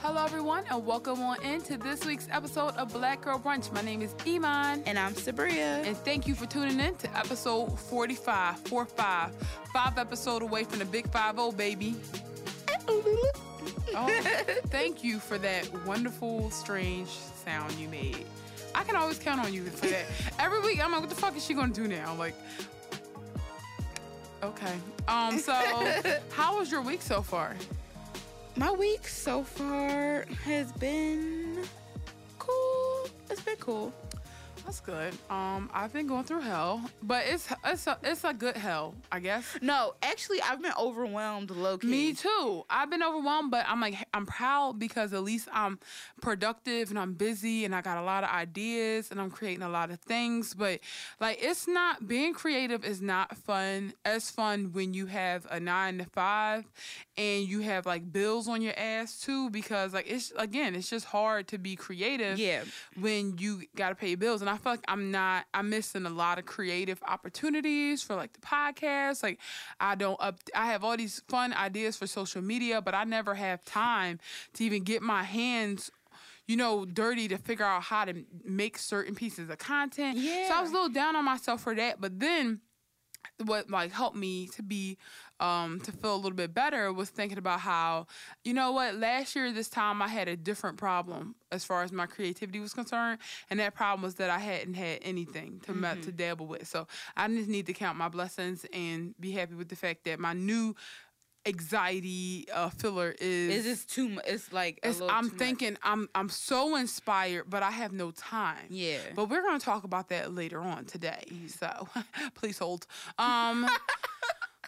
Hello, 0.00 0.24
everyone, 0.24 0.62
and 0.70 0.86
welcome 0.86 1.20
on 1.22 1.42
into 1.42 1.76
this 1.76 2.06
week's 2.06 2.28
episode 2.30 2.72
of 2.76 2.92
Black 2.92 3.20
Girl 3.20 3.36
Brunch. 3.36 3.72
My 3.72 3.80
name 3.80 4.00
is 4.00 4.14
Iman. 4.24 4.84
And 4.86 4.96
I'm 4.96 5.12
Sabria. 5.12 5.84
And 5.84 5.96
thank 5.96 6.28
you 6.28 6.36
for 6.36 6.46
tuning 6.46 6.78
in 6.78 6.94
to 6.96 7.18
episode 7.18 7.76
45, 7.76 8.60
45, 8.60 9.34
five 9.74 9.98
episode 9.98 10.42
away 10.42 10.62
from 10.62 10.78
the 10.78 10.84
big 10.84 11.10
5 11.10 11.56
baby. 11.56 11.96
oh, 12.88 14.08
thank 14.68 15.02
you 15.02 15.18
for 15.18 15.36
that 15.38 15.68
wonderful, 15.84 16.48
strange 16.52 17.08
sound 17.08 17.72
you 17.72 17.88
made. 17.88 18.24
I 18.76 18.84
can 18.84 18.94
always 18.94 19.18
count 19.18 19.40
on 19.44 19.52
you 19.52 19.64
for 19.64 19.86
that. 19.86 20.04
Every 20.38 20.60
week, 20.60 20.82
I'm 20.82 20.92
like, 20.92 21.00
what 21.00 21.10
the 21.10 21.16
fuck 21.16 21.36
is 21.36 21.44
she 21.44 21.54
gonna 21.54 21.74
do 21.74 21.88
now? 21.88 22.14
Like, 22.14 22.34
okay. 24.44 24.74
Um, 25.08 25.40
so 25.40 25.52
how 26.30 26.56
was 26.56 26.70
your 26.70 26.82
week 26.82 27.02
so 27.02 27.20
far? 27.20 27.56
My 28.58 28.72
week 28.72 29.06
so 29.06 29.44
far 29.44 30.26
has 30.42 30.72
been 30.72 31.62
cool. 32.40 33.08
It's 33.30 33.40
been 33.40 33.54
cool. 33.60 33.92
That's 34.68 34.80
good. 34.80 35.14
Um, 35.30 35.70
I've 35.72 35.94
been 35.94 36.06
going 36.06 36.24
through 36.24 36.42
hell, 36.42 36.82
but 37.02 37.24
it's 37.26 37.48
it's 37.64 37.86
a 37.86 37.96
it's 38.04 38.22
a 38.24 38.34
good 38.34 38.54
hell, 38.54 38.94
I 39.10 39.18
guess. 39.18 39.56
No, 39.62 39.94
actually, 40.02 40.42
I've 40.42 40.60
been 40.60 40.74
overwhelmed, 40.78 41.50
low 41.50 41.78
key. 41.78 41.86
Me 41.86 42.12
too. 42.12 42.66
I've 42.68 42.90
been 42.90 43.02
overwhelmed, 43.02 43.50
but 43.50 43.64
I'm 43.66 43.80
like 43.80 43.94
I'm 44.12 44.26
proud 44.26 44.78
because 44.78 45.14
at 45.14 45.22
least 45.22 45.48
I'm 45.54 45.78
productive 46.20 46.90
and 46.90 46.98
I'm 46.98 47.14
busy 47.14 47.64
and 47.64 47.74
I 47.74 47.80
got 47.80 47.96
a 47.96 48.02
lot 48.02 48.24
of 48.24 48.28
ideas 48.28 49.10
and 49.10 49.18
I'm 49.18 49.30
creating 49.30 49.62
a 49.62 49.70
lot 49.70 49.90
of 49.90 50.00
things. 50.00 50.52
But 50.52 50.80
like, 51.18 51.38
it's 51.40 51.66
not 51.66 52.06
being 52.06 52.34
creative 52.34 52.84
is 52.84 53.00
not 53.00 53.38
fun. 53.38 53.94
As 54.04 54.30
fun 54.30 54.72
when 54.74 54.92
you 54.92 55.06
have 55.06 55.46
a 55.50 55.58
nine 55.58 55.96
to 55.96 56.04
five 56.04 56.66
and 57.16 57.48
you 57.48 57.60
have 57.60 57.86
like 57.86 58.12
bills 58.12 58.48
on 58.48 58.60
your 58.60 58.78
ass 58.78 59.18
too, 59.18 59.48
because 59.48 59.94
like 59.94 60.10
it's 60.10 60.30
again, 60.36 60.74
it's 60.74 60.90
just 60.90 61.06
hard 61.06 61.48
to 61.48 61.56
be 61.56 61.74
creative. 61.74 62.38
Yeah. 62.38 62.64
When 63.00 63.38
you 63.38 63.62
got 63.74 63.88
to 63.88 63.94
pay 63.94 64.14
bills 64.14 64.42
and 64.42 64.50
I 64.50 64.57
feel 64.58 64.72
like 64.72 64.84
I'm 64.88 65.10
not 65.10 65.46
I'm 65.54 65.70
missing 65.70 66.06
a 66.06 66.10
lot 66.10 66.38
of 66.38 66.46
creative 66.46 67.02
opportunities 67.06 68.02
for 68.02 68.14
like 68.14 68.32
the 68.32 68.40
podcast. 68.40 69.22
Like 69.22 69.38
I 69.80 69.94
don't 69.94 70.20
up 70.20 70.40
I 70.54 70.66
have 70.66 70.84
all 70.84 70.96
these 70.96 71.22
fun 71.28 71.52
ideas 71.52 71.96
for 71.96 72.06
social 72.06 72.42
media, 72.42 72.80
but 72.80 72.94
I 72.94 73.04
never 73.04 73.34
have 73.34 73.64
time 73.64 74.20
to 74.54 74.64
even 74.64 74.84
get 74.84 75.02
my 75.02 75.22
hands 75.22 75.90
you 76.46 76.56
know, 76.56 76.86
dirty 76.86 77.28
to 77.28 77.36
figure 77.36 77.64
out 77.64 77.82
how 77.82 78.06
to 78.06 78.24
make 78.42 78.78
certain 78.78 79.14
pieces 79.14 79.50
of 79.50 79.58
content. 79.58 80.16
Yeah. 80.16 80.48
So 80.48 80.54
I 80.54 80.62
was 80.62 80.70
a 80.70 80.72
little 80.72 80.88
down 80.88 81.14
on 81.14 81.24
myself 81.24 81.60
for 81.60 81.74
that. 81.74 82.00
But 82.00 82.18
then 82.18 82.62
what 83.44 83.70
like 83.70 83.92
helped 83.92 84.16
me 84.16 84.48
to 84.48 84.62
be 84.62 84.98
um 85.40 85.80
to 85.80 85.92
feel 85.92 86.14
a 86.14 86.16
little 86.16 86.32
bit 86.32 86.52
better 86.52 86.92
was 86.92 87.10
thinking 87.10 87.38
about 87.38 87.60
how 87.60 88.06
you 88.44 88.52
know 88.52 88.72
what 88.72 88.96
last 88.96 89.36
year 89.36 89.52
this 89.52 89.68
time 89.68 90.02
I 90.02 90.08
had 90.08 90.26
a 90.26 90.36
different 90.36 90.76
problem 90.76 91.36
as 91.52 91.64
far 91.64 91.84
as 91.84 91.92
my 91.92 92.06
creativity 92.06 92.58
was 92.58 92.74
concerned 92.74 93.20
and 93.48 93.60
that 93.60 93.74
problem 93.74 94.02
was 94.02 94.16
that 94.16 94.30
I 94.30 94.38
hadn't 94.38 94.74
had 94.74 94.98
anything 95.02 95.60
to 95.66 95.72
mm-hmm. 95.72 96.00
to 96.00 96.12
dabble 96.12 96.46
with 96.46 96.66
so 96.66 96.88
I 97.16 97.28
just 97.28 97.48
need 97.48 97.66
to 97.66 97.72
count 97.72 97.96
my 97.96 98.08
blessings 98.08 98.66
and 98.72 99.14
be 99.20 99.30
happy 99.30 99.54
with 99.54 99.68
the 99.68 99.76
fact 99.76 100.04
that 100.04 100.18
my 100.18 100.32
new 100.32 100.74
anxiety 101.46 102.46
uh, 102.52 102.68
filler 102.68 103.14
is 103.20 103.56
is 103.56 103.64
this 103.64 103.84
too 103.84 104.08
much 104.08 104.24
it's 104.26 104.52
like 104.52 104.78
it's, 104.82 105.00
i'm 105.08 105.30
thinking 105.30 105.72
much. 105.72 105.80
i'm 105.82 106.08
i'm 106.14 106.28
so 106.28 106.76
inspired 106.76 107.44
but 107.48 107.62
i 107.62 107.70
have 107.70 107.92
no 107.92 108.10
time 108.10 108.66
yeah 108.68 108.98
but 109.14 109.30
we're 109.30 109.42
going 109.42 109.58
to 109.58 109.64
talk 109.64 109.84
about 109.84 110.08
that 110.08 110.34
later 110.34 110.60
on 110.60 110.84
today 110.84 111.24
mm-hmm. 111.28 111.46
so 111.46 111.88
please 112.34 112.58
hold 112.58 112.86
um 113.18 113.68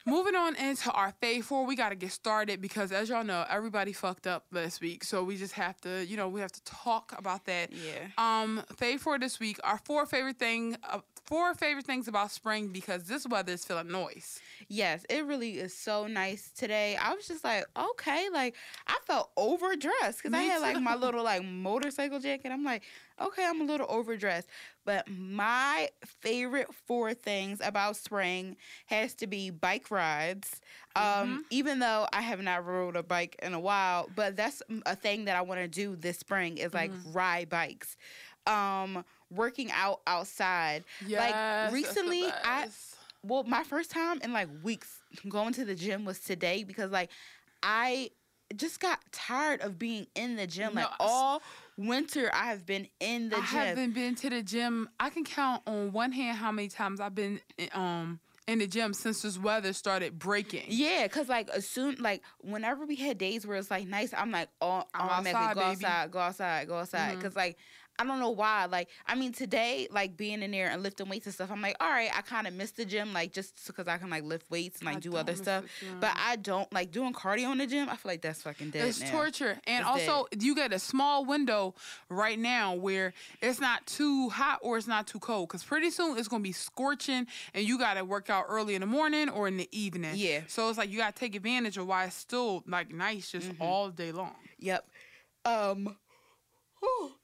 Moving 0.07 0.35
on 0.35 0.57
into 0.57 0.91
our 0.93 1.13
fave 1.23 1.45
four, 1.45 1.67
we 1.67 1.77
got 1.77 1.91
to 1.91 1.95
get 1.95 2.11
started 2.11 2.63
because, 2.63 2.91
as 2.91 3.11
y'all 3.11 3.23
know, 3.23 3.45
everybody 3.51 3.93
fucked 3.93 4.27
up 4.27 4.47
last 4.51 4.81
week. 4.81 5.05
So 5.05 5.23
we 5.23 5.37
just 5.37 5.53
have 5.53 5.79
to, 5.83 6.05
you 6.07 6.17
know, 6.17 6.29
we 6.29 6.41
have 6.41 6.53
to 6.53 6.65
talk 6.65 7.15
about 7.19 7.45
that. 7.45 7.71
Yeah. 7.71 8.07
Um, 8.17 8.65
fave 8.77 9.01
four 9.01 9.19
this 9.19 9.39
week. 9.39 9.59
Our 9.63 9.79
four 9.85 10.07
favorite 10.07 10.39
thing, 10.39 10.77
uh, 10.89 11.01
four 11.31 11.55
favorite 11.55 11.87
things 11.87 12.09
about 12.09 12.33
spring 12.33 12.69
because 12.69 13.05
this 13.05 13.25
weather 13.25 13.53
is 13.53 13.65
feeling 13.65 13.89
nice. 13.89 14.41
Yes, 14.69 15.07
it 15.09 15.25
really 15.25 15.53
is 15.53 15.73
so 15.73 16.09
nice 16.09 16.51
today. 16.51 16.97
I 17.01 17.15
was 17.15 17.29
just 17.29 17.45
like, 17.45 17.65
okay, 17.79 18.29
like 18.33 18.57
I 18.89 18.99
felt 19.07 19.31
overdressed 19.37 20.23
because 20.23 20.35
I 20.35 20.43
had 20.43 20.57
too. 20.57 20.63
like 20.63 20.83
my 20.83 20.97
little 20.97 21.23
like 21.23 21.45
motorcycle 21.45 22.19
jacket. 22.19 22.51
I'm 22.51 22.65
like, 22.65 22.83
okay, 23.21 23.47
I'm 23.47 23.61
a 23.61 23.65
little 23.65 23.87
overdressed. 23.89 24.49
But 24.85 25.09
my 25.09 25.91
favorite 26.05 26.75
four 26.87 27.15
things 27.15 27.61
about 27.63 27.95
spring 27.95 28.57
has 28.87 29.15
to 29.15 29.29
be 29.29 29.51
bike 29.51 29.93
rides. 29.93 30.61
Um, 30.97 31.05
mm-hmm. 31.05 31.37
Even 31.51 31.79
though 31.79 32.09
I 32.13 32.23
have 32.23 32.43
not 32.43 32.67
rode 32.67 32.97
a 32.97 33.05
bike 33.05 33.37
in 33.41 33.55
a 33.55 33.61
while, 33.61 34.11
but 34.17 34.37
that's 34.37 34.63
a 34.85 34.97
thing 34.97 35.27
that 35.27 35.37
I 35.37 35.43
want 35.43 35.61
to 35.61 35.69
do 35.69 35.95
this 35.95 36.19
spring 36.19 36.59
is 36.59 36.75
like 36.75 36.91
mm-hmm. 36.91 37.13
ride 37.13 37.49
bikes. 37.49 37.97
Um, 38.49 39.05
working 39.31 39.71
out 39.73 40.01
outside. 40.07 40.85
Yes, 41.07 41.21
like 41.21 41.73
recently, 41.73 42.25
I 42.25 42.69
well, 43.23 43.43
my 43.45 43.65
first 43.65 43.91
time 43.91 44.21
in 44.23 44.33
like 44.33 44.49
weeks 44.63 45.01
going 45.29 45.53
to 45.55 45.65
the 45.65 45.75
gym 45.75 46.05
was 46.05 46.21
today 46.21 46.65
because 46.65 46.91
like 46.91 47.11
I 47.63 48.11
just 48.57 48.81
got 48.81 48.99
tired 49.13 49.61
of 49.61 49.79
being 49.79 50.07
in 50.15 50.37
the 50.37 50.47
gym. 50.47 50.75
No, 50.75 50.83
like 50.83 50.91
all 50.99 51.43
winter, 51.77 52.31
I 52.33 52.47
have 52.47 52.67
been 52.67 52.89
in 52.99 53.29
the 53.29 53.37
I 53.37 53.41
gym. 53.41 53.59
I 53.59 53.65
haven't 53.65 53.95
been 53.95 54.15
to 54.17 54.31
the 54.31 54.43
gym. 54.43 54.89
I 54.99 55.11
can 55.11 55.25
count 55.25 55.63
on 55.67 55.93
one 55.93 56.13
hand 56.13 56.39
how 56.39 56.51
many 56.51 56.69
times 56.69 57.01
I've 57.01 57.15
been 57.15 57.41
um 57.73 58.21
in 58.49 58.59
the 58.59 58.67
gym 58.67 58.93
since 58.93 59.23
this 59.23 59.39
weather 59.39 59.73
started 59.73 60.19
breaking. 60.19 60.65
Yeah, 60.69 61.07
cause 61.09 61.29
like 61.29 61.49
as 61.51 61.69
soon 61.69 61.97
like 62.01 62.23
whenever 62.41 62.85
we 62.85 62.97
had 62.97 63.19
days 63.19 63.47
where 63.47 63.57
it's 63.57 63.71
like 63.71 63.87
nice, 63.87 64.13
I'm 64.17 64.31
like 64.31 64.49
oh 64.61 64.83
I'm 64.95 65.27
outside, 65.27 65.55
go 65.55 65.61
baby. 65.61 65.85
outside, 65.85 66.11
go 66.11 66.19
outside, 66.19 66.69
go 66.69 66.79
outside. 66.79 67.13
Mm-hmm. 67.13 67.23
Cause 67.23 67.37
like 67.37 67.59
I 68.01 68.05
don't 68.05 68.19
know 68.19 68.31
why. 68.31 68.65
Like, 68.65 68.89
I 69.07 69.15
mean, 69.15 69.31
today, 69.31 69.87
like 69.91 70.17
being 70.17 70.41
in 70.41 70.53
there 70.53 70.71
and 70.71 70.83
lifting 70.83 71.07
weights 71.11 71.27
and 71.27 71.35
stuff, 71.35 71.51
I'm 71.53 71.61
like, 71.61 71.77
all 71.81 71.91
right, 71.91 72.11
I 72.17 72.23
kind 72.23 72.47
of 72.47 72.55
miss 72.55 72.71
the 72.71 72.87
gym, 72.87 73.13
like 73.13 73.35
just 73.35 73.67
because 73.67 73.89
I 73.89 73.99
can 73.99 74.09
like 74.09 74.25
lift 74.25 74.51
weights 74.51 74.79
and 74.79 74.87
like 74.87 74.97
I 74.97 75.01
do 75.01 75.17
other 75.17 75.37
stuff. 75.37 75.65
But 76.01 76.13
I 76.17 76.37
don't 76.37 76.73
like 76.73 76.93
doing 76.93 77.13
cardio 77.13 77.53
in 77.53 77.59
the 77.59 77.67
gym. 77.67 77.91
I 77.91 77.97
feel 77.97 78.11
like 78.11 78.23
that's 78.23 78.41
fucking 78.41 78.71
dead. 78.71 78.89
It's 78.89 79.03
now. 79.03 79.11
torture, 79.11 79.59
and 79.67 79.83
it's 79.83 79.87
also 79.87 80.27
dead. 80.31 80.43
you 80.43 80.55
get 80.55 80.73
a 80.73 80.79
small 80.79 81.27
window 81.27 81.75
right 82.09 82.39
now 82.39 82.75
where 82.75 83.13
it's 83.43 83.61
not 83.61 83.87
too 83.87 84.31
hot 84.31 84.61
or 84.63 84.79
it's 84.79 84.87
not 84.87 85.07
too 85.07 85.19
cold. 85.19 85.51
Because 85.51 85.63
pretty 85.63 85.91
soon 85.91 86.17
it's 86.17 86.29
gonna 86.29 86.43
be 86.43 86.53
scorching, 86.53 87.27
and 87.53 87.69
you 87.69 87.79
got 87.79 87.95
to 87.95 88.05
work 88.07 88.31
out 88.31 88.47
early 88.49 88.77
in 88.77 88.81
the 88.81 88.87
morning 88.87 89.29
or 89.29 89.47
in 89.47 89.59
the 89.59 89.69
evening. 89.73 90.13
Yeah. 90.15 90.41
So 90.47 90.71
it's 90.71 90.79
like 90.79 90.89
you 90.89 90.97
got 90.97 91.15
to 91.15 91.21
take 91.21 91.35
advantage 91.35 91.77
of 91.77 91.87
why 91.87 92.07
it's 92.07 92.17
still 92.17 92.63
like 92.67 92.95
nice 92.95 93.31
just 93.31 93.51
mm-hmm. 93.51 93.63
all 93.63 93.91
day 93.91 94.11
long. 94.11 94.37
Yep. 94.59 94.89
Um. 95.45 95.97
Whew 96.81 97.13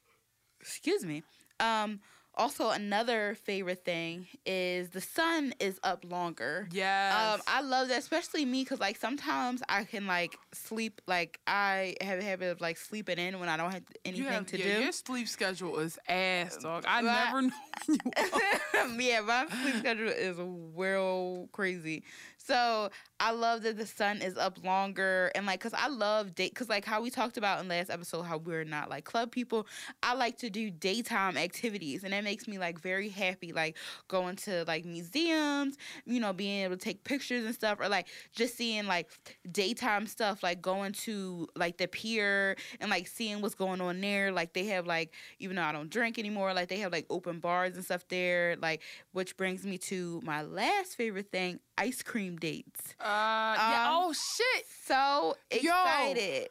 excuse 0.67 1.05
me. 1.05 1.23
Um, 1.59 1.99
also, 2.37 2.69
another 2.69 3.35
favorite 3.45 3.83
thing 3.83 4.27
is 4.45 4.89
the 4.89 5.01
sun 5.01 5.55
is 5.59 5.79
up 5.83 6.05
longer. 6.07 6.67
Yeah. 6.71 7.33
Um, 7.33 7.41
I 7.47 7.61
love 7.61 7.87
that, 7.87 7.97
especially 7.97 8.45
me, 8.45 8.63
because 8.63 8.79
like 8.79 8.97
sometimes 8.97 9.63
I 9.67 9.85
can 9.85 10.05
like 10.05 10.37
sleep. 10.53 11.01
Like 11.07 11.39
I 11.47 11.95
have 11.99 12.19
a 12.19 12.23
habit 12.23 12.51
of 12.51 12.61
like 12.61 12.77
sleeping 12.77 13.17
in 13.17 13.39
when 13.39 13.49
I 13.49 13.57
don't 13.57 13.71
have 13.71 13.81
anything 14.05 14.25
have, 14.25 14.45
to 14.47 14.57
yeah, 14.59 14.77
do. 14.77 14.83
Your 14.83 14.91
sleep 14.91 15.27
schedule 15.27 15.79
is 15.79 15.97
ass, 16.07 16.57
dog. 16.57 16.85
I 16.87 17.01
but, 17.01 17.25
never 17.25 17.41
know. 17.87 18.99
yeah, 18.99 19.21
my 19.21 19.47
sleep 19.63 19.75
schedule 19.77 20.09
is 20.09 20.37
real 20.75 21.49
crazy. 21.51 22.03
So 22.47 22.89
I 23.19 23.31
love 23.31 23.63
that 23.63 23.77
the 23.77 23.85
sun 23.85 24.21
is 24.21 24.37
up 24.37 24.63
longer 24.63 25.31
and 25.35 25.45
like, 25.45 25.59
cause 25.59 25.73
I 25.73 25.89
love 25.89 26.33
date, 26.33 26.55
cause 26.55 26.69
like 26.69 26.85
how 26.85 27.01
we 27.01 27.09
talked 27.09 27.35
about 27.35 27.59
in 27.59 27.67
last 27.67 27.89
episode, 27.89 28.21
how 28.23 28.37
we're 28.37 28.63
not 28.63 28.89
like 28.89 29.03
club 29.03 29.31
people. 29.31 29.67
I 30.01 30.13
like 30.13 30.37
to 30.37 30.49
do 30.49 30.71
daytime 30.71 31.35
activities, 31.35 32.05
and 32.05 32.13
that 32.13 32.23
makes 32.23 32.47
me 32.47 32.57
like 32.57 32.79
very 32.79 33.09
happy. 33.09 33.51
Like 33.51 33.75
going 34.07 34.37
to 34.37 34.63
like 34.65 34.85
museums, 34.85 35.75
you 36.05 36.21
know, 36.21 36.31
being 36.31 36.63
able 36.63 36.77
to 36.77 36.81
take 36.81 37.03
pictures 37.03 37.43
and 37.45 37.53
stuff, 37.53 37.79
or 37.81 37.89
like 37.89 38.07
just 38.33 38.55
seeing 38.55 38.87
like 38.87 39.09
daytime 39.51 40.07
stuff, 40.07 40.41
like 40.41 40.61
going 40.61 40.93
to 40.93 41.49
like 41.57 41.77
the 41.77 41.87
pier 41.87 42.55
and 42.79 42.89
like 42.89 43.07
seeing 43.07 43.41
what's 43.41 43.55
going 43.55 43.81
on 43.81 43.99
there. 43.99 44.31
Like 44.31 44.53
they 44.53 44.67
have 44.67 44.87
like, 44.87 45.13
even 45.39 45.57
though 45.57 45.63
I 45.63 45.73
don't 45.73 45.89
drink 45.89 46.17
anymore, 46.17 46.53
like 46.53 46.69
they 46.69 46.79
have 46.79 46.93
like 46.93 47.07
open 47.09 47.39
bars 47.39 47.75
and 47.75 47.83
stuff 47.83 48.07
there. 48.07 48.55
Like, 48.61 48.83
which 49.11 49.35
brings 49.35 49.65
me 49.65 49.77
to 49.79 50.21
my 50.23 50.43
last 50.43 50.95
favorite 50.95 51.29
thing 51.29 51.59
ice 51.77 52.01
cream 52.01 52.37
dates. 52.37 52.95
Uh, 52.99 53.55
yeah. 53.57 53.87
Um, 53.89 53.95
oh 53.95 54.13
shit! 54.13 54.65
So 54.85 55.35
excited. 55.51 56.41
Yo. 56.43 56.47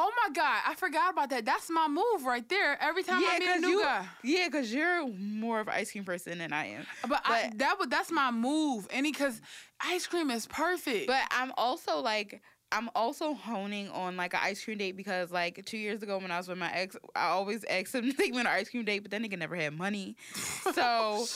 Oh 0.00 0.12
my 0.24 0.32
god, 0.32 0.60
I 0.64 0.74
forgot 0.74 1.12
about 1.12 1.30
that. 1.30 1.44
That's 1.44 1.68
my 1.70 1.88
move 1.88 2.24
right 2.24 2.48
there. 2.48 2.80
Every 2.80 3.02
time 3.02 3.20
yeah, 3.20 3.30
I 3.32 3.38
meet 3.40 3.48
a 3.48 3.58
new 3.58 3.68
you, 3.68 3.82
guy. 3.82 4.06
Yeah, 4.22 4.46
because 4.46 4.72
you're 4.72 5.08
more 5.08 5.58
of 5.58 5.66
an 5.66 5.74
ice 5.74 5.90
cream 5.90 6.04
person 6.04 6.38
than 6.38 6.52
I 6.52 6.66
am. 6.66 6.86
But, 7.02 7.08
but 7.08 7.22
I, 7.24 7.52
that 7.56 7.78
would 7.80 7.90
that's 7.90 8.12
my 8.12 8.30
move. 8.30 8.86
Any 8.90 9.10
because 9.10 9.40
ice 9.80 10.06
cream 10.06 10.30
is 10.30 10.46
perfect. 10.46 11.08
But 11.08 11.22
I'm 11.32 11.52
also 11.56 11.98
like 12.00 12.40
I'm 12.70 12.90
also 12.94 13.34
honing 13.34 13.88
on 13.90 14.16
like 14.16 14.34
an 14.34 14.40
ice 14.42 14.62
cream 14.62 14.78
date 14.78 14.96
because 14.96 15.32
like 15.32 15.64
two 15.64 15.78
years 15.78 16.02
ago 16.02 16.18
when 16.18 16.30
I 16.30 16.36
was 16.36 16.48
with 16.48 16.58
my 16.58 16.72
ex, 16.72 16.96
I 17.16 17.28
always 17.28 17.64
asked 17.64 17.94
him 17.94 18.04
to 18.10 18.12
take 18.12 18.32
me 18.32 18.40
on 18.40 18.46
an 18.46 18.52
ice 18.52 18.68
cream 18.68 18.84
date, 18.84 19.00
but 19.00 19.10
then 19.10 19.22
he 19.22 19.28
could 19.28 19.38
never 19.38 19.56
have 19.56 19.72
money. 19.72 20.16
So 20.74 21.26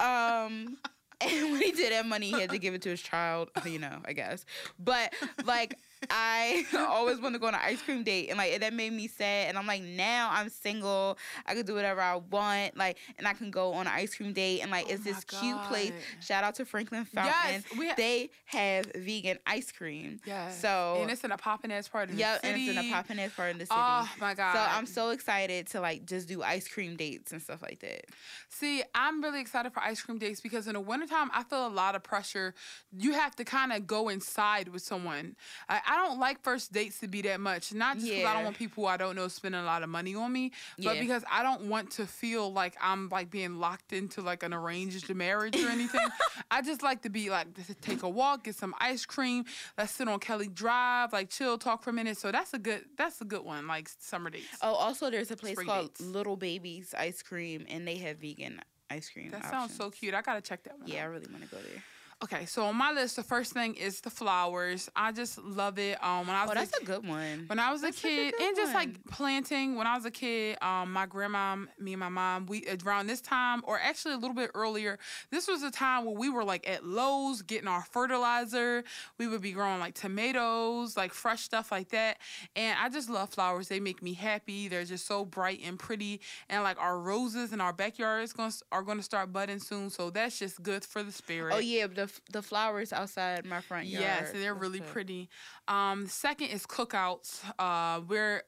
um 0.00 0.76
and 1.32 1.52
when 1.52 1.60
he 1.60 1.72
did 1.72 1.92
have 1.92 2.06
money, 2.06 2.30
he 2.30 2.40
had 2.40 2.50
to 2.50 2.58
give 2.58 2.74
it 2.74 2.82
to 2.82 2.88
his 2.90 3.02
child, 3.02 3.50
you 3.64 3.78
know, 3.78 3.98
I 4.04 4.12
guess. 4.12 4.44
But 4.78 5.12
like 5.44 5.78
I 6.08 6.64
always 6.76 7.20
want 7.20 7.34
to 7.34 7.38
go 7.38 7.46
on 7.48 7.54
an 7.54 7.60
ice 7.62 7.82
cream 7.82 8.02
date, 8.02 8.28
and 8.28 8.38
like 8.38 8.58
that 8.60 8.72
made 8.72 8.92
me 8.92 9.08
sad. 9.08 9.48
And 9.48 9.58
I'm 9.58 9.66
like, 9.66 9.82
now 9.82 10.30
I'm 10.32 10.48
single. 10.48 11.18
I 11.46 11.54
can 11.54 11.66
do 11.66 11.74
whatever 11.74 12.00
I 12.00 12.16
want, 12.16 12.76
like, 12.76 12.96
and 13.18 13.28
I 13.28 13.34
can 13.34 13.50
go 13.50 13.74
on 13.74 13.86
an 13.86 13.92
ice 13.94 14.14
cream 14.14 14.32
date. 14.32 14.60
And 14.60 14.70
like, 14.70 14.86
Oh 14.88 14.92
it's 14.92 15.04
this 15.04 15.24
my 15.32 15.38
cute 15.40 15.62
place. 15.64 15.92
Shout 16.20 16.44
out 16.44 16.54
to 16.56 16.64
Franklin 16.64 17.04
Fountain. 17.04 17.34
Yes, 17.34 17.78
we 17.78 17.88
ha- 17.88 17.94
they 17.96 18.30
have 18.46 18.86
vegan 18.94 19.38
ice 19.46 19.70
cream. 19.72 20.20
Yes. 20.24 20.60
So 20.60 20.98
and 21.00 21.10
it's 21.10 21.24
in 21.24 21.32
a 21.32 21.36
popping 21.36 21.72
ass 21.72 21.88
part 21.88 22.08
of 22.08 22.18
yeah, 22.18 22.38
the 22.38 22.46
city. 22.46 22.60
Yeah, 22.60 22.70
and 22.70 22.78
it's 22.78 22.86
in 22.86 22.92
a 22.92 22.94
popping 22.94 23.18
ass 23.20 23.32
part 23.34 23.52
of 23.52 23.58
the 23.58 23.66
city. 23.66 23.78
Oh 23.78 24.08
my 24.20 24.34
god! 24.34 24.54
So 24.54 24.60
I'm 24.60 24.86
so 24.86 25.10
excited 25.10 25.66
to 25.68 25.80
like 25.80 26.06
just 26.06 26.28
do 26.28 26.42
ice 26.42 26.66
cream 26.68 26.96
dates 26.96 27.32
and 27.32 27.42
stuff 27.42 27.62
like 27.62 27.80
that. 27.80 28.06
See, 28.48 28.82
I'm 28.94 29.22
really 29.22 29.40
excited 29.40 29.72
for 29.72 29.80
ice 29.82 30.00
cream 30.00 30.18
dates 30.18 30.40
because 30.40 30.66
in 30.66 30.74
the 30.74 30.80
wintertime, 30.80 31.30
I 31.34 31.42
feel 31.42 31.66
a 31.66 31.68
lot 31.68 31.94
of 31.94 32.02
pressure. 32.02 32.54
You 32.96 33.12
have 33.12 33.36
to 33.36 33.44
kind 33.44 33.72
of 33.72 33.86
go 33.86 34.08
inside 34.08 34.68
with 34.68 34.82
someone. 34.82 35.36
I, 35.68 35.80
I 35.90 35.96
don't 35.96 36.20
like 36.20 36.40
first 36.44 36.72
dates 36.72 37.00
to 37.00 37.08
be 37.08 37.20
that 37.22 37.40
much. 37.40 37.74
Not 37.74 37.96
just 37.96 38.06
because 38.08 38.24
I 38.24 38.32
don't 38.34 38.44
want 38.44 38.56
people 38.56 38.84
who 38.84 38.88
I 38.88 38.96
don't 38.96 39.16
know 39.16 39.26
spending 39.26 39.60
a 39.60 39.64
lot 39.64 39.82
of 39.82 39.88
money 39.88 40.14
on 40.14 40.32
me, 40.32 40.52
but 40.78 40.94
Yeah. 40.94 41.00
because 41.00 41.24
I 41.28 41.42
don't 41.42 41.62
want 41.62 41.90
to 41.92 42.06
feel 42.06 42.52
like 42.52 42.76
I'm 42.80 43.08
like 43.08 43.28
being 43.28 43.56
locked 43.58 43.92
into 43.92 44.20
like 44.22 44.44
an 44.44 44.54
arranged 44.54 45.12
marriage 45.12 45.56
or 45.56 45.68
anything. 45.68 46.06
I 46.50 46.62
just 46.62 46.84
like 46.84 47.02
to 47.02 47.10
be 47.10 47.28
like 47.28 47.52
to 47.66 47.74
take 47.74 48.04
a 48.04 48.08
walk, 48.08 48.44
get 48.44 48.54
some 48.54 48.72
ice 48.78 49.04
cream, 49.04 49.46
let's 49.76 49.90
sit 49.90 50.06
on 50.06 50.20
Kelly 50.20 50.46
Drive, 50.46 51.12
like 51.12 51.28
chill, 51.28 51.58
talk 51.58 51.82
for 51.82 51.90
a 51.90 51.92
minute. 51.92 52.18
So 52.18 52.30
that's 52.30 52.54
a 52.54 52.58
good 52.60 52.84
that's 52.96 53.20
a 53.20 53.24
good 53.24 53.44
one, 53.44 53.66
like 53.66 53.88
summer 53.98 54.30
dates. 54.30 54.46
Oh, 54.62 54.74
also 54.74 55.10
there's 55.10 55.32
a 55.32 55.36
place 55.36 55.54
Spring 55.54 55.66
called 55.66 55.88
dates. 55.88 56.00
Little 56.02 56.36
Babies 56.36 56.94
Ice 56.96 57.20
Cream, 57.20 57.66
and 57.68 57.84
they 57.88 57.96
have 57.96 58.18
vegan 58.18 58.60
ice 58.88 59.10
cream. 59.10 59.30
that 59.32 59.50
sounds 59.50 59.74
so 59.74 59.90
cute. 59.90 60.14
I 60.14 60.22
gotta 60.22 60.40
check 60.40 60.62
that 60.64 60.78
one. 60.78 60.86
Yeah, 60.86 61.02
I 61.02 61.06
really 61.06 61.26
want 61.32 61.42
to 61.42 61.48
go 61.50 61.60
there. 61.60 61.82
Okay, 62.22 62.44
so 62.44 62.64
on 62.64 62.76
my 62.76 62.92
list, 62.92 63.16
the 63.16 63.22
first 63.22 63.54
thing 63.54 63.74
is 63.76 64.02
the 64.02 64.10
flowers. 64.10 64.90
I 64.94 65.10
just 65.10 65.38
love 65.38 65.78
it. 65.78 65.96
Um, 66.04 66.26
when 66.26 66.36
I 66.36 66.42
was 66.42 66.50
Oh, 66.50 66.52
a 66.52 66.54
that's 66.56 66.76
a 66.76 66.80
ki- 66.80 66.84
good 66.84 67.08
one. 67.08 67.44
when 67.46 67.58
I 67.58 67.72
was 67.72 67.80
a 67.80 67.86
That's 67.86 67.98
a 68.04 68.08
kid, 68.08 68.34
good 68.36 68.46
and 68.46 68.56
just 68.56 68.74
like 68.74 69.02
planting. 69.06 69.74
When 69.74 69.86
I 69.86 69.94
was 69.96 70.04
a 70.04 70.10
kid, 70.10 70.58
um, 70.62 70.92
my 70.92 71.06
grandma, 71.06 71.56
me 71.78 71.94
and 71.94 72.00
my 72.00 72.10
mom, 72.10 72.44
we 72.44 72.66
around 72.84 73.06
this 73.06 73.22
time, 73.22 73.62
or 73.64 73.80
actually 73.80 74.12
a 74.12 74.18
little 74.18 74.34
bit 74.36 74.50
earlier, 74.54 74.98
this 75.30 75.48
was 75.48 75.62
a 75.62 75.70
time 75.70 76.04
where 76.04 76.14
we 76.14 76.28
were 76.28 76.44
like 76.44 76.68
at 76.68 76.84
Lowe's 76.84 77.40
getting 77.40 77.68
our 77.68 77.84
fertilizer. 77.84 78.84
We 79.16 79.26
would 79.26 79.40
be 79.40 79.52
growing 79.52 79.80
like 79.80 79.94
tomatoes, 79.94 80.98
like 80.98 81.14
fresh 81.14 81.40
stuff 81.40 81.72
like 81.72 81.88
that. 81.88 82.18
And 82.54 82.76
I 82.78 82.90
just 82.90 83.08
love 83.08 83.30
flowers. 83.30 83.68
They 83.68 83.80
make 83.80 84.02
me 84.02 84.12
happy. 84.12 84.68
They're 84.68 84.84
just 84.84 85.06
so 85.06 85.24
bright 85.24 85.60
and 85.64 85.78
pretty. 85.78 86.20
And 86.50 86.62
like 86.64 86.78
our 86.78 86.98
roses 86.98 87.54
in 87.54 87.62
our 87.62 87.72
backyard 87.72 88.24
is 88.24 88.34
going 88.34 88.52
are 88.72 88.82
going 88.82 88.98
to 88.98 89.02
start 89.04 89.32
budding 89.32 89.58
soon, 89.58 89.88
so 89.88 90.10
that's 90.10 90.38
just 90.38 90.62
good 90.62 90.84
for 90.84 91.02
the 91.02 91.12
spirit. 91.12 91.54
Oh 91.54 91.58
yeah, 91.60 91.86
the 91.86 92.09
the 92.32 92.42
flowers 92.42 92.92
outside 92.92 93.44
my 93.44 93.60
front 93.60 93.86
yard. 93.86 94.02
Yes, 94.02 94.32
they're 94.32 94.54
really 94.54 94.80
pretty. 94.80 95.28
Um, 95.68 96.06
second 96.06 96.48
is 96.48 96.66
cookouts. 96.66 97.40
Uh, 97.58 98.00
where 98.00 98.42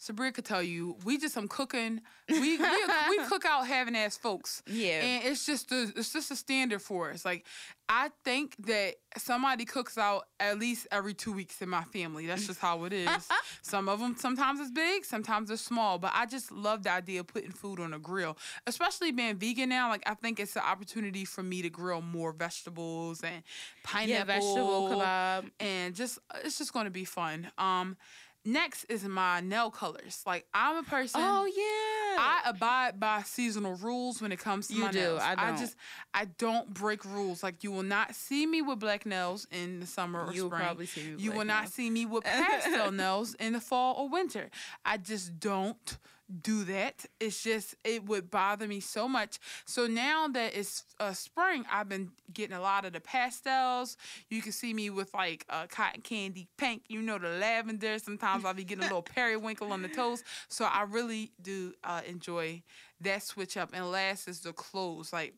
Sabria 0.00 0.32
could 0.32 0.46
tell 0.46 0.62
you, 0.62 0.96
we 1.04 1.18
just 1.18 1.34
some 1.34 1.46
cooking. 1.46 2.00
We 2.28 2.40
we, 2.40 2.58
we 2.58 3.18
cook 3.28 3.44
out 3.44 3.66
having 3.66 3.94
ass 3.94 4.16
folks. 4.16 4.62
Yeah. 4.66 5.02
and 5.02 5.24
it's 5.26 5.44
just 5.44 5.70
a, 5.72 5.92
it's 5.94 6.12
just 6.12 6.30
a 6.30 6.36
standard 6.36 6.80
for 6.80 7.10
us. 7.10 7.24
Like 7.24 7.44
I 7.86 8.10
think 8.24 8.54
that 8.66 8.94
somebody 9.18 9.64
cooks 9.64 9.98
out 9.98 10.26
at 10.38 10.58
least 10.58 10.86
every 10.90 11.12
two 11.12 11.32
weeks 11.32 11.60
in 11.60 11.68
my 11.68 11.82
family. 11.82 12.26
That's 12.26 12.46
just 12.46 12.60
how 12.60 12.84
it 12.84 12.92
is. 12.94 13.08
Some 13.62 13.88
of 13.90 14.00
them 14.00 14.16
sometimes 14.16 14.60
it's 14.60 14.70
big, 14.70 15.04
sometimes 15.04 15.50
it's 15.50 15.60
small. 15.60 15.98
But 15.98 16.12
I 16.14 16.24
just 16.24 16.50
love 16.50 16.82
the 16.84 16.92
idea 16.92 17.20
of 17.20 17.26
putting 17.26 17.50
food 17.50 17.78
on 17.78 17.92
a 17.92 17.98
grill, 17.98 18.38
especially 18.66 19.12
being 19.12 19.36
vegan 19.36 19.68
now. 19.68 19.90
Like 19.90 20.04
I 20.06 20.14
think 20.14 20.40
it's 20.40 20.56
an 20.56 20.62
opportunity 20.62 21.26
for 21.26 21.42
me 21.42 21.60
to 21.60 21.68
grill 21.68 22.00
more 22.00 22.32
vegetables 22.32 23.22
and 23.22 23.42
pineapple, 23.82 24.14
yeah, 24.14 24.24
vegetable 24.24 24.88
kebab. 24.88 25.50
and 25.60 25.94
just 25.94 26.18
it's 26.42 26.56
just 26.56 26.72
going 26.72 26.86
to 26.86 26.90
be 26.90 27.04
fun. 27.04 27.50
Um, 27.58 27.98
next 28.44 28.84
is 28.84 29.04
my 29.04 29.40
nail 29.40 29.70
colors. 29.70 30.22
Like 30.26 30.46
I'm 30.54 30.76
a 30.76 30.82
person. 30.82 31.20
Oh 31.22 31.44
yeah. 31.46 32.22
I 32.22 32.42
abide 32.46 32.98
by 33.00 33.22
seasonal 33.22 33.74
rules 33.76 34.20
when 34.20 34.32
it 34.32 34.38
comes 34.38 34.68
to 34.68 34.74
You 34.74 34.80
my 34.82 34.90
do, 34.90 34.98
nails. 34.98 35.20
I 35.22 35.34
don't. 35.34 35.58
just 35.58 35.76
I 36.12 36.26
don't 36.38 36.72
break 36.72 37.04
rules. 37.04 37.42
Like 37.42 37.62
you 37.64 37.70
will 37.72 37.82
not 37.82 38.14
see 38.14 38.46
me 38.46 38.62
with 38.62 38.78
black 38.78 39.06
nails 39.06 39.46
in 39.50 39.80
the 39.80 39.86
summer 39.86 40.24
or 40.26 40.32
You'll 40.32 40.50
probably 40.50 40.86
see 40.86 41.02
me 41.02 41.12
with 41.14 41.24
you 41.24 41.32
will 41.32 41.44
not 41.44 41.68
see 41.68 41.90
me 41.90 42.06
with 42.06 42.24
pastel 42.24 42.92
nails 42.92 43.34
in 43.34 43.52
the 43.52 43.60
fall 43.60 43.94
or 43.96 44.08
winter. 44.08 44.50
I 44.84 44.96
just 44.96 45.38
don't 45.40 45.98
do 46.30 46.64
that. 46.64 47.04
It's 47.18 47.42
just 47.42 47.74
it 47.84 48.04
would 48.06 48.30
bother 48.30 48.66
me 48.66 48.80
so 48.80 49.08
much. 49.08 49.38
So 49.64 49.86
now 49.86 50.28
that 50.28 50.56
it's 50.56 50.84
uh, 50.98 51.12
spring, 51.12 51.64
I've 51.70 51.88
been 51.88 52.10
getting 52.32 52.56
a 52.56 52.60
lot 52.60 52.84
of 52.84 52.92
the 52.92 53.00
pastels. 53.00 53.96
You 54.28 54.42
can 54.42 54.52
see 54.52 54.72
me 54.72 54.90
with 54.90 55.12
like 55.14 55.44
uh, 55.48 55.66
cotton 55.68 56.02
candy 56.02 56.48
pink. 56.56 56.82
You 56.88 57.02
know 57.02 57.18
the 57.18 57.28
lavender. 57.28 57.98
Sometimes 57.98 58.44
I'll 58.44 58.54
be 58.54 58.64
getting 58.64 58.84
a 58.84 58.86
little 58.86 59.02
periwinkle 59.14 59.72
on 59.72 59.82
the 59.82 59.88
toes. 59.88 60.22
So 60.48 60.64
I 60.64 60.82
really 60.82 61.32
do 61.40 61.74
uh, 61.84 62.02
enjoy 62.06 62.62
that 63.00 63.22
switch 63.22 63.56
up. 63.56 63.70
And 63.72 63.90
last 63.90 64.28
is 64.28 64.40
the 64.40 64.52
clothes. 64.52 65.12
Like 65.12 65.34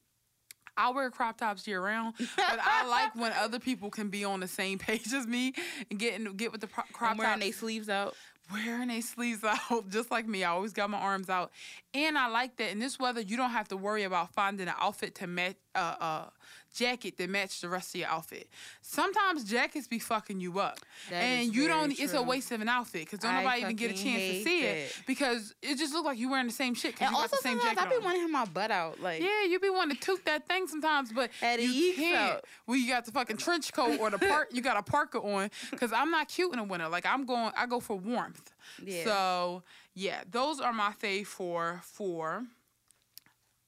I 0.77 0.91
wear 0.91 1.11
crop 1.11 1.39
tops 1.39 1.67
year 1.67 1.83
round, 1.83 2.15
but 2.19 2.59
I 2.63 2.87
like 2.87 3.15
when 3.15 3.33
other 3.39 3.59
people 3.59 3.91
can 3.91 4.09
be 4.09 4.25
on 4.25 4.41
the 4.41 4.49
same 4.49 4.79
page 4.79 5.13
as 5.13 5.27
me 5.27 5.53
and 5.91 5.99
get 5.99 6.15
in, 6.15 6.33
get 6.37 6.51
with 6.51 6.61
the 6.61 6.67
pro- 6.67 6.85
crop 6.93 7.13
I'm 7.13 7.17
wearing 7.19 7.33
tops 7.35 7.45
their 7.45 7.53
sleeves 7.53 7.89
out. 7.89 8.15
Wearing 8.51 8.89
their 8.89 9.03
sleeves 9.03 9.45
out 9.71 9.89
just 9.91 10.11
like 10.11 10.27
me. 10.27 10.45
I 10.45 10.51
always 10.51 10.73
got 10.73 10.91
my 10.91 10.99
arms 10.99 11.29
out, 11.29 11.51
and 11.95 12.17
I 12.17 12.29
like 12.29 12.57
that 12.57 12.71
in 12.71 12.79
this 12.79 12.99
weather. 12.99 13.21
You 13.21 13.37
don't 13.37 13.51
have 13.51 13.69
to 13.69 13.77
worry 13.77 14.05
about 14.05 14.33
finding 14.33 14.69
an 14.69 14.75
outfit 14.79 15.15
to 15.17 15.27
match, 15.27 15.57
uh, 15.75 15.95
uh, 16.01 16.25
jacket 16.73 17.17
that 17.19 17.29
match 17.31 17.61
the 17.61 17.69
rest 17.69 17.95
of 17.95 18.01
your 18.01 18.09
outfit. 18.09 18.49
Sometimes 18.81 19.45
jackets 19.45 19.87
be 19.87 19.99
fucking 19.99 20.41
you 20.41 20.59
up, 20.59 20.79
That 21.11 21.17
and 21.23 21.55
you 21.55 21.69
don't. 21.69 21.99
It's 21.99 22.15
a 22.15 22.23
waste 22.23 22.51
of 22.53 22.61
an 22.61 22.69
outfit 22.69 23.03
because 23.07 23.21
don't 23.21 23.33
I 23.33 23.43
nobody 23.43 23.61
even 23.63 23.77
get 23.77 23.91
a 23.91 23.95
chance 23.95 24.23
to 24.23 24.43
see 24.45 24.65
it 24.65 24.89
that. 24.97 25.07
because 25.07 25.55
it 25.63 25.77
just 25.79 25.93
look 25.93 26.05
like 26.05 26.19
you 26.19 26.31
wearing 26.31 26.47
the 26.47 26.53
same 26.53 26.75
shit. 26.75 27.01
And 27.01 27.15
also 27.15 27.29
the 27.29 27.37
same 27.43 27.59
sometimes 27.59 27.79
jacket 27.79 27.87
I 27.87 27.91
be 27.91 27.97
on. 27.97 28.05
wanting 28.05 28.19
to 28.27 28.33
have 28.33 28.47
my 28.49 28.53
butt 28.53 28.71
out. 28.71 29.01
Like 29.01 29.21
Yeah, 29.23 29.45
you 29.49 29.59
be 29.61 29.71
wanting 29.71 29.97
to 29.97 30.03
toot 30.03 30.25
that 30.25 30.47
thing 30.49 30.67
sometimes, 30.67 31.13
but 31.13 31.31
it 31.43 31.61
you 31.61 31.95
can't. 31.95 32.41
Well, 32.67 32.77
you 32.77 32.89
got 32.89 33.05
the 33.05 33.13
fucking 33.13 33.37
trench 33.37 33.73
coat 33.73 34.01
or 34.01 34.11
the 34.11 34.19
part. 34.19 34.53
you 34.53 34.63
got 34.63 34.77
a 34.77 34.83
parka 34.83 35.21
on 35.21 35.51
because 35.71 35.93
I'm 35.93 36.11
not 36.11 36.29
cute 36.29 36.53
in 36.53 36.59
the 36.59 36.65
winter. 36.65 36.89
Like 36.89 37.07
I'm 37.07 37.25
going, 37.27 37.53
I 37.57 37.67
go 37.67 37.81
for 37.81 37.97
warmth. 37.97 38.53
Yeah. 38.85 39.05
So 39.05 39.63
yeah, 39.95 40.23
those 40.31 40.61
are 40.61 40.73
my 40.73 40.93
fave 40.93 41.27
for 41.27 41.81
for 41.85 42.45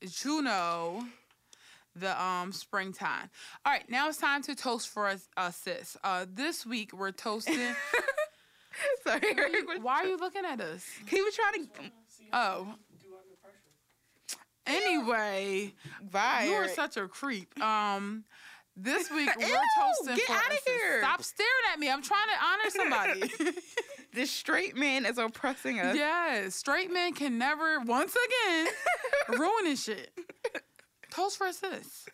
Juno, 0.06 1.04
the 1.96 2.20
um 2.22 2.52
springtime. 2.52 3.30
All 3.64 3.72
right, 3.72 3.88
now 3.88 4.08
it's 4.08 4.18
time 4.18 4.42
to 4.42 4.54
toast 4.54 4.88
for 4.88 5.06
us, 5.08 5.28
uh, 5.36 5.50
sis. 5.50 5.96
Uh, 6.04 6.26
this 6.32 6.64
week 6.66 6.92
we're 6.92 7.12
toasting. 7.12 7.58
sorry. 9.06 9.20
Why 9.80 9.94
are 10.02 10.06
you 10.06 10.16
looking 10.16 10.44
at 10.44 10.60
us? 10.60 10.84
He 11.06 11.20
was 11.22 11.34
trying 11.34 11.64
to 11.64 11.70
Oh. 12.32 12.74
Anyway, 14.66 15.74
buy. 16.10 16.44
You 16.48 16.54
are 16.54 16.68
such 16.68 16.96
a 16.96 17.06
creep. 17.06 17.60
Um, 17.62 18.24
this 18.76 19.10
week 19.10 19.28
we're 19.38 19.46
Ew, 19.46 19.56
toasting. 19.78 20.16
get 20.16 20.26
for 20.26 20.32
outta 20.32 20.54
us- 20.54 20.60
here. 20.66 20.98
Stop 21.00 21.22
staring 21.22 21.50
at 21.72 21.78
me. 21.78 21.90
I'm 21.90 22.02
trying 22.02 22.28
to 22.28 22.44
honor 22.44 22.70
somebody. 23.30 23.52
this 24.14 24.30
straight 24.30 24.74
man 24.76 25.04
is 25.04 25.18
oppressing 25.18 25.80
us. 25.80 25.94
yes, 25.94 26.54
straight 26.56 26.90
men 26.90 27.12
can 27.12 27.36
never 27.36 27.80
once 27.80 28.16
again 28.16 29.38
ruining 29.38 29.76
shit. 29.76 30.10
Toast 31.14 31.38
for 31.38 31.52
sis. 31.52 32.06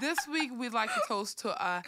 This 0.00 0.18
week 0.28 0.50
we'd 0.58 0.72
like 0.72 0.92
to 0.92 1.00
toast 1.06 1.38
to 1.40 1.50
a 1.50 1.84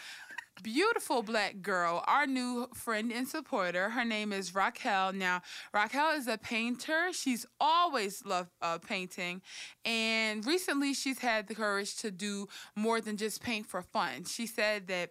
beautiful 0.63 1.25
black 1.25 1.61
girl, 1.61 2.05
our 2.07 2.25
new 2.25 2.69
friend 2.73 3.11
and 3.11 3.27
supporter. 3.27 3.91
Her 3.91 4.05
name 4.05 4.33
is 4.33 4.55
Raquel. 4.55 5.13
Now, 5.13 5.43
Raquel 5.75 6.13
is 6.13 6.29
a 6.29 6.39
painter. 6.39 7.09
She's 7.13 7.47
always 7.61 8.25
loved 8.25 8.51
uh, 8.63 8.79
painting. 8.79 9.43
And 9.85 10.47
recently 10.47 10.95
she's 10.95 11.19
had 11.19 11.49
the 11.49 11.55
courage 11.57 11.97
to 11.97 12.13
do 12.13 12.47
more 12.77 13.01
than 13.01 13.17
just 13.17 13.43
paint 13.43 13.67
for 13.67 13.83
fun. 13.83 14.25
She 14.25 14.47
said 14.47 14.87
that 14.87 15.11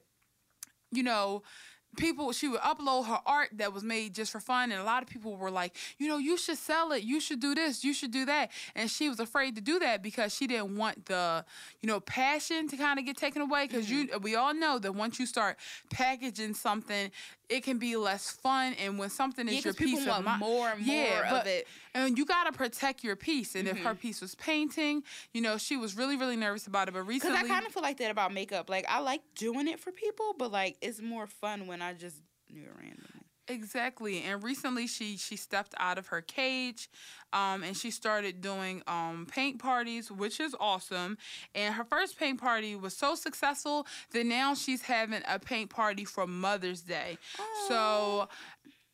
you 0.91 1.03
know, 1.03 1.43
people 1.95 2.31
she 2.31 2.47
would 2.47 2.61
upload 2.61 3.07
her 3.07 3.19
art 3.25 3.49
that 3.53 3.73
was 3.73 3.83
made 3.83 4.13
just 4.13 4.31
for 4.31 4.39
fun 4.39 4.71
and 4.71 4.81
a 4.81 4.83
lot 4.83 5.01
of 5.01 5.09
people 5.09 5.35
were 5.35 5.51
like 5.51 5.75
you 5.97 6.07
know 6.07 6.17
you 6.17 6.37
should 6.37 6.57
sell 6.57 6.91
it. 6.91 7.03
You 7.03 7.19
should 7.19 7.39
do 7.39 7.55
this. 7.55 7.83
You 7.83 7.93
should 7.93 8.11
do 8.11 8.25
that. 8.25 8.51
And 8.75 8.89
she 8.89 9.09
was 9.09 9.19
afraid 9.19 9.55
to 9.55 9.61
do 9.61 9.79
that 9.79 10.01
because 10.01 10.35
she 10.35 10.47
didn't 10.47 10.75
want 10.75 11.05
the 11.05 11.45
you 11.81 11.87
know 11.87 11.99
passion 11.99 12.67
to 12.69 12.77
kind 12.77 12.99
of 12.99 13.05
get 13.05 13.17
taken 13.17 13.41
away 13.41 13.67
because 13.67 13.89
you 13.89 14.07
mm. 14.07 14.21
we 14.21 14.35
all 14.35 14.53
know 14.53 14.79
that 14.79 14.93
once 14.93 15.19
you 15.19 15.25
start 15.25 15.57
packaging 15.91 16.53
something 16.53 17.11
it 17.49 17.63
can 17.63 17.77
be 17.77 17.95
less 17.95 18.31
fun 18.31 18.73
and 18.73 18.97
when 18.97 19.09
something 19.09 19.47
is 19.47 19.55
Yeah, 19.55 19.61
your 19.65 19.73
piece 19.73 20.05
want 20.05 20.19
of 20.19 20.25
mind 20.25 20.39
more 20.39 20.69
and 20.69 20.85
more 20.85 21.23
of 21.23 21.29
but- 21.29 21.47
it. 21.47 21.67
and 21.93 22.17
you 22.17 22.25
got 22.25 22.45
to 22.45 22.51
protect 22.51 23.03
your 23.03 23.15
piece 23.15 23.55
and 23.55 23.67
if 23.67 23.77
her 23.79 23.91
mm-hmm. 23.91 23.99
piece 23.99 24.21
was 24.21 24.35
painting 24.35 25.03
you 25.33 25.41
know 25.41 25.57
she 25.57 25.77
was 25.77 25.95
really 25.95 26.17
really 26.17 26.35
nervous 26.35 26.67
about 26.67 26.87
it 26.87 26.93
but 26.93 27.03
recently, 27.03 27.35
Because 27.35 27.49
I 27.49 27.53
kind 27.53 27.65
of 27.65 27.73
feel 27.73 27.83
like 27.83 27.97
that 27.97 28.11
about 28.11 28.33
makeup. 28.33 28.69
Like 28.69 28.85
I 28.89 28.99
like 28.99 29.21
doing 29.35 29.67
it 29.67 29.79
for 29.79 29.91
people, 29.91 30.33
but 30.37 30.51
like 30.51 30.77
it's 30.81 31.01
more 31.01 31.27
fun 31.27 31.67
when 31.67 31.81
I 31.81 31.93
just 31.93 32.21
do 32.53 32.61
it 32.61 32.71
randomly. 32.79 33.14
Exactly. 33.47 34.23
And 34.23 34.43
recently 34.43 34.87
she 34.87 35.17
she 35.17 35.35
stepped 35.35 35.75
out 35.77 35.97
of 35.97 36.07
her 36.07 36.21
cage 36.21 36.89
um, 37.31 37.63
and 37.63 37.77
she 37.77 37.91
started 37.91 38.41
doing 38.41 38.81
um, 38.87 39.27
paint 39.29 39.59
parties, 39.59 40.11
which 40.11 40.39
is 40.39 40.55
awesome. 40.59 41.17
And 41.53 41.75
her 41.75 41.83
first 41.83 42.17
paint 42.17 42.41
party 42.41 42.75
was 42.75 42.95
so 42.95 43.13
successful 43.13 43.85
that 44.11 44.25
now 44.25 44.55
she's 44.55 44.81
having 44.81 45.21
a 45.27 45.37
paint 45.37 45.69
party 45.69 46.05
for 46.05 46.25
Mother's 46.25 46.81
Day. 46.81 47.17
So 47.67 48.29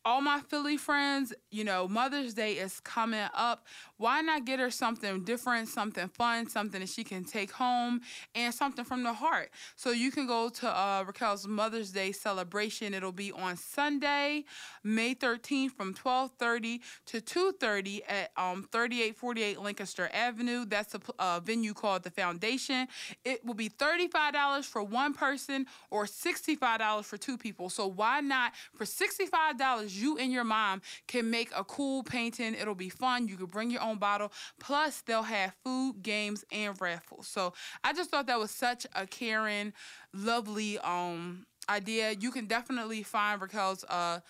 all 0.04 0.20
my 0.20 0.40
Philly 0.40 0.76
friends, 0.76 1.32
you 1.50 1.64
know, 1.64 1.86
Mother's 1.86 2.34
Day 2.34 2.54
is 2.54 2.80
coming 2.80 3.28
up. 3.34 3.66
Why 4.02 4.20
not 4.20 4.44
get 4.44 4.58
her 4.58 4.72
something 4.72 5.22
different, 5.22 5.68
something 5.68 6.08
fun, 6.08 6.48
something 6.48 6.80
that 6.80 6.88
she 6.88 7.04
can 7.04 7.22
take 7.22 7.52
home, 7.52 8.00
and 8.34 8.52
something 8.52 8.84
from 8.84 9.04
the 9.04 9.12
heart? 9.12 9.50
So 9.76 9.92
you 9.92 10.10
can 10.10 10.26
go 10.26 10.48
to 10.48 10.68
uh, 10.68 11.04
Raquel's 11.06 11.46
Mother's 11.46 11.92
Day 11.92 12.10
celebration. 12.10 12.94
It'll 12.94 13.12
be 13.12 13.30
on 13.30 13.56
Sunday, 13.56 14.44
May 14.82 15.14
13th 15.14 15.70
from 15.76 15.94
12:30 15.94 16.80
to 17.06 17.20
2:30 17.20 18.00
at 18.08 18.32
um, 18.36 18.66
3848 18.72 19.60
Lancaster 19.60 20.10
Avenue. 20.12 20.64
That's 20.64 20.94
a 20.94 20.98
pl- 20.98 21.14
uh, 21.20 21.38
venue 21.38 21.72
called 21.72 22.02
the 22.02 22.10
Foundation. 22.10 22.88
It 23.24 23.44
will 23.44 23.54
be 23.54 23.68
$35 23.70 24.66
for 24.66 24.82
one 24.82 25.14
person 25.14 25.66
or 25.90 26.06
$65 26.06 27.04
for 27.04 27.16
two 27.16 27.38
people. 27.38 27.70
So 27.70 27.86
why 27.86 28.20
not 28.20 28.52
for 28.74 28.84
$65? 28.84 29.96
You 29.96 30.18
and 30.18 30.32
your 30.32 30.42
mom 30.42 30.82
can 31.06 31.30
make 31.30 31.52
a 31.56 31.62
cool 31.62 32.02
painting. 32.02 32.56
It'll 32.60 32.74
be 32.74 32.88
fun. 32.88 33.28
You 33.28 33.36
can 33.36 33.46
bring 33.46 33.70
your 33.70 33.82
own 33.82 33.91
bottle. 33.98 34.32
Plus, 34.60 35.02
they'll 35.02 35.22
have 35.22 35.54
food, 35.64 36.02
games, 36.02 36.44
and 36.52 36.78
raffles. 36.80 37.26
So 37.26 37.52
I 37.84 37.92
just 37.92 38.10
thought 38.10 38.26
that 38.26 38.38
was 38.38 38.50
such 38.50 38.86
a 38.94 39.06
caring, 39.06 39.72
lovely 40.12 40.78
um 40.78 41.46
idea. 41.68 42.12
You 42.18 42.30
can 42.30 42.46
definitely 42.46 43.02
find 43.02 43.40
Raquel's 43.40 43.84
uh 43.84 44.20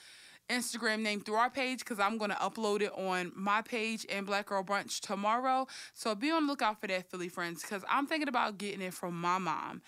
Instagram 0.50 1.00
name 1.00 1.20
through 1.20 1.36
our 1.36 1.50
page 1.50 1.78
because 1.78 1.98
I'm 1.98 2.18
going 2.18 2.30
to 2.30 2.36
upload 2.36 2.82
it 2.82 2.92
on 2.92 3.32
my 3.34 3.62
page 3.62 4.04
and 4.10 4.26
Black 4.26 4.46
Girl 4.46 4.62
Brunch 4.62 5.00
tomorrow. 5.00 5.66
So 5.94 6.14
be 6.14 6.30
on 6.30 6.46
the 6.46 6.52
lookout 6.52 6.80
for 6.80 6.88
that, 6.88 7.10
Philly 7.10 7.28
friends, 7.28 7.62
because 7.62 7.82
I'm 7.88 8.06
thinking 8.06 8.28
about 8.28 8.58
getting 8.58 8.82
it 8.82 8.92
from 8.92 9.18
my 9.18 9.38
mom. 9.38 9.82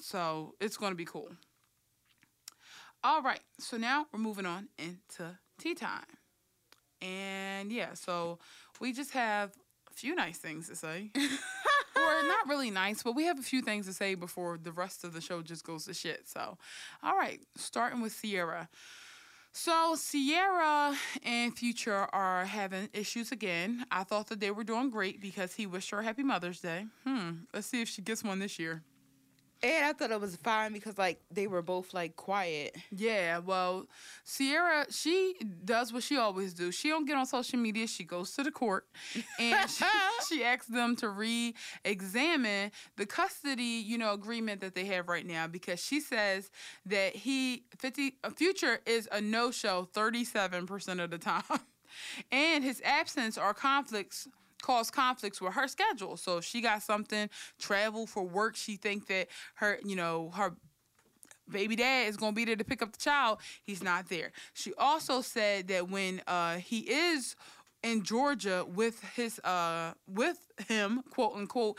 So 0.00 0.54
it's 0.60 0.76
going 0.76 0.92
to 0.92 0.96
be 0.96 1.06
cool. 1.06 1.30
All 3.02 3.22
right, 3.22 3.40
so 3.58 3.76
now 3.76 4.06
we're 4.12 4.18
moving 4.18 4.46
on 4.46 4.68
into 4.78 5.38
tea 5.58 5.74
time. 5.74 6.04
And 7.00 7.70
yeah, 7.70 7.94
so 7.94 8.38
we 8.80 8.92
just 8.92 9.12
have 9.12 9.52
a 9.90 9.94
few 9.94 10.14
nice 10.14 10.38
things 10.38 10.68
to 10.68 10.76
say. 10.76 11.10
or 11.96 12.22
not 12.28 12.48
really 12.48 12.70
nice, 12.70 13.02
but 13.02 13.14
we 13.14 13.24
have 13.24 13.38
a 13.38 13.42
few 13.42 13.62
things 13.62 13.86
to 13.86 13.92
say 13.92 14.14
before 14.14 14.58
the 14.58 14.72
rest 14.72 15.04
of 15.04 15.12
the 15.12 15.20
show 15.20 15.42
just 15.42 15.64
goes 15.64 15.86
to 15.86 15.94
shit. 15.94 16.28
So, 16.28 16.58
all 17.02 17.16
right, 17.16 17.40
starting 17.56 18.00
with 18.00 18.20
Ciara. 18.20 18.68
So 19.52 19.96
Ciara 19.96 20.94
and 21.24 21.56
Future 21.56 22.06
are 22.12 22.44
having 22.44 22.90
issues 22.92 23.32
again. 23.32 23.86
I 23.90 24.04
thought 24.04 24.26
that 24.28 24.38
they 24.38 24.50
were 24.50 24.64
doing 24.64 24.90
great 24.90 25.18
because 25.18 25.54
he 25.54 25.66
wished 25.66 25.90
her 25.90 26.00
a 26.00 26.04
happy 26.04 26.22
Mother's 26.22 26.60
Day. 26.60 26.84
Hmm. 27.04 27.30
Let's 27.54 27.66
see 27.66 27.80
if 27.80 27.88
she 27.88 28.02
gets 28.02 28.22
one 28.22 28.38
this 28.38 28.58
year. 28.58 28.82
And 29.62 29.86
I 29.86 29.92
thought 29.92 30.10
it 30.10 30.20
was 30.20 30.36
fine 30.36 30.72
because 30.72 30.98
like 30.98 31.20
they 31.30 31.46
were 31.46 31.62
both 31.62 31.94
like 31.94 32.16
quiet. 32.16 32.76
Yeah, 32.90 33.38
well, 33.38 33.86
Ciara, 34.24 34.86
she 34.90 35.34
does 35.64 35.92
what 35.92 36.02
she 36.02 36.16
always 36.16 36.52
do. 36.52 36.70
She 36.70 36.88
don't 36.88 37.06
get 37.06 37.16
on 37.16 37.26
social 37.26 37.58
media. 37.58 37.86
She 37.86 38.04
goes 38.04 38.32
to 38.32 38.42
the 38.42 38.50
court 38.50 38.86
and 39.38 39.70
she, 39.70 39.84
she 40.28 40.44
asks 40.44 40.66
them 40.66 40.94
to 40.96 41.08
re-examine 41.08 42.70
the 42.96 43.06
custody, 43.06 43.62
you 43.64 43.96
know, 43.96 44.12
agreement 44.12 44.60
that 44.60 44.74
they 44.74 44.84
have 44.86 45.08
right 45.08 45.26
now 45.26 45.46
because 45.46 45.80
she 45.82 46.00
says 46.00 46.50
that 46.84 47.16
he 47.16 47.64
50 47.78 48.16
future 48.34 48.80
is 48.84 49.08
a 49.10 49.20
no-show 49.20 49.88
37% 49.94 51.02
of 51.02 51.10
the 51.10 51.18
time. 51.18 51.42
and 52.30 52.62
his 52.62 52.82
absence 52.84 53.38
or 53.38 53.54
conflicts 53.54 54.28
cause 54.62 54.90
conflicts 54.90 55.40
with 55.40 55.54
her 55.54 55.68
schedule. 55.68 56.16
So 56.16 56.38
if 56.38 56.44
she 56.44 56.60
got 56.60 56.82
something, 56.82 57.28
travel 57.58 58.06
for 58.06 58.22
work, 58.22 58.56
she 58.56 58.76
think 58.76 59.06
that 59.08 59.28
her, 59.56 59.78
you 59.84 59.96
know, 59.96 60.30
her 60.34 60.54
baby 61.50 61.76
dad 61.76 62.08
is 62.08 62.16
gonna 62.16 62.32
be 62.32 62.44
there 62.44 62.56
to 62.56 62.64
pick 62.64 62.82
up 62.82 62.92
the 62.92 62.98
child. 62.98 63.38
He's 63.62 63.82
not 63.82 64.08
there. 64.08 64.32
She 64.54 64.72
also 64.78 65.20
said 65.20 65.68
that 65.68 65.88
when 65.88 66.22
uh, 66.26 66.56
he 66.56 66.80
is 66.80 67.36
in 67.82 68.02
Georgia 68.02 68.64
with 68.66 69.02
his 69.14 69.38
uh 69.40 69.92
with 70.08 70.38
him, 70.68 71.02
quote 71.10 71.34
unquote, 71.36 71.78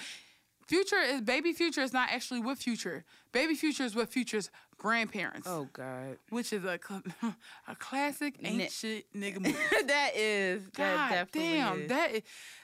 Future 0.67 1.00
is 1.00 1.22
baby 1.22 1.53
Future 1.53 1.81
is 1.81 1.93
not 1.93 2.10
actually 2.12 2.39
with 2.39 2.60
Future. 2.60 3.03
Baby 3.31 3.55
Future 3.55 3.84
is 3.84 3.96
with 3.96 4.10
Future's 4.10 4.50
grandparents. 4.77 5.48
Oh 5.50 5.67
God, 5.74 6.17
which 6.29 6.53
is 6.53 6.63
a 6.63 6.79
a 7.67 7.75
classic 7.75 8.36
ain't 8.43 8.57
Ni- 8.57 8.69
shit 8.69 9.05
nigga 9.15 9.39
movie. 9.41 9.55
that 9.86 10.12
is 10.15 10.63
that 10.72 10.77
God 10.77 11.10
definitely 11.10 11.57
damn, 11.57 11.81
is. 11.81 11.89
that 11.89 12.12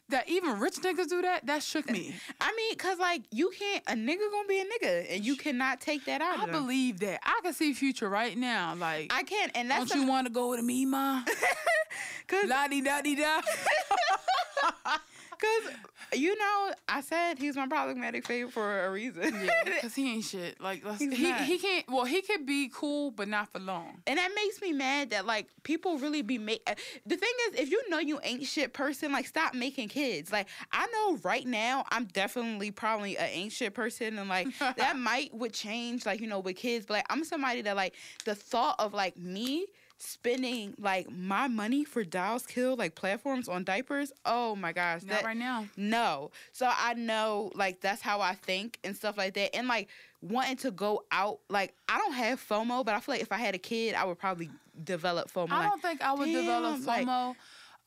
that 0.10 0.30
even 0.30 0.60
rich 0.60 0.76
niggas 0.76 1.10
do 1.10 1.22
that. 1.22 1.46
That 1.46 1.64
shook 1.64 1.90
me. 1.90 2.14
I 2.42 2.54
mean, 2.56 2.76
cause 2.78 3.00
like 3.00 3.24
you 3.32 3.52
can't 3.58 3.84
a 3.88 3.94
nigga 3.94 4.32
gonna 4.32 4.48
be 4.48 4.60
a 4.60 4.66
nigga, 4.66 5.16
and 5.16 5.26
you 5.26 5.36
cannot 5.36 5.82
take 5.82 6.06
that 6.06 6.22
out 6.22 6.40
I 6.40 6.52
believe 6.52 7.00
that. 7.00 7.20
I 7.24 7.40
can 7.44 7.54
see 7.54 7.74
Future 7.74 8.10
right 8.10 8.38
now. 8.38 8.76
Like, 8.76 9.12
I 9.14 9.24
can't, 9.24 9.52
and 9.56 9.70
that's 9.72 9.90
don't 9.92 10.02
you 10.02 10.08
want 10.08 10.28
to 10.28 10.34
go 10.34 10.50
with 10.50 10.64
me, 10.64 10.86
ma? 10.86 11.24
cause 12.28 12.46
La 12.48 12.68
di 12.68 12.82
da 12.82 13.02
di 13.02 13.16
da. 13.16 13.42
Cause 15.44 15.74
you 16.16 16.38
know, 16.38 16.72
I 16.88 17.02
said 17.02 17.40
he's 17.40 17.56
my 17.56 17.68
problematic 17.68 18.28
favorite 18.28 18.54
for 18.54 18.86
a 18.86 18.92
reason. 18.92 19.24
Yeah, 19.46 19.64
because 19.66 19.96
he 19.96 20.14
ain't 20.14 20.24
shit. 20.24 20.62
Like, 20.62 20.86
let's, 20.86 21.00
he 21.02 21.08
not. 21.08 21.42
he 21.42 21.58
can't. 21.58 21.86
Well, 21.90 22.06
he 22.06 22.22
could 22.22 22.46
be 22.46 22.70
cool, 22.74 23.10
but 23.12 23.28
not 23.28 23.52
for 23.52 23.60
long. 23.60 24.02
and 24.06 24.18
that 24.20 24.30
makes 24.36 24.62
me 24.62 24.74
mad 24.74 25.10
that 25.10 25.26
like 25.26 25.48
people 25.64 25.98
really 25.98 26.22
be 26.22 26.38
make. 26.38 26.62
uh, 26.68 26.76
The 27.06 27.16
thing 27.18 27.32
is, 27.50 27.60
if 27.62 27.72
you 27.72 27.82
know 27.90 27.98
you 28.00 28.20
ain't 28.24 28.44
shit 28.46 28.74
person, 28.74 29.12
like 29.12 29.26
stop 29.28 29.54
making 29.56 29.90
kids. 29.90 30.32
Like 30.32 30.48
I 30.72 30.86
know 30.88 31.18
right 31.24 31.46
now, 31.48 31.84
I'm 31.90 32.06
definitely 32.06 32.72
probably 32.72 33.18
an 33.18 33.30
ain't 33.32 33.52
shit 33.52 33.74
person, 33.74 34.20
and 34.20 34.30
like 34.30 34.48
that 34.78 34.98
might 34.98 35.34
would 35.34 35.54
change, 35.54 36.06
like 36.06 36.20
you 36.22 36.28
know, 36.28 36.40
with 36.40 36.58
kids. 36.58 36.86
But 36.86 36.94
like 36.96 37.06
I'm 37.10 37.24
somebody 37.24 37.62
that 37.64 37.76
like 37.76 37.96
the 38.26 38.36
thought 38.36 38.76
of 38.80 38.94
like 38.94 39.18
me 39.18 39.66
spending 40.04 40.74
like 40.78 41.10
my 41.12 41.48
money 41.48 41.84
for 41.84 42.04
Dolls 42.04 42.46
Kill 42.46 42.76
like 42.76 42.96
platforms 42.96 43.48
on 43.48 43.64
diapers. 43.64 44.12
Oh 44.26 44.56
my 44.56 44.74
gosh, 44.74 45.04
Not 45.04 45.10
that 45.22 45.26
right 45.26 45.38
now. 45.38 45.68
No. 45.78 46.32
So 46.52 46.70
I 46.70 46.94
know 46.94 47.52
like 47.56 47.82
that's 47.82 48.02
how 48.02 48.22
I 48.22 48.36
think 48.36 48.80
and 48.84 48.96
stuff 48.96 49.18
like 49.18 49.34
that. 49.36 49.56
And 49.56 49.68
like 49.68 49.90
wanting 50.22 50.58
to 50.58 50.72
go 50.72 51.04
out, 51.12 51.40
like 51.50 51.74
I 51.88 51.98
don't 51.98 52.14
have 52.14 52.46
FOMO, 52.46 52.86
but 52.86 52.96
I 52.96 53.00
feel 53.00 53.16
like 53.16 53.22
if 53.22 53.32
I 53.32 53.38
had 53.38 53.56
a 53.56 53.60
kid, 53.60 53.96
I 53.96 54.06
would 54.06 54.20
probably 54.20 54.50
develop 54.84 55.32
FOMO. 55.32 55.52
I 55.52 55.60
like, 55.60 55.70
don't 55.70 55.82
think 55.82 56.02
I 56.02 56.14
would 56.14 56.26
develop 56.32 56.78
damn, 56.78 56.86
like- 56.86 57.08
FOMO. 57.08 57.36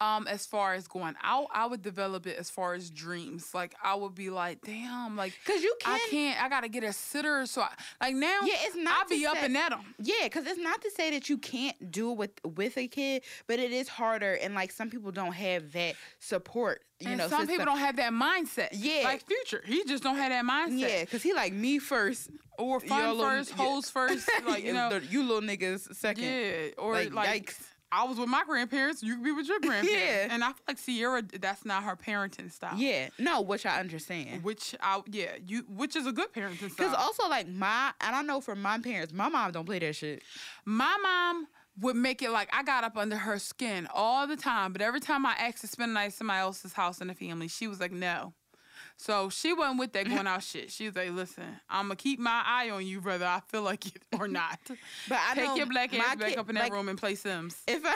Um, 0.00 0.26
as 0.26 0.44
far 0.46 0.74
as 0.74 0.86
going 0.86 1.14
out, 1.22 1.46
I 1.54 1.66
would 1.66 1.80
develop 1.82 2.26
it 2.26 2.36
as 2.38 2.50
far 2.50 2.74
as 2.74 2.90
dreams. 2.90 3.54
Like 3.54 3.74
I 3.82 3.94
would 3.94 4.14
be 4.14 4.28
like, 4.30 4.60
damn, 4.62 5.16
like 5.16 5.32
Cause 5.46 5.62
you 5.62 5.74
can 5.80 5.94
I 5.94 6.08
can't. 6.10 6.42
I 6.42 6.48
gotta 6.48 6.68
get 6.68 6.84
a 6.84 6.92
sitter. 6.92 7.46
So 7.46 7.62
I, 7.62 7.70
like 8.00 8.14
now, 8.14 8.40
Yeah, 8.44 8.54
it's 8.60 8.76
not 8.76 9.00
I 9.00 9.02
to 9.04 9.08
be 9.08 9.26
up 9.26 9.36
and 9.40 9.56
at 9.56 9.72
at 9.72 9.78
'em. 9.78 9.94
Yeah, 9.98 10.14
because 10.24 10.46
it's 10.46 10.60
not 10.60 10.82
to 10.82 10.90
say 10.90 11.10
that 11.12 11.28
you 11.28 11.38
can't 11.38 11.90
do 11.90 12.10
it 12.12 12.16
with 12.18 12.30
with 12.56 12.76
a 12.76 12.88
kid, 12.88 13.22
but 13.46 13.58
it 13.58 13.72
is 13.72 13.88
harder, 13.88 14.34
and 14.34 14.54
like 14.54 14.70
some 14.72 14.90
people 14.90 15.12
don't 15.12 15.32
have 15.34 15.72
that 15.72 15.94
support. 16.18 16.82
You 16.98 17.08
and 17.10 17.18
know, 17.18 17.28
some 17.28 17.40
system. 17.40 17.48
people 17.58 17.66
don't 17.66 17.78
have 17.78 17.96
that 17.96 18.12
mindset. 18.12 18.68
Yeah. 18.72 19.02
like 19.04 19.26
Future, 19.26 19.62
he 19.66 19.84
just 19.84 20.02
don't 20.02 20.16
have 20.16 20.30
that 20.30 20.44
mindset. 20.44 20.78
Yeah, 20.80 21.00
because 21.00 21.22
he 21.22 21.34
like 21.34 21.52
me 21.52 21.78
first, 21.78 22.30
or 22.58 22.80
fun 22.80 23.16
little- 23.18 23.24
first, 23.24 23.52
yeah. 23.58 23.80
first. 23.92 24.30
Like 24.46 24.64
you 24.64 24.72
know, 24.74 25.00
you 25.10 25.22
little 25.22 25.42
niggas 25.42 25.94
second. 25.94 26.24
yeah. 26.24 26.68
Or 26.78 26.92
Like, 26.94 27.12
like, 27.12 27.46
yikes. 27.46 27.62
I 27.96 28.04
was 28.04 28.18
with 28.18 28.28
my 28.28 28.44
grandparents. 28.44 29.02
You 29.02 29.14
could 29.14 29.24
be 29.24 29.32
with 29.32 29.48
your 29.48 29.58
grandparents. 29.62 29.90
Yeah. 29.92 30.28
and 30.30 30.44
I 30.44 30.48
feel 30.48 30.64
like 30.68 30.78
Ciara, 30.84 31.22
that's 31.40 31.64
not 31.64 31.82
her 31.84 31.96
parenting 31.96 32.52
style. 32.52 32.76
Yeah, 32.76 33.08
no, 33.18 33.40
which 33.40 33.64
I 33.64 33.80
understand. 33.80 34.44
which 34.44 34.74
I 34.80 35.00
yeah 35.10 35.36
you 35.46 35.64
which 35.68 35.96
is 35.96 36.06
a 36.06 36.12
good 36.12 36.32
parenting 36.32 36.70
style. 36.70 36.88
Because 36.88 36.94
also 36.94 37.28
like 37.28 37.48
my, 37.48 37.92
and 38.00 38.14
I 38.14 38.22
know 38.22 38.40
from 38.40 38.60
my 38.60 38.78
parents, 38.78 39.12
my 39.14 39.28
mom 39.28 39.52
don't 39.52 39.64
play 39.64 39.78
that 39.78 39.96
shit. 39.96 40.22
My 40.66 40.96
mom 41.02 41.46
would 41.80 41.96
make 41.96 42.22
it 42.22 42.30
like 42.30 42.48
I 42.52 42.62
got 42.62 42.84
up 42.84 42.96
under 42.96 43.16
her 43.16 43.38
skin 43.38 43.86
all 43.94 44.26
the 44.26 44.36
time, 44.36 44.72
but 44.72 44.82
every 44.82 45.00
time 45.00 45.24
I 45.26 45.34
asked 45.38 45.60
to 45.62 45.66
spend 45.66 45.90
the 45.90 45.94
night 45.94 46.06
at 46.06 46.14
somebody 46.14 46.40
else's 46.40 46.72
house 46.72 47.00
in 47.00 47.08
the 47.08 47.14
family, 47.14 47.48
she 47.48 47.66
was 47.66 47.80
like, 47.80 47.92
no. 47.92 48.32
So 48.98 49.28
she 49.28 49.52
wasn't 49.52 49.78
with 49.78 49.92
that 49.92 50.08
going 50.08 50.26
out 50.26 50.42
shit. 50.42 50.70
She 50.70 50.86
was 50.86 50.96
like, 50.96 51.10
listen, 51.10 51.44
I'm 51.68 51.86
gonna 51.86 51.96
keep 51.96 52.18
my 52.18 52.42
eye 52.46 52.70
on 52.70 52.84
you, 52.86 53.00
whether 53.00 53.26
I 53.26 53.40
feel 53.48 53.62
like 53.62 53.86
it 53.86 54.02
or 54.18 54.26
not. 54.26 54.58
But 55.08 55.18
I 55.28 55.34
Take 55.34 55.56
your 55.56 55.66
black 55.66 55.92
ass 55.98 56.16
back 56.16 56.30
kid- 56.30 56.38
up 56.38 56.48
in 56.48 56.54
that 56.54 56.64
like, 56.64 56.72
room 56.72 56.88
and 56.88 56.98
play 56.98 57.14
Sims. 57.14 57.60
If 57.68 57.82
I 57.84 57.94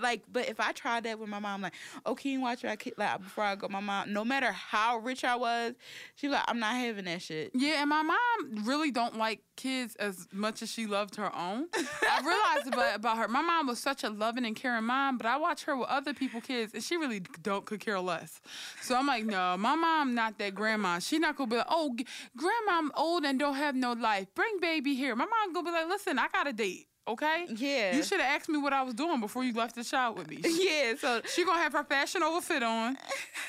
like, 0.00 0.22
but 0.30 0.48
if 0.48 0.60
I 0.60 0.72
tried 0.72 1.04
that 1.04 1.18
with 1.18 1.28
my 1.28 1.38
mom, 1.38 1.62
like, 1.62 1.74
oh, 2.06 2.14
can 2.14 2.30
you 2.32 2.40
watch 2.40 2.62
my 2.62 2.76
kid 2.76 2.94
like 2.96 3.22
before 3.22 3.44
I 3.44 3.56
go? 3.56 3.68
My 3.68 3.80
mom, 3.80 4.12
no 4.12 4.24
matter 4.24 4.52
how 4.52 4.98
rich 4.98 5.24
I 5.24 5.36
was, 5.36 5.74
she 6.14 6.28
was 6.28 6.34
like, 6.34 6.44
I'm 6.48 6.58
not 6.58 6.74
having 6.74 7.06
that 7.06 7.22
shit. 7.22 7.50
Yeah, 7.54 7.80
and 7.80 7.90
my 7.90 8.02
mom 8.02 8.64
really 8.64 8.90
don't 8.90 9.16
like 9.16 9.40
kids 9.56 9.96
as 9.96 10.28
much 10.32 10.62
as 10.62 10.70
she 10.70 10.86
loved 10.86 11.16
her 11.16 11.34
own. 11.34 11.66
I 11.74 12.20
realized 12.24 12.72
about, 12.72 12.96
about 12.96 13.18
her. 13.18 13.28
My 13.28 13.42
mom 13.42 13.66
was 13.66 13.78
such 13.78 14.04
a 14.04 14.10
loving 14.10 14.44
and 14.44 14.56
caring 14.56 14.84
mom, 14.84 15.18
but 15.18 15.26
I 15.26 15.36
watch 15.36 15.64
her 15.64 15.76
with 15.76 15.88
other 15.88 16.14
people 16.14 16.40
kids, 16.40 16.72
and 16.74 16.82
she 16.82 16.96
really 16.96 17.20
don't 17.42 17.64
could 17.66 17.80
care 17.80 18.00
less. 18.00 18.40
So 18.82 18.96
I'm 18.96 19.06
like, 19.06 19.24
no, 19.24 19.56
my 19.58 19.74
mom 19.74 20.14
not 20.14 20.38
that 20.38 20.54
grandma. 20.54 20.98
She 20.98 21.18
not 21.18 21.36
gonna 21.36 21.50
be 21.50 21.56
like, 21.56 21.66
oh, 21.68 21.94
g- 21.96 22.06
grandma, 22.36 22.78
I'm 22.78 22.92
old 22.96 23.24
and 23.24 23.38
don't 23.38 23.54
have 23.54 23.74
no 23.74 23.92
life. 23.92 24.28
Bring 24.34 24.60
baby 24.60 24.94
here. 24.94 25.14
My 25.16 25.26
mom 25.26 25.52
gonna 25.52 25.66
be 25.66 25.72
like, 25.72 25.88
listen, 25.88 26.18
I 26.18 26.28
got 26.28 26.46
a 26.46 26.52
date. 26.52 26.86
Okay. 27.08 27.46
Yeah. 27.48 27.96
You 27.96 28.02
should 28.02 28.20
have 28.20 28.40
asked 28.40 28.48
me 28.48 28.58
what 28.58 28.72
I 28.72 28.82
was 28.82 28.94
doing 28.94 29.20
before 29.20 29.44
you 29.44 29.52
left 29.52 29.74
the 29.74 29.84
child 29.84 30.18
with 30.18 30.28
me. 30.28 30.38
yeah. 30.44 30.94
So 30.98 31.22
She 31.34 31.44
gonna 31.44 31.60
have 31.60 31.72
her 31.72 31.84
fashion 31.84 32.22
over 32.22 32.40
fit 32.40 32.62
on, 32.62 32.96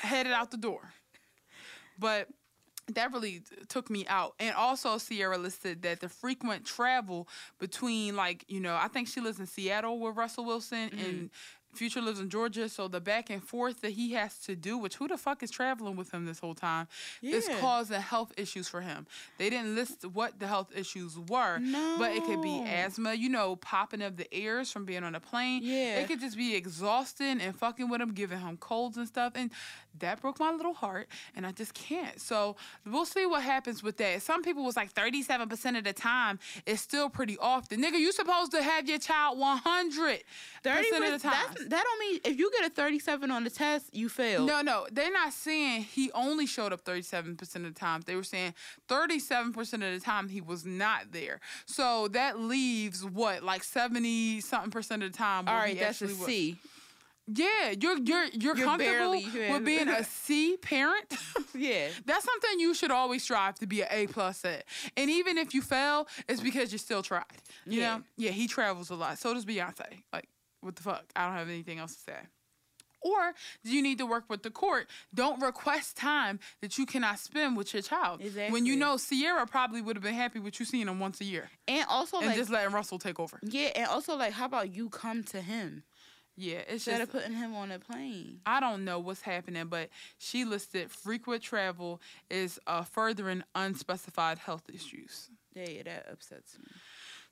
headed 0.00 0.32
out 0.32 0.50
the 0.50 0.56
door. 0.56 0.80
But 1.98 2.28
that 2.94 3.12
really 3.12 3.42
took 3.68 3.90
me 3.90 4.06
out. 4.08 4.34
And 4.40 4.54
also 4.54 4.98
Ciara 4.98 5.38
listed 5.38 5.82
that 5.82 6.00
the 6.00 6.08
frequent 6.08 6.64
travel 6.64 7.28
between 7.58 8.16
like, 8.16 8.44
you 8.48 8.60
know, 8.60 8.74
I 8.74 8.88
think 8.88 9.08
she 9.08 9.20
lives 9.20 9.38
in 9.38 9.46
Seattle 9.46 10.00
with 10.00 10.16
Russell 10.16 10.44
Wilson 10.44 10.90
and 10.90 10.90
mm-hmm. 10.90 11.26
Future 11.74 12.00
lives 12.02 12.20
in 12.20 12.28
Georgia, 12.28 12.68
so 12.68 12.86
the 12.88 13.00
back 13.00 13.30
and 13.30 13.42
forth 13.42 13.80
that 13.80 13.92
he 13.92 14.12
has 14.12 14.38
to 14.40 14.54
do, 14.54 14.76
which 14.76 14.96
who 14.96 15.08
the 15.08 15.16
fuck 15.16 15.42
is 15.42 15.50
traveling 15.50 15.96
with 15.96 16.12
him 16.12 16.26
this 16.26 16.38
whole 16.38 16.54
time, 16.54 16.86
is 17.22 17.48
causing 17.60 18.00
health 18.00 18.32
issues 18.36 18.68
for 18.68 18.80
him. 18.80 19.06
They 19.38 19.48
didn't 19.50 19.74
list 19.74 20.04
what 20.12 20.38
the 20.38 20.46
health 20.46 20.70
issues 20.74 21.18
were, 21.18 21.58
but 21.98 22.12
it 22.12 22.24
could 22.24 22.42
be 22.42 22.62
asthma, 22.62 23.14
you 23.14 23.28
know, 23.28 23.56
popping 23.56 24.02
of 24.02 24.16
the 24.16 24.26
ears 24.36 24.70
from 24.70 24.84
being 24.84 25.02
on 25.02 25.14
a 25.14 25.20
plane. 25.20 25.62
Yeah. 25.64 26.00
It 26.00 26.08
could 26.08 26.20
just 26.20 26.36
be 26.36 26.54
exhausting 26.54 27.40
and 27.40 27.56
fucking 27.56 27.88
with 27.88 28.00
him, 28.00 28.12
giving 28.12 28.40
him 28.40 28.56
colds 28.58 28.96
and 28.96 29.08
stuff. 29.08 29.32
And 29.34 29.50
that 29.98 30.20
broke 30.20 30.40
my 30.40 30.50
little 30.52 30.74
heart, 30.74 31.08
and 31.34 31.46
I 31.46 31.52
just 31.52 31.74
can't. 31.74 32.20
So 32.20 32.56
we'll 32.86 33.04
see 33.06 33.26
what 33.26 33.42
happens 33.42 33.82
with 33.82 33.96
that. 33.98 34.22
Some 34.22 34.42
people 34.42 34.64
was 34.64 34.76
like 34.76 34.92
37% 34.94 35.78
of 35.78 35.84
the 35.84 35.92
time 35.92 36.38
is 36.66 36.80
still 36.80 37.08
pretty 37.08 37.38
often. 37.38 37.82
Nigga, 37.82 37.98
you 37.98 38.12
supposed 38.12 38.52
to 38.52 38.62
have 38.62 38.88
your 38.88 38.98
child 38.98 39.38
100 39.38 40.22
thirty 40.62 40.90
percent 40.90 41.04
of 41.14 41.22
the 41.22 41.28
time. 41.28 41.61
That 41.68 41.84
don't 41.84 41.98
mean 42.00 42.20
if 42.24 42.38
you 42.38 42.50
get 42.58 42.66
a 42.70 42.74
thirty-seven 42.74 43.30
on 43.30 43.44
the 43.44 43.50
test, 43.50 43.94
you 43.94 44.08
fail. 44.08 44.44
No, 44.44 44.62
no, 44.62 44.86
they're 44.92 45.12
not 45.12 45.32
saying 45.32 45.82
he 45.82 46.10
only 46.12 46.46
showed 46.46 46.72
up 46.72 46.84
37% 46.84 47.40
of 47.56 47.62
the 47.62 47.70
time. 47.70 48.02
They 48.06 48.16
were 48.16 48.22
saying 48.22 48.54
37% 48.88 49.58
of 49.74 49.80
the 49.80 50.00
time 50.00 50.28
he 50.28 50.40
was 50.40 50.64
not 50.64 51.12
there. 51.12 51.40
So 51.66 52.08
that 52.08 52.38
leaves 52.40 53.04
what, 53.04 53.42
like 53.42 53.64
70 53.64 54.40
something 54.40 54.70
percent 54.70 55.02
of 55.02 55.12
the 55.12 55.18
time. 55.18 55.48
All 55.48 55.54
right, 55.54 55.78
that's 55.78 56.02
a 56.02 56.04
actually 56.06 56.52
was. 56.52 56.58
Yeah, 57.28 57.70
you're 57.80 57.98
you're 57.98 58.24
you're, 58.26 58.56
You're 58.56 58.66
comfortable 58.66 59.12
barely- 59.12 59.24
with 59.52 59.64
being 59.64 59.88
a 59.88 60.02
C 60.24 60.56
parent. 60.56 61.14
Yeah. 61.54 61.88
That's 62.06 62.24
something 62.24 62.58
you 62.60 62.72
should 62.74 62.90
always 62.90 63.22
strive 63.22 63.56
to 63.56 63.66
be 63.66 63.82
an 63.82 63.88
A 63.90 64.06
plus 64.06 64.42
at. 64.44 64.64
And 64.96 65.10
even 65.10 65.36
if 65.36 65.52
you 65.54 65.60
fail, 65.60 66.08
it's 66.28 66.40
because 66.40 66.72
you 66.72 66.78
still 66.78 67.02
tried. 67.02 67.24
You 67.66 67.80
Yeah. 67.80 67.96
know? 67.98 68.02
Yeah, 68.16 68.30
he 68.30 68.48
travels 68.48 68.88
a 68.90 68.94
lot. 68.94 69.18
So 69.18 69.34
does 69.34 69.44
Beyonce. 69.44 70.02
Like, 70.12 70.28
what 70.62 70.76
the 70.76 70.82
fuck? 70.82 71.04
I 71.14 71.26
don't 71.26 71.36
have 71.36 71.48
anything 71.48 71.78
else 71.78 71.94
to 71.96 72.00
say. 72.00 72.18
Or 73.04 73.34
do 73.64 73.70
you 73.72 73.82
need 73.82 73.98
to 73.98 74.06
work 74.06 74.24
with 74.30 74.44
the 74.44 74.50
court? 74.50 74.88
Don't 75.12 75.42
request 75.42 75.96
time 75.96 76.38
that 76.60 76.78
you 76.78 76.86
cannot 76.86 77.18
spend 77.18 77.56
with 77.56 77.72
your 77.74 77.82
child. 77.82 78.22
When 78.50 78.64
you 78.64 78.76
know 78.76 78.96
Ciara 78.96 79.44
probably 79.44 79.82
would 79.82 79.96
have 79.96 80.04
been 80.04 80.14
happy 80.14 80.38
with 80.38 80.60
you 80.60 80.66
seeing 80.66 80.86
him 80.86 81.00
once 81.00 81.20
a 81.20 81.24
year 81.24 81.50
And 81.66 81.84
also 81.88 82.18
and 82.18 82.28
like 82.28 82.36
just 82.36 82.48
letting 82.50 82.72
Russell 82.72 83.00
take 83.00 83.18
over. 83.18 83.40
yeah, 83.42 83.70
and 83.74 83.86
also 83.88 84.16
like 84.16 84.32
how 84.32 84.44
about 84.44 84.72
you 84.72 84.88
come 84.88 85.24
to 85.24 85.40
him 85.40 85.82
Yeah, 86.36 86.58
it's 86.58 86.86
instead 86.86 86.98
just 86.98 87.02
of 87.02 87.10
putting 87.10 87.36
him 87.36 87.56
on 87.56 87.72
a 87.72 87.80
plane? 87.80 88.38
I 88.46 88.60
don't 88.60 88.84
know 88.84 89.00
what's 89.00 89.22
happening, 89.22 89.66
but 89.66 89.88
she 90.18 90.44
listed 90.44 90.88
frequent 90.92 91.42
travel 91.42 92.00
is 92.30 92.60
uh, 92.68 92.84
furthering 92.84 93.42
unspecified 93.56 94.38
health 94.38 94.70
issues. 94.72 95.28
Yeah, 95.54 95.68
yeah, 95.68 95.82
that 95.82 96.06
upsets 96.10 96.56
me. 96.58 96.70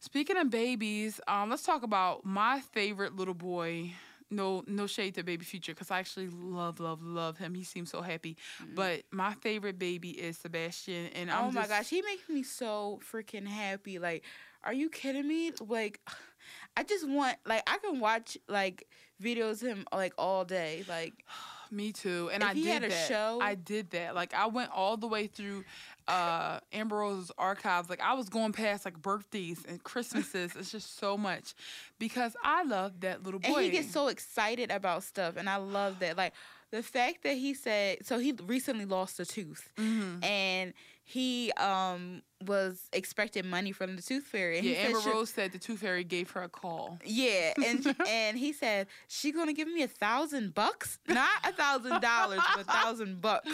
Speaking 0.01 0.39
of 0.39 0.49
babies, 0.51 1.21
um, 1.29 1.51
let's 1.51 1.63
talk 1.63 1.83
about 1.83 2.25
my 2.25 2.61
favorite 2.73 3.17
little 3.17 3.35
boy. 3.35 3.93
No, 4.33 4.63
no 4.69 4.87
shade 4.87 5.17
to 5.17 5.25
Baby 5.25 5.45
Future 5.45 5.73
because 5.73 5.91
I 5.91 5.99
actually 5.99 6.29
love, 6.29 6.79
love, 6.79 7.03
love 7.03 7.37
him. 7.37 7.53
He 7.53 7.65
seems 7.65 7.91
so 7.91 8.01
happy. 8.01 8.37
But 8.75 9.03
my 9.11 9.35
favorite 9.35 9.77
baby 9.79 10.11
is 10.11 10.39
Sebastian, 10.39 11.09
and 11.17 11.31
I'm 11.31 11.47
oh 11.47 11.51
my 11.51 11.63
just- 11.63 11.71
gosh, 11.71 11.89
he 11.91 12.01
makes 12.03 12.29
me 12.29 12.43
so 12.45 13.01
freaking 13.13 13.47
happy. 13.47 13.99
Like, 13.99 14.25
are 14.65 14.73
you 14.73 14.89
kidding 14.89 15.27
me? 15.27 15.53
Like, 15.61 16.01
I 16.77 16.85
just 16.85 17.07
want 17.09 17.37
like 17.45 17.63
I 17.69 17.79
can 17.79 17.99
watch 18.01 18.39
like 18.49 18.87
videos 19.23 19.63
of 19.63 19.69
him 19.69 19.85
like 19.93 20.15
all 20.17 20.45
day. 20.45 20.85
Like, 20.89 21.13
Me 21.73 21.93
too. 21.93 22.29
And 22.33 22.43
I 22.43 22.53
he 22.55 22.65
did 22.65 22.73
had 22.73 22.85
a 22.85 22.89
that. 22.89 23.09
show- 23.09 23.39
I 23.41 23.55
did 23.55 23.91
that. 23.91 24.15
Like 24.15 24.33
I 24.35 24.47
went 24.47 24.71
all 24.73 24.97
the 24.97 25.07
way 25.07 25.27
through 25.29 25.65
uh 26.11 26.61
Amber 26.73 26.97
Rose's 26.99 27.31
archives. 27.39 27.89
Like 27.89 28.01
I 28.01 28.15
was 28.15 28.29
going 28.29 28.53
past 28.53 28.85
like 28.85 29.01
birthdays 29.01 29.65
and 29.69 29.83
Christmases. 29.83 30.57
it's 30.57 30.71
just 30.73 30.99
so 30.99 31.17
much. 31.17 31.55
Because 31.99 32.35
I 32.43 32.65
love 32.65 33.01
that 33.01 33.23
little 33.23 33.41
boy. 33.41 33.55
and 33.55 33.65
he 33.65 33.71
gets 33.71 33.91
so 33.93 34.09
excited 34.09 34.71
about 34.71 35.03
stuff, 35.05 35.37
and 35.37 35.49
I 35.49 35.57
love 35.57 35.99
that. 36.01 36.17
Like 36.17 36.33
the 36.71 36.83
fact 36.83 37.23
that 37.25 37.35
he 37.35 37.55
said 37.55 38.07
so 38.07 38.19
he 38.19 38.33
recently 38.47 38.85
lost 38.85 39.19
a 39.21 39.25
tooth, 39.27 39.71
Mhm. 39.77 40.25
and 40.25 40.73
he 41.11 41.51
um 41.57 42.23
was 42.47 42.89
expecting 42.95 43.47
money 43.47 43.71
from 43.73 43.97
the 43.97 44.01
tooth 44.03 44.25
fairy. 44.25 44.59
And 44.59 44.67
Yeah, 44.67 44.73
he 44.75 44.81
said, 44.81 44.87
Amber 44.97 45.11
Rose 45.11 45.29
said 45.31 45.53
the 45.53 45.59
Tooth 45.59 45.81
Fairy 45.81 46.05
gave 46.05 46.31
her 46.31 46.43
a 46.43 46.49
call. 46.49 46.99
Yeah, 47.05 47.53
and 47.67 47.95
and 48.09 48.39
he 48.39 48.53
said 48.55 48.87
she 49.09 49.31
gonna 49.33 49.53
give 49.53 49.69
me 49.69 49.83
a 49.83 49.89
thousand 49.89 50.55
bucks, 50.55 50.99
not 51.09 51.29
a 51.45 51.53
thousand 51.53 52.01
dollars, 52.01 52.41
but 52.55 52.63
a 52.63 52.65
thousand 52.65 53.21
bucks. 53.21 53.47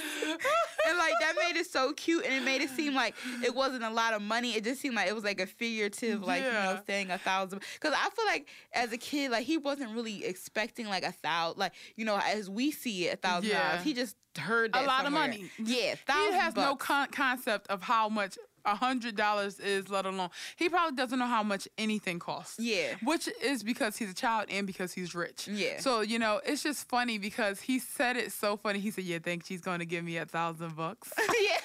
And 0.89 0.99
like 0.99 1.15
that 1.21 1.35
made 1.37 1.59
it 1.59 1.67
so 1.67 1.93
cute, 1.95 2.25
and 2.25 2.35
it 2.35 2.45
made 2.45 2.61
it 2.61 2.71
seem 2.71 2.95
like 2.95 3.15
it 3.43 3.55
wasn't 3.55 3.83
a 3.83 3.91
lot 3.91 4.13
of 4.13 4.23
money. 4.23 4.55
It 4.55 4.63
just 4.63 4.81
seemed 4.81 4.95
like 4.95 5.09
it 5.09 5.15
was 5.15 5.25
like 5.25 5.41
a 5.41 5.47
figurative, 5.47 6.23
like 6.23 6.45
you 6.45 6.51
know, 6.53 6.73
Yeah. 6.75 6.81
saying 6.87 7.11
a 7.11 7.19
thousand. 7.19 7.63
Because 7.75 7.95
I 7.97 8.09
feel 8.11 8.27
like 8.27 8.47
as 8.73 8.93
a 8.93 8.99
kid, 8.99 9.31
like 9.33 9.47
he 9.47 9.57
wasn't 9.59 9.95
really 9.97 10.25
expecting 10.25 10.87
like 10.87 11.03
a 11.05 11.13
thousand, 11.13 11.59
like 11.59 11.73
you 11.97 12.05
know, 12.05 12.21
as 12.23 12.49
we 12.49 12.71
see 12.71 13.09
it, 13.09 13.15
a 13.15 13.17
thousand 13.17 13.51
dollars. 13.51 13.83
He 13.83 13.95
just 13.95 14.15
heard 14.37 14.71
A 14.71 14.79
that 14.81 14.87
lot 14.87 15.01
of 15.01 15.07
somewhere. 15.07 15.23
money. 15.29 15.51
Mm-hmm. 15.61 15.65
Yeah, 15.67 15.95
He 16.31 16.33
has 16.37 16.55
no 16.57 16.77
con- 16.77 17.09
concept 17.11 17.69
of 17.69 17.83
how 17.83 18.09
much 18.09 18.39
a 18.65 18.75
hundred 18.75 19.15
dollars 19.15 19.61
is, 19.61 19.89
let 19.91 20.07
alone 20.07 20.29
he 20.57 20.69
probably 20.69 20.97
doesn't 20.97 21.19
know 21.21 21.27
how 21.27 21.45
much 21.45 21.69
anything 21.79 22.19
costs. 22.19 22.59
Yeah. 22.59 22.95
Which 23.05 23.29
is 23.41 23.63
because 23.63 23.97
he's 23.97 24.11
a 24.11 24.15
child 24.15 24.47
and 24.51 24.67
because 24.67 24.93
he's 24.93 25.15
rich. 25.15 25.47
Yeah. 25.47 25.79
So, 25.79 26.01
you 26.01 26.19
know, 26.19 26.41
it's 26.45 26.65
just 26.65 26.89
funny 26.89 27.19
because 27.19 27.61
he 27.61 27.79
said 27.79 28.17
it 28.17 28.33
so 28.33 28.57
funny. 28.57 28.81
He 28.81 28.91
said, 28.91 29.05
Yeah, 29.05 29.19
think 29.21 29.45
she's 29.47 29.61
gonna 29.61 29.85
give 29.85 30.05
me 30.05 30.17
a 30.17 30.27
thousand 30.27 30.75
bucks. 30.75 31.13
yeah. 31.19 31.59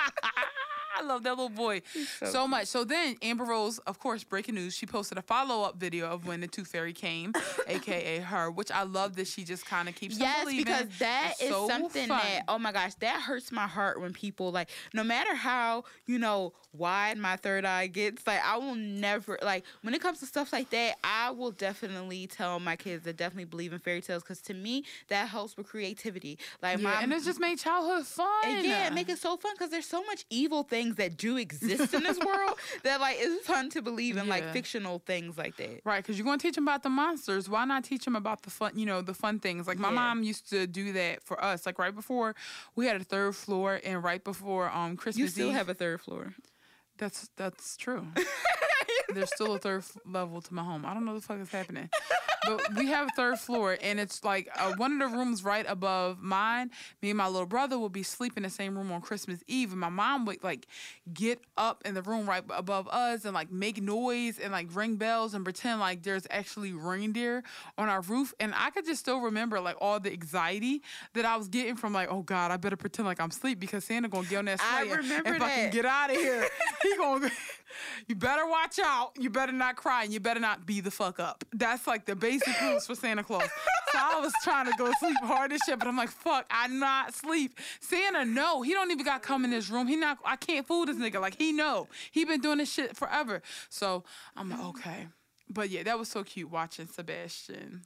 I 1.02 1.06
love 1.06 1.22
that 1.24 1.30
little 1.30 1.48
boy 1.48 1.82
so, 2.20 2.26
so 2.26 2.48
much. 2.48 2.66
So 2.66 2.84
then 2.84 3.16
Amber 3.22 3.44
Rose, 3.44 3.78
of 3.80 3.98
course, 3.98 4.24
breaking 4.24 4.54
news, 4.54 4.74
she 4.74 4.86
posted 4.86 5.18
a 5.18 5.22
follow 5.22 5.62
up 5.64 5.76
video 5.76 6.08
of 6.10 6.26
when 6.26 6.40
the 6.40 6.46
Tooth 6.46 6.68
Fairy 6.68 6.92
came, 6.92 7.32
aka 7.66 8.18
her, 8.20 8.50
which 8.50 8.70
I 8.70 8.82
love 8.84 9.16
that 9.16 9.26
she 9.26 9.44
just 9.44 9.66
kind 9.66 9.88
of 9.88 9.94
keeps 9.94 10.18
Yes, 10.18 10.46
because 10.46 10.86
that 10.98 11.32
It's 11.34 11.42
is 11.42 11.48
so 11.50 11.68
something 11.68 12.08
fun. 12.08 12.18
that 12.22 12.44
oh 12.48 12.58
my 12.58 12.72
gosh, 12.72 12.94
that 12.96 13.20
hurts 13.22 13.50
my 13.52 13.66
heart 13.66 14.00
when 14.00 14.12
people 14.12 14.52
like 14.52 14.70
no 14.94 15.02
matter 15.04 15.34
how, 15.34 15.84
you 16.06 16.18
know, 16.18 16.52
wide 16.72 17.18
my 17.18 17.36
third 17.36 17.64
eye 17.64 17.86
gets, 17.88 18.26
like 18.26 18.40
I 18.44 18.56
will 18.58 18.74
never 18.74 19.38
like 19.42 19.64
when 19.82 19.94
it 19.94 20.00
comes 20.00 20.20
to 20.20 20.26
stuff 20.26 20.52
like 20.52 20.70
that, 20.70 20.96
I 21.02 21.30
will 21.30 21.50
definitely 21.50 22.26
tell 22.26 22.60
my 22.60 22.76
kids 22.76 23.04
to 23.04 23.12
definitely 23.12 23.44
believe 23.46 23.72
in 23.72 23.78
fairy 23.78 24.00
tales 24.00 24.22
cuz 24.22 24.40
to 24.42 24.54
me 24.54 24.84
that 25.08 25.28
helps 25.28 25.56
with 25.56 25.66
creativity. 25.66 26.38
Like 26.62 26.78
yeah, 26.78 26.84
my 26.84 27.02
and 27.02 27.12
it 27.12 27.24
just 27.24 27.40
made 27.40 27.58
childhood 27.58 28.06
fun. 28.06 28.28
and 28.44 28.64
yeah, 28.66 28.90
make 28.90 29.08
it 29.08 29.18
so 29.18 29.36
fun 29.36 29.52
because 29.54 29.70
there's 29.70 29.86
so 29.86 30.02
much 30.04 30.24
evil 30.30 30.62
things 30.62 30.91
that 30.96 31.16
do 31.16 31.36
exist 31.36 31.94
in 31.94 32.02
this 32.02 32.18
world 32.18 32.58
that 32.84 33.00
like 33.00 33.16
it's 33.20 33.46
fun 33.46 33.70
to 33.70 33.82
believe 33.82 34.16
in 34.16 34.28
like 34.28 34.52
fictional 34.52 34.98
things 35.00 35.36
like 35.38 35.56
that. 35.56 35.80
Right, 35.84 36.02
because 36.02 36.18
you're 36.18 36.24
going 36.24 36.38
to 36.38 36.42
teach 36.46 36.54
them 36.54 36.64
about 36.64 36.82
the 36.82 36.90
monsters. 36.90 37.48
Why 37.48 37.64
not 37.64 37.84
teach 37.84 38.04
them 38.04 38.16
about 38.16 38.42
the 38.42 38.50
fun, 38.50 38.78
you 38.78 38.86
know, 38.86 39.02
the 39.02 39.14
fun 39.14 39.38
things? 39.40 39.66
Like 39.66 39.78
my 39.78 39.88
Yeah. 39.88 39.94
mom 39.94 40.22
used 40.22 40.48
to 40.50 40.66
do 40.66 40.92
that 40.94 41.22
for 41.22 41.42
us. 41.42 41.66
Like 41.66 41.78
right 41.78 41.94
before 41.94 42.34
we 42.76 42.86
had 42.86 43.00
a 43.00 43.04
third 43.04 43.36
floor, 43.36 43.80
and 43.84 44.02
right 44.02 44.22
before 44.22 44.70
um 44.70 44.96
Christmas 44.96 45.20
You 45.20 45.28
still 45.28 45.48
Eve. 45.48 45.54
have 45.54 45.68
a 45.68 45.74
third 45.74 46.00
floor. 46.00 46.34
that's 46.98 47.28
that's 47.36 47.76
true. 47.76 48.06
There's 49.12 49.30
still 49.34 49.54
a 49.54 49.58
third 49.58 49.78
f- 49.80 49.96
level 50.06 50.40
to 50.40 50.54
my 50.54 50.62
home. 50.62 50.84
I 50.86 50.94
don't 50.94 51.04
know 51.04 51.12
what 51.12 51.22
the 51.22 51.26
fuck 51.26 51.40
is 51.40 51.50
happening. 51.50 51.88
But 52.44 52.74
we 52.74 52.86
have 52.88 53.06
a 53.06 53.10
third 53.10 53.38
floor, 53.38 53.78
and 53.80 54.00
it's 54.00 54.24
like 54.24 54.48
uh, 54.56 54.72
one 54.76 55.00
of 55.00 55.10
the 55.10 55.16
rooms 55.16 55.44
right 55.44 55.64
above 55.68 56.18
mine. 56.20 56.70
Me 57.00 57.10
and 57.10 57.16
my 57.18 57.28
little 57.28 57.46
brother 57.46 57.78
will 57.78 57.88
be 57.88 58.02
sleeping 58.02 58.38
in 58.38 58.42
the 58.48 58.50
same 58.50 58.76
room 58.76 58.90
on 58.90 59.00
Christmas 59.00 59.40
Eve, 59.46 59.70
and 59.70 59.80
my 59.80 59.88
mom 59.88 60.24
would 60.24 60.42
like 60.42 60.66
get 61.14 61.40
up 61.56 61.82
in 61.84 61.94
the 61.94 62.02
room 62.02 62.28
right 62.28 62.42
above 62.50 62.88
us 62.88 63.24
and 63.24 63.32
like 63.32 63.52
make 63.52 63.80
noise 63.80 64.40
and 64.40 64.50
like 64.52 64.74
ring 64.74 64.96
bells 64.96 65.34
and 65.34 65.44
pretend 65.44 65.78
like 65.78 66.02
there's 66.02 66.26
actually 66.30 66.72
reindeer 66.72 67.44
on 67.78 67.88
our 67.88 68.00
roof. 68.00 68.34
And 68.40 68.52
I 68.56 68.70
could 68.70 68.86
just 68.86 69.00
still 69.00 69.20
remember 69.20 69.60
like 69.60 69.76
all 69.80 70.00
the 70.00 70.12
anxiety 70.12 70.82
that 71.14 71.24
I 71.24 71.36
was 71.36 71.46
getting 71.46 71.76
from 71.76 71.92
like, 71.92 72.08
oh 72.10 72.22
God, 72.22 72.50
I 72.50 72.56
better 72.56 72.76
pretend 72.76 73.06
like 73.06 73.20
I'm 73.20 73.30
asleep 73.30 73.60
because 73.60 73.84
Santa 73.84 74.08
gonna 74.08 74.26
get 74.26 74.38
on 74.38 74.44
that 74.46 74.60
I 74.60 74.84
sleigh 74.84 74.96
remember 74.96 75.28
and 75.28 75.38
fucking 75.38 75.62
that. 75.64 75.72
get 75.72 75.84
out 75.84 76.10
of 76.10 76.16
here. 76.16 76.48
he 76.82 76.96
gonna. 76.96 77.30
You 78.06 78.14
better 78.14 78.46
watch 78.46 78.78
out. 78.82 79.12
You 79.18 79.30
better 79.30 79.52
not 79.52 79.76
cry, 79.76 80.04
and 80.04 80.12
you 80.12 80.20
better 80.20 80.40
not 80.40 80.66
be 80.66 80.80
the 80.80 80.90
fuck 80.90 81.20
up. 81.20 81.44
That's 81.52 81.86
like 81.86 82.04
the 82.04 82.16
basic 82.16 82.60
rules 82.60 82.86
for 82.86 82.94
Santa 82.94 83.22
Claus. 83.22 83.48
So 83.92 83.98
I 84.00 84.20
was 84.20 84.32
trying 84.42 84.66
to 84.66 84.72
go 84.78 84.90
sleep 84.98 85.16
hard 85.22 85.52
as 85.52 85.60
shit, 85.66 85.78
but 85.78 85.88
I'm 85.88 85.96
like, 85.96 86.10
fuck, 86.10 86.46
I 86.50 86.66
not 86.68 87.14
sleep. 87.14 87.58
Santa, 87.80 88.24
no, 88.24 88.62
he 88.62 88.72
don't 88.72 88.90
even 88.90 89.04
got 89.04 89.22
come 89.22 89.44
in 89.44 89.50
this 89.50 89.70
room. 89.70 89.86
He 89.86 89.96
not. 89.96 90.18
I 90.24 90.36
can't 90.36 90.66
fool 90.66 90.86
this 90.86 90.96
nigga. 90.96 91.20
Like 91.20 91.36
he 91.36 91.52
know. 91.52 91.88
He 92.10 92.24
been 92.24 92.40
doing 92.40 92.58
this 92.58 92.72
shit 92.72 92.96
forever. 92.96 93.42
So 93.68 94.04
I'm 94.36 94.50
like, 94.50 94.60
okay. 94.60 95.08
But 95.48 95.70
yeah, 95.70 95.82
that 95.82 95.98
was 95.98 96.08
so 96.08 96.24
cute 96.24 96.50
watching 96.50 96.86
Sebastian. 96.86 97.82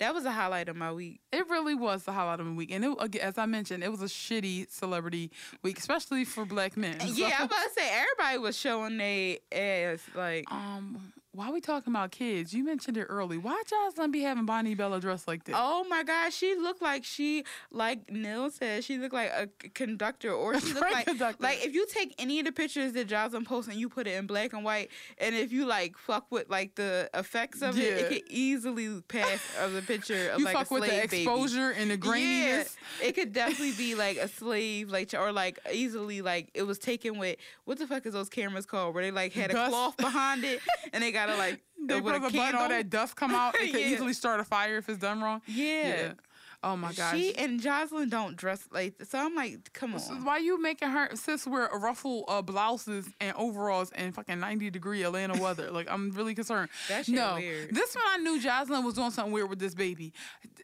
That 0.00 0.14
was 0.14 0.24
a 0.24 0.30
highlight 0.30 0.68
of 0.68 0.76
my 0.76 0.92
week. 0.92 1.20
It 1.32 1.48
really 1.48 1.74
was 1.74 2.04
the 2.04 2.12
highlight 2.12 2.38
of 2.40 2.46
the 2.46 2.52
week, 2.52 2.70
and 2.70 2.84
it, 2.84 3.16
as 3.16 3.36
I 3.36 3.46
mentioned, 3.46 3.82
it 3.82 3.90
was 3.90 4.00
a 4.00 4.06
shitty 4.06 4.70
celebrity 4.70 5.30
week, 5.62 5.78
especially 5.78 6.24
for 6.24 6.44
black 6.44 6.76
men. 6.76 6.98
Yeah, 7.04 7.28
So- 7.30 7.34
I'm 7.36 7.42
about 7.46 7.64
to 7.64 7.70
say 7.76 7.90
everybody 7.90 8.38
was 8.38 8.56
showing 8.56 8.96
their 8.96 9.38
ass. 9.50 10.00
Like, 10.14 10.44
Um, 10.52 11.12
why 11.32 11.48
are 11.48 11.52
we 11.52 11.60
talking 11.60 11.92
about 11.92 12.10
kids? 12.10 12.52
You 12.54 12.64
mentioned 12.64 12.96
it 12.96 13.04
early. 13.04 13.36
Why 13.38 13.62
Joseline 13.70 14.10
be 14.10 14.22
having 14.22 14.46
Bonnie 14.46 14.74
Bella 14.74 14.98
dressed 14.98 15.28
like 15.28 15.44
this? 15.44 15.54
Oh 15.56 15.84
my 15.88 16.02
gosh, 16.02 16.34
she 16.34 16.54
looked 16.56 16.80
like 16.82 17.04
she, 17.04 17.44
like 17.70 18.10
Neil 18.10 18.50
said, 18.50 18.82
she 18.82 18.96
looked 18.98 19.12
like 19.14 19.30
a 19.30 19.46
conductor, 19.74 20.32
or 20.32 20.58
she 20.58 20.72
looked 20.72 20.90
like 20.90 21.06
conductor. 21.06 21.42
like 21.42 21.64
if 21.64 21.74
you 21.74 21.86
take 21.86 22.14
any 22.18 22.40
of 22.40 22.46
the 22.46 22.52
pictures 22.52 22.92
that 22.94 23.08
Joseline 23.08 23.44
posts 23.44 23.70
and 23.70 23.78
you 23.78 23.88
put 23.88 24.06
it 24.06 24.14
in 24.16 24.26
black 24.26 24.52
and 24.54 24.64
white, 24.64 24.90
and 25.18 25.34
if 25.34 25.52
you 25.52 25.66
like 25.66 25.96
fuck 25.98 26.26
with 26.30 26.48
like 26.48 26.74
the 26.76 27.08
effects 27.14 27.60
of 27.62 27.78
it, 27.78 27.82
Yeah. 27.84 27.90
it 27.98 28.08
could 28.08 28.22
easily 28.30 29.00
pass 29.02 29.40
of 29.60 29.74
the 29.74 29.82
picture 29.82 30.30
of 30.30 30.38
you 30.38 30.46
like 30.46 30.54
fuck 30.56 30.70
a 30.70 30.74
with 30.74 30.82
the 30.84 30.88
slave 30.88 31.10
baby. 31.10 31.22
exposure 31.22 31.70
and 31.70 31.90
the 31.90 31.98
graininess. 31.98 32.74
Yeah, 33.02 33.08
it 33.08 33.14
could 33.14 33.32
definitely 33.34 33.72
be 33.72 33.94
like 33.94 34.16
a 34.16 34.28
slave, 34.28 34.90
like 34.90 35.12
or 35.14 35.30
like 35.30 35.58
easily 35.72 36.22
like 36.22 36.48
it 36.54 36.62
was 36.62 36.78
taken 36.78 37.18
with 37.18 37.36
what 37.64 37.78
the 37.78 37.86
fuck 37.86 38.06
is 38.06 38.14
those 38.14 38.30
cameras 38.30 38.64
called 38.66 38.94
where 38.94 39.04
they 39.04 39.10
like 39.10 39.34
had 39.34 39.50
a 39.50 39.54
Dust. 39.54 39.70
cloth 39.70 39.96
behind 39.98 40.42
it 40.44 40.60
and 40.92 41.02
they 41.02 41.12
gotta 41.26 41.36
like 41.36 41.60
They 41.88 42.00
with 42.00 42.14
press 42.16 42.22
a 42.32 42.36
a 42.36 42.38
button, 42.38 42.56
all 42.60 42.68
that 42.68 42.90
dust 42.90 43.16
come 43.16 43.32
out. 43.34 43.54
It 43.54 43.58
could 43.72 43.80
Yeah. 43.80 43.86
easily 43.88 44.12
start 44.12 44.40
a 44.40 44.44
fire 44.44 44.76
if 44.78 44.88
it's 44.88 44.98
done 44.98 45.22
wrong. 45.22 45.40
Yeah. 45.46 46.12
Oh 46.60 46.76
my 46.76 46.92
gosh. 46.92 47.14
She 47.16 47.36
and 47.36 47.60
Joseline 47.60 48.10
don't 48.10 48.36
dress 48.36 48.66
like 48.72 48.94
so. 49.08 49.16
I'm 49.24 49.34
like, 49.36 49.72
come 49.72 49.96
So 50.00 50.12
on. 50.12 50.24
why 50.24 50.38
you 50.38 50.60
making 50.60 50.88
her 50.88 51.08
sis 51.14 51.46
wear 51.46 51.66
a 51.68 51.78
ruffle 51.78 52.24
uh, 52.26 52.42
blouses 52.42 53.06
and 53.20 53.32
overalls 53.36 53.92
in 53.92 54.10
fucking 54.10 54.40
90 54.40 54.68
degree 54.70 55.04
Atlanta 55.04 55.40
weather? 55.40 55.70
Like 55.78 55.88
I'm 55.88 56.10
really 56.10 56.34
concerned. 56.34 56.68
That 56.88 57.06
shit 57.06 57.14
no, 57.14 57.36
weird. 57.36 57.72
this 57.72 57.94
one 57.94 58.04
I 58.08 58.16
knew 58.18 58.40
Joseline 58.40 58.84
was 58.84 58.94
doing 58.94 59.12
something 59.12 59.32
weird 59.32 59.48
with 59.48 59.60
this 59.60 59.74
baby. 59.74 60.12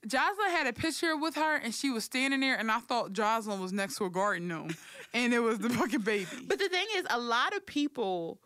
Joseline 0.06 0.50
had 0.50 0.66
a 0.66 0.72
picture 0.72 1.16
with 1.16 1.36
her 1.36 1.56
and 1.56 1.72
she 1.72 1.90
was 1.90 2.02
standing 2.04 2.40
there 2.40 2.56
and 2.58 2.70
I 2.72 2.80
thought 2.80 3.12
Joseline 3.12 3.60
was 3.60 3.72
next 3.72 3.96
to 3.98 4.04
a 4.04 4.10
garden 4.10 4.48
gnome 4.48 4.74
and 5.14 5.32
it 5.32 5.38
was 5.38 5.58
the 5.60 5.70
fucking 5.70 6.00
baby. 6.00 6.26
But 6.46 6.58
the 6.58 6.68
thing 6.68 6.86
is, 6.96 7.06
a 7.08 7.20
lot 7.20 7.54
of 7.56 7.64
people 7.64 8.40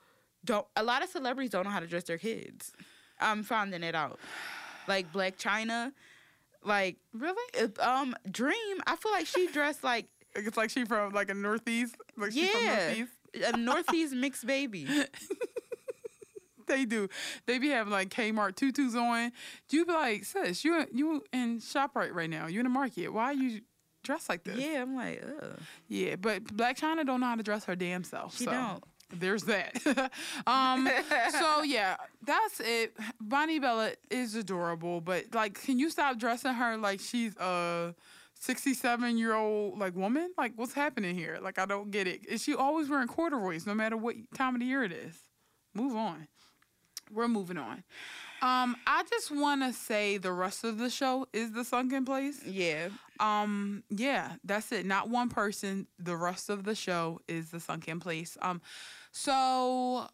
don't. 0.45 0.67
A 0.77 0.83
lot 0.83 1.03
of 1.03 1.09
celebrities 1.09 1.51
don't 1.51 1.65
know 1.65 1.71
how 1.71 1.81
to 1.81 1.87
dress 1.87 2.05
their 2.05 2.19
kids. 2.19 2.73
I'm 3.21 3.43
finding 3.43 3.83
it 3.83 3.95
out. 3.95 4.19
Like 4.87 5.13
Blac 5.13 5.37
Chyna, 5.37 5.93
like 6.65 6.97
really? 7.13 7.71
um 7.81 8.15
Dream. 8.31 8.79
I 8.87 8.97
feel 8.97 9.13
like 9.13 9.27
she 9.27 9.49
dressed 9.49 9.85
like 9.85 10.07
It's 10.35 10.57
like 10.57 10.71
she 10.71 10.85
from 10.85 11.13
like 11.13 11.31
a 11.31 11.35
northeast. 11.35 11.97
Like 12.17 12.33
she 12.33 12.47
from 12.47 12.67
northeast. 12.67 13.13
a 13.55 13.57
Northeast 13.57 14.15
mixed 14.15 14.47
baby. 14.47 14.89
They 16.69 16.85
do. 16.85 17.09
They 17.47 17.59
be 17.59 17.71
having 17.71 17.93
like 17.93 18.11
Kmart 18.11 18.55
tutus 18.55 18.95
on. 18.95 19.33
You 19.71 19.87
be 19.87 19.93
like, 19.93 20.25
sis, 20.25 20.65
you 20.67 20.85
you 20.93 21.25
in 21.33 21.61
Shoprite 21.61 22.13
right 22.13 22.29
now. 22.29 22.47
You 22.47 22.61
in 22.61 22.65
the 22.65 22.71
market. 22.71 23.09
Why 23.09 23.25
are 23.25 23.33
you 23.33 23.63
dressed 24.05 24.29
like 24.29 24.45
this? 24.45 24.59
Yeah, 24.59 24.83
I'm 24.83 24.95
like, 24.95 25.25
ugh. 25.43 25.59
Yeah, 25.89 26.17
but 26.17 26.45
Blac 26.45 26.79
Chyna 26.79 27.07
don't 27.07 27.21
know 27.21 27.27
how 27.27 27.37
to 27.37 27.43
dress 27.43 27.65
her 27.65 27.75
damn 27.75 28.05
self. 28.05 28.37
She 28.37 28.45
so 28.45 28.51
don't. 28.51 28.85
There's 29.11 29.45
that. 29.45 29.75
um. 30.47 30.89
so 31.31 31.63
yeah, 31.63 31.97
that's 32.25 32.61
it. 32.61 32.95
Bonnie 33.21 33.59
Bella 33.59 33.93
is 34.11 34.35
adorable, 34.35 35.01
but 35.01 35.27
like, 35.35 35.61
can 35.63 35.79
you 35.79 35.91
stop 35.91 36.19
dressing 36.19 36.53
her 36.53 36.77
like 36.77 37.01
she's 37.01 37.35
a 37.37 37.95
67 38.41 39.17
year 39.17 39.35
old 39.35 39.79
like 39.79 39.97
woman? 39.97 40.31
Like, 40.37 40.53
what's 40.57 40.75
happening 40.75 41.15
here? 41.17 41.39
Like, 41.41 41.59
I 41.59 41.67
don't 41.67 41.91
get 41.91 42.07
it. 42.07 42.27
Is 42.27 42.43
she 42.43 42.55
always 42.55 42.89
wearing 42.89 43.09
corduroys 43.09 43.67
no 43.67 43.75
matter 43.75 43.97
what 43.97 44.17
time 44.35 44.55
of 44.55 44.61
the 44.61 44.67
year 44.67 44.85
it 44.85 44.93
is? 44.93 45.15
Move 45.75 45.97
on. 45.97 46.29
We're 47.11 47.29
moving 47.29 47.57
on. 47.57 47.85
Um, 48.41 48.77
I 48.87 49.03
just 49.11 49.31
want 49.31 49.63
to 49.63 49.73
say 49.73 50.17
the 50.19 50.33
rest 50.33 50.63
of 50.63 50.79
the 50.79 50.91
show 50.91 51.27
is 51.33 51.53
the 51.53 51.65
sunken 51.65 52.05
place. 52.05 52.45
Yeah, 52.47 52.89
Um, 53.19 53.83
yeah, 53.91 54.35
that's 54.45 54.71
it. 54.71 54.87
Not 54.87 55.09
one 55.09 55.29
person. 55.29 55.89
The 55.99 56.15
rest 56.17 56.49
of 56.49 56.63
the 56.63 56.77
show 56.77 57.21
is 57.27 57.51
the 57.51 57.59
sunken 57.59 57.99
place. 57.99 58.37
Um, 58.41 58.61
so 59.11 60.09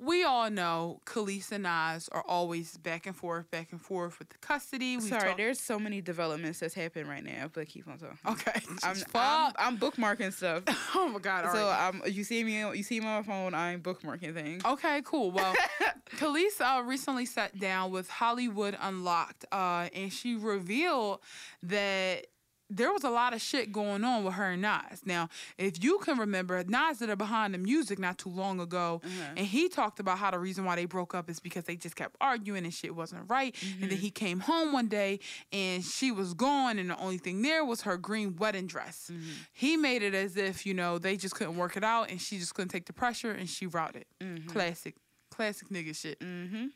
we 0.00 0.24
all 0.24 0.50
know 0.50 1.00
Kelis 1.06 1.50
and 1.50 1.64
Nas 1.64 2.08
are 2.12 2.22
always 2.26 2.76
back 2.76 3.06
and 3.06 3.16
forth, 3.16 3.50
back 3.50 3.72
and 3.72 3.80
forth 3.80 4.18
with 4.18 4.28
the 4.28 4.38
custody. 4.38 4.96
We 4.96 5.02
sorry. 5.02 5.34
There's 5.36 5.60
so 5.60 5.78
many 5.78 6.00
developments 6.00 6.60
that's 6.60 6.74
happening 6.74 7.08
right 7.08 7.24
now, 7.24 7.50
but 7.52 7.66
keep 7.68 7.88
on 7.88 7.98
talking. 7.98 8.18
okay. 8.26 8.60
I'm, 8.82 8.96
I'm, 9.14 9.52
I'm 9.58 9.78
bookmarking 9.78 10.32
stuff. 10.32 10.62
oh 10.94 11.08
my 11.08 11.18
god. 11.18 11.50
so 11.52 11.66
right. 11.66 11.88
um, 11.88 12.02
you 12.06 12.24
see 12.24 12.44
me, 12.44 12.60
you 12.76 12.82
see 12.82 13.00
me 13.00 13.06
on 13.06 13.16
my 13.16 13.22
phone. 13.22 13.54
I'm 13.54 13.80
bookmarking 13.80 14.34
things. 14.34 14.64
Okay, 14.64 15.02
cool. 15.04 15.30
Well, 15.30 15.54
Kelis 16.16 16.60
uh, 16.60 16.82
recently 16.82 17.26
sat 17.26 17.58
down 17.58 17.90
with 17.90 18.08
Hollywood 18.08 18.76
Unlocked, 18.80 19.46
uh, 19.50 19.88
and 19.92 20.12
she 20.12 20.36
revealed 20.36 21.20
that 21.64 22.26
there 22.70 22.92
was 22.92 23.04
a 23.04 23.10
lot 23.10 23.32
of 23.32 23.40
shit 23.40 23.72
going 23.72 24.04
on 24.04 24.24
with 24.24 24.34
her 24.34 24.50
and 24.50 24.62
Nas. 24.62 25.00
Now, 25.04 25.28
if 25.56 25.82
you 25.82 25.98
can 25.98 26.18
remember, 26.18 26.62
Nas 26.66 26.98
did 26.98 27.10
a 27.10 27.16
behind 27.16 27.54
the 27.54 27.58
music 27.58 27.98
not 27.98 28.18
too 28.18 28.28
long 28.28 28.60
ago, 28.60 29.00
uh-huh. 29.04 29.34
and 29.36 29.46
he 29.46 29.68
talked 29.68 30.00
about 30.00 30.18
how 30.18 30.30
the 30.30 30.38
reason 30.38 30.64
why 30.64 30.76
they 30.76 30.84
broke 30.84 31.14
up 31.14 31.30
is 31.30 31.40
because 31.40 31.64
they 31.64 31.76
just 31.76 31.96
kept 31.96 32.16
arguing 32.20 32.64
and 32.64 32.74
shit 32.74 32.94
wasn't 32.94 33.28
right. 33.28 33.54
And 33.62 33.82
then 33.82 33.90
mm-hmm. 33.90 33.98
he 33.98 34.10
came 34.10 34.40
home 34.40 34.72
one 34.72 34.88
day 34.88 35.20
and 35.52 35.84
she 35.84 36.12
was 36.12 36.34
gone, 36.34 36.78
and 36.78 36.90
the 36.90 36.98
only 36.98 37.18
thing 37.18 37.42
there 37.42 37.64
was 37.64 37.82
her 37.82 37.96
green 37.96 38.36
wedding 38.36 38.66
dress. 38.66 39.10
Mm-hmm. 39.12 39.30
He 39.52 39.76
made 39.76 40.02
it 40.02 40.14
as 40.14 40.36
if 40.36 40.66
you 40.66 40.74
know 40.74 40.98
they 40.98 41.16
just 41.16 41.34
couldn't 41.34 41.56
work 41.56 41.76
it 41.76 41.84
out, 41.84 42.10
and 42.10 42.20
she 42.20 42.38
just 42.38 42.54
couldn't 42.54 42.70
take 42.70 42.86
the 42.86 42.92
pressure, 42.92 43.30
and 43.30 43.48
she 43.48 43.66
routed. 43.66 44.04
Mm-hmm. 44.20 44.48
Classic, 44.48 44.94
classic 45.30 45.68
nigga 45.68 45.96
shit. 45.96 46.20
Mm-hmm. 46.20 46.66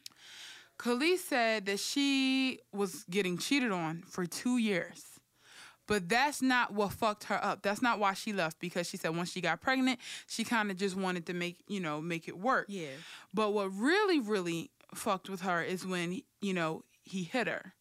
Kelis 0.78 1.18
said 1.18 1.66
that 1.66 1.78
she 1.78 2.59
was 2.72 3.05
getting 3.11 3.38
cheated 3.38 3.70
on 3.70 4.02
for 4.09 4.26
two 4.26 4.57
years. 4.57 5.12
But 5.87 6.09
that's 6.09 6.40
not 6.40 6.73
what 6.73 6.92
fucked 6.92 7.25
her 7.25 7.42
up. 7.45 7.62
That's 7.62 7.83
not 7.83 7.99
why 7.99 8.14
she 8.14 8.33
left 8.33 8.59
because 8.61 8.88
she 8.88 8.97
said 8.97 9.16
once 9.16 9.33
she 9.33 9.40
got 9.40 9.61
pregnant, 9.61 9.99
she 10.27 10.45
kind 10.45 10.71
of 10.71 10.77
just 10.77 10.97
wanted 10.97 11.27
to 11.27 11.35
make, 11.35 11.59
you 11.66 11.81
know, 11.81 12.01
make 12.01 12.29
it 12.29 12.38
work. 12.38 12.66
Yeah. 12.68 12.87
But 13.35 13.53
what 13.53 13.66
really, 13.75 14.21
really 14.21 14.71
fucked 14.95 15.29
with 15.29 15.40
her 15.42 15.62
is 15.62 15.85
when, 15.87 16.23
you 16.40 16.55
know, 16.55 16.85
he 17.05 17.25
hit 17.25 17.49
her. 17.49 17.73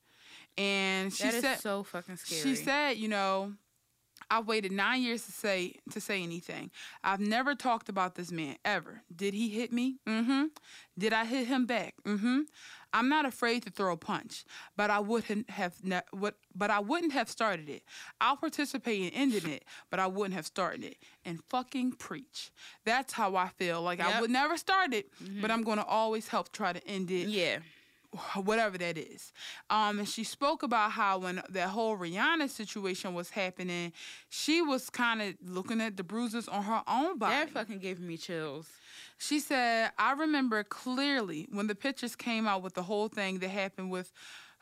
And 0.57 1.13
she 1.13 1.23
That 1.23 1.33
is 1.35 1.41
said 1.41 1.59
so 1.59 1.83
fucking 1.83 2.17
scary. 2.17 2.41
she 2.41 2.55
said, 2.55 2.97
you 2.97 3.07
know, 3.07 3.53
I've 4.29 4.47
waited 4.47 4.71
nine 4.71 5.01
years 5.01 5.25
to 5.25 5.31
say 5.31 5.75
to 5.91 5.99
say 6.01 6.23
anything. 6.23 6.71
I've 7.03 7.19
never 7.19 7.53
talked 7.53 7.89
about 7.89 8.15
this 8.15 8.31
man 8.31 8.55
ever. 8.63 9.01
Did 9.13 9.33
he 9.33 9.49
hit 9.49 9.71
me? 9.73 9.97
Mm-hmm. 10.07 10.45
Did 10.97 11.13
I 11.13 11.25
hit 11.25 11.47
him 11.47 11.65
back? 11.65 11.95
Mm-hmm. 12.05 12.41
I'm 12.93 13.09
not 13.09 13.25
afraid 13.25 13.63
to 13.63 13.69
throw 13.69 13.93
a 13.93 13.97
punch, 13.97 14.43
but 14.75 14.89
I 14.89 14.99
wouldn't 14.99 15.49
have 15.49 15.73
ne- 15.83 16.01
what 16.11 16.35
but 16.55 16.69
I 16.69 16.79
wouldn't 16.79 17.13
have 17.13 17.29
started 17.29 17.69
it. 17.69 17.83
I'll 18.19 18.37
participate 18.37 19.01
in 19.01 19.09
ending 19.09 19.49
it, 19.49 19.65
but 19.89 19.99
I 19.99 20.07
wouldn't 20.07 20.33
have 20.33 20.45
started 20.45 20.83
it. 20.83 20.97
And 21.25 21.43
fucking 21.45 21.93
preach. 21.93 22.51
That's 22.85 23.13
how 23.13 23.35
I 23.35 23.49
feel. 23.49 23.81
Like 23.81 23.99
I 23.99 24.19
would 24.19 24.31
never 24.31 24.57
start 24.57 24.93
it, 24.93 25.09
but 25.19 25.27
mm-hmm. 25.27 25.51
I'm 25.51 25.63
gonna 25.63 25.85
always 25.87 26.27
help 26.27 26.51
try 26.51 26.73
to 26.73 26.85
end 26.87 27.11
it 27.11 27.27
Yeah. 27.27 27.59
Whatever 28.35 28.77
that 28.77 28.97
is. 28.97 29.31
Um, 29.69 29.99
and 29.99 30.07
she 30.07 30.23
spoke 30.23 30.63
about 30.63 30.91
how 30.91 31.19
when 31.19 31.41
that 31.49 31.69
whole 31.69 31.97
Rihanna 31.97 32.49
situation 32.49 33.13
was 33.13 33.29
happening, 33.29 33.93
she 34.29 34.61
was 34.61 34.89
kind 34.89 35.21
of 35.21 35.35
looking 35.43 35.81
at 35.81 35.97
the 35.97 36.03
bruises 36.03 36.47
on 36.47 36.63
her 36.63 36.81
own 36.87 37.17
body. 37.17 37.35
That 37.35 37.49
fucking 37.49 37.79
gave 37.79 37.99
me 37.99 38.17
chills. 38.17 38.67
She 39.17 39.39
said, 39.39 39.91
I 39.97 40.13
remember 40.13 40.63
clearly 40.63 41.47
when 41.51 41.67
the 41.67 41.75
pictures 41.75 42.15
came 42.15 42.47
out 42.47 42.63
with 42.63 42.73
the 42.73 42.83
whole 42.83 43.07
thing 43.07 43.39
that 43.39 43.49
happened 43.49 43.91
with 43.91 44.11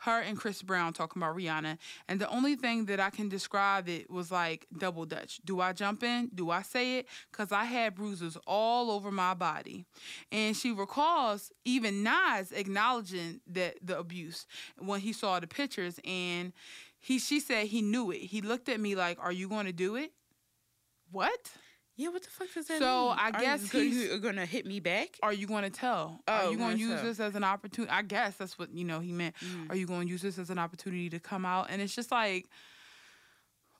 her 0.00 0.20
and 0.20 0.38
Chris 0.38 0.62
Brown 0.62 0.92
talking 0.92 1.20
about 1.20 1.36
Rihanna. 1.36 1.76
And 2.08 2.20
the 2.20 2.28
only 2.28 2.56
thing 2.56 2.86
that 2.86 3.00
I 3.00 3.10
can 3.10 3.28
describe 3.28 3.88
it 3.88 4.10
was 4.10 4.30
like 4.30 4.66
double 4.78 5.04
dutch. 5.04 5.40
Do 5.44 5.60
I 5.60 5.72
jump 5.72 6.02
in? 6.02 6.30
Do 6.34 6.50
I 6.50 6.62
say 6.62 6.98
it? 6.98 7.06
Because 7.30 7.52
I 7.52 7.64
had 7.64 7.94
bruises 7.94 8.38
all 8.46 8.90
over 8.90 9.10
my 9.10 9.34
body. 9.34 9.84
And 10.32 10.56
she 10.56 10.72
recalls 10.72 11.52
even 11.64 12.02
Nas 12.02 12.52
acknowledging 12.52 13.40
that 13.48 13.76
the 13.82 13.98
abuse 13.98 14.46
when 14.78 15.00
he 15.00 15.12
saw 15.12 15.38
the 15.38 15.46
pictures. 15.46 16.00
And 16.04 16.52
he 16.98 17.18
she 17.18 17.38
said 17.38 17.66
he 17.66 17.82
knew 17.82 18.10
it. 18.10 18.20
He 18.20 18.40
looked 18.40 18.68
at 18.68 18.80
me 18.80 18.94
like, 18.94 19.18
Are 19.20 19.32
you 19.32 19.48
going 19.48 19.66
to 19.66 19.72
do 19.72 19.96
it? 19.96 20.12
What? 21.10 21.50
Yeah, 22.00 22.08
what 22.08 22.22
the 22.22 22.30
fuck 22.30 22.48
does 22.54 22.66
that 22.68 22.78
So, 22.78 23.08
mean? 23.10 23.16
I 23.18 23.28
Are 23.28 23.40
guess 23.40 23.62
you, 23.62 23.68
go- 23.68 23.78
he's- 23.80 24.10
you 24.12 24.18
gonna 24.18 24.46
hit 24.46 24.64
me 24.64 24.80
back? 24.80 25.18
are 25.22 25.32
you 25.32 25.46
to 25.64 25.70
tell? 25.70 26.22
are 26.26 26.44
Oh, 26.44 26.50
you 26.50 26.56
going 26.56 26.70
gonna 26.70 26.78
use 26.78 26.94
tell. 26.94 27.04
this 27.04 27.20
as 27.20 27.34
an 27.34 27.44
opportunity? 27.44 27.92
I 27.92 28.02
guess 28.02 28.36
that's 28.36 28.58
what 28.58 28.72
you 28.74 28.84
know 28.84 29.00
he 29.00 29.12
meant. 29.12 29.34
Mm. 29.44 29.70
Are 29.70 29.76
you 29.76 29.86
to 30.06 30.10
use 30.10 30.22
this 30.22 30.38
as 30.38 30.48
an 30.50 30.58
opportunity 30.58 31.10
to 31.10 31.20
come 31.20 31.44
out? 31.44 31.66
And 31.68 31.82
it's 31.82 31.94
just 31.94 32.10
like, 32.10 32.48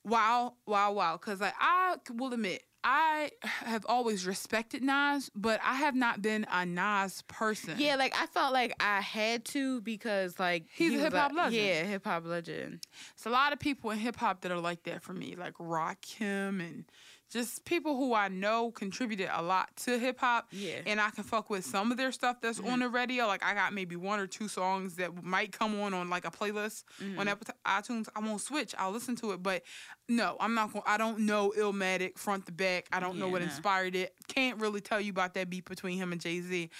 wow, 0.04 0.54
wow, 0.66 0.92
wow. 0.92 1.16
Because 1.16 1.40
like 1.40 1.54
I 1.58 1.96
will 2.12 2.32
admit, 2.32 2.62
I 2.82 3.30
have 3.42 3.84
always 3.88 4.26
respected 4.26 4.82
Nas, 4.82 5.30
but 5.34 5.60
I 5.62 5.74
have 5.74 5.94
not 5.94 6.22
been 6.22 6.46
a 6.50 6.64
Nas 6.64 7.22
person. 7.28 7.74
Yeah, 7.78 7.96
like 7.96 8.14
I 8.18 8.26
felt 8.26 8.52
like 8.54 8.74
I 8.80 9.00
had 9.02 9.44
to 9.46 9.80
because 9.82 10.38
like 10.38 10.64
He's 10.72 10.92
he 10.92 10.98
a 10.98 11.00
hip-hop 11.02 11.32
like- 11.32 11.52
legend. 11.52 11.54
Yeah, 11.66 11.82
hip 11.84 12.04
hop 12.04 12.24
legend. 12.26 12.86
it's 13.12 13.26
a 13.26 13.30
lot 13.30 13.52
of 13.52 13.58
people 13.58 13.90
in 13.90 13.98
hip 13.98 14.16
hop 14.16 14.40
that 14.42 14.52
are 14.52 14.58
like 14.60 14.82
that 14.84 15.02
for 15.02 15.12
me, 15.12 15.36
like 15.36 15.54
Rakim 15.54 16.60
and 16.60 16.84
just 17.30 17.64
people 17.64 17.96
who 17.96 18.12
I 18.12 18.28
know 18.28 18.70
contributed 18.72 19.28
a 19.32 19.40
lot 19.40 19.68
to 19.84 19.98
hip 19.98 20.18
hop. 20.18 20.48
Yeah. 20.50 20.80
And 20.84 21.00
I 21.00 21.10
can 21.10 21.24
fuck 21.24 21.48
with 21.48 21.64
some 21.64 21.92
of 21.92 21.96
their 21.96 22.12
stuff 22.12 22.40
that's 22.40 22.58
on 22.60 22.80
the 22.80 22.88
radio. 22.88 23.26
Like 23.26 23.44
I 23.44 23.54
got 23.54 23.72
maybe 23.72 23.96
one 23.96 24.18
or 24.18 24.26
two 24.26 24.48
songs 24.48 24.96
that 24.96 25.22
might 25.22 25.52
come 25.52 25.80
on 25.80 25.94
on 25.94 26.10
like 26.10 26.24
a 26.24 26.30
playlist 26.30 26.84
on 27.18 27.28
Apple 27.28 27.54
iTunes. 27.66 28.08
I 28.14 28.20
won't 28.20 28.40
switch. 28.40 28.74
I'll 28.76 28.90
listen 28.90 29.16
to 29.16 29.32
it, 29.32 29.42
but 29.42 29.62
no, 30.08 30.36
I'm 30.40 30.54
not 30.54 30.72
going. 30.72 30.82
I 30.86 30.96
don't 30.96 31.20
know 31.20 31.52
Illmatic 31.56 32.18
front 32.18 32.46
to 32.46 32.52
back. 32.52 32.86
I 32.92 32.98
don't 32.98 33.16
know 33.18 33.28
what 33.28 33.42
no. 33.42 33.46
inspired 33.46 33.94
it. 33.94 34.14
Can't 34.28 34.60
really 34.60 34.80
tell 34.80 35.00
you 35.00 35.12
about 35.12 35.34
that 35.34 35.48
beat 35.48 35.66
between 35.66 35.98
him 35.98 36.12
and 36.12 36.20
Jay 36.20 36.40
Z, 36.40 36.70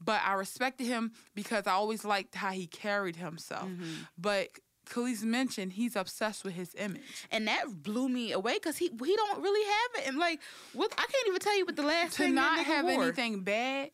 but 0.00 0.20
I 0.24 0.34
respected 0.34 0.86
him 0.86 1.12
because 1.34 1.66
I 1.66 1.72
always 1.72 2.04
liked 2.04 2.34
how 2.34 2.50
he 2.50 2.66
carried 2.66 3.16
himself. 3.16 3.68
Mm-hmm. 3.68 4.02
But 4.18 4.48
Kelis 4.90 5.22
mentioned 5.22 5.72
he's 5.72 5.96
obsessed 5.96 6.44
with 6.44 6.54
his 6.54 6.74
image. 6.76 7.02
and 7.30 7.46
that 7.48 7.82
blew 7.82 8.08
me 8.08 8.32
away 8.32 8.54
because 8.54 8.76
he 8.76 8.86
he 9.04 9.16
don't 9.16 9.40
really 9.40 9.64
have 9.66 10.02
it. 10.02 10.08
And 10.08 10.18
like, 10.18 10.40
what 10.72 10.92
I 10.98 11.06
can't 11.10 11.28
even 11.28 11.40
tell 11.40 11.56
you 11.56 11.64
what 11.64 11.76
the 11.76 11.82
last 11.82 12.16
to 12.16 12.28
not 12.28 12.58
have 12.64 12.84
wore. 12.84 13.02
anything 13.04 13.42
bad 13.42 13.90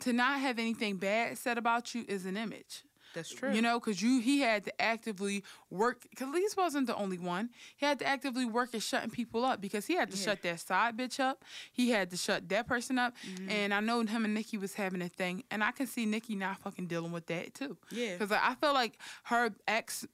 to 0.00 0.12
not 0.12 0.40
have 0.40 0.58
anything 0.58 0.96
bad 0.96 1.38
said 1.38 1.58
about 1.58 1.94
you 1.94 2.04
is 2.08 2.26
an 2.26 2.36
image 2.36 2.82
That's 3.16 3.30
true. 3.34 3.52
you 3.52 3.60
know 3.62 3.80
because 3.80 4.00
you 4.00 4.20
he 4.20 4.40
had 4.40 4.64
to 4.66 4.80
actively 4.80 5.42
work 5.70 6.06
Kelis 6.16 6.56
wasn't 6.56 6.86
the 6.86 6.94
only 6.94 7.18
one 7.18 7.50
he 7.76 7.84
had 7.84 7.98
to 7.98 8.06
actively 8.06 8.44
work 8.44 8.74
at 8.74 8.82
shutting 8.82 9.10
people 9.10 9.44
up 9.44 9.60
because 9.60 9.86
he 9.86 9.94
had 9.96 10.10
to 10.12 10.16
Yeah. 10.16 10.24
shut 10.24 10.42
that 10.42 10.60
side 10.60 10.96
bitch 10.96 11.18
up 11.18 11.42
he 11.72 11.90
had 11.90 12.10
to 12.10 12.16
shut 12.16 12.48
that 12.50 12.68
person 12.68 12.98
up 12.98 13.14
Mm-hmm. 13.26 13.50
and 13.50 13.74
i 13.74 13.80
know 13.80 14.00
him 14.02 14.24
and 14.24 14.34
Nicki 14.34 14.58
was 14.58 14.74
having 14.74 15.02
a 15.02 15.08
thing 15.08 15.42
and 15.50 15.64
i 15.64 15.72
can 15.72 15.86
see 15.88 16.06
Nicki 16.06 16.36
not 16.36 16.58
fucking 16.58 16.86
dealing 16.86 17.10
with 17.12 17.26
that 17.26 17.54
too 17.54 17.76
Yeah. 17.90 18.12
because 18.18 18.30
i 18.32 18.54
feel 18.60 18.74
like 18.74 18.98
her 19.24 19.50
ex 19.66 20.06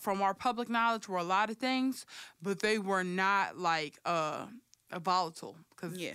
from 0.00 0.20
our 0.22 0.34
public 0.34 0.68
knowledge 0.68 1.08
were 1.08 1.18
a 1.18 1.22
lot 1.24 1.50
of 1.50 1.56
things 1.58 2.04
but 2.42 2.58
they 2.60 2.78
were 2.78 3.04
not 3.04 3.56
like 3.58 3.98
uh 4.04 4.46
volatile 5.00 5.56
because 5.70 5.96
Yeah. 5.96 6.14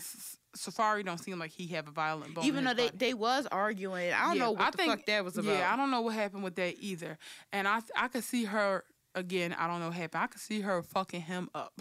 Safaree 0.56 1.04
don't 1.06 1.18
seem 1.18 1.38
like 1.39 1.52
he 1.52 1.68
have 1.68 1.88
a 1.88 1.91
violent 1.91 2.34
bone. 2.34 2.46
Even 2.46 2.63
though 2.63 2.74
they, 2.74 2.88
body. 2.88 2.98
they 2.98 3.13
was 3.13 3.48
arguing, 3.52 4.12
I 4.13 4.26
don't 4.28 4.36
Yeah, 4.38 4.44
know 4.44 4.52
what 4.52 4.62
I 4.62 4.72
the 4.72 4.78
think- 4.78 4.91
fuck 4.91 5.06
that 5.06 5.24
was 5.26 5.38
about. 5.38 5.52
Yeah, 5.58 5.72
I 5.74 5.76
don't 5.76 5.91
know 5.91 6.02
what 6.02 6.13
happened 6.15 6.44
with 6.44 6.56
that 6.56 6.76
either. 6.80 7.18
And 7.54 7.68
I 7.68 7.82
I 7.96 8.08
could 8.08 8.24
see 8.24 8.46
her 8.46 8.84
again. 9.15 9.54
I 9.58 9.68
don't 9.68 9.80
know 9.80 9.88
what 9.88 9.96
happened. 9.96 10.24
I 10.24 10.28
could 10.28 10.41
see 10.41 10.62
her 10.62 10.82
fucking 10.84 11.22
him 11.22 11.50
up 11.56 11.74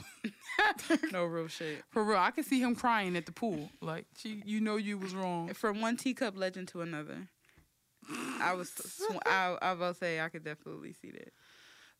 no 1.12 1.24
real 1.24 1.48
shit. 1.48 1.82
for 1.90 2.04
real. 2.04 2.18
I 2.18 2.30
could 2.30 2.44
see 2.44 2.60
him 2.60 2.74
crying 2.76 3.16
at 3.16 3.26
the 3.26 3.32
pool. 3.32 3.70
Like 3.80 4.06
she, 4.16 4.42
you 4.46 4.60
know, 4.60 4.76
you 4.76 4.98
was 4.98 5.14
wrong. 5.14 5.52
From 5.54 5.80
one 5.80 5.96
teacup 5.96 6.36
legend 6.36 6.68
to 6.68 6.80
another. 6.82 7.28
I 8.40 8.52
was, 8.54 8.70
sw- 8.70 9.16
I, 9.26 9.56
I 9.62 9.72
will 9.72 9.94
say 9.94 10.20
I 10.20 10.28
could 10.28 10.44
definitely 10.44 10.92
see 11.00 11.10
that. 11.12 11.32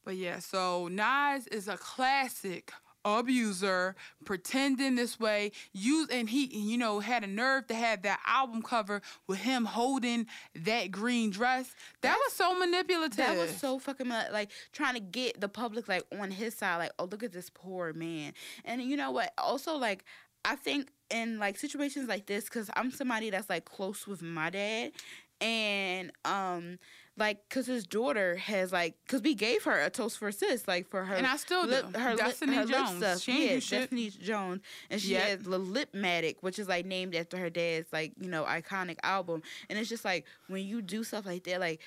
But 0.04 0.16
yeah, 0.16 0.38
so 0.38 0.88
Nas 0.88 1.46
is 1.46 1.66
a 1.66 1.78
classic 1.78 2.72
abuser, 3.04 3.94
pretending 4.24 4.96
this 4.96 5.18
way. 5.20 5.52
Use 5.72 6.08
and 6.10 6.28
he, 6.28 6.46
you 6.46 6.78
know, 6.78 7.00
had 7.00 7.24
a 7.24 7.26
nerve 7.26 7.66
to 7.68 7.74
have 7.74 8.02
that 8.02 8.20
album 8.26 8.62
cover 8.62 9.02
with 9.26 9.38
him 9.38 9.64
holding 9.64 10.26
that 10.54 10.90
green 10.90 11.30
dress. 11.30 11.74
That 12.02 12.16
was 12.24 12.32
so 12.32 12.58
manipulative. 12.58 13.16
That 13.16 13.36
was 13.36 13.56
so 13.56 13.78
fucking 13.78 14.08
like 14.08 14.50
trying 14.72 14.94
to 14.94 15.00
get 15.00 15.40
the 15.40 15.48
public 15.48 15.88
like 15.88 16.04
on 16.18 16.30
his 16.30 16.54
side, 16.54 16.78
like, 16.78 16.92
oh 16.98 17.04
look 17.04 17.22
at 17.22 17.32
this 17.32 17.50
poor 17.50 17.92
man. 17.92 18.32
And 18.64 18.82
you 18.82 18.96
know 18.96 19.10
what? 19.10 19.32
Also, 19.38 19.76
like, 19.76 20.04
I 20.44 20.56
think 20.56 20.90
in 21.10 21.38
like 21.38 21.56
situations 21.56 22.08
like 22.08 22.26
this, 22.26 22.44
because 22.44 22.70
I'm 22.76 22.90
somebody 22.90 23.30
that's 23.30 23.48
like 23.48 23.64
close 23.64 24.06
with 24.06 24.22
my 24.22 24.50
dad, 24.50 24.92
and 25.40 26.12
um, 26.24 26.78
like, 27.16 27.48
cause 27.48 27.66
his 27.66 27.86
daughter 27.86 28.36
has 28.36 28.72
like, 28.72 28.94
cause 29.06 29.22
we 29.22 29.34
gave 29.34 29.62
her 29.64 29.80
a 29.80 29.88
toast 29.90 30.18
for 30.18 30.32
sis, 30.32 30.66
like 30.66 30.88
for 30.88 31.04
her. 31.04 31.14
And 31.14 31.26
I 31.26 31.36
still 31.36 31.64
do. 31.66 31.98
her 31.98 32.16
Destiny 32.16 32.56
lip, 32.56 32.68
her 32.68 32.72
Jones. 32.74 32.90
Lip 33.00 33.10
stuff. 33.10 33.20
She 33.22 33.46
yeah. 33.46 33.54
Destiny 33.54 34.10
Jones, 34.10 34.60
and 34.90 35.00
she 35.00 35.12
Yep. 35.12 35.22
has 35.28 35.42
the 35.42 35.58
Lipmatic, 35.60 36.36
which 36.40 36.58
is 36.58 36.68
like 36.68 36.86
named 36.86 37.14
after 37.14 37.36
her 37.36 37.50
dad's 37.50 37.92
like 37.92 38.12
you 38.20 38.28
know 38.28 38.44
iconic 38.44 38.96
album. 39.02 39.42
And 39.70 39.78
it's 39.78 39.88
just 39.88 40.04
like 40.04 40.26
when 40.48 40.64
you 40.66 40.82
do 40.82 41.04
stuff 41.04 41.24
like 41.26 41.44
that, 41.44 41.60
like 41.60 41.80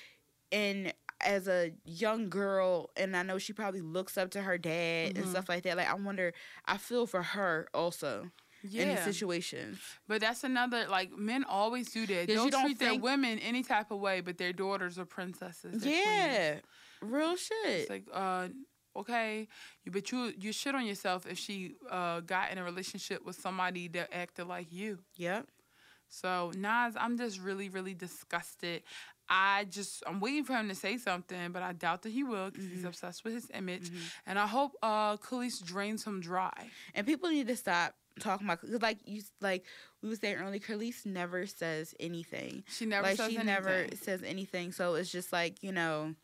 and 0.50 0.92
as 1.20 1.48
a 1.48 1.72
young 1.84 2.30
girl 2.30 2.90
and 2.96 3.16
i 3.16 3.22
know 3.24 3.38
she 3.38 3.52
probably 3.52 3.80
looks 3.80 4.16
up 4.16 4.30
to 4.30 4.40
her 4.40 4.56
dad 4.56 5.12
and 5.16 5.26
Mhm. 5.26 5.30
stuff 5.30 5.48
like 5.48 5.64
that 5.64 5.76
like 5.76 5.90
i 5.90 5.94
wonder 5.94 6.32
i 6.64 6.76
feel 6.78 7.06
for 7.08 7.24
her 7.24 7.66
also 7.74 8.30
yeah. 8.62 9.04
situations 9.04 9.78
But 10.06 10.20
that's 10.20 10.44
another 10.44 10.86
like 10.88 11.16
men 11.16 11.44
always 11.44 11.90
do 11.92 12.06
that. 12.06 12.26
They'll 12.26 12.44
you 12.46 12.50
don't 12.50 12.64
treat 12.64 12.78
their 12.78 12.94
women 12.98 13.38
any 13.38 13.62
type 13.62 13.90
of 13.90 13.98
way, 14.00 14.20
but 14.20 14.38
their 14.38 14.52
daughters 14.52 14.98
are 14.98 15.04
princesses. 15.04 15.82
they're 15.82 16.02
queens. 16.02 16.34
yeah 16.36 16.54
real 17.00 17.36
shit 17.36 17.56
It's 17.64 17.90
like, 17.90 18.04
uh, 18.12 18.48
okay, 18.96 19.46
you 19.84 19.92
but 19.92 20.10
you 20.10 20.32
you 20.36 20.52
shit 20.52 20.74
on 20.74 20.84
yourself 20.86 21.26
if 21.26 21.38
she 21.38 21.74
uh 21.90 22.20
got 22.20 22.50
in 22.50 22.58
a 22.58 22.64
relationship 22.64 23.24
with 23.24 23.36
somebody 23.36 23.88
that 23.88 24.08
acted 24.12 24.46
like 24.48 24.72
you. 24.72 24.98
yep 25.16 25.46
So 26.08 26.52
Nas, 26.56 26.94
I'm 26.98 27.16
just 27.18 27.38
really, 27.38 27.68
really 27.68 27.94
disgusted. 27.94 28.82
I 29.28 29.66
just 29.68 30.02
I'm 30.06 30.20
waiting 30.20 30.44
for 30.44 30.54
him 30.54 30.68
to 30.70 30.74
say 30.74 30.96
something, 30.96 31.52
but 31.52 31.62
I 31.62 31.72
doubt 31.74 32.00
that 32.02 32.10
he 32.12 32.24
will 32.24 32.50
because 32.50 32.64
he's 32.66 32.82
Mhm. 32.82 32.86
obsessed 32.88 33.24
with 33.24 33.34
his 33.34 33.48
image. 33.52 33.90
Mhm. 33.90 34.00
And 34.26 34.38
I 34.38 34.46
hope 34.46 34.72
uh 34.82 35.16
Kelis 35.18 35.62
drains 35.62 36.02
him 36.04 36.20
dry. 36.20 36.70
and 36.94 37.06
people 37.06 37.28
need 37.30 37.46
to 37.48 37.56
stop 37.56 37.94
talking 38.18 38.46
about 38.46 38.60
cause 38.60 38.70
like 38.82 38.98
you 39.04 39.22
like 39.40 39.64
we 40.02 40.08
was 40.08 40.18
saying 40.18 40.36
earlier 40.36 40.60
Kelis 40.60 41.04
never 41.06 41.46
says 41.46 41.94
anything 42.00 42.64
She 42.68 42.86
never 42.86 43.06
like 43.08 43.16
she 43.16 43.22
anything. 43.24 43.46
never 43.46 43.86
says 44.02 44.22
anything 44.22 44.72
so 44.72 44.94
it's 44.94 45.10
just 45.10 45.32
like 45.32 45.62
you 45.62 45.72
know 45.72 46.14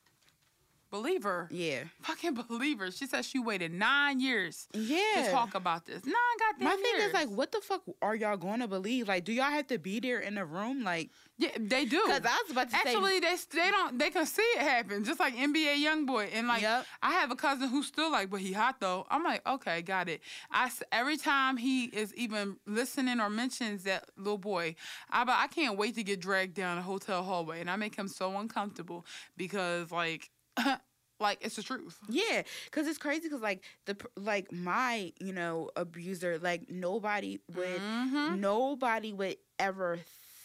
believe 0.94 1.22
her. 1.24 1.48
yeah 1.50 1.80
Fucking 2.02 2.34
believe 2.34 2.78
her. 2.78 2.90
She 2.90 3.06
said 3.06 3.24
she 3.24 3.38
waited 3.38 3.72
nine 3.72 4.20
years 4.20 4.68
yeah 4.72 5.24
to 5.24 5.30
talk 5.30 5.54
about 5.54 5.86
this. 5.86 6.04
Nine 6.04 6.36
goddamn 6.38 6.64
my 6.68 6.76
thing 6.76 6.94
years. 6.98 7.08
is 7.08 7.12
like 7.14 7.28
what 7.28 7.50
the 7.52 7.60
fuck 7.60 7.82
are 8.00 8.14
y'all 8.14 8.36
going 8.36 8.60
to 8.60 8.68
believe 8.68 9.08
like 9.08 9.24
do 9.24 9.32
y'all 9.32 9.50
have 9.58 9.66
to 9.68 9.78
be 9.78 10.00
there 10.00 10.20
in 10.20 10.34
the 10.36 10.44
room 10.44 10.84
like 10.84 11.10
yeah, 11.36 11.48
they 11.58 11.84
do. 11.84 12.00
because 12.06 12.22
i 12.24 12.42
was 12.44 12.52
about 12.52 12.70
to 12.70 12.76
say 12.76 12.82
Actually, 12.94 13.18
they 13.18 13.34
they 13.52 13.70
don't 13.70 13.98
they 13.98 14.10
can 14.10 14.24
see 14.24 14.42
it 14.56 14.60
happen, 14.62 15.02
just 15.04 15.18
like 15.18 15.34
NBA 15.34 15.82
YoungBoy. 15.84 16.28
And 16.32 16.46
like 16.46 16.62
Yep. 16.62 16.86
I 17.02 17.10
have 17.12 17.30
a 17.32 17.36
cousin 17.36 17.68
who's 17.68 17.86
still 17.88 18.10
like, 18.12 18.30
but 18.30 18.40
he 18.40 18.52
hot 18.52 18.76
though. 18.78 19.04
I'm 19.10 19.24
like, 19.24 19.44
okay, 19.46 19.82
got 19.82 20.08
it. 20.08 20.20
I 20.52 20.70
every 20.92 21.16
time 21.16 21.56
he 21.56 21.86
is 21.86 22.14
even 22.14 22.56
listening 22.66 23.18
or 23.20 23.28
mentions 23.30 23.82
that 23.82 24.10
little 24.16 24.38
boy, 24.38 24.76
I 25.10 25.24
but 25.24 25.36
I 25.38 25.48
can't 25.48 25.76
wait 25.76 25.96
to 25.96 26.04
get 26.04 26.20
dragged 26.20 26.54
down 26.54 26.78
a 26.78 26.82
hotel 26.82 27.22
hallway, 27.24 27.60
and 27.60 27.68
I 27.68 27.76
make 27.76 27.96
him 27.96 28.06
so 28.08 28.36
uncomfortable 28.38 29.04
because 29.36 29.90
like. 29.90 30.30
Like 31.20 31.38
it's 31.42 31.54
the 31.56 31.62
truth. 31.62 31.96
Yeah, 32.08 32.42
cause 32.72 32.88
it's 32.88 32.98
crazy. 32.98 33.28
Cause 33.28 33.40
like 33.40 33.62
the 33.86 33.96
like 34.16 34.50
my 34.52 35.12
you 35.20 35.32
know 35.32 35.70
abuser, 35.76 36.38
like 36.38 36.68
nobody 36.68 37.38
would 37.54 37.80
Mhm. 37.80 38.40
nobody 38.40 39.12
would 39.12 39.36
ever 39.60 40.00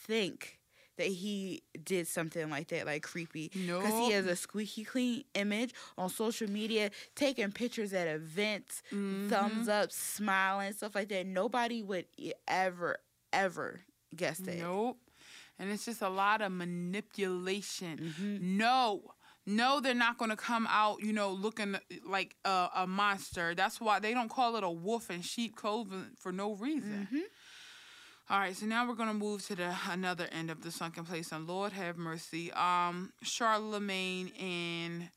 think 0.06 0.60
that 0.98 1.08
he 1.08 1.64
did 1.84 2.08
something 2.08 2.50
like 2.52 2.68
that, 2.68 2.86
like 2.86 3.02
creepy. 3.02 3.52
No. 3.56 3.82
Cause 3.82 3.94
he 3.94 4.12
has 4.12 4.28
a 4.28 4.36
squeaky 4.36 4.84
clean 4.84 5.24
image 5.34 5.74
on 5.98 6.10
social 6.10 6.50
media, 6.50 6.92
taking 7.16 7.52
pictures 7.52 7.92
at 7.92 8.08
events, 8.08 8.84
Mm-hmm. 8.94 9.28
thumbs 9.30 9.68
up, 9.68 9.92
smiling, 9.92 10.72
stuff 10.74 10.94
like 10.94 11.10
that. 11.10 11.26
Nobody 11.26 11.82
would 11.82 12.06
ever 12.48 12.98
ever 13.34 13.82
guess 14.16 14.38
that. 14.38 14.58
Nope. 14.60 15.00
And 15.58 15.72
it's 15.72 15.84
just 15.86 16.02
a 16.04 16.10
lot 16.10 16.42
of 16.42 16.52
manipulation. 16.52 17.98
Mhm. 18.20 18.42
No. 18.42 19.02
No, 19.50 19.80
they're 19.80 19.94
not 19.94 20.18
going 20.18 20.30
to 20.32 20.38
come 20.38 20.68
out, 20.70 21.02
you 21.02 21.12
know, 21.14 21.32
looking 21.32 21.76
like 22.06 22.36
a, 22.46 22.70
a 22.76 22.88
monster. 22.88 23.56
That's 23.56 23.82
why 23.82 24.00
they 24.00 24.14
don't 24.14 24.30
call 24.30 24.56
it 24.58 24.64
a 24.64 24.70
wolf 24.70 25.10
in 25.10 25.22
sheep 25.22 25.56
clothing 25.56 26.12
for 26.18 26.32
no 26.32 26.54
reason. 26.54 27.08
Mhm. 27.12 27.22
All 28.32 28.38
right, 28.40 28.56
so 28.56 28.68
now 28.68 28.88
we're 28.88 28.94
gonna 28.94 29.14
move 29.16 29.44
to 29.48 29.56
the 29.56 29.76
another 29.90 30.28
end 30.32 30.52
of 30.52 30.62
the 30.62 30.70
sunken 30.70 31.04
place, 31.04 31.32
and 31.32 31.48
Lord 31.48 31.72
have 31.72 31.98
mercy. 31.98 32.52
Um, 32.54 33.12
Charlemagne 33.24 34.28
and 34.40 35.10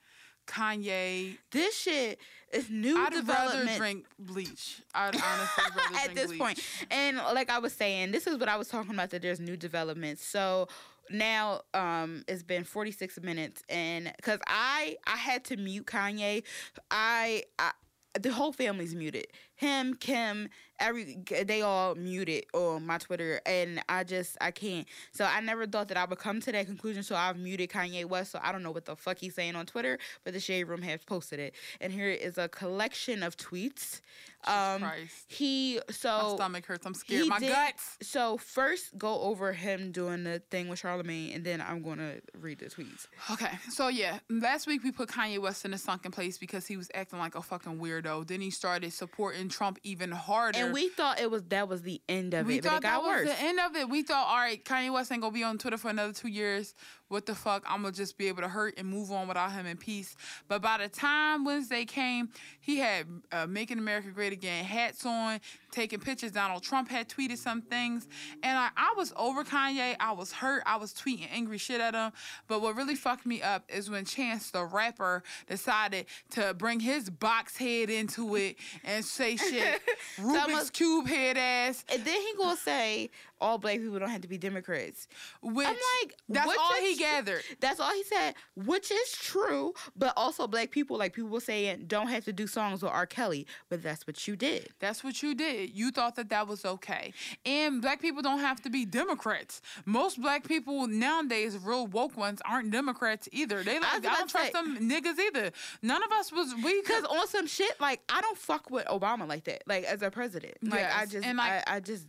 Kanye. 0.47 1.37
This 1.51 1.77
shit 1.77 2.18
is 2.55 2.71
new 2.71 2.99
I'd 2.99 3.12
development. 3.12 3.66
rather 3.66 3.77
drink 3.79 4.07
bleach. 4.18 4.81
I'd 4.95 5.14
honestly 5.14 5.64
rather 5.77 5.97
at 6.09 6.14
this 6.14 6.27
bleach. 6.29 6.40
point. 6.40 6.61
And 6.90 7.18
like 7.18 7.51
I 7.51 7.59
was 7.59 7.75
saying, 7.75 8.12
this 8.12 8.27
is 8.27 8.38
what 8.38 8.49
I 8.49 8.57
was 8.57 8.68
talking 8.68 8.92
about 8.95 9.11
that 9.11 9.21
there's 9.21 9.40
new 9.40 9.59
developments. 9.59 10.25
So 10.25 10.68
now 11.11 11.62
um 11.75 12.25
it's 12.29 12.43
been 12.43 12.65
46 12.65 13.21
minutes 13.23 13.62
and 13.69 14.12
cuz 14.23 14.38
I 14.47 14.97
I 15.07 15.17
had 15.17 15.45
to 15.45 15.57
mute 15.57 15.87
Kanye. 15.87 16.45
I, 16.91 17.45
I 17.59 17.73
the 18.21 18.33
whole 18.33 18.53
family's 18.53 18.95
muted. 18.95 19.27
Him, 19.55 19.95
Kim, 19.95 20.49
every 20.79 21.23
they 21.45 21.62
all 21.62 21.95
muted 21.95 22.45
on 22.53 22.85
my 22.85 22.99
Twitter 22.99 23.41
and 23.47 23.83
I 23.88 24.05
just 24.05 24.37
I 24.41 24.51
can't. 24.51 24.87
So 25.12 25.25
I 25.25 25.41
never 25.41 25.67
thought 25.67 25.88
that 25.88 25.97
I 25.97 26.05
would 26.05 26.19
come 26.19 26.41
to 26.41 26.53
that 26.53 26.67
conclusion. 26.67 27.03
So 27.03 27.15
I've 27.17 27.38
muted 27.38 27.71
Kanye 27.71 28.05
West. 28.05 28.33
So 28.33 28.41
I 28.43 28.53
don't 28.53 28.62
know 28.62 28.71
what 28.71 28.85
the 28.85 28.97
fuck 28.97 29.19
he's 29.19 29.35
saying 29.35 29.57
on 29.57 29.67
Twitter, 29.67 29.99
but 30.25 30.35
the 30.35 30.41
Shade 30.41 30.65
Room 30.65 30.83
has 30.83 31.05
posted 31.05 31.38
it. 31.38 31.55
And 31.81 31.93
here 31.93 32.11
is 32.11 32.37
a 32.38 32.49
collection 32.49 33.23
of 33.23 33.37
tweets. 33.37 34.01
Um 34.44 34.81
Christ. 34.81 35.24
he 35.28 35.76
My 35.88 35.92
so 35.94 36.33
stomach 36.37 36.66
hurts. 36.66 36.85
I'm 36.85 36.94
scared. 36.94 37.28
My 37.28 37.38
did- 37.38 37.50
guts. 37.50 37.98
so 38.02 38.37
first 38.38 38.98
go 38.98 39.20
over 39.22 39.52
him 39.52 39.92
doing 39.92 40.24
the 40.24 40.40
thing 40.50 40.68
with 40.68 40.81
Charlemagne, 40.81 41.33
and 41.35 41.44
then 41.44 41.61
I'm 41.61 41.83
gonna 41.83 42.16
read 42.37 42.59
the 42.59 42.66
tweets. 42.66 43.07
Okay, 43.31 43.50
so 43.70 43.87
yeah, 43.88 44.18
last 44.28 44.66
week 44.66 44.83
we 44.83 44.90
put 44.90 45.09
Kanye 45.09 45.38
West 45.38 45.64
in 45.64 45.72
a 45.72 45.78
sunken 45.78 46.11
place 46.11 46.38
because 46.38 46.66
he 46.66 46.76
was 46.76 46.90
acting 46.94 47.18
like 47.20 47.35
a 47.37 47.42
fucking 47.42 47.78
weirdo. 47.78 48.26
Then 48.26 48.40
he 48.40 48.50
started 48.50 48.92
supporting 48.92 49.48
Trump 49.48 49.78
even 49.85 50.11
harder. 50.11 50.59
And 50.59 50.72
we 50.74 50.88
thought 50.88 51.20
it 51.20 51.31
was 51.31 51.44
that 51.44 51.68
was 51.68 51.83
the 51.83 52.00
end 52.09 52.35
of 52.35 52.46
we 52.46 52.57
it, 52.59 52.62
but 52.64 52.70
thought 52.70 52.78
it 52.78 52.83
got 52.83 53.02
that 53.02 53.09
worse. 53.09 53.28
was 53.28 53.37
the 53.38 53.44
end 53.44 53.61
of 53.61 53.76
it. 53.76 53.88
We 53.88 54.02
thought, 54.02 54.26
all 54.26 54.37
right, 54.37 54.62
Kanye 54.64 54.92
West 54.92 55.12
ain't 55.12 55.20
gonna 55.22 55.33
be 55.33 55.44
on 55.44 55.59
Twitter 55.59 55.76
for 55.78 55.88
another 55.90 56.12
two 56.12 56.28
years. 56.28 56.74
What 57.12 57.27
the 57.27 57.35
fuck? 57.35 57.62
I'm 57.66 57.83
gonna 57.83 57.92
just 57.92 58.16
be 58.16 58.29
able 58.29 58.40
to 58.40 58.48
hurt 58.48 58.72
and 58.79 58.88
move 58.88 59.12
on 59.12 59.29
without 59.29 59.53
him 59.53 59.66
in 59.66 59.77
peace. 59.77 60.16
But 60.48 60.62
by 60.62 60.79
the 60.79 60.88
time 60.88 61.44
Wednesday 61.44 61.85
came, 61.85 62.31
he 62.59 62.79
had 62.79 63.07
uh, 63.31 63.46
"Making 63.46 63.77
America 63.77 64.09
Great 64.09 64.33
Again" 64.33 64.64
hats 64.64 65.05
on, 65.05 65.38
taking 65.73 65.99
pictures. 65.99 66.31
Donald 66.33 66.63
Trump 66.63 66.89
had 66.89 67.09
tweeted 67.09 67.39
some 67.39 67.63
things, 67.63 68.07
and 68.43 68.59
I, 68.59 68.69
I 68.77 68.95
was 68.97 69.13
over 69.17 69.43
Kanye. 69.45 69.97
I 69.99 70.13
was 70.13 70.33
hurt. 70.33 70.63
I 70.67 70.77
was 70.77 70.93
tweeting 70.93 71.29
angry 71.33 71.59
shit 71.59 71.81
at 71.81 71.95
him. 71.95 72.13
But 72.47 72.63
what 72.63 72.77
really 72.77 72.95
fucked 72.95 73.27
me 73.27 73.43
up 73.43 73.65
is 73.69 73.91
when 73.91 74.05
Chance 74.05 74.51
the 74.51 74.65
rapper 74.65 75.23
decided 75.49 76.07
to 76.31 76.55
bring 76.55 76.81
his 76.81 77.11
box 77.11 77.57
head 77.57 77.91
into 77.91 78.37
it 78.37 78.57
and 78.85 79.05
say 79.05 79.37
shit. 79.37 79.81
Rubik's 80.19 80.71
cube 80.71 81.09
head 81.09 81.37
ass. 81.37 81.85
and 81.93 82.05
then 82.05 82.21
he 82.21 82.35
gonna 82.39 82.57
say 82.57 83.11
all 83.43 83.59
black 83.59 83.79
people 83.79 83.99
don't 83.99 84.09
have 84.09 84.21
to 84.21 84.29
be 84.29 84.39
Democrats. 84.39 85.09
Which 85.43 85.67
I'm 85.67 85.75
like, 86.01 86.15
that's 86.29 86.57
all 86.59 86.75
he 86.81 86.97
gathered. 86.97 87.43
That's 87.61 87.81
all 87.81 87.93
he 87.93 88.05
said, 88.05 88.35
which 88.55 88.91
is 88.91 89.13
true. 89.13 89.75
But 89.97 90.13
also, 90.17 90.47
black 90.47 90.71
people, 90.71 90.97
like 90.97 91.13
people 91.13 91.41
saying, 91.41 91.85
don't 91.89 92.07
have 92.07 92.25
to 92.27 92.33
do 92.33 92.47
songs 92.47 92.83
with 92.83 92.93
R. 92.93 93.05
Kelly. 93.05 93.47
But 93.69 93.83
that's 93.83 94.07
what 94.07 94.29
you 94.29 94.37
did. 94.37 94.69
That's 94.79 95.03
what 95.03 95.23
you 95.23 95.35
did. 95.35 95.62
You 95.70 95.90
thought 95.90 96.16
that 96.16 96.29
that 96.31 96.48
was 96.48 96.64
okay. 96.64 97.12
And 97.44 97.81
black 97.83 98.01
people 98.01 98.22
don't 98.22 98.40
have 98.40 98.61
to 98.62 98.70
be 98.70 98.85
Democrats. 98.85 99.61
Most 99.85 100.20
black 100.20 100.46
people 100.46 100.87
nowadays, 100.87 101.57
real 101.59 101.87
woke 101.87 102.16
ones, 102.16 102.40
aren't 102.48 102.70
Democrats 102.70 103.29
either. 103.33 103.62
They 103.62 103.79
like, 103.79 103.94
I, 103.94 103.96
about 103.98 104.18
don't 104.18 104.31
trust 104.31 104.46
say- 104.46 104.53
them 104.53 104.79
niggas 104.90 105.18
either. 105.18 105.51
None 105.83 106.03
of 106.03 106.11
us 106.12 106.33
was 106.33 106.55
we 106.64 106.81
Because 106.83 107.05
on 107.05 107.27
some 107.29 107.46
shit, 107.46 107.81
like 107.81 108.01
I 108.09 108.20
don't 108.20 108.38
fuck 108.38 108.70
with 108.70 108.87
Obama 108.87 109.29
like 109.29 109.44
that, 109.44 109.62
like 109.66 109.85
as 109.85 110.03
a 110.03 110.11
president. 110.11 110.55
Like 110.62 110.87
I 110.94 111.07
just, 111.07 111.27
and, 111.27 111.38
like- 111.38 111.68
I, 111.68 111.77
I 111.77 111.81
just 111.81 112.07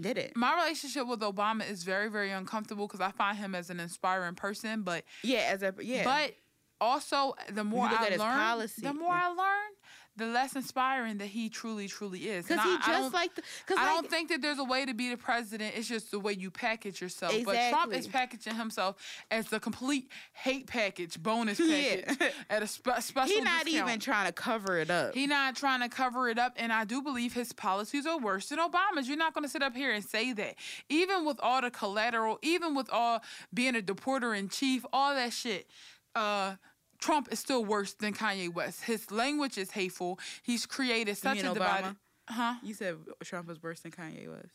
did 0.00 0.18
it. 0.18 0.36
my 0.36 0.54
relationship 0.56 1.06
with 1.06 1.20
Obama 1.20 1.68
is 1.70 1.84
very, 1.84 2.08
very 2.10 2.30
uncomfortable 2.32 2.86
because 2.88 3.00
I 3.00 3.10
find 3.12 3.36
him 3.38 3.54
as 3.54 3.70
an 3.70 3.78
inspiring 3.80 4.34
person. 4.34 4.82
But 4.82 5.04
Yeah, 5.22 5.50
as 5.52 5.62
a 5.62 5.72
yeah. 5.80 6.02
but 6.04 6.34
also 6.80 7.34
the 7.52 7.62
more 7.64 7.86
I 7.86 8.08
learn, 8.16 8.18
policy. 8.18 8.82
the 8.82 8.92
more 8.92 9.12
I 9.14 9.28
learn, 9.28 9.70
the 10.16 10.26
less 10.26 10.54
inspiring 10.54 11.18
that 11.18 11.26
he 11.26 11.48
truly, 11.48 11.88
truly 11.88 12.28
is. 12.28 12.46
because 12.46 12.62
he 12.62 12.70
I- 12.70 12.74
I 12.74 12.76
just 12.76 12.88
don't- 12.88 13.12
like, 13.14 13.34
the, 13.34 13.42
cause 13.66 13.76
I 13.78 13.86
like, 13.86 13.94
don't 13.94 14.10
think 14.10 14.28
that 14.28 14.40
there's 14.42 14.58
a 14.60 14.64
way 14.64 14.86
to 14.86 14.94
be 14.94 15.10
the 15.10 15.16
president. 15.16 15.74
It's 15.76 15.88
just 15.88 16.10
the 16.12 16.20
way 16.20 16.32
you 16.34 16.50
package 16.52 17.00
yourself. 17.00 17.32
Exactly. 17.32 17.54
But 17.56 17.70
Trump 17.70 17.92
is 17.94 18.06
packaging 18.06 18.54
himself 18.54 18.96
as 19.30 19.48
the 19.48 19.58
complete 19.58 20.08
hate 20.32 20.66
package, 20.68 21.20
bonus 21.20 21.58
Yeah. 21.60 22.02
package 22.06 22.32
at 22.48 22.62
a 22.62 22.66
spe- 22.68 23.00
special. 23.00 23.34
He's 23.34 23.42
not 23.44 23.64
discount. 23.64 23.88
even 23.88 24.00
trying 24.00 24.26
to 24.26 24.32
cover 24.32 24.78
it 24.78 24.90
up. 24.90 25.14
He's 25.14 25.28
not 25.28 25.56
trying 25.56 25.80
to 25.80 25.88
cover 25.88 26.28
it 26.28 26.38
up, 26.38 26.52
and 26.56 26.72
I 26.72 26.84
do 26.84 27.02
believe 27.02 27.32
his 27.32 27.52
policies 27.52 28.06
are 28.06 28.18
worse 28.18 28.50
than 28.50 28.58
Obama's. 28.60 29.08
You're 29.08 29.16
not 29.16 29.34
going 29.34 29.44
to 29.44 29.50
sit 29.50 29.62
up 29.62 29.74
here 29.74 29.90
and 29.92 30.04
say 30.04 30.32
that. 30.34 30.54
Even 30.88 31.24
with 31.24 31.40
all 31.40 31.60
the 31.60 31.70
collateral, 31.70 32.38
even 32.42 32.74
with 32.76 32.88
all 32.90 33.20
being 33.52 33.74
a 33.74 33.80
deporter 33.80 34.38
in 34.38 34.48
chief, 34.48 34.84
all 34.92 35.14
that 35.14 35.32
shit. 35.32 35.68
Uh, 36.14 36.54
Trump 37.00 37.28
is 37.32 37.38
still 37.38 37.64
worse 37.64 37.94
than 37.94 38.14
Kanye 38.14 38.52
West. 38.52 38.84
His 38.84 39.10
language 39.10 39.58
is 39.58 39.70
hateful. 39.70 40.18
He's 40.42 40.66
created 40.66 41.16
such 41.16 41.40
a 41.40 41.46
Obama? 41.46 41.54
divided. 41.54 41.96
Huh? 42.28 42.54
you 42.62 42.72
said 42.74 42.96
Trump 43.22 43.48
was 43.48 43.62
worse 43.62 43.80
than 43.80 43.92
Kanye 43.92 44.28
was. 44.28 44.48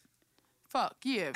Fuck 0.69 0.95
yeah. 1.04 1.32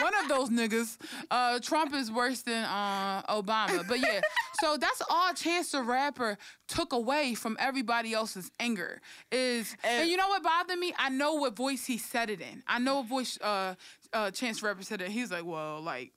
One 0.00 0.14
of 0.20 0.28
those 0.28 0.50
niggas. 0.50 0.96
Uh, 1.30 1.60
Trump 1.60 1.94
is 1.94 2.10
worse 2.10 2.42
than 2.42 2.64
uh, 2.64 3.22
Obama. 3.28 3.86
But 3.88 4.00
yeah, 4.00 4.20
so 4.60 4.76
that's 4.76 5.00
all 5.08 5.32
Chance 5.32 5.70
the 5.72 5.82
Rapper 5.82 6.36
took 6.66 6.92
away 6.92 7.34
from 7.34 7.56
everybody 7.60 8.12
else's 8.12 8.50
anger. 8.58 9.00
Is 9.30 9.76
and, 9.84 10.02
And- 10.02 10.10
you 10.10 10.16
know 10.16 10.26
what 10.28 10.42
bothered 10.42 10.78
me? 10.78 10.92
I 10.98 11.08
know 11.08 11.34
what 11.34 11.54
voice 11.54 11.84
he 11.86 11.98
said 11.98 12.30
it 12.30 12.40
in. 12.40 12.64
I 12.66 12.80
know 12.80 12.96
what 12.96 13.06
voice 13.06 13.38
uh, 13.40 13.74
uh, 14.12 14.32
Chance 14.32 14.60
the 14.60 14.66
Rapper 14.66 14.82
said 14.82 15.00
it. 15.02 15.10
He's 15.10 15.30
like, 15.30 15.44
well, 15.44 15.80
like. 15.80 16.10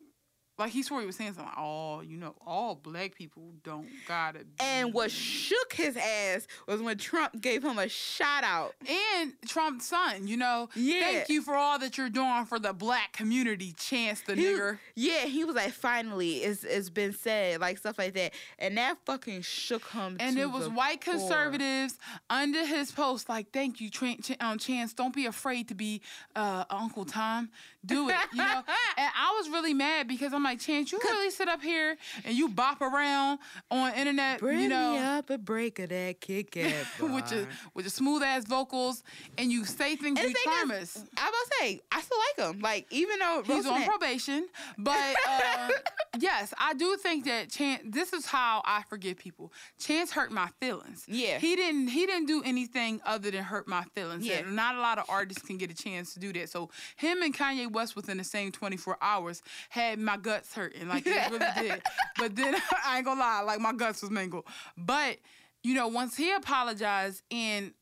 Like 0.60 0.72
he 0.72 0.84
swore 0.84 1.00
he 1.00 1.06
was 1.08 1.16
saying 1.16 1.34
something. 1.34 1.54
All 1.58 2.00
oh, 2.00 2.02
you 2.02 2.18
know, 2.18 2.36
all 2.46 2.76
black 2.76 3.16
people 3.16 3.52
don't 3.64 3.88
gotta. 4.08 4.40
Be. 4.40 4.46
And 4.60 4.94
what 4.94 5.10
shook 5.12 5.74
his 5.74 5.96
ass 5.98 6.46
was 6.68 6.82
when 6.82 6.98
Trump 6.98 7.42
gave 7.42 7.64
him 7.64 7.80
a 7.80 7.88
shout 7.90 8.44
out. 8.44 8.76
and 8.88 9.34
Trump's 9.48 9.88
son, 9.88 10.28
you 10.28 10.38
know, 10.38 10.70
Yeah. 10.76 11.00
thank 11.02 11.30
you 11.30 11.42
for 11.42 11.56
all 11.56 11.80
that 11.80 11.98
you're 11.98 12.10
doing 12.10 12.46
for 12.46 12.60
the 12.60 12.74
black 12.74 13.14
community, 13.14 13.74
Chance 13.78 14.22
the 14.22 14.36
He- 14.36 14.44
nigger. 14.44 14.80
Yeah, 14.96 15.26
he 15.26 15.44
was 15.46 15.56
like, 15.56 15.72
finally, 15.74 16.38
it's 16.44 16.64
it's 16.64 16.90
been 16.90 17.14
said, 17.14 17.62
like 17.62 17.78
stuff 17.78 17.98
like 17.98 18.14
that, 18.14 18.34
and 18.60 18.78
that 18.78 18.98
fucking 19.06 19.42
shook 19.42 19.88
him. 19.90 20.18
and 20.20 20.38
it 20.38 20.52
was 20.52 20.68
white 20.70 21.04
core. 21.04 21.14
conservatives 21.16 21.98
under 22.30 22.66
his 22.66 22.92
post 22.92 23.30
like 23.30 23.52
thank 23.52 23.80
you 23.80 23.90
Tran- 23.90 24.24
Ch- 24.24 24.36
um, 24.42 24.58
chance 24.58 24.94
don't 24.94 25.14
be 25.16 25.26
afraid 25.26 25.68
to 25.70 25.76
be 25.76 26.02
uh, 26.36 26.66
uncle 26.70 27.06
tom 27.06 27.50
do 27.86 28.10
it 28.10 28.16
you 28.34 28.38
know 28.38 28.64
and 28.98 29.12
i 29.16 29.34
was 29.38 29.50
really 29.50 29.74
mad 29.74 30.08
because 30.08 30.34
i'm 30.34 30.44
like 30.44 30.60
chance 30.60 30.92
you 30.92 31.00
really 31.04 31.30
sit 31.32 31.48
up 31.48 31.62
here 31.62 31.96
and 32.26 32.36
you 32.36 32.50
bop 32.50 32.82
around 32.82 33.40
on 33.72 33.94
internet 33.94 34.40
Bring 34.40 34.60
you 34.60 34.68
know 34.70 34.94
me 34.94 34.98
up 34.98 35.30
a 35.30 35.38
break 35.38 35.80
of 35.80 35.90
that 35.90 36.20
kick 36.20 36.58
ass 36.58 36.86
with 37.00 37.32
your 37.32 37.48
with 37.74 37.86
your 37.86 37.90
smooth 37.90 38.22
ass 38.24 38.46
vocals 38.46 39.04
and 39.38 39.52
you 39.52 39.64
say 39.66 39.96
things 39.96 40.20
And 40.20 40.30
you 40.30 40.36
promise 40.44 40.96
is, 40.98 41.06
I 41.18 41.26
will 41.30 41.58
say, 41.60 41.82
I 41.92 42.02
still 42.02 42.18
like 42.18 42.50
him. 42.50 42.62
Like 42.62 42.86
even 42.92 43.20
though 43.20 43.44
He's 43.46 43.66
on 43.66 43.84
probation, 43.84 44.48
but 44.78 45.16
uh, 45.28 45.70
yes, 46.20 46.54
I 46.58 46.74
do 46.74 46.98
think 46.98 47.26
that 47.26 47.50
Chance. 47.50 47.84
This 47.86 48.14
is 48.14 48.26
how 48.26 48.62
I 48.66 48.84
forgive 48.90 49.18
people. 49.18 49.52
Chance 49.80 50.12
hurt 50.12 50.32
my 50.32 50.50
feelings. 50.60 51.06
Yeah. 51.08 51.38
he 51.40 51.56
didn't. 51.56 51.88
He 51.90 52.06
didn't 52.06 52.28
do 52.28 52.42
anything 52.44 53.02
other 53.06 53.32
than 53.32 53.44
hurt 53.44 53.68
my 53.68 53.84
feelings. 53.96 54.26
Yeah. 54.26 54.40
And 54.40 54.56
not 54.56 54.76
a 54.76 54.80
lot 54.82 54.98
of 54.98 55.06
artists 55.10 55.44
can 55.44 55.58
get 55.58 55.72
a 55.72 55.76
chance 55.76 56.14
to 56.14 56.20
do 56.20 56.34
that. 56.34 56.50
So 56.50 56.70
him 56.96 57.22
and 57.22 57.36
Kanye 57.36 57.69
West 57.70 57.96
within 57.96 58.18
the 58.18 58.24
same 58.24 58.52
twenty 58.52 58.78
four 58.78 58.98
hours 59.02 59.42
had 59.70 60.00
my 60.00 60.18
guts 60.18 60.54
hurting. 60.54 60.88
Like 60.88 61.06
it 61.08 61.32
really 61.32 61.46
did. 61.70 61.82
But 62.18 62.36
then 62.36 62.56
I 62.86 62.98
ain't 62.98 63.06
gonna 63.06 63.20
lie, 63.20 63.42
like 63.42 63.60
my 63.60 63.74
guts 63.74 64.02
was 64.02 64.12
mangled. 64.12 64.46
But 64.78 65.18
you 65.64 65.74
know, 65.74 65.88
once 65.88 66.16
he 66.18 66.32
apologized 66.32 67.24
and. 67.32 67.74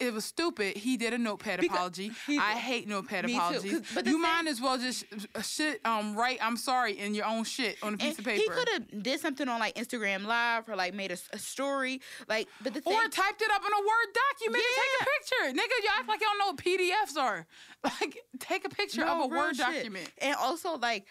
It 0.00 0.14
was 0.14 0.24
stupid. 0.24 0.76
He 0.78 0.96
did 0.96 1.12
a 1.12 1.18
notepad 1.18 1.60
Because 1.60 1.76
apology. 1.76 2.10
I 2.28 2.52
hate 2.54 2.88
notepad 2.88 3.26
Me 3.26 3.38
too, 3.60 3.82
but 3.94 4.06
you 4.06 4.18
might 4.18 4.46
as 4.48 4.60
well 4.60 4.78
just 4.78 5.04
uh, 5.34 5.42
shit 5.42 5.80
um 5.84 6.16
write 6.16 6.38
I'm 6.40 6.56
sorry 6.56 6.98
in 6.98 7.14
your 7.14 7.26
own 7.26 7.44
shit 7.44 7.76
on 7.82 7.94
a 7.94 7.96
piece 7.98 8.18
of 8.18 8.24
paper. 8.24 8.40
He 8.40 8.48
could 8.48 8.68
have 8.70 9.02
did 9.02 9.20
something 9.20 9.46
on 9.48 9.60
like 9.60 9.74
Instagram 9.74 10.24
Live 10.24 10.68
or 10.68 10.74
like 10.76 10.94
made 10.94 11.10
a 11.12 11.38
story. 11.38 12.00
Like, 12.28 12.48
but 12.62 12.72
the 12.74 12.80
thing, 12.80 12.94
or 12.94 13.02
typed 13.08 13.42
it 13.42 13.50
up 13.52 13.62
in 13.62 13.72
a 13.72 13.80
Word 13.80 14.08
document 14.30 14.64
and 14.64 14.76
take 14.82 15.00
a 15.00 15.04
picture. 15.04 15.60
Nigga, 15.60 15.82
you 15.84 15.88
act 15.98 16.08
like 16.08 16.20
you 16.20 16.26
don't 16.26 16.38
know 16.38 16.46
what 16.46 16.56
PDFs 16.56 17.16
are. 17.20 17.46
Like, 17.82 18.18
take 18.38 18.66
a 18.66 18.68
picture 18.68 19.04
No, 19.04 19.24
of 19.24 19.30
a 19.32 19.34
Word 19.34 19.56
shit. 19.56 19.64
document. 19.64 20.10
And 20.18 20.34
also, 20.36 20.76
like, 20.76 21.06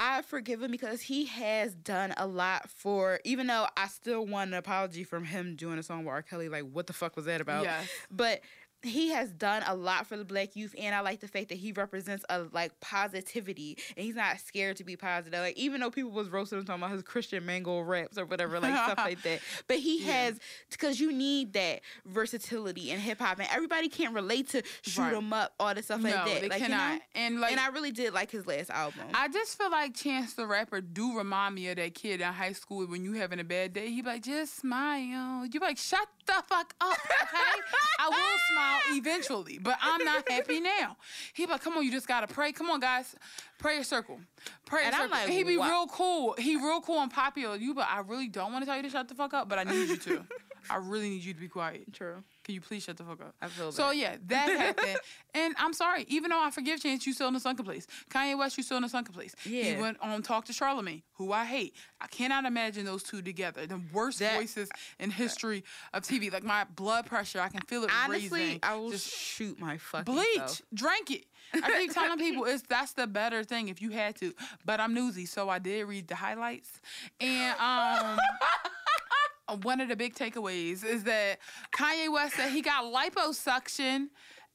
I 0.00 0.22
forgive 0.22 0.62
him 0.62 0.70
because 0.70 1.02
he 1.02 1.26
has 1.26 1.74
done 1.74 2.14
a 2.16 2.26
lot 2.26 2.70
for. 2.70 3.20
Even 3.24 3.46
though 3.46 3.66
I 3.76 3.86
still 3.88 4.26
want 4.26 4.48
an 4.48 4.54
apology 4.54 5.04
from 5.04 5.24
him 5.24 5.56
doing 5.56 5.78
a 5.78 5.82
song 5.82 6.04
with 6.04 6.08
R. 6.08 6.22
Kelly, 6.22 6.48
like, 6.48 6.64
what 6.64 6.86
the 6.86 6.94
fuck 6.94 7.16
was 7.16 7.26
that 7.26 7.42
about? 7.42 7.64
Yes. 7.64 7.88
But 8.10 8.40
he 8.82 9.10
has 9.10 9.30
done 9.30 9.62
a 9.66 9.74
lot 9.74 10.06
for 10.06 10.16
the 10.16 10.24
black 10.24 10.56
youth, 10.56 10.74
and 10.78 10.94
I 10.94 11.00
like 11.00 11.20
the 11.20 11.28
fact 11.28 11.48
that 11.50 11.58
he 11.58 11.72
represents 11.72 12.24
a 12.30 12.44
like 12.52 12.78
positivity, 12.80 13.76
and 13.96 14.04
he's 14.04 14.14
not 14.14 14.40
scared 14.40 14.76
to 14.78 14.84
be 14.84 14.96
positive. 14.96 15.38
Like, 15.40 15.56
even 15.58 15.80
though 15.80 15.90
people 15.90 16.10
was 16.12 16.28
roasting 16.28 16.58
him 16.58 16.64
talking 16.64 16.82
about 16.82 16.92
his 16.94 17.02
Christian 17.02 17.44
mango 17.44 17.80
raps 17.80 18.16
or 18.18 18.24
whatever, 18.24 18.58
like 18.60 18.74
stuff 18.74 18.98
like 19.04 19.22
that. 19.22 19.40
But 19.68 19.78
he 19.78 20.04
Yeah. 20.04 20.12
has 20.24 20.40
because 20.70 20.98
you 21.00 21.12
need 21.12 21.52
that 21.54 21.80
versatility 22.06 22.90
in 22.90 23.00
hip 23.00 23.18
hop, 23.20 23.38
and 23.38 23.48
everybody 23.52 23.88
can't 23.88 24.14
relate 24.14 24.48
to 24.50 24.62
shoot 24.82 25.00
Right. 25.00 25.14
'em 25.14 25.32
up, 25.32 25.54
all 25.58 25.74
this 25.74 25.86
stuff 25.86 26.02
like 26.02 26.14
no, 26.14 26.24
that. 26.24 26.40
they 26.42 26.48
like, 26.48 26.58
cannot. 26.60 26.92
You 26.92 26.96
know? 26.98 27.02
And 27.14 27.40
like 27.40 27.52
and 27.52 27.60
I 27.60 27.68
really 27.68 27.92
did 27.92 28.12
like 28.12 28.30
his 28.30 28.46
last 28.46 28.70
album. 28.70 29.04
I 29.14 29.28
just 29.28 29.56
feel 29.58 29.70
like 29.70 29.94
Chance 29.94 30.34
the 30.34 30.46
Rapper 30.46 30.80
do 30.80 31.16
remind 31.16 31.54
me 31.54 31.68
of 31.68 31.76
that 31.76 31.94
kid 31.94 32.20
in 32.20 32.26
high 32.32 32.52
school 32.52 32.86
when 32.86 33.04
you 33.04 33.12
having 33.14 33.40
a 33.40 33.44
bad 33.44 33.72
day. 33.72 33.88
He 33.90 34.02
be 34.02 34.08
like, 34.08 34.22
just 34.22 34.56
smile. 34.56 35.46
You 35.46 35.60
like, 35.60 35.78
shut 35.78 36.06
the 36.26 36.42
fuck 36.46 36.74
up, 36.80 36.98
okay? 37.22 37.60
I 37.98 38.08
will 38.08 38.38
smile 38.52 38.69
eventually, 38.90 39.58
but 39.58 39.78
I'm 39.80 40.04
not 40.04 40.28
happy 40.28 40.60
now. 40.60 40.96
He 41.32 41.46
like, 41.46 41.62
come 41.62 41.76
on, 41.76 41.84
you 41.84 41.90
just 41.90 42.08
gotta 42.08 42.26
pray. 42.26 42.52
Come 42.52 42.70
on, 42.70 42.80
guys. 42.80 43.14
Prayer 43.58 43.82
circle. 43.84 44.18
Prayer 44.66 44.84
And 44.86 44.94
I'm 44.94 45.02
circle. 45.10 45.18
like, 45.18 45.28
he 45.28 45.44
be 45.44 45.56
wow. 45.56 45.68
real 45.68 45.86
cool. 45.86 46.34
He 46.38 46.56
real 46.56 46.80
cool 46.80 47.00
and 47.00 47.10
popular. 47.10 47.56
You 47.56 47.74
but 47.74 47.86
I 47.90 48.00
really 48.00 48.28
don't 48.28 48.52
want 48.52 48.62
to 48.62 48.66
tell 48.66 48.76
you 48.76 48.82
to 48.82 48.90
shut 48.90 49.08
the 49.08 49.14
fuck 49.14 49.34
up, 49.34 49.48
but 49.48 49.58
I 49.58 49.64
need 49.64 49.88
you 49.88 49.96
to. 49.96 50.24
I 50.68 50.76
really 50.76 51.08
need 51.10 51.22
you 51.24 51.32
to 51.32 51.40
be 51.40 51.48
quiet. 51.48 51.92
True. 51.92 52.22
Can 52.44 52.54
you 52.54 52.60
please 52.60 52.82
shut 52.82 52.96
the 52.96 53.04
fuck 53.04 53.20
up? 53.20 53.34
I 53.40 53.46
feel 53.48 53.70
So 53.72 53.88
that. 53.88 53.96
yeah, 53.96 54.16
that 54.26 54.48
happened. 54.58 54.98
and 55.34 55.54
I'm 55.58 55.72
sorry, 55.72 56.04
even 56.08 56.30
though 56.30 56.42
I 56.42 56.50
forgive 56.50 56.80
Chance, 56.82 57.06
you 57.06 57.12
still 57.12 57.28
in 57.28 57.34
the 57.34 57.40
sunken 57.40 57.64
place. 57.64 57.86
Kanye 58.10 58.36
West, 58.36 58.56
you 58.56 58.62
still 58.64 58.76
in 58.78 58.82
the 58.82 58.88
sunken 58.88 59.14
place. 59.14 59.34
Yeah. 59.44 59.62
He 59.74 59.80
went 59.80 59.98
on 60.00 60.20
talk 60.22 60.46
to 60.46 60.52
Charlemagne, 60.52 61.02
who 61.14 61.32
I 61.32 61.44
hate. 61.44 61.74
I 62.00 62.06
cannot 62.08 62.44
imagine 62.44 62.84
those 62.84 63.02
two 63.02 63.22
together. 63.22 63.66
The 63.66 63.80
worst 63.92 64.18
That- 64.18 64.36
voices 64.36 64.68
in 64.98 65.10
history 65.10 65.62
of 65.94 66.02
TV. 66.02 66.32
Like 66.32 66.44
my 66.44 66.64
blood 66.74 67.06
pressure, 67.06 67.40
I 67.40 67.48
can 67.48 67.60
feel 67.62 67.84
it 67.84 67.90
Honestly, 68.04 68.40
raising. 68.40 68.58
I 68.62 68.74
will 68.76 68.90
Just 68.90 69.08
shoot 69.14 69.58
my 69.60 69.76
fucking 69.78 70.12
bleach, 70.12 70.26
self. 70.36 70.62
drink 70.74 71.10
it. 71.10 71.24
I 71.52 71.80
keep 71.82 71.92
telling 71.94 72.18
people 72.18 72.44
it's 72.44 72.62
that's 72.68 72.92
the 72.92 73.06
better 73.06 73.42
thing 73.44 73.68
if 73.68 73.82
you 73.82 73.90
had 73.90 74.16
to. 74.16 74.32
But 74.64 74.78
I'm 74.80 74.94
newsy, 74.94 75.26
so 75.26 75.48
I 75.48 75.58
did 75.58 75.86
read 75.86 76.06
the 76.08 76.14
highlights. 76.14 76.80
And 77.20 77.58
um 77.58 78.18
one 79.56 79.80
of 79.80 79.88
the 79.88 79.96
big 79.96 80.14
takeaways 80.14 80.84
is 80.84 81.04
that 81.04 81.38
Kanye 81.72 82.12
West 82.12 82.36
said 82.36 82.50
he 82.50 82.62
got 82.62 82.84
liposuction. 82.84 84.08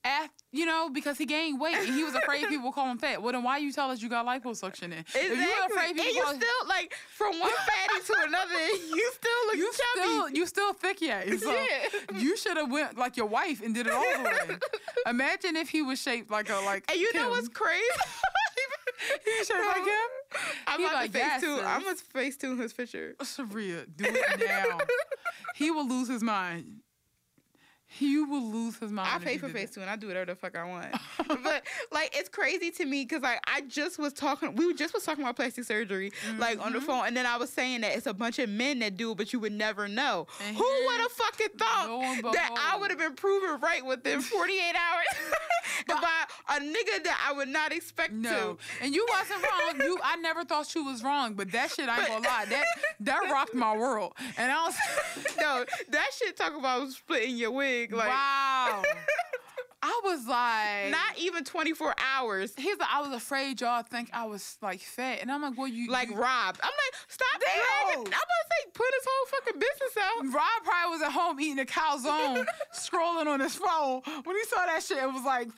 At, 0.07 0.29
you 0.51 0.67
know, 0.67 0.87
because 0.93 1.17
he 1.17 1.25
gained 1.25 1.59
weight 1.59 1.77
and 1.77 1.87
he 1.95 2.03
was 2.03 2.13
afraid 2.13 2.45
people 2.47 2.65
would 2.65 2.75
call 2.75 2.87
him 2.91 2.99
fat. 2.99 3.23
Well, 3.23 3.33
then 3.33 3.41
why 3.41 3.57
you 3.57 3.71
tell 3.71 3.89
us 3.89 4.03
you 4.03 4.07
got 4.07 4.23
liposuction 4.27 4.83
in? 4.91 4.99
Exactly. 4.99 5.21
If 5.31 5.31
you 5.39 5.47
were 5.47 5.65
afraid 5.75 5.89
and 5.97 5.99
you 6.15 6.21
call- 6.23 6.35
still 6.35 6.67
like 6.69 6.93
from 7.17 7.39
one 7.39 7.49
fatty 7.65 8.03
to 8.05 8.15
another, 8.27 8.53
you 8.67 9.11
still 9.15 9.45
look 9.47 9.55
you 9.55 9.71
chubby. 9.71 9.79
still 10.07 10.29
you 10.29 10.45
still 10.45 10.73
thick 10.73 11.01
yet. 11.01 11.27
So 11.39 11.51
Yeah. 11.51 12.19
you 12.19 12.37
should 12.37 12.55
have 12.55 12.69
went 12.71 12.99
like 12.99 13.17
your 13.17 13.25
wife 13.25 13.63
and 13.63 13.73
did 13.73 13.87
it 13.87 13.93
all 13.93 14.03
the 14.03 14.23
way. 14.25 14.57
Imagine 15.07 15.55
if 15.55 15.69
he 15.69 15.81
was 15.81 15.99
shaped 15.99 16.29
like 16.29 16.51
a 16.51 16.57
like. 16.57 16.83
and 16.91 16.99
you 16.99 17.11
know 17.15 17.29
what's 17.31 17.47
crazy? 17.47 17.81
He 19.23 19.43
shaped 19.43 19.59
like 19.59 19.85
him. 19.85 20.41
I'm 20.67 20.79
He 20.79 20.85
about 20.85 20.95
like, 20.95 21.11
to 21.11 21.17
face 21.17 21.27
yes, 21.27 21.41
tune. 21.41 21.59
I'm 21.65 21.83
gonna 21.83 21.95
face 21.95 22.37
tune 22.37 22.57
his 22.57 22.73
picture. 22.73 23.15
Saria, 23.23 23.85
do 23.85 24.05
it 24.07 24.39
now. 24.39 24.79
he 25.55 25.71
will 25.71 25.87
lose 25.87 26.07
his 26.07 26.23
mind. 26.23 26.81
He 27.97 28.19
will 28.19 28.51
lose 28.51 28.77
his 28.77 28.91
mind. 28.91 29.09
I 29.11 29.19
pay 29.23 29.37
for 29.37 29.47
did 29.47 29.55
face 29.55 29.69
that. 29.71 29.81
tune. 29.81 29.89
I 29.89 29.95
do 29.95 30.07
whatever 30.07 30.25
the 30.25 30.35
fuck 30.35 30.57
I 30.57 30.65
want. 30.65 30.87
but 31.43 31.63
like, 31.91 32.15
it's 32.15 32.29
crazy 32.29 32.71
to 32.71 32.85
me 32.85 33.03
because 33.05 33.21
like 33.23 33.39
I 33.47 33.61
just 33.61 33.97
was 33.99 34.13
talking. 34.13 34.55
We 34.55 34.73
just 34.73 34.93
was 34.93 35.03
talking 35.03 35.23
about 35.23 35.35
plastic 35.35 35.63
surgery 35.65 36.11
like 36.37 36.59
on 36.63 36.71
the 36.73 36.79
Mm-hmm. 36.79 36.87
phone, 36.87 37.07
and 37.07 37.15
then 37.15 37.25
I 37.25 37.37
was 37.37 37.49
saying 37.49 37.81
that 37.81 37.95
it's 37.95 38.05
a 38.05 38.13
bunch 38.13 38.37
of 38.39 38.49
men 38.49 38.79
that 38.79 38.97
do, 38.97 39.11
it, 39.11 39.17
but 39.17 39.31
you 39.33 39.39
would 39.39 39.53
never 39.53 39.87
know. 39.87 40.27
And 40.45 40.57
Who 40.57 40.63
would 40.87 40.99
have 40.99 41.11
fucking 41.11 41.47
thought 41.57 41.87
and 41.89 42.23
that 42.33 42.71
I 42.73 42.77
would 42.77 42.89
have 42.89 42.99
been 42.99 43.15
proven 43.15 43.59
right 43.61 43.85
within 43.85 44.19
48 44.21 44.61
hours 44.75 45.31
by 45.87 46.55
a 46.57 46.59
nigga 46.59 47.03
that 47.05 47.25
I 47.27 47.33
would 47.33 47.47
not 47.47 47.71
expect 47.71 48.11
No, 48.13 48.57
to? 48.79 48.83
and 48.83 48.93
you 48.93 49.05
wasn't 49.09 49.41
wrong. 49.43 49.79
You, 49.79 49.97
I 50.03 50.17
never 50.17 50.43
thought 50.43 50.73
you 50.75 50.83
was 50.83 51.03
wrong, 51.03 51.33
but 51.35 51.51
that 51.53 51.71
shit, 51.71 51.87
I 51.87 51.99
ain't 51.99 52.07
gonna 52.09 52.27
lie, 52.27 52.45
that 52.49 52.65
that 53.01 53.31
rocked 53.31 53.53
my 53.53 53.75
world. 53.75 54.13
And 54.37 54.51
I 54.51 54.65
was, 54.65 54.75
no, 55.39 55.65
that 55.89 56.09
shit 56.17 56.35
talk 56.37 56.55
about 56.57 56.89
splitting 56.89 57.37
your 57.37 57.51
wig. 57.51 57.84
Like, 57.91 58.07
wow. 58.07 58.83
I 59.87 60.01
was 60.03 60.25
like, 60.25 60.91
not 60.91 61.17
even 61.19 61.43
24 61.43 61.93
hours. 62.17 62.53
He's 62.57 62.77
like, 62.79 62.89
I 62.91 63.01
was 63.01 63.11
afraid 63.11 63.61
y'all 63.61 63.83
think 63.83 64.09
I 64.13 64.25
was 64.25 64.57
like 64.61 64.79
fat, 64.81 65.19
and 65.21 65.31
I'm 65.31 65.43
like, 65.43 65.57
well, 65.57 65.67
you 65.67 65.91
Like 65.91 66.09
you, 66.09 66.15
robbed. 66.15 66.59
I'm 66.63 66.71
like, 66.71 66.93
stop 67.07 67.39
dragging. 67.39 67.99
I'm 67.99 68.07
about 68.07 68.09
to 68.09 68.47
say, 68.49 68.71
put 68.73 68.87
his 68.97 69.05
whole 69.07 69.25
fucking 69.27 69.59
business 69.59 69.97
out. 70.01 70.33
Rob 70.33 70.63
probably 70.63 70.91
was 70.91 71.01
at 71.03 71.11
home 71.11 71.39
eating 71.39 71.59
a 71.59 71.65
calzone, 71.65 72.45
scrolling 72.75 73.27
on 73.27 73.39
his 73.39 73.55
phone. 73.55 74.01
When 74.23 74.35
he 74.35 74.43
saw 74.45 74.65
that 74.65 74.81
shit, 74.81 74.97
it 74.97 75.11
was 75.11 75.23
like, 75.23 75.49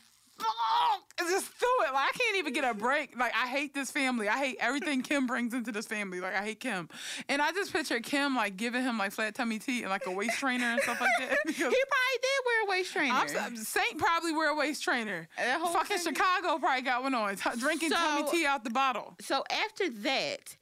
just 1.20 1.48
threw 1.48 1.68
it. 1.88 1.94
Like, 1.94 2.10
I 2.10 2.12
can't 2.18 2.38
even 2.38 2.54
get 2.54 2.64
a 2.64 2.74
break. 2.74 3.18
Like, 3.18 3.34
I 3.36 3.48
hate 3.48 3.74
this 3.74 3.92
family. 3.92 4.30
I 4.30 4.38
hate 4.38 4.58
everything 4.60 5.02
Kim 5.02 5.28
brings 5.28 5.54
into 5.54 5.72
this 5.72 5.86
family. 5.88 6.20
Like, 6.22 6.36
I 6.36 6.44
hate 6.44 6.60
Kim. 6.60 6.90
And 7.28 7.42
I 7.42 7.52
just 7.52 7.74
picture 7.74 8.00
Kim, 8.00 8.36
like, 8.36 8.56
giving 8.58 8.84
him, 8.84 8.98
like, 8.98 9.12
flat 9.12 9.36
tummy 9.36 9.60
tea 9.60 9.82
and, 9.82 9.90
like, 9.90 10.06
a 10.06 10.12
waist 10.12 10.38
trainer 10.38 10.66
and 10.66 10.82
stuff 10.82 11.02
like 11.02 11.10
that. 11.20 11.38
He 11.48 11.54
probably 11.64 11.74
did 12.22 12.46
wear 12.46 12.64
a 12.66 12.70
waist 12.70 12.94
trainer. 12.94 13.14
I'm, 13.14 13.56
Saint 13.58 13.98
probably 13.98 14.32
wear 14.34 14.50
a 14.52 14.56
waist 14.56 14.84
trainer. 14.84 15.28
Fucking 15.38 15.98
thing- 15.98 16.14
Chicago 16.16 16.58
probably 16.60 16.82
got 16.84 17.04
one 17.04 17.14
on, 17.14 17.36
t- 17.36 17.50
drinking 17.60 17.92
tummy 17.92 18.30
tea 18.30 18.46
out 18.46 18.64
the 18.64 18.70
bottle. 18.70 19.16
so 19.22 19.44
after 19.52 19.90
that, 19.90 20.56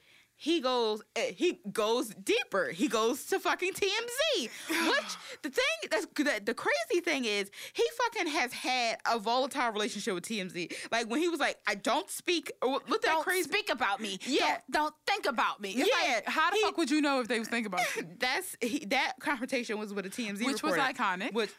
he 0.46 0.60
goes. 0.62 1.02
eh, 1.16 1.32
He 1.36 1.60
goes 1.72 2.10
deeper. 2.10 2.66
He 2.70 2.88
goes 2.88 3.26
to 3.26 3.40
fucking 3.40 3.74
TMZ. 3.74 4.50
Which 4.70 5.12
the 5.42 5.50
thing 5.50 5.90
that's 5.90 6.06
the, 6.16 6.40
the 6.46 6.54
crazy 6.54 7.02
thing 7.04 7.26
is, 7.26 7.50
he 7.74 7.84
fucking 8.04 8.28
has 8.32 8.54
had 8.54 9.00
a 9.12 9.18
volatile 9.18 9.72
relationship 9.72 10.14
with 10.14 10.26
TMZ. 10.26 10.72
Like 10.92 11.10
when 11.10 11.20
he 11.20 11.30
was 11.30 11.40
like, 11.40 11.58
"I 11.66 11.74
don't 11.74 12.10
speak." 12.12 12.52
What 12.62 12.86
that 12.88 13.02
Don't 13.02 13.24
crazy? 13.24 13.50
speak 13.50 13.70
about 13.72 14.00
me. 14.00 14.20
Yeah. 14.28 14.58
Don't, 14.70 14.86
don't 14.86 14.96
think 15.08 15.26
about 15.26 15.62
me. 15.62 15.72
It's 15.72 15.90
Yeah, 15.90 16.14
like, 16.16 16.28
how 16.28 16.52
the 16.52 16.58
he- 16.58 16.62
fuck 16.64 16.78
would 16.78 16.92
you 16.92 17.02
know 17.02 17.22
if 17.22 17.28
they 17.28 17.40
was 17.40 17.48
thinking 17.48 17.68
about 17.74 17.82
you? 17.96 18.04
That's 18.20 18.56
he, 18.62 18.86
that 18.86 19.14
confrontation 19.20 19.80
was 19.80 19.94
with 19.96 20.06
a 20.06 20.10
TMZ 20.10 20.46
Which 20.46 20.62
was 20.62 20.76
iconic. 20.76 21.34
Which 21.34 21.50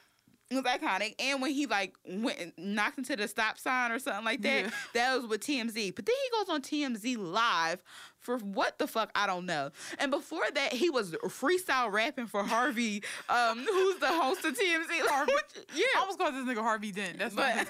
was 0.55 0.65
iconic. 0.65 1.15
And 1.19 1.43
when 1.43 1.51
he 1.53 1.67
like 1.67 1.95
went 2.07 2.39
and 2.39 2.53
knocked 2.57 2.99
into 2.99 3.17
the 3.17 3.27
stop 3.29 3.59
sign 3.59 3.91
or 3.91 3.99
something 3.99 4.25
like 4.25 4.43
that, 4.43 4.65
Yeah. 4.65 4.71
that 4.95 5.17
was 5.17 5.27
with 5.27 5.41
TMZ. 5.41 5.95
But 5.95 6.07
then 6.07 6.15
he 6.23 6.39
goes 6.39 6.49
on 6.49 6.63
TMZ 6.63 7.17
live 7.19 7.83
for 8.21 8.39
what 8.39 8.79
the 8.79 8.87
fuck 8.87 9.11
I 9.15 9.27
don't 9.27 9.47
know. 9.47 9.71
And 9.99 10.11
before 10.11 10.45
that, 10.55 10.73
he 10.73 10.91
was 10.91 11.13
freestyle 11.27 11.93
rapping 11.93 12.27
for 12.27 12.43
Harvey, 12.45 13.03
um, 13.29 13.59
who's 13.71 13.99
the 13.99 14.09
host 14.09 14.45
of 14.45 14.55
TMZ. 14.57 14.89
Like, 15.07 15.29
yeah. 15.75 15.85
I 15.99 16.05
was 16.07 16.17
calling 16.17 16.45
this 16.47 16.57
nigga 16.57 16.63
Harvey 16.63 16.93
Dent. 16.93 17.19
That's 17.19 17.35
but 17.35 17.67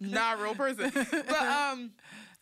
not 0.00 0.38
a 0.38 0.42
real 0.42 0.54
person. 0.54 0.90
But 0.94 1.30
um, 1.32 1.90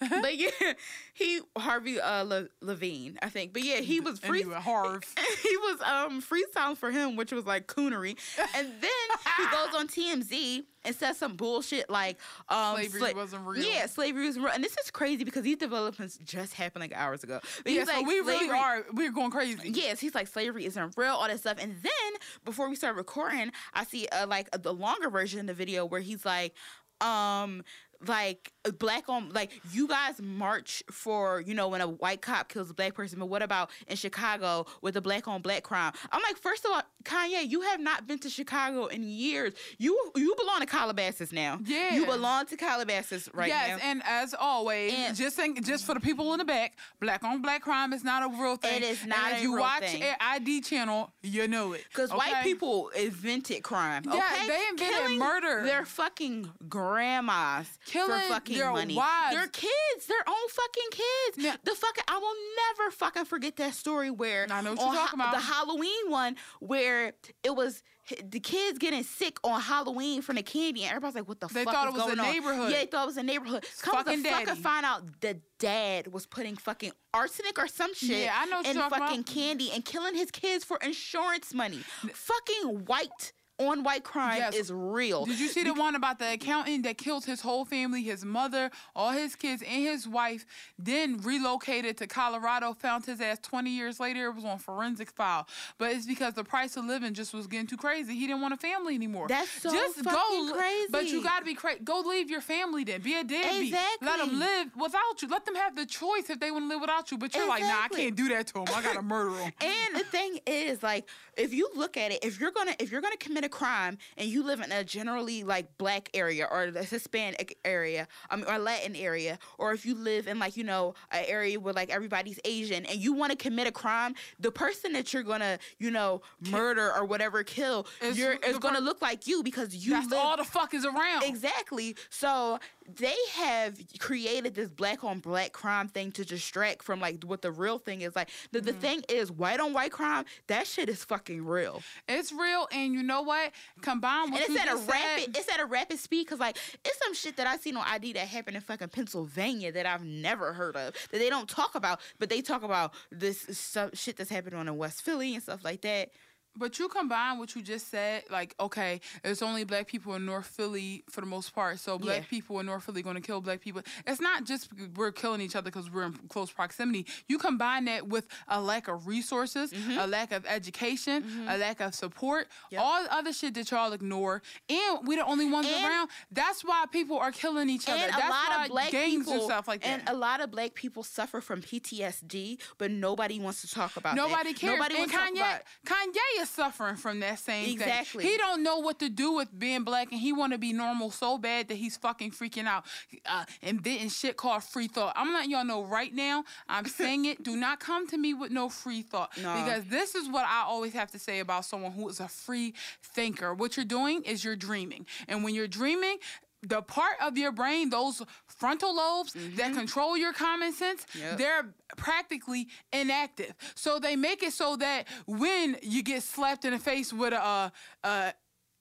but 0.08 0.36
yeah, 0.36 0.50
he 1.14 1.40
Harvey 1.56 2.00
uh 2.00 2.24
Le, 2.24 2.46
Levine, 2.60 3.18
I 3.22 3.28
think. 3.28 3.52
But 3.52 3.62
yeah, 3.62 3.80
he 3.80 4.00
was 4.00 4.18
free. 4.18 4.42
Harv. 4.42 5.02
he 5.42 5.56
was 5.56 5.80
um 5.82 6.22
freestyling 6.22 6.76
for 6.76 6.90
him, 6.90 7.16
which 7.16 7.32
was 7.32 7.46
like 7.46 7.66
coonery. 7.66 8.16
And 8.56 8.68
then 8.80 9.18
he 9.36 9.44
goes 9.50 9.74
on 9.76 9.88
TMZ 9.88 10.64
and 10.84 10.94
says 10.94 11.16
some 11.16 11.36
bullshit 11.36 11.88
like 11.88 12.18
um 12.48 12.76
Slavery 12.76 13.14
wasn't 13.14 13.46
real. 13.46 13.64
Yeah, 13.64 13.86
slavery 13.86 14.26
was 14.26 14.38
real. 14.38 14.48
And 14.48 14.62
this 14.62 14.76
is 14.84 14.90
crazy 14.90 15.24
because 15.24 15.42
these 15.42 15.56
developments 15.58 16.18
just 16.24 16.54
happened 16.54 16.82
like 16.82 16.92
hours 16.94 17.24
ago. 17.24 17.40
But 17.62 17.72
Yeah, 17.72 17.84
so 17.84 17.92
like, 17.92 18.06
we 18.06 18.20
really 18.20 18.50
are. 18.50 18.84
We're 18.92 19.12
going 19.12 19.30
crazy. 19.30 19.70
Yes, 19.70 20.00
he's 20.00 20.14
like 20.14 20.28
slavery 20.28 20.66
isn't 20.66 20.94
real, 20.96 21.14
all 21.14 21.26
that 21.26 21.40
stuff. 21.40 21.58
And 21.60 21.76
then 21.82 22.12
before 22.44 22.68
we 22.68 22.76
start 22.76 22.96
recording, 22.96 23.52
I 23.72 23.84
see 23.84 24.06
uh, 24.08 24.26
like 24.26 24.50
the 24.62 24.72
longer 24.72 25.10
version 25.10 25.40
of 25.40 25.46
the 25.46 25.54
video 25.54 25.84
where 25.84 26.00
he's 26.00 26.24
like, 26.24 26.54
um, 27.00 27.62
like 28.06 28.52
black 28.72 29.08
on 29.08 29.30
like 29.30 29.50
you 29.72 29.86
guys 29.88 30.20
march 30.22 30.82
for 30.90 31.40
you 31.40 31.54
know 31.54 31.68
when 31.68 31.80
a 31.80 31.86
white 31.88 32.22
cop 32.22 32.48
kills 32.48 32.70
a 32.70 32.74
black 32.74 32.94
person, 32.94 33.18
but 33.18 33.26
what 33.26 33.42
about 33.42 33.70
in 33.88 33.96
Chicago 33.96 34.66
with 34.82 34.94
the 34.94 35.00
black 35.00 35.28
on 35.28 35.42
black 35.42 35.62
crime? 35.62 35.92
I'm 36.10 36.22
like, 36.22 36.36
first 36.36 36.64
of 36.64 36.70
all, 36.72 36.82
Kanye, 37.04 37.48
you 37.48 37.60
have 37.62 37.80
not 37.80 38.06
been 38.06 38.18
to 38.20 38.30
Chicago 38.30 38.86
in 38.86 39.02
years. 39.02 39.52
You 39.78 39.98
you 40.16 40.34
belong 40.38 40.60
to 40.60 40.66
Calabasas 40.66 41.32
now. 41.32 41.58
Yeah. 41.64 41.94
you 41.94 42.06
belong 42.06 42.46
to 42.46 42.56
Calabasas 42.56 43.28
right 43.34 43.48
now. 43.50 43.54
yes, 43.66 43.80
now. 43.82 43.90
and 43.90 44.02
as 44.04 44.34
always, 44.38 44.92
And- 44.94 45.14
just 45.16 45.36
think, 45.36 45.64
just 45.64 45.84
for 45.84 45.94
the 45.94 46.00
people 46.00 46.32
in 46.32 46.38
the 46.38 46.44
back, 46.44 46.76
black 47.00 47.22
on 47.22 47.42
black 47.42 47.62
crime 47.62 47.92
is 47.92 48.02
not 48.04 48.22
a 48.22 48.28
real 48.42 48.56
thing. 48.56 48.82
It 48.82 48.82
is 48.84 49.04
not 49.06 49.18
And 49.28 49.36
if 49.36 49.42
you 49.42 49.56
watch 49.56 49.82
thing. 49.84 50.02
ID 50.20 50.60
channel, 50.62 51.12
you 51.22 51.46
know 51.48 51.72
it. 51.74 51.84
Because 51.88 52.10
white 52.12 52.42
people 52.42 52.88
invented 52.88 53.62
crime. 53.62 54.02
Yeah, 54.06 54.22
they 54.46 54.62
invented 54.70 54.78
Killing 54.96 55.18
murder. 55.18 55.62
Their 55.64 55.84
fucking 55.84 56.50
grandmas 56.68 57.68
Killing 57.86 58.20
for 58.20 58.26
fucking 58.28 58.53
their 58.58 58.70
money. 58.72 58.94
wives. 58.96 59.34
Their 59.36 59.46
kids, 59.48 60.06
their 60.08 60.24
own 60.26 60.48
fucking 60.48 60.90
kids. 60.90 61.38
Yeah. 61.38 61.56
The 61.64 61.72
fucking 61.74 62.04
I 62.08 62.18
will 62.18 62.34
never 62.78 62.90
fucking 62.90 63.24
forget 63.26 63.56
that 63.56 63.74
story 63.74 64.10
where 64.10 64.46
I 64.50 64.60
know 64.62 64.70
what 64.74 64.80
you're 64.80 64.94
talking 64.94 65.18
Ha- 65.20 65.30
about. 65.30 65.34
the 65.34 65.40
Halloween 65.52 66.10
one 66.10 66.36
where 66.60 67.12
it 67.42 67.54
was 67.54 67.82
the 68.22 68.38
kids 68.40 68.78
getting 68.78 69.02
sick 69.02 69.38
on 69.44 69.58
Halloween 69.62 70.20
from 70.20 70.36
the 70.36 70.42
candy, 70.42 70.82
and 70.82 70.90
everybody's 70.90 71.14
like, 71.14 71.26
"What 71.26 71.40
the 71.40 71.46
They 71.46 71.64
fuck 71.64 71.72
They 71.72 71.72
thought 71.72 71.88
is 71.88 71.94
it 71.94 71.96
was 71.96 72.02
a 72.12 72.16
going 72.16 72.20
on?" 72.20 72.32
neighborhood. 72.34 72.70
Yeah, 72.72 72.78
they 72.80 72.86
thought 72.86 73.02
it 73.04 73.06
was 73.06 73.16
a 73.16 73.22
neighborhood. 73.22 73.64
Come 73.80 73.94
fucking 73.96 74.22
to 74.22 74.28
fucking 74.30 74.54
find 74.56 74.84
out 74.84 75.20
the 75.22 75.40
dad 75.58 76.08
was 76.12 76.26
putting 76.26 76.54
fucking 76.56 76.92
arsenic 77.14 77.58
or 77.58 77.66
some 77.66 77.94
shit 77.94 78.24
Yeah, 78.26 78.34
I 78.38 78.44
know 78.44 78.58
in 78.60 78.76
fucking 78.76 79.20
about. 79.20 79.26
candy 79.26 79.70
and 79.72 79.82
killing 79.86 80.14
his 80.14 80.30
kids 80.30 80.64
for 80.66 80.76
insurance 80.82 81.54
money. 81.54 81.82
Fucking 82.12 82.84
white 82.84 83.32
on 83.58 83.84
white 83.84 84.02
crime 84.02 84.38
Yes. 84.38 84.54
is 84.54 84.72
real. 84.72 85.24
Did 85.26 85.38
you 85.38 85.46
see 85.48 85.62
the 85.62 85.74
one 85.74 85.94
about 85.94 86.18
the 86.18 86.32
accountant 86.32 86.82
that 86.84 86.98
killed 86.98 87.24
his 87.24 87.40
whole 87.40 87.64
family, 87.64 88.02
his 88.02 88.24
mother, 88.24 88.70
all 88.96 89.12
his 89.12 89.36
kids, 89.36 89.62
and 89.62 89.82
his 89.84 90.08
wife, 90.08 90.44
then 90.78 91.18
relocated 91.22 91.96
to 91.98 92.06
Colorado, 92.08 92.74
found 92.74 93.06
his 93.06 93.20
ass 93.20 93.38
20 93.42 93.70
years 93.70 94.00
later. 94.00 94.26
It 94.26 94.34
was 94.34 94.44
on 94.44 94.58
forensic 94.58 95.10
file. 95.12 95.46
But 95.78 95.92
it's 95.92 96.04
because 96.06 96.34
the 96.34 96.42
price 96.42 96.76
of 96.76 96.84
living 96.84 97.14
just 97.14 97.32
was 97.32 97.46
getting 97.46 97.68
too 97.68 97.76
crazy. 97.76 98.14
He 98.14 98.26
didn't 98.26 98.42
want 98.42 98.54
a 98.54 98.56
family 98.56 98.96
anymore. 98.96 99.28
That's 99.28 99.50
so 99.62 99.70
just 99.70 99.96
fucking 99.96 100.48
go, 100.48 100.54
crazy. 100.54 100.88
But 100.90 101.06
you 101.06 101.22
got 101.22 101.38
to 101.38 101.44
be 101.44 101.54
crazy. 101.54 101.80
Go 101.84 102.00
leave 102.00 102.30
your 102.30 102.40
family 102.40 102.82
then. 102.82 103.02
Be 103.02 103.14
a 103.14 103.22
deadbeat. 103.24 103.74
Let 104.02 104.18
them 104.18 104.38
live 104.38 104.74
without 104.76 105.22
you. 105.22 105.28
Let 105.28 105.44
them 105.44 105.54
have 105.54 105.76
the 105.76 105.86
choice 105.86 106.28
if 106.28 106.40
they 106.40 106.50
want 106.50 106.64
to 106.64 106.68
live 106.68 106.80
without 106.80 107.10
you. 107.12 107.18
But 107.18 107.34
you're 107.36 107.48
like, 107.48 107.62
nah, 107.62 107.84
I 107.84 107.88
can't 107.88 108.16
do 108.16 108.28
that 108.30 108.48
to 108.48 108.58
him. 108.60 108.66
I 108.74 108.82
got 108.82 108.94
to 108.94 109.02
murder 109.14 109.30
him. 109.36 109.52
And 109.60 109.94
the 109.96 110.04
thing 110.04 110.40
is, 110.46 110.82
like, 110.82 111.08
if 111.36 111.52
you 111.54 111.68
look 111.76 111.96
at 111.96 112.10
it, 112.12 112.24
if 112.24 112.40
you're 112.40 112.50
gonna 112.52 112.74
if 112.78 112.90
you're 112.90 113.00
gonna 113.00 113.16
commit 113.16 113.43
a 113.44 113.48
crime 113.48 113.98
and 114.16 114.28
you 114.28 114.42
live 114.42 114.60
in 114.60 114.72
a 114.72 114.82
generally 114.84 115.44
like 115.44 115.78
black 115.78 116.10
area 116.14 116.48
or 116.50 116.70
the 116.70 116.82
Hispanic 116.82 117.58
area, 117.64 118.08
mean, 118.36 118.44
or 118.46 118.58
Latin 118.58 118.96
area, 118.96 119.38
or 119.58 119.72
if 119.72 119.86
you 119.86 119.94
live 119.94 120.26
in 120.26 120.38
like 120.38 120.56
you 120.56 120.64
know 120.64 120.94
an 121.10 121.24
area 121.26 121.60
where 121.60 121.72
like 121.74 121.90
everybody's 121.90 122.40
Asian 122.44 122.84
and 122.86 122.98
you 122.98 123.12
want 123.12 123.30
to 123.30 123.36
commit 123.36 123.66
a 123.66 123.72
crime, 123.72 124.14
the 124.40 124.50
person 124.50 124.92
that 124.92 125.12
you're 125.12 125.22
gonna 125.22 125.58
you 125.78 125.90
know 125.90 126.22
murder 126.50 126.92
or 126.92 127.04
whatever 127.04 127.42
kill, 127.42 127.86
Is 128.00 128.18
you're 128.18 128.34
is 128.34 128.58
gonna 128.58 128.80
look 128.80 129.00
like 129.02 129.26
you 129.26 129.42
because 129.42 129.74
you 129.74 129.92
That's 129.92 130.10
live 130.10 130.20
all 130.20 130.36
the 130.36 130.44
fuck 130.44 130.74
is 130.74 130.84
around. 130.84 131.24
Exactly. 131.24 131.96
So 132.10 132.58
they 132.86 133.16
have 133.34 133.78
created 133.98 134.54
this 134.54 134.68
black 134.68 135.04
on 135.04 135.20
black 135.20 135.52
crime 135.52 135.88
thing 135.88 136.12
to 136.12 136.24
distract 136.24 136.82
from 136.82 137.00
like 137.00 137.22
what 137.24 137.42
the 137.42 137.50
real 137.50 137.78
thing 137.78 138.02
is. 138.02 138.14
Like 138.14 138.28
the, 138.52 138.60
the 138.60 138.72
mm-hmm. 138.72 138.80
thing 138.80 139.04
is 139.08 139.30
white 139.32 139.60
on 139.60 139.72
white 139.72 139.92
crime, 139.92 140.24
that 140.48 140.66
shit 140.66 140.88
is 140.88 141.04
fucking 141.04 141.44
real. 141.44 141.82
It's 142.08 142.32
real, 142.32 142.68
and 142.72 142.94
you 142.94 143.02
know 143.02 143.22
what? 143.22 143.52
Combined 143.80 144.32
with 144.32 144.42
And 144.42 144.50
it's 144.50 144.60
at 144.60 144.74
a 144.74 144.78
said- 144.78 144.90
rapid 144.90 145.36
it's 145.36 145.52
at 145.52 145.60
a 145.60 145.64
rapid 145.64 145.98
speed 145.98 146.26
because 146.26 146.40
like 146.40 146.56
it's 146.84 146.98
some 147.02 147.14
shit 147.14 147.36
that 147.36 147.46
I 147.46 147.56
seen 147.56 147.76
on 147.76 147.84
ID 147.86 148.14
that 148.14 148.28
happened 148.28 148.56
in 148.56 148.62
fucking 148.62 148.88
Pennsylvania 148.88 149.72
that 149.72 149.86
I've 149.86 150.04
never 150.04 150.52
heard 150.52 150.76
of 150.76 150.94
that 151.10 151.18
they 151.18 151.30
don't 151.30 151.48
talk 151.48 151.74
about, 151.74 152.00
but 152.18 152.28
they 152.28 152.40
talk 152.40 152.62
about 152.62 152.92
this 153.10 153.46
stuff, 153.58 153.90
shit 153.94 154.16
that's 154.16 154.30
happening 154.30 154.58
on 154.58 154.68
in 154.68 154.76
West 154.76 155.02
Philly 155.02 155.34
and 155.34 155.42
stuff 155.42 155.64
like 155.64 155.80
that. 155.82 156.10
But 156.56 156.78
you 156.78 156.88
combine 156.88 157.38
what 157.38 157.54
you 157.56 157.62
just 157.62 157.90
said, 157.90 158.24
like, 158.30 158.54
okay, 158.60 159.00
it's 159.24 159.42
only 159.42 159.64
black 159.64 159.86
people 159.88 160.14
in 160.14 160.24
North 160.24 160.46
Philly 160.46 161.02
for 161.10 161.20
the 161.20 161.26
most 161.26 161.54
part. 161.54 161.80
So 161.80 161.98
black 161.98 162.18
Yeah. 162.22 162.28
people 162.28 162.60
in 162.60 162.66
North 162.66 162.84
Philly 162.84 163.02
going 163.02 163.16
to 163.16 163.20
kill 163.22 163.40
black 163.40 163.60
people. 163.60 163.82
It's 164.06 164.20
not 164.20 164.44
just 164.44 164.68
we're 164.94 165.10
killing 165.12 165.40
each 165.40 165.56
other 165.56 165.70
because 165.70 165.90
we're 165.90 166.04
in 166.04 166.12
close 166.28 166.50
proximity. 166.52 167.06
You 167.26 167.38
combine 167.38 167.86
that 167.86 168.06
with 168.06 168.28
a 168.48 168.60
lack 168.60 168.88
of 168.88 169.06
resources, 169.06 169.72
mm-hmm. 169.72 169.98
a 169.98 170.06
lack 170.06 170.30
of 170.32 170.46
education, 170.46 171.22
mm-hmm. 171.22 171.48
a 171.48 171.56
lack 171.56 171.80
of 171.80 171.94
support, 171.94 172.48
Yep. 172.70 172.80
all 172.82 173.02
the 173.02 173.12
other 173.14 173.32
shit 173.32 173.54
that 173.54 173.70
y'all 173.70 173.92
ignore, 173.92 174.42
and 174.68 174.98
we're 175.06 175.18
the 175.18 175.26
only 175.26 175.50
ones 175.50 175.66
And- 175.66 175.84
around. 175.84 176.10
That's 176.30 176.62
why 176.64 176.84
people 176.90 177.18
are 177.18 177.32
killing 177.32 177.68
each 177.68 177.88
other. 177.88 177.98
That's 177.98 178.16
a 178.16 178.28
lot 178.28 178.48
why 178.48 178.64
of 178.64 178.70
black 178.70 178.90
gangs 178.90 179.24
people 179.26 179.32
and 179.34 179.42
stuff 179.42 179.68
like 179.68 179.82
that. 179.82 180.00
and 180.00 180.08
a 180.08 180.14
lot 180.14 180.40
of 180.40 180.50
black 180.50 180.74
people 180.74 181.02
suffer 181.02 181.40
from 181.40 181.62
PTSD, 181.62 182.58
but 182.78 182.90
nobody 182.90 183.38
wants 183.38 183.60
to 183.62 183.70
talk 183.72 183.96
about 183.96 184.14
it. 184.14 184.16
Nobody 184.16 184.52
that. 184.52 184.60
cares. 184.60 184.78
Nobody 184.78 184.94
and 184.96 185.00
wants 185.02 185.12
to 185.12 185.18
talk 185.18 185.28
Kanye, 185.30 185.36
about 185.36 185.62
Kanye 186.08 186.42
is 186.42 186.43
suffering 186.48 186.96
from 186.96 187.20
that 187.20 187.38
same 187.38 187.70
Exactly. 187.72 188.22
thing. 188.22 188.32
He 188.32 188.38
don't 188.38 188.62
know 188.62 188.78
what 188.78 188.98
to 189.00 189.08
do 189.08 189.32
with 189.32 189.56
being 189.58 189.84
black, 189.84 190.10
and 190.12 190.20
he 190.20 190.32
want 190.32 190.52
to 190.52 190.58
be 190.58 190.72
normal 190.72 191.10
so 191.10 191.38
bad 191.38 191.68
that 191.68 191.74
he's 191.76 191.96
fucking 191.96 192.30
freaking 192.32 192.66
out, 192.66 192.84
uh, 193.26 193.44
inventing 193.62 194.08
shit 194.10 194.36
called 194.36 194.62
free 194.64 194.88
thought. 194.88 195.12
I'm 195.16 195.32
letting 195.32 195.50
y'all 195.50 195.64
know 195.64 195.84
right 195.84 196.14
now. 196.14 196.44
I'm 196.68 196.86
saying 197.00 197.24
it. 197.26 197.42
Do 197.42 197.56
not 197.56 197.80
come 197.80 198.06
to 198.08 198.16
me 198.18 198.34
with 198.34 198.50
no 198.50 198.68
free 198.68 199.02
thought 199.02 199.30
No. 199.40 199.54
because 199.64 199.84
this 199.86 200.14
is 200.14 200.28
what 200.28 200.44
I 200.46 200.62
always 200.66 200.92
have 200.94 201.10
to 201.12 201.18
say 201.18 201.40
about 201.40 201.64
someone 201.64 201.92
who 201.92 202.08
is 202.08 202.20
a 202.20 202.28
free 202.28 202.74
thinker. 203.02 203.54
What 203.54 203.76
you're 203.76 203.84
doing 203.86 204.22
is 204.22 204.44
you're 204.44 204.56
dreaming, 204.56 205.06
and 205.28 205.44
when 205.44 205.54
you're 205.54 205.68
dreaming. 205.68 206.18
The 206.66 206.82
part 206.82 207.16
of 207.20 207.36
your 207.36 207.52
brain, 207.52 207.90
those 207.90 208.22
frontal 208.46 208.94
lobes 208.94 209.34
that 209.56 209.72
control 209.74 210.16
your 210.16 210.32
common 210.32 210.72
sense, 210.72 211.06
Yep. 211.14 211.38
they're 211.38 211.74
practically 211.96 212.68
inactive. 212.92 213.54
So 213.74 213.98
they 213.98 214.16
make 214.16 214.42
it 214.42 214.52
so 214.52 214.76
that 214.76 215.06
when 215.26 215.76
you 215.82 216.02
get 216.02 216.22
slapped 216.22 216.64
in 216.64 216.72
the 216.72 216.78
face 216.78 217.12
with 217.12 217.32
a, 217.32 217.42
uh, 217.44 217.70
uh, 218.02 218.32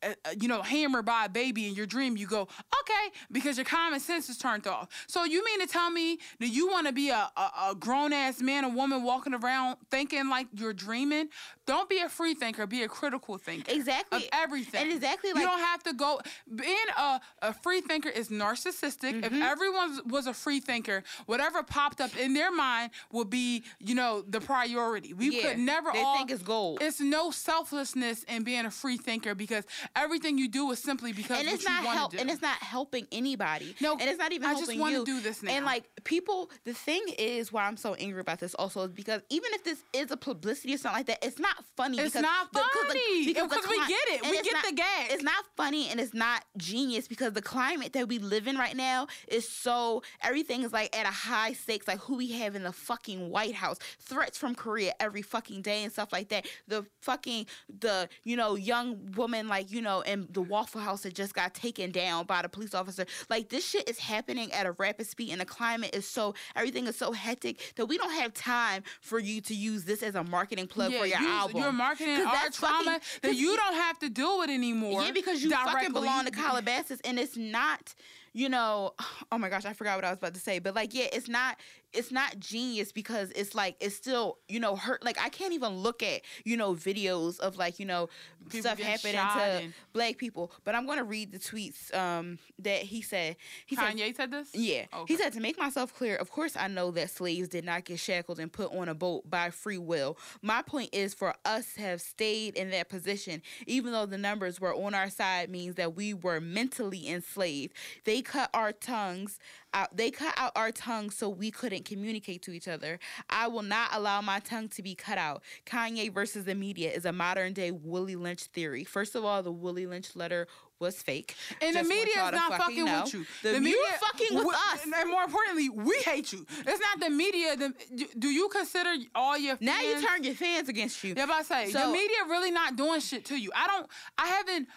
uh, 0.03 0.31
you 0.39 0.47
know, 0.47 0.61
hammer 0.61 1.01
by 1.01 1.25
a 1.25 1.29
baby 1.29 1.67
in 1.67 1.75
your 1.75 1.85
dream, 1.85 2.17
you 2.17 2.27
go, 2.27 2.41
okay, 2.41 3.15
because 3.31 3.57
your 3.57 3.65
common 3.65 3.99
sense 3.99 4.29
is 4.29 4.37
turned 4.37 4.67
off. 4.67 4.89
So 5.07 5.23
you 5.23 5.43
mean 5.43 5.59
to 5.61 5.67
tell 5.67 5.89
me 5.89 6.19
that 6.39 6.47
you 6.49 6.67
want 6.67 6.87
to 6.87 6.93
be 6.93 7.09
a, 7.09 7.29
a, 7.35 7.51
a 7.69 7.75
grown 7.77 8.13
ass 8.13 8.41
man 8.41 8.65
or 8.65 8.71
woman 8.71 9.03
walking 9.03 9.33
around 9.33 9.77
thinking 9.89 10.29
like 10.29 10.47
you're 10.53 10.73
dreaming? 10.73 11.29
Don't 11.65 11.89
be 11.89 11.99
a 11.99 12.09
free 12.09 12.33
thinker. 12.33 12.67
Be 12.67 12.83
a 12.83 12.87
critical 12.87 13.37
thinker. 13.37 13.71
Exactly. 13.71 14.23
Of 14.23 14.29
everything. 14.33 14.81
And 14.81 14.91
exactly 14.91 15.29
you 15.29 15.35
don't 15.35 15.59
have 15.59 15.83
to 15.83 15.93
go. 15.93 16.19
Being 16.53 16.75
a, 16.97 17.21
a 17.41 17.53
free 17.53 17.81
thinker 17.81 18.09
is 18.09 18.29
narcissistic. 18.29 19.23
If 19.25 19.33
everyone 19.33 20.01
was 20.07 20.27
a 20.27 20.33
free 20.33 20.59
thinker, 20.59 21.03
whatever 21.25 21.63
popped 21.63 22.01
up 22.01 22.15
in 22.17 22.33
their 22.33 22.51
mind 22.51 22.91
would 23.11 23.29
be, 23.29 23.63
you 23.79 23.95
know, 23.95 24.23
the 24.27 24.41
priority. 24.41 25.13
We 25.13 25.37
Yeah, 25.37 25.49
could 25.49 25.59
never 25.59 25.91
they 25.93 26.01
all 26.01 26.17
think 26.17 26.31
it's 26.31 26.43
gold. 26.43 26.79
It's 26.81 26.99
no 26.99 27.31
selflessness 27.31 28.23
in 28.23 28.43
being 28.43 28.65
a 28.65 28.71
free 28.71 28.97
thinker 28.97 29.35
because 29.35 29.63
everything 29.95 30.37
you 30.37 30.47
do 30.47 30.71
is 30.71 30.79
simply 30.79 31.13
because 31.13 31.39
and 31.39 31.47
it's 31.47 31.63
you 31.63 31.69
not 31.69 31.83
want 31.85 31.97
help 31.97 32.11
to 32.11 32.17
do. 32.17 32.21
and 32.21 32.31
it's 32.31 32.41
not 32.41 32.57
helping 32.57 33.07
anybody. 33.11 33.75
No, 33.81 33.93
and 33.93 34.01
it's 34.03 34.17
not 34.19 34.31
even 34.31 34.45
I 34.45 34.49
helping 34.53 34.67
just 34.67 34.79
wanna 34.79 35.03
do 35.03 35.19
this 35.21 35.43
now. 35.43 35.51
And 35.51 35.65
like 35.65 35.83
people, 36.03 36.49
the 36.63 36.73
thing 36.73 37.03
is 37.19 37.51
why 37.53 37.65
I'm 37.65 37.77
so 37.77 37.93
angry 37.95 38.21
about 38.21 38.39
this 38.39 38.53
also 38.55 38.81
is 38.83 38.91
because 38.91 39.21
even 39.29 39.49
if 39.53 39.63
this 39.63 39.83
is 39.93 40.11
a 40.11 40.17
publicity 40.17 40.73
or 40.73 40.77
something 40.77 40.99
like 40.99 41.05
that, 41.07 41.19
it's 41.25 41.39
not 41.39 41.63
funny. 41.77 41.99
It's 41.99 42.13
because 42.13 42.21
not 42.23 42.51
'cause 42.51 42.63
the- 42.73 42.87
funny, 42.87 43.25
because 43.25 43.49
the 43.49 43.55
because 43.55 43.69
we 43.69 43.77
get 43.87 44.07
it. 44.07 44.21
We 44.23 44.41
get 44.41 44.53
not- 44.53 44.65
the 44.65 44.71
gag. 44.73 45.11
It's 45.11 45.23
not 45.23 45.45
funny 45.55 45.89
and 45.89 45.99
it's 45.99 46.13
not 46.13 46.43
genius 46.57 47.07
because 47.07 47.33
the 47.33 47.41
climate 47.41 47.93
that 47.93 48.07
we 48.07 48.19
live 48.19 48.47
in 48.47 48.57
right 48.57 48.75
now 48.75 49.07
is 49.27 49.47
so 49.47 50.01
everything 50.21 50.63
is 50.63 50.73
like 50.73 50.95
at 50.97 51.05
a 51.05 51.11
high 51.11 51.53
stakes. 51.53 51.87
Like 51.87 51.99
who 51.99 52.15
we 52.17 52.31
have 52.33 52.55
in 52.55 52.63
the 52.63 52.71
fucking 52.73 53.29
White 53.29 53.55
House, 53.55 53.77
threats 53.99 54.37
from 54.37 54.55
Korea 54.55 54.93
every 54.99 55.21
fucking 55.21 55.61
day 55.61 55.83
and 55.83 55.91
stuff 55.91 56.11
like 56.11 56.29
that. 56.29 56.47
The 56.67 56.85
fucking 57.01 57.45
the 57.79 58.09
you 58.23 58.35
know 58.35 58.55
young 58.55 59.11
woman 59.15 59.47
like 59.47 59.71
you 59.71 59.82
know 59.83 60.01
in 60.01 60.27
the 60.31 60.41
Waffle 60.41 60.81
House 60.81 61.01
that 61.03 61.13
just 61.13 61.33
got 61.35 61.53
taken 61.53 61.91
down 61.91 62.25
by 62.25 62.41
the 62.41 62.49
police 62.49 62.73
officer. 62.73 63.05
Like 63.29 63.49
this 63.49 63.63
shit 63.69 63.87
is 63.87 63.99
happening 63.99 64.51
at 64.51 64.65
a 64.65 64.71
rapid 64.71 65.05
speed, 65.07 65.31
and 65.31 65.39
the 65.41 65.45
climate 65.45 65.91
is 65.93 66.07
so 66.07 66.33
everything 66.55 66.87
is 66.87 66.95
so 66.97 67.11
hectic 67.11 67.73
that 67.75 67.85
we 67.85 67.97
don't 67.97 68.13
have 68.13 68.33
time 68.33 68.83
for 69.01 69.19
you 69.19 69.41
to 69.41 69.53
use 69.53 69.83
this 69.83 70.01
as 70.01 70.15
a 70.15 70.23
marketing 70.23 70.67
plug 70.67 70.91
for 70.93 71.05
your 71.05 71.19
you, 71.19 71.27
album. 71.27 71.61
You're 71.61 71.71
marketing 71.71 72.15
our 72.15 72.33
that's 72.33 72.57
fucking- 72.57 72.83
trauma 72.85 72.99
that 73.21 73.35
you 73.35 73.55
don't 73.55 73.75
have 73.75 73.99
to 73.99 74.09
deal 74.09 74.39
with 74.39 74.49
anymore. 74.49 75.03
Yeah, 75.03 75.11
because 75.11 75.43
you 75.43 75.49
fucking 75.51 75.71
directly. 75.73 75.93
belong 75.93 76.25
to 76.25 76.31
Calabasas, 76.31 76.99
and 77.05 77.19
it's 77.19 77.37
not, 77.37 77.93
you 78.33 78.49
know. 78.49 78.93
Oh 79.31 79.37
my 79.39 79.49
gosh, 79.49 79.65
I 79.65 79.73
forgot 79.73 79.95
what 79.97 80.05
I 80.05 80.09
was 80.09 80.17
about 80.19 80.35
to 80.35 80.39
say, 80.39 80.59
but 80.59 80.75
like, 80.75 80.93
yeah, 80.93 81.05
it's 81.11 81.27
not, 81.27 81.57
it's 81.93 82.11
not 82.11 82.39
genius 82.39 82.91
because 82.91 83.31
it's 83.35 83.53
like 83.55 83.75
it's 83.79 83.95
still, 83.95 84.37
you 84.47 84.59
know, 84.59 84.75
hurt. 84.75 85.03
Like 85.03 85.17
I 85.21 85.29
can't 85.29 85.53
even 85.53 85.77
look 85.77 86.01
at, 86.03 86.21
you 86.43 86.57
know, 86.57 86.73
videos 86.73 87.39
of 87.39 87.57
like, 87.57 87.79
you 87.79 87.85
know, 87.85 88.09
People 88.49 88.61
stuff 88.61 88.79
happening 88.79 89.13
to 89.15 89.63
and- 89.63 89.73
black 89.93 90.17
people. 90.17 90.51
But 90.65 90.75
I'm 90.75 90.85
gonna 90.85 91.03
read 91.03 91.31
the 91.31 91.39
tweets 91.39 91.93
um, 91.95 92.39
that 92.59 92.81
he 92.83 93.01
said. 93.01 93.37
He 93.65 93.75
said, 93.75 93.95
Kanye 93.95 94.15
said 94.15 94.31
this. 94.31 94.49
yeah. 94.53 94.85
Okay. 94.93 95.13
He 95.13 95.17
said, 95.17 95.33
to 95.33 95.39
make 95.39 95.57
myself 95.57 95.93
clear, 95.93 96.15
of 96.15 96.29
course 96.31 96.55
I 96.57 96.67
know 96.67 96.91
that 96.91 97.09
slaves 97.09 97.47
did 97.47 97.63
not 97.65 97.85
get 97.85 97.99
shackled 97.99 98.39
and 98.39 98.51
put 98.51 98.73
on 98.73 98.89
a 98.89 98.95
boat 98.95 99.29
by 99.29 99.49
free 99.49 99.77
will. 99.77 100.17
My 100.41 100.61
point 100.61 100.89
is 100.93 101.13
for 101.13 101.35
us 101.45 101.73
to 101.75 101.81
have 101.81 102.01
stayed 102.01 102.55
in 102.55 102.69
that 102.71 102.89
position, 102.89 103.41
even 103.67 103.91
though 103.93 104.05
the 104.05 104.17
numbers 104.17 104.59
were 104.59 104.73
on 104.75 104.93
our 104.93 105.09
side, 105.09 105.49
means 105.49 105.75
that 105.75 105.95
we 105.95 106.13
were 106.13 106.41
mentally 106.41 107.07
enslaved. 107.07 107.73
They 108.03 108.21
cut 108.21 108.49
our 108.53 108.71
tongues 108.71 109.39
out. 109.73 109.95
They 109.95 110.11
cut 110.11 110.33
out 110.37 110.51
our 110.55 110.71
tongues 110.71 111.15
so 111.17 111.29
we 111.29 111.51
couldn't 111.51 111.85
communicate 111.85 112.41
to 112.43 112.51
each 112.51 112.67
other. 112.67 112.99
I 113.29 113.47
will 113.47 113.63
not 113.63 113.89
allow 113.93 114.21
my 114.21 114.39
tongue 114.39 114.69
to 114.69 114.81
be 114.83 114.95
cut 114.95 115.17
out. 115.17 115.43
Kanye 115.65 116.13
versus 116.13 116.45
the 116.45 116.55
media 116.55 116.91
is 116.91 117.05
a 117.05 117.11
modern 117.11 117.53
day 117.53 117.71
Willie 117.71 118.15
Lynch 118.15 118.43
theory. 118.45 118.83
First 118.83 119.15
of 119.15 119.23
all, 119.25 119.41
the 119.43 119.51
Willie 119.51 119.85
Lynch 119.87 120.15
letter 120.15 120.47
was 120.79 121.01
fake. 121.01 121.35
And 121.61 121.75
the 121.75 121.79
Just 121.79 121.89
media 121.89 122.25
is 122.25 122.31
not 122.33 122.57
fucking 122.57 122.83
know. 122.85 123.03
with 123.03 123.13
you. 123.13 123.25
The, 123.41 123.59
media 123.59 123.75
is 123.93 123.99
fucking 123.99 124.35
with 124.37 124.45
we- 124.47 124.53
us. 124.53 124.83
And 124.83 125.09
more 125.09 125.23
importantly, 125.23 125.69
we 125.69 125.97
hate 126.03 126.33
you. 126.33 126.45
It's 126.49 126.79
not 126.81 126.99
the 126.99 127.09
media. 127.09 127.55
The, 127.55 127.73
do 128.19 128.27
you 128.27 128.49
consider 128.49 128.93
all 129.15 129.37
your 129.37 129.57
Now 129.61 129.79
you 129.79 130.01
turn 130.05 130.23
your 130.23 130.33
fans 130.35 130.67
against 130.69 131.01
you. 131.03 131.13
Yeah, 131.15 131.25
but 131.25 131.35
I 131.35 131.43
say 131.43 131.65
the 131.67 131.79
So- 131.79 131.91
media 131.91 132.17
really 132.27 132.51
not 132.51 132.75
doing 132.75 132.99
shit 132.99 133.25
to 133.25 133.35
you. 133.39 133.51
I 133.55 133.67
don't. 133.67 133.87
I 134.17 134.27
haven't. 134.27 134.67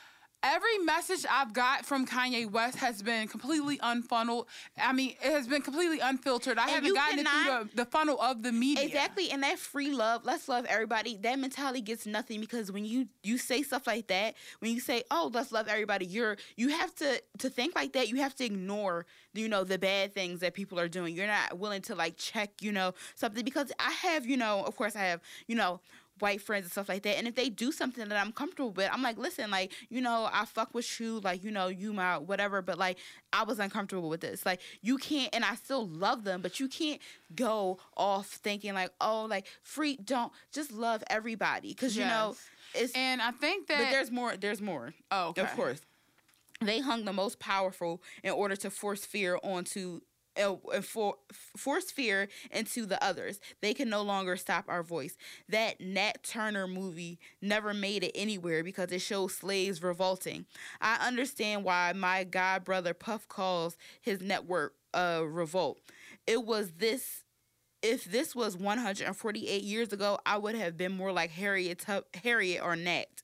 Every 0.43 0.79
message 0.79 1.27
I've 1.29 1.53
got 1.53 1.85
from 1.85 2.07
Kanye 2.07 2.49
West 2.49 2.77
has 2.77 3.03
been 3.03 3.27
completely 3.27 3.79
unfunneled. 3.79 4.47
I 4.81 4.93
mean, 4.93 5.15
it 5.23 5.33
has 5.33 5.49
been 5.49 5.63
completely 5.63 5.99
unfiltered. 5.99 6.57
I 6.57 6.65
And 6.65 6.71
haven't 6.71 6.95
gotten 6.95 7.19
it 7.21 7.29
through 7.29 7.71
the, 7.71 7.85
the 7.85 7.85
funnel 7.85 8.21
of 8.21 8.43
the 8.43 8.53
media. 8.53 8.85
Exactly, 8.85 9.31
and 9.31 9.43
that 9.43 9.59
free 9.59 9.91
love, 9.91 10.25
let's 10.25 10.49
love 10.49 10.65
everybody. 10.67 11.17
That 11.17 11.39
mentality 11.39 11.81
gets 11.81 12.07
nothing 12.07 12.41
because 12.41 12.71
when 12.71 12.85
you 12.85 13.09
you 13.25 13.39
say 13.39 13.63
stuff 13.63 13.87
like 13.87 14.07
that, 14.09 14.35
when 14.61 14.73
you 14.73 14.81
say, 14.81 15.03
"Oh, 15.11 15.31
let's 15.33 15.51
love 15.51 15.67
everybody," 15.69 16.07
you're 16.07 16.37
you 16.57 16.69
have 16.69 16.95
to 16.97 17.21
to 17.39 17.51
think 17.51 17.75
like 17.75 17.95
that. 17.95 18.09
You 18.09 18.17
have 18.17 18.35
to 18.37 18.45
ignore, 18.45 19.07
you 19.35 19.49
know, 19.49 19.65
the 19.65 19.79
bad 19.79 20.15
things 20.15 20.41
that 20.41 20.55
people 20.55 20.79
are 20.79 20.89
doing. 20.89 21.17
You're 21.17 21.27
not 21.27 21.59
willing 21.59 21.83
to 21.83 21.95
like 21.95 22.19
check, 22.19 22.51
you 22.61 22.73
know, 22.73 22.95
something 23.17 23.45
because 23.45 23.73
I 23.81 23.91
have, 23.91 24.27
you 24.27 24.37
know, 24.37 24.63
of 24.65 24.77
course, 24.77 24.95
I 24.95 25.01
have, 25.01 25.21
you 25.49 25.57
know. 25.57 25.81
White 26.19 26.41
friends 26.41 26.65
and 26.65 26.73
stuff 26.73 26.89
like 26.89 27.03
that, 27.03 27.19
and 27.19 27.29
if 27.29 27.35
they 27.35 27.49
do 27.49 27.71
something 27.71 28.09
that 28.09 28.19
I'm 28.19 28.33
comfortable 28.33 28.71
with, 28.71 28.89
I'm 28.93 29.03
like, 29.03 29.19
listen, 29.19 29.51
like, 29.51 29.73
you 29.91 30.01
know, 30.01 30.29
I 30.33 30.47
fuck 30.47 30.73
with 30.75 30.99
you, 30.99 31.21
like, 31.21 31.45
you 31.45 31.51
know, 31.51 31.69
you 31.69 31.93
my 31.93 32.17
whatever, 32.19 32.63
but 32.63 32.79
like, 32.79 32.99
I 33.33 33.45
was 33.45 33.59
uncomfortable 33.59 34.09
with 34.09 34.21
this. 34.21 34.47
Like, 34.47 34.61
you 34.81 34.97
can't, 34.97 35.35
and 35.35 35.45
I 35.45 35.57
still 35.57 35.87
love 35.87 36.25
them, 36.25 36.41
but 36.41 36.59
you 36.59 36.69
can't 36.69 37.01
go 37.35 37.79
off 37.97 38.27
thinking 38.29 38.73
like, 38.75 38.91
oh, 39.01 39.27
like 39.29 39.47
free. 39.63 39.97
Don't 40.03 40.33
just 40.53 40.73
love 40.73 41.03
everybody 41.09 41.69
because 41.69 41.97
you 41.97 42.05
know 42.05 42.35
it's. 42.75 42.93
and 42.95 43.21
I 43.21 43.31
think 43.31 43.67
that 43.69 43.79
but 43.79 43.91
there's 43.91 44.11
more. 44.11 44.37
There's 44.37 44.63
more. 44.63 44.95
oh, 45.11 45.29
okay. 45.29 45.43
Of 45.43 45.55
course, 45.55 45.81
they 46.61 46.81
hung 46.81 47.05
the 47.05 47.13
most 47.13 47.39
powerful 47.39 48.03
in 48.23 48.31
order 48.31 48.57
to 48.57 48.71
force 48.71 49.05
fear 49.05 49.39
onto. 49.43 50.01
Uh, 50.41 50.57
and 50.75 50.85
for 50.85 51.17
force 51.57 51.91
fear 51.91 52.29
into 52.51 52.87
the 52.87 53.03
others. 53.03 53.41
They 53.61 53.75
can 53.75 53.89
no 53.89 54.03
longer 54.03 54.37
stop 54.37 54.65
our 54.69 54.83
voice. 54.83 55.17
That 55.49 55.81
Nat 55.81 56.23
Turner 56.23 56.67
movie 56.67 57.19
never 57.41 57.73
made 57.75 58.05
it 58.05 58.13
anywhere 58.15 58.63
because 58.65 58.93
it 58.93 59.01
shows 59.01 59.35
slaves 59.35 59.83
revolting. 59.83 60.47
I 60.81 60.97
understand 61.07 61.65
why 61.65 61.93
my 61.95 62.25
god 62.25 62.65
brother 62.65 62.95
Puff 62.95 63.29
calls 63.29 63.77
his 64.01 64.21
network 64.21 64.75
uh 64.95 65.23
revolt. 65.27 65.79
It 66.27 66.45
was 66.45 66.73
this 66.79 67.25
if 67.83 68.05
this 68.05 68.35
was 68.35 68.57
148 68.57 69.63
years 69.63 69.93
ago, 69.93 70.19
I 70.27 70.39
would 70.39 70.55
have 70.57 70.77
been 70.77 70.93
more 70.93 71.13
like 71.13 71.31
Harriet 71.31 71.85
Harriet 72.23 72.63
or 72.63 72.75
Nat. 72.77 73.23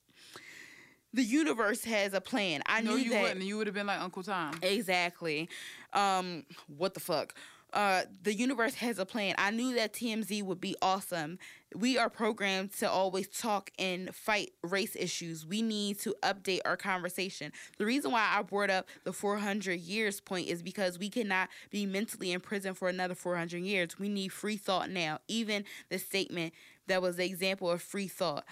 the 1.15 1.23
universe 1.23 1.85
has 1.85 2.15
a 2.15 2.21
plan. 2.21 2.63
I 2.67 2.81
no, 2.81 2.93
knew 2.93 2.97
you 2.99 3.11
that 3.11 3.23
wouldn't. 3.23 3.43
You 3.45 3.59
would 3.59 3.67
have 3.67 3.75
been 3.75 3.87
like 3.87 4.01
Uncle 4.01 4.23
Tom. 4.23 4.55
exactly. 4.63 5.49
Um, 5.93 6.45
what 6.77 6.95
the 6.95 7.01
fuck? 7.01 7.35
Uh, 7.73 8.03
the 8.23 8.35
universe 8.35 8.75
has 8.75 8.99
a 8.99 9.07
plan. 9.07 9.35
I 9.39 9.51
knew 9.51 9.75
that 9.77 9.95
TMZ 9.95 10.43
would 10.43 10.61
be 10.61 10.77
awesome. 10.83 11.39
We 11.75 11.97
are 11.97 12.11
programmed 12.11 12.73
to 12.81 12.91
always 12.91 13.29
talk 13.29 13.71
and 13.79 14.15
fight 14.15 14.53
race 14.63 14.95
issues. 14.95 15.47
We 15.47 15.63
need 15.63 15.99
to 16.01 16.15
update 16.23 16.61
our 16.67 16.77
conversation. 16.77 17.51
The 17.79 17.87
reason 17.87 18.13
why 18.13 18.29
I 18.31 18.43
brought 18.43 18.69
up 18.69 18.89
the 19.05 19.13
400 19.15 19.81
years 19.81 20.21
point 20.21 20.49
is 20.49 20.63
because 20.63 20.99
we 20.99 21.09
cannot 21.09 21.49
be 21.71 21.87
mentally 21.87 22.33
in 22.33 22.41
prison 22.41 22.75
for 22.75 22.91
another 22.91 23.15
400 23.15 23.63
years. 23.63 23.99
We 23.99 24.11
need 24.11 24.33
free 24.33 24.59
thought 24.59 24.91
now. 24.91 25.21
Even 25.27 25.65
the 25.89 25.99
statement 25.99 26.53
that 26.89 27.01
was 27.01 27.17
the 27.17 27.25
example 27.25 27.71
of 27.71 27.81
free 27.81 28.09
thought. 28.09 28.45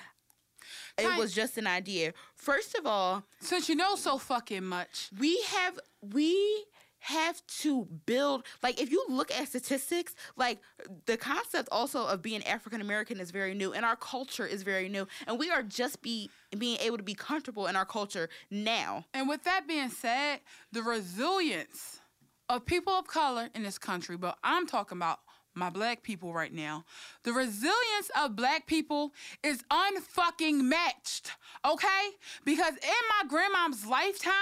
It 0.97 1.19
was 1.19 1.35
just 1.35 1.59
an 1.59 1.67
idea. 1.67 2.13
First 2.37 2.75
of 2.75 2.87
all, 2.87 3.25
Since 3.41 3.69
you 3.69 3.75
know 3.75 3.97
so 3.97 4.19
fucking 4.19 4.65
much. 4.65 5.11
we 5.19 5.43
have 5.49 5.79
we 6.01 6.65
have 7.01 7.45
to 7.47 7.87
build 8.07 8.45
like 8.63 8.81
if 8.81 8.91
you 8.91 9.05
look 9.09 9.31
at 9.33 9.49
statistics 9.49 10.15
like 10.37 10.59
the 11.07 11.17
concept 11.17 11.69
also 11.73 12.07
of 12.07 12.23
being 12.23 12.43
african 12.47 12.81
american 12.81 13.21
is 13.21 13.31
very 13.31 13.55
new 13.55 13.73
and 13.73 13.85
our 13.85 13.97
culture 13.97 14.47
is 14.47 14.63
very 14.63 14.89
new 14.89 15.07
and 15.27 15.39
we 15.39 15.51
are 15.51 15.63
just 15.63 16.03
be 16.03 16.31
being 16.59 16.77
able 16.81 16.97
to 16.97 17.03
be 17.03 17.15
comfortable 17.15 17.67
in 17.67 17.77
our 17.77 17.87
culture 17.87 18.29
now 18.51 19.05
And 19.15 19.29
with 19.29 19.45
that 19.45 19.67
being 19.67 19.89
said, 19.91 20.41
the 20.73 20.83
resilience 20.83 22.01
of 22.49 22.67
people 22.67 22.93
of 22.93 23.07
color 23.07 23.49
in 23.55 23.63
this 23.63 23.79
country, 23.79 24.17
but 24.17 24.37
I'm 24.43 24.67
talking 24.67 24.99
about 24.99 25.21
my 25.55 25.69
black 25.71 26.03
people 26.03 26.33
right 26.33 26.53
now. 26.53 26.85
The 27.25 27.33
resilience 27.33 28.11
of 28.21 28.37
black 28.37 28.67
people 28.67 29.13
is 29.43 29.63
unfucking 29.71 30.61
matched, 30.63 31.33
okay? 31.65 32.11
Because 32.45 32.75
in 32.75 33.03
my 33.11 33.29
grandma's 33.29 33.87
lifetime, 33.87 34.33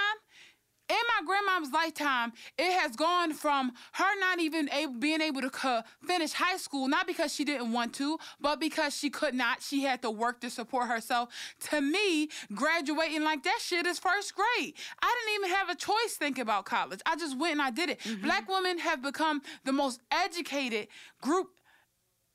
in 0.89 0.97
my 0.97 1.27
grandma's 1.27 1.73
lifetime, 1.73 2.33
it 2.57 2.73
has 2.79 2.97
gone 2.97 3.35
from 3.35 3.73
her 3.93 4.21
not 4.21 4.41
even 4.41 4.71
able, 4.71 4.95
being 4.95 5.21
able 5.21 5.41
to 5.43 5.51
co- 5.51 5.83
finish 6.07 6.33
high 6.33 6.57
school, 6.57 6.89
not 6.89 7.07
because 7.07 7.35
she 7.35 7.45
didn't 7.45 7.73
want 7.73 7.95
to, 7.95 8.19
but 8.41 8.59
because 8.61 8.97
she 8.97 9.11
could 9.11 9.35
not. 9.35 9.63
She 9.63 9.83
had 9.83 10.03
to 10.03 10.11
work 10.11 10.41
to 10.41 10.51
support 10.51 10.89
herself. 10.89 11.29
To 11.71 11.81
me, 11.81 12.29
graduating 12.55 13.23
like 13.23 13.43
that 13.45 13.59
shit 13.61 13.87
is 13.87 13.99
first 13.99 14.35
grade. 14.35 14.75
I 15.03 15.17
didn't 15.25 15.45
even 15.45 15.57
have 15.57 15.69
a 15.69 15.75
choice 15.75 16.17
thinking 16.19 16.43
about 16.43 16.65
college. 16.65 17.01
I 17.07 17.17
just 17.17 17.39
went 17.39 17.53
and 17.53 17.63
I 17.63 17.71
did 17.71 17.91
it. 17.91 18.01
Mm-hmm. 18.01 18.25
Black 18.25 18.49
women 18.49 18.79
have 18.79 19.03
become 19.03 19.43
the 19.65 19.73
most 19.73 20.01
educated 20.11 20.89
group 21.21 21.51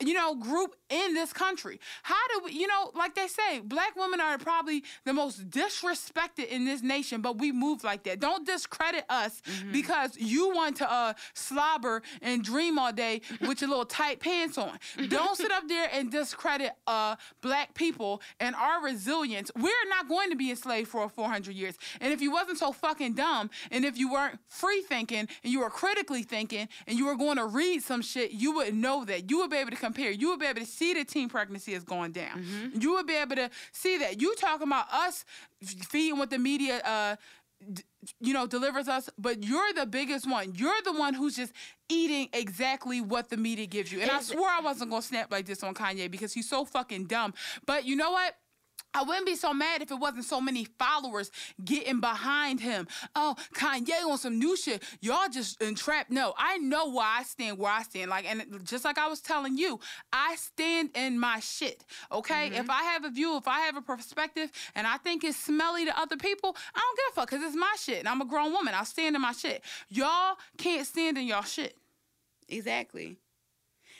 you 0.08 0.14
know, 0.14 0.36
group 0.36 0.76
in 0.90 1.14
this 1.14 1.34
country. 1.34 1.80
How 2.04 2.28
do 2.34 2.46
we, 2.46 2.52
you 2.52 2.68
know, 2.68 2.92
like 2.96 3.16
they 3.16 3.28
say, 3.28 3.60
black 3.60 3.96
women 3.96 4.20
are 4.22 4.38
probably 4.38 4.84
the 5.06 5.14
most 5.14 5.50
disrespected 5.50 6.48
in 6.48 6.66
this 6.66 6.82
nation, 6.82 7.22
but 7.22 7.38
we 7.38 7.52
move 7.52 7.84
like 7.84 8.04
that. 8.04 8.20
Don't 8.20 8.46
discredit 8.46 9.06
us 9.10 9.42
because 9.72 10.18
you 10.18 10.54
want 10.54 10.78
to 10.78 10.92
uh, 10.92 11.14
slobber 11.34 12.02
and 12.22 12.44
dream 12.44 12.78
all 12.78 12.92
day 12.92 13.22
with 13.42 13.62
your 13.62 13.70
little 13.70 13.86
tight 13.86 14.20
pants 14.20 14.58
on. 14.58 14.78
Don't 15.10 15.36
sit 15.38 15.52
up 15.52 15.68
there 15.68 15.90
and 15.92 16.12
discredit 16.12 16.74
uh, 16.88 17.16
black 17.42 17.74
people 17.74 18.22
and 18.40 18.56
our 18.56 18.84
resilience. 18.84 19.52
We're 19.56 19.90
not 19.90 20.08
going 20.08 20.30
to 20.30 20.36
be 20.36 20.50
enslaved 20.50 20.90
for 20.90 21.08
400 21.10 21.56
years. 21.56 21.76
And 22.02 22.14
if 22.14 22.22
you 22.22 22.32
wasn't 22.32 22.58
so 22.58 22.72
fucking 22.72 23.14
dumb, 23.14 23.50
and 23.72 23.86
if 23.86 23.98
you 23.98 24.12
weren't 24.12 24.40
free 24.48 24.82
thinking, 24.82 25.28
and 25.44 25.54
you 25.54 25.62
were 25.62 25.70
critically 25.70 26.24
thinking, 26.24 26.68
and 26.88 26.98
you 26.98 27.06
were 27.06 27.16
going 27.16 27.38
to 27.38 27.46
read 27.46 27.84
some 27.84 28.02
shit, 28.02 28.32
you 28.32 28.54
would 28.56 28.74
know 28.74 29.06
that. 29.06 29.30
You 29.30 29.40
would 29.40 29.50
be 29.50 29.58
able 29.58 29.72
to 29.72 29.78
compare. 29.94 30.12
You 30.12 30.30
would 30.30 30.40
be 30.40 30.46
able 30.46 30.62
to 30.62 30.66
see 30.66 30.94
the 30.94 31.06
teen 31.06 31.30
pregnancy 31.30 31.74
is 31.74 31.84
going 31.84 32.12
down. 32.12 32.72
You 32.80 32.94
would 32.94 33.08
be 33.08 33.16
able 33.16 33.36
to 33.36 33.50
see 33.72 33.98
that. 34.00 34.22
You 34.22 34.34
talking 34.36 34.68
about 34.68 34.92
us 34.92 35.26
feeding 35.64 36.18
what 36.18 36.30
the 36.30 36.40
media 36.40 36.80
uh 36.80 37.16
d- 37.72 37.84
you 38.20 38.34
know 38.34 38.46
delivers 38.46 38.90
us 38.90 39.10
but 39.18 39.42
you're 39.44 39.72
the 39.74 39.86
biggest 39.86 40.30
one 40.30 40.54
you're 40.56 40.82
the 40.84 40.92
one 40.92 41.14
who's 41.14 41.38
just 41.38 41.54
eating 41.88 42.28
exactly 42.34 43.00
what 43.00 43.30
the 43.30 43.38
media 43.38 43.66
gives 43.66 43.90
you 43.94 44.02
and 44.02 44.12
i 44.12 44.20
swore 44.20 44.50
i 44.50 44.60
wasn't 44.60 44.90
gonna 44.90 45.02
snap 45.02 45.32
like 45.32 45.46
this 45.46 45.64
on 45.64 45.74
kanye 45.74 46.12
because 46.12 46.34
he's 46.34 46.50
so 46.50 46.66
fucking 46.66 47.06
dumb 47.06 47.34
but 47.66 47.86
you 47.86 47.96
know 47.96 48.12
what 48.12 48.36
I 48.94 49.04
wouldn't 49.04 49.26
be 49.26 49.36
so 49.36 49.54
mad 49.54 49.82
if 49.82 49.92
it 49.92 49.96
wasn't 49.96 50.26
so 50.26 50.40
many 50.40 50.66
followers 50.78 51.32
getting 51.64 52.00
behind 52.00 52.60
him. 52.60 52.88
Oh, 53.16 53.36
Kanye 53.56 54.06
on 54.06 54.18
some 54.18 54.38
new 54.38 54.56
shit. 54.56 54.84
Y'all 55.02 55.30
just 55.30 55.62
entrapped. 55.62 56.12
No, 56.12 56.34
I 56.38 56.58
know 56.58 56.86
why 56.86 57.18
I 57.20 57.24
stand 57.24 57.58
where 57.58 57.72
I 57.72 57.84
stand. 57.84 58.10
Like, 58.10 58.26
and 58.30 58.62
just 58.64 58.86
like 58.86 58.98
I 58.98 59.08
was 59.08 59.22
telling 59.22 59.58
you, 59.58 59.80
I 60.12 60.36
stand 60.36 60.92
in 60.96 61.20
my 61.20 61.40
shit. 61.40 61.84
Okay, 62.12 62.50
mm-hmm. 62.50 62.56
if 62.56 62.70
I 62.70 62.84
have 62.84 63.04
a 63.04 63.10
view, 63.10 63.38
if 63.38 63.48
I 63.48 63.62
have 63.62 63.78
a 63.78 63.82
perspective, 63.82 64.52
and 64.76 64.86
I 64.86 64.98
think 64.98 65.24
it's 65.24 65.38
smelly 65.38 65.86
to 65.86 66.00
other 66.00 66.18
people, 66.18 66.56
I 66.76 66.80
don't 66.80 66.98
give 66.98 67.06
a 67.12 67.16
fuck 67.16 67.30
because 67.30 67.46
it's 67.46 67.56
my 67.56 67.76
shit, 67.80 68.00
and 68.00 68.08
I'm 68.08 68.22
a 68.22 68.26
grown 68.26 68.52
woman. 68.52 68.74
I 68.74 68.84
stand 68.84 69.16
in 69.16 69.22
my 69.22 69.32
shit. 69.32 69.64
Y'all 69.90 70.38
can't 70.58 70.86
stand 70.86 71.18
in 71.18 71.26
y'all 71.26 71.44
shit. 71.44 71.78
exactly 72.48 73.18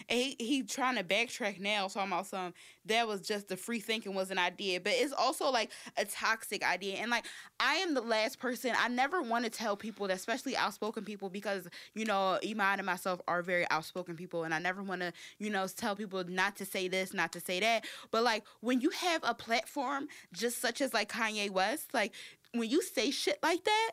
and 0.10 0.20
he, 0.20 0.36
he 0.40 0.64
trying 0.64 0.96
to 0.96 1.04
backtrack 1.04 1.60
now 1.60 1.88
talking 1.88 2.12
about 2.12 2.28
some 2.28 2.54
that 2.86 3.08
was 3.08 3.22
just 3.22 3.48
the 3.48 3.58
free 3.58 3.80
thinking 3.80 4.14
was 4.14 4.32
an 4.32 4.38
idea. 4.38 4.80
But 4.80 4.94
it's 4.96 5.14
also 5.14 5.50
like 5.50 5.72
a 5.98 6.06
toxic 6.06 6.64
idea. 6.64 6.98
And 6.98 7.10
like 7.10 7.26
i 7.60 7.76
am 7.76 7.94
the 7.94 8.02
last 8.02 8.40
person 8.40 8.74
i 8.80 8.88
never 8.88 9.22
want 9.22 9.46
to 9.46 9.50
tell 9.50 9.76
people 9.76 10.08
that 10.08 10.18
especially 10.18 10.56
outspoken 10.56 11.04
people 11.04 11.30
because 11.30 11.68
you 11.94 12.06
know 12.06 12.40
iman 12.46 12.80
and 12.80 12.86
myself 12.86 13.22
are 13.28 13.42
very 13.42 13.70
outspoken 13.70 14.16
people. 14.16 14.44
And 14.44 14.54
i 14.54 14.60
never 14.60 14.84
want 14.84 15.02
to 15.02 15.14
you 15.40 15.50
know 15.50 15.68
tell 15.68 15.96
people 15.96 16.24
not 16.24 16.56
to 16.58 16.66
say 16.66 16.88
this 16.88 17.14
not 17.14 17.32
to 17.34 17.40
say 17.40 17.60
that. 17.60 17.86
But 18.12 18.24
like 18.24 18.44
when 18.62 18.82
you 18.82 18.90
have 18.90 19.22
a 19.24 19.34
platform 19.34 20.08
just 20.34 20.62
such 20.62 20.82
as 20.82 20.94
like 20.94 21.12
kanye 21.12 21.50
west 21.50 21.94
like 21.94 22.14
when 22.54 22.70
you 22.70 22.82
say 22.82 23.12
shit 23.12 23.40
like 23.42 23.64
that 23.64 23.92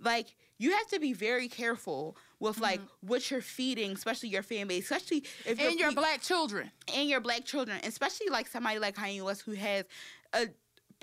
like 0.00 0.34
you 0.58 0.72
have 0.72 0.88
to 0.88 1.00
be 1.00 1.12
very 1.12 1.48
careful 1.48 2.16
with 2.40 2.58
like 2.60 2.80
what 3.00 3.30
you're 3.30 3.40
feeding, 3.40 3.92
especially 3.92 4.28
your 4.28 4.42
fan 4.42 4.66
base, 4.66 4.84
especially 4.90 5.24
if 5.46 5.58
you're 5.60 5.70
And 5.70 5.78
your 5.80 5.88
pe- 5.90 5.94
black 5.94 6.20
children. 6.22 6.70
and 6.94 7.08
your 7.08 7.20
black 7.20 7.44
children, 7.44 7.78
especially 7.84 8.28
like 8.28 8.46
somebody 8.48 8.78
like 8.78 8.96
Kanye 8.96 9.22
West 9.22 9.42
who 9.42 9.52
has 9.52 9.84
a 10.32 10.48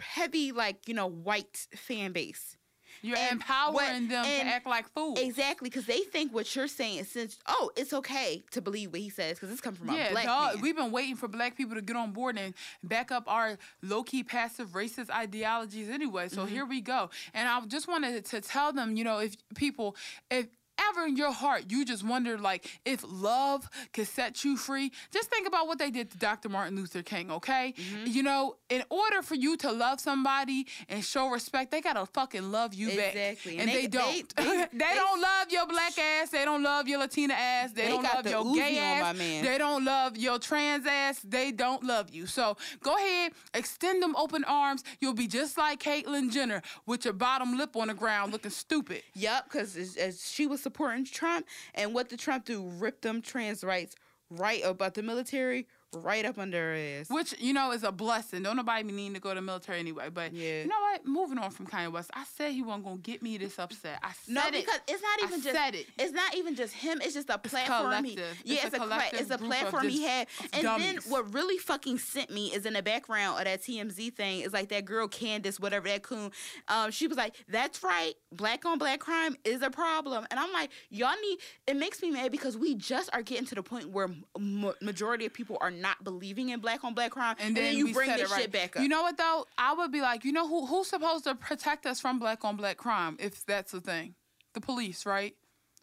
heavy 0.01 0.51
like 0.51 0.87
you 0.87 0.93
know 0.93 1.07
white 1.07 1.67
fan 1.75 2.11
base. 2.11 2.57
You're 3.01 3.17
And 3.17 3.33
empowering 3.33 3.73
what- 4.03 4.09
them 4.09 4.25
and 4.25 4.47
to 4.47 4.55
act 4.55 4.65
like 4.65 4.87
fools. 4.93 5.19
Exactly, 5.19 5.69
because 5.69 5.85
they 5.87 6.01
think 6.01 6.33
what 6.33 6.55
you're 6.55 6.69
saying 6.69 6.99
is 6.99 7.09
since 7.11 7.37
oh 7.47 7.69
it's 7.75 7.91
okay 7.91 8.43
to 8.51 8.61
believe 8.61 8.91
what 8.93 9.01
he 9.01 9.09
says 9.09 9.37
because 9.37 9.51
it's 9.51 9.59
coming 9.59 9.77
from 9.79 9.89
a 9.89 9.95
Yeah, 9.95 10.11
black 10.11 10.25
dog, 10.25 10.53
man. 10.53 10.61
we've 10.61 10.75
been 10.75 10.91
waiting 10.91 11.15
for 11.17 11.27
black 11.27 11.57
people 11.57 11.75
to 11.75 11.81
get 11.81 11.95
on 11.97 12.11
board 12.13 12.37
and 12.37 12.53
back 12.83 13.11
up 13.11 13.23
our 13.27 13.57
low 13.81 14.03
key 14.03 14.23
passive 14.23 14.69
racist 14.69 15.09
ideologies 15.09 15.89
anyway. 15.89 16.29
So 16.29 16.43
Mm-hmm. 16.43 16.53
here 16.53 16.65
we 16.65 16.79
go. 16.79 17.09
And 17.33 17.49
I 17.49 17.59
just 17.65 17.87
wanted 17.89 18.23
to 18.25 18.39
tell 18.39 18.71
them, 18.71 18.95
you 18.95 19.03
know, 19.03 19.17
if 19.17 19.35
people, 19.55 19.97
if 20.31 20.45
ever 20.89 21.05
in 21.05 21.15
your 21.17 21.31
heart 21.31 21.65
you 21.69 21.85
just 21.85 22.03
wonder 22.03 22.37
like 22.37 22.65
if 22.85 23.03
love 23.07 23.67
could 23.93 24.07
set 24.07 24.43
you 24.43 24.57
free 24.57 24.91
just 25.11 25.29
think 25.29 25.47
about 25.47 25.67
what 25.67 25.77
they 25.79 25.89
did 25.91 26.09
to 26.11 26.17
dr 26.17 26.47
martin 26.49 26.75
luther 26.75 27.01
king 27.03 27.31
okay 27.31 27.73
Mm-hmm. 27.77 28.07
you 28.07 28.23
know 28.23 28.55
in 28.69 28.83
order 28.89 29.21
for 29.21 29.35
you 29.35 29.55
to 29.57 29.71
love 29.71 29.99
somebody 29.99 30.67
and 30.89 31.03
show 31.03 31.29
respect 31.29 31.71
they 31.71 31.81
gotta 31.81 32.05
fucking 32.05 32.51
love 32.51 32.73
you 32.73 32.87
back 32.89 33.15
Exactly. 33.15 33.53
and, 33.57 33.61
And 33.61 33.69
they, 33.69 33.81
they- 33.83 33.87
don't 33.87 34.35
they- 34.35 34.43
they, 34.43 34.67
they- 34.73 34.95
don't 34.95 35.21
love 35.21 35.47
your 35.51 35.67
black 35.67 35.97
ass 35.97 36.29
they 36.29 36.45
don't 36.45 36.63
love 36.63 36.87
your 36.87 36.99
latina 36.99 37.33
ass 37.33 37.71
they, 37.71 37.87
don't 37.87 38.03
love 38.03 38.25
your 38.27 38.53
gay 38.55 38.77
ass 38.77 39.17
they 39.17 39.57
don't 39.57 39.83
love 39.85 40.17
your 40.17 40.39
trans 40.39 40.85
ass. 40.85 41.19
They 41.23 41.51
don't 41.51 41.83
love 41.83 42.09
you. 42.11 42.25
So 42.27 42.57
go 42.81 42.95
ahead, 42.97 43.31
extend 43.53 44.01
them 44.03 44.15
open 44.15 44.43
arms. 44.43 44.83
You'll 44.99 45.13
be 45.13 45.27
just 45.27 45.57
like 45.57 45.81
Caitlyn 45.81 46.31
Jenner 46.31 46.61
with 46.85 47.05
your 47.05 47.13
bottom 47.13 47.57
lip 47.57 47.75
on 47.75 47.87
the 47.87 47.93
ground 47.93 48.31
looking 48.31 48.51
stupid. 48.51 49.03
Yep, 49.15 49.45
because 49.45 49.75
as, 49.77 49.95
as 49.97 50.27
she 50.27 50.47
was 50.47 50.61
supporting 50.73 51.05
Trump, 51.05 51.45
and 51.75 51.93
what 51.93 52.09
did 52.09 52.17
Trump 52.17 52.45
do? 52.45 52.63
Rip 52.63 53.01
them 53.01 53.21
trans 53.21 53.63
rights 53.63 53.95
right 54.31 54.63
about 54.65 54.95
the 54.95 55.03
military, 55.03 55.67
right 55.95 56.25
up 56.25 56.37
under 56.37 56.57
her 56.57 56.99
ass. 56.99 57.09
Which, 57.09 57.35
you 57.39 57.53
know, 57.53 57.71
is 57.71 57.83
a 57.83 57.91
blessing. 57.91 58.43
Don't 58.43 58.55
nobody 58.57 58.83
need 58.91 59.13
to 59.15 59.19
go 59.19 59.29
to 59.29 59.35
the 59.35 59.41
military 59.41 59.79
anyway. 59.79 60.09
But 60.09 60.33
Yeah. 60.33 60.61
you 60.61 60.67
know 60.67 60.79
what? 60.79 61.05
Moving 61.05 61.37
on 61.37 61.51
from 61.51 61.67
Kanye 61.67 61.91
West, 61.91 62.09
I 62.13 62.23
said 62.35 62.51
he 62.53 62.61
wasn't 62.61 62.85
gonna 62.85 62.97
get 62.97 63.21
me 63.21 63.37
this 63.37 63.59
upset. 63.59 63.99
I 64.03 64.11
said 64.13 64.33
No, 64.33 64.41
it. 64.47 64.51
because 64.53 64.79
it's 64.87 65.01
not 65.01 65.19
I 65.21 65.25
even 65.25 65.41
just 65.41 65.55
said 65.55 65.75
it. 65.75 65.87
it's 65.97 66.13
not 66.13 66.35
even 66.35 66.55
just 66.55 66.73
him. 66.73 66.99
It's 67.01 67.13
just 67.13 67.29
a 67.29 67.37
platform. 67.37 68.03
He, 68.03 68.15
yeah, 68.15 68.23
It's 68.45 68.65
it's, 68.65 68.77
a 68.77 68.81
a, 68.83 69.01
it's 69.13 69.29
a 69.31 69.37
platform 69.37 69.87
he 69.89 70.03
had. 70.03 70.27
And 70.53 70.65
then 70.81 70.99
what 71.09 71.33
really 71.33 71.57
fucking 71.57 71.97
sent 71.99 72.29
me 72.29 72.47
is 72.53 72.65
in 72.65 72.73
the 72.73 72.81
background 72.83 73.39
of 73.39 73.45
that 73.45 73.61
TMZ 73.61 74.13
thing 74.15 74.41
is 74.41 74.53
like 74.53 74.69
that 74.69 74.85
girl 74.85 75.07
Candace, 75.07 75.59
whatever 75.59 75.87
that 75.87 76.03
coon. 76.03 76.31
Um, 76.67 76.91
she 76.91 77.07
was 77.07 77.17
like, 77.17 77.35
"That's 77.47 77.83
right, 77.83 78.13
black 78.31 78.65
on 78.65 78.77
black 78.77 78.99
crime 78.99 79.35
is 79.43 79.61
a 79.61 79.69
problem." 79.69 80.25
And 80.31 80.39
I'm 80.39 80.51
like, 80.53 80.69
y'all 80.89 81.15
need. 81.21 81.39
It 81.67 81.75
makes 81.75 82.01
me 82.01 82.11
mad 82.11 82.31
because 82.31 82.57
we 82.57 82.75
just 82.75 83.09
are 83.13 83.21
getting 83.21 83.45
to 83.47 83.55
the 83.55 83.63
point 83.63 83.89
where 83.89 84.09
m- 84.35 84.73
majority 84.81 85.25
of 85.25 85.33
people 85.33 85.57
are 85.61 85.71
not 85.83 86.03
believing 86.03 86.49
in 86.49 86.61
black 86.61 86.83
on 86.83 86.95
black 86.95 87.11
crime, 87.11 87.35
and, 87.39 87.55
then, 87.55 87.75
you 87.75 87.93
bring 87.93 88.09
this 88.09 88.31
right. 88.31 88.41
shit 88.41 88.51
back 88.51 88.75
up. 88.75 88.81
You 88.81 88.89
know 88.89 89.03
what 89.03 89.17
though? 89.17 89.45
I 89.57 89.73
would 89.73 89.91
be 89.91 90.01
like, 90.01 90.23
you 90.25 90.31
know 90.31 90.47
who 90.47 90.65
who's 90.65 90.87
supposed 90.87 91.25
to 91.25 91.35
protect 91.35 91.85
us 91.85 91.99
from 91.99 92.17
black 92.17 92.43
on 92.43 92.55
black 92.55 92.77
crime 92.77 93.17
if 93.19 93.45
that's 93.45 93.73
the 93.73 93.81
thing? 93.81 94.15
The 94.53 94.61
police, 94.61 95.05
right? 95.05 95.35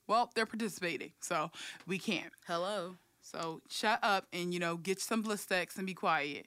Well, 0.09 0.31
they're 0.35 0.47
participating, 0.47 1.13
so 1.21 1.51
we 1.87 1.99
can't. 1.99 2.33
Hello. 2.47 2.97
So 3.21 3.61
shut 3.69 4.01
up 4.03 4.27
and 4.33 4.53
you 4.53 4.59
know 4.59 4.77
get 4.77 5.01
some 5.01 5.23
Blistex 5.23 5.77
and 5.77 5.87
be 5.87 5.95
quiet. 5.95 6.47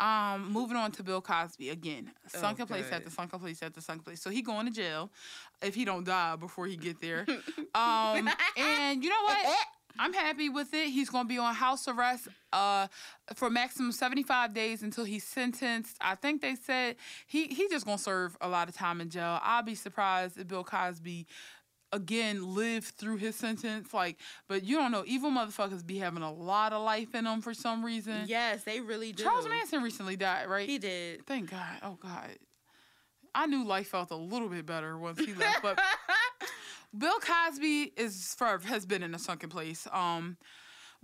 Um, 0.00 0.50
moving 0.50 0.76
on 0.76 0.90
to 0.92 1.04
Bill 1.04 1.20
Cosby 1.20 1.70
again. 1.70 2.10
Sunken 2.26 2.66
place 2.66 2.86
God. 2.90 2.96
after 2.96 3.10
sunken 3.10 3.38
place 3.38 3.62
after 3.62 3.80
sunken 3.80 4.02
place. 4.02 4.20
So 4.20 4.30
he 4.30 4.42
going 4.42 4.66
to 4.66 4.72
jail 4.72 5.12
if 5.62 5.74
he 5.74 5.84
don't 5.84 6.04
die 6.04 6.34
before 6.36 6.66
he 6.66 6.76
get 6.76 7.00
there. 7.00 7.24
um, 7.74 8.28
and 8.56 9.04
you 9.04 9.10
know 9.10 9.22
what? 9.24 9.46
I'm 9.98 10.12
happy 10.12 10.48
with 10.48 10.74
it. 10.74 10.88
He's 10.88 11.10
going 11.10 11.24
to 11.24 11.28
be 11.28 11.38
on 11.38 11.54
house 11.54 11.86
arrest 11.88 12.28
uh, 12.52 12.88
for 13.34 13.50
maximum 13.50 13.92
75 13.92 14.52
days 14.52 14.82
until 14.82 15.04
he's 15.04 15.24
sentenced. 15.24 15.96
I 16.00 16.14
think 16.14 16.42
they 16.42 16.54
said 16.56 16.96
he 17.26 17.46
he 17.46 17.68
just 17.68 17.84
going 17.84 17.98
to 17.98 18.02
serve 18.02 18.36
a 18.40 18.48
lot 18.48 18.68
of 18.68 18.74
time 18.74 19.00
in 19.00 19.10
jail. 19.10 19.38
I'll 19.42 19.62
be 19.62 19.74
surprised 19.74 20.38
if 20.38 20.48
Bill 20.48 20.64
Cosby 20.64 21.26
again 21.92 22.54
lived 22.56 22.86
through 22.86 23.16
his 23.18 23.36
sentence 23.36 23.94
like 23.94 24.16
but 24.48 24.64
you 24.64 24.76
don't 24.76 24.90
know 24.90 25.04
evil 25.06 25.30
motherfuckers 25.30 25.86
be 25.86 25.98
having 25.98 26.24
a 26.24 26.32
lot 26.32 26.72
of 26.72 26.82
life 26.82 27.14
in 27.14 27.24
them 27.24 27.40
for 27.40 27.54
some 27.54 27.84
reason. 27.84 28.24
Yes, 28.26 28.64
they 28.64 28.80
really 28.80 29.12
do. 29.12 29.22
Charles 29.22 29.48
Manson 29.48 29.82
recently 29.82 30.16
died, 30.16 30.48
right? 30.48 30.68
He 30.68 30.78
did. 30.78 31.24
Thank 31.26 31.50
God. 31.50 31.78
Oh 31.82 31.96
God. 32.02 32.30
I 33.34 33.46
knew 33.46 33.64
life 33.64 33.88
felt 33.88 34.10
a 34.10 34.16
little 34.16 34.48
bit 34.48 34.64
better 34.64 34.96
once 34.96 35.18
he 35.18 35.34
left, 35.34 35.62
but 35.62 35.78
Bill 36.96 37.18
Cosby 37.18 37.92
is 37.96 38.34
for 38.38 38.60
has 38.64 38.86
been 38.86 39.02
in 39.02 39.14
a 39.14 39.18
sunken 39.18 39.48
place. 39.48 39.88
Um, 39.92 40.36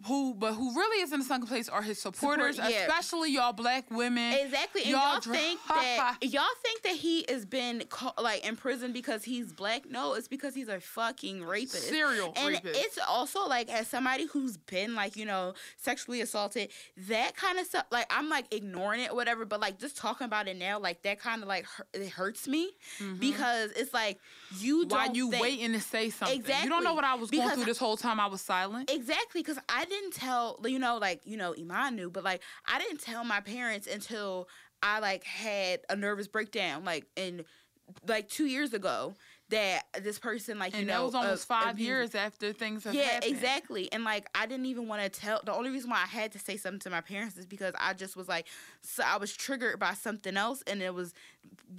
who 0.06 0.34
but 0.34 0.54
who 0.54 0.74
really 0.74 1.02
is 1.02 1.12
in 1.12 1.20
a 1.20 1.24
sunken 1.24 1.48
place 1.48 1.68
are 1.68 1.82
his 1.82 2.00
supporters, 2.00 2.56
Support- 2.56 2.72
yeah. 2.72 2.80
especially 2.86 3.32
y'all 3.32 3.52
black 3.52 3.90
women. 3.90 4.34
Exactly, 4.34 4.82
and 4.82 4.90
Y'all 4.92 5.12
y'all, 5.12 5.20
think 5.20 5.60
that 5.68 6.16
y'all 6.22 6.42
think 6.62 6.82
that 6.82 6.96
he 6.96 7.24
has 7.28 7.44
been 7.44 7.84
like 8.20 8.46
in 8.46 8.56
prison 8.56 8.92
because 8.92 9.24
he's 9.24 9.52
black. 9.52 9.88
No, 9.90 10.14
it's 10.14 10.28
because 10.28 10.54
he's 10.54 10.68
a 10.68 10.80
fucking 10.80 11.44
rapist. 11.44 11.88
Serial 11.88 12.32
and 12.36 12.54
rapist. 12.54 12.80
it's 12.80 12.98
also 13.06 13.46
like 13.46 13.68
as 13.70 13.88
somebody 13.88 14.26
who's 14.26 14.56
been 14.56 14.94
like 14.94 15.16
you 15.16 15.26
know 15.26 15.54
sexually 15.76 16.20
assaulted, 16.20 16.70
that 17.08 17.36
kind 17.36 17.58
of 17.58 17.66
stuff. 17.66 17.86
Like 17.90 18.06
I'm 18.10 18.28
like 18.28 18.52
ignoring 18.54 19.00
it 19.02 19.10
or 19.10 19.16
whatever, 19.16 19.44
but 19.44 19.60
like 19.60 19.78
just 19.78 19.96
talking 19.96 20.24
about 20.24 20.48
it 20.48 20.56
now, 20.56 20.78
like 20.78 21.02
that 21.02 21.20
kind 21.20 21.42
of 21.42 21.48
like 21.48 21.66
it 21.92 22.08
hurts 22.08 22.48
me 22.48 22.70
mm-hmm. 22.98 23.16
because 23.16 23.70
it's 23.72 23.92
like 23.92 24.18
you 24.58 24.86
Why 24.86 25.10
you 25.12 25.30
think- 25.30 25.42
waiting 25.42 25.72
to 25.72 25.80
say 25.80 26.10
something? 26.10 26.38
Exactly. 26.38 26.64
You 26.64 26.70
don't 26.70 26.84
know 26.84 26.94
what 26.94 27.04
I 27.04 27.14
was 27.14 27.30
going 27.30 27.50
through 27.50 27.64
this 27.64 27.78
whole 27.78 27.96
time 27.96 28.18
I 28.18 28.26
was 28.26 28.40
silent. 28.40 28.90
Exactly, 28.90 29.42
because 29.42 29.58
I 29.68 29.84
didn't 29.90 30.14
tell 30.14 30.58
you 30.64 30.78
know, 30.78 30.96
like 30.96 31.20
you 31.24 31.36
know, 31.36 31.54
Iman 31.58 31.96
knew, 31.96 32.10
but 32.10 32.24
like 32.24 32.42
I 32.66 32.78
didn't 32.78 33.00
tell 33.00 33.24
my 33.24 33.40
parents 33.40 33.86
until 33.86 34.48
I 34.82 35.00
like 35.00 35.24
had 35.24 35.80
a 35.90 35.96
nervous 35.96 36.28
breakdown, 36.28 36.84
like 36.84 37.06
in 37.16 37.44
like 38.06 38.28
two 38.28 38.46
years 38.46 38.72
ago 38.72 39.14
that 39.50 39.82
this 40.02 40.18
person 40.18 40.58
like 40.58 40.76
you 40.76 40.84
know 40.84 40.92
that 40.94 41.04
was 41.04 41.14
almost 41.14 41.50
uh, 41.50 41.54
five 41.54 41.70
abused- 41.74 41.86
years 41.86 42.14
after 42.14 42.52
things 42.52 42.84
have 42.84 42.94
Yeah, 42.94 43.02
happened. 43.04 43.32
exactly. 43.32 43.92
And 43.92 44.02
like 44.04 44.28
I 44.34 44.46
didn't 44.46 44.66
even 44.66 44.88
want 44.88 45.02
to 45.02 45.08
tell. 45.08 45.40
The 45.44 45.52
only 45.52 45.70
reason 45.70 45.90
why 45.90 46.02
I 46.02 46.06
had 46.06 46.32
to 46.32 46.38
say 46.38 46.56
something 46.56 46.80
to 46.80 46.90
my 46.90 47.00
parents 47.00 47.36
is 47.36 47.46
because 47.46 47.74
I 47.78 47.94
just 47.94 48.16
was 48.16 48.28
like, 48.28 48.46
so 48.82 49.02
I 49.06 49.16
was 49.18 49.32
triggered 49.36 49.78
by 49.78 49.94
something 49.94 50.36
else, 50.36 50.62
and 50.66 50.82
it 50.82 50.94
was 50.94 51.12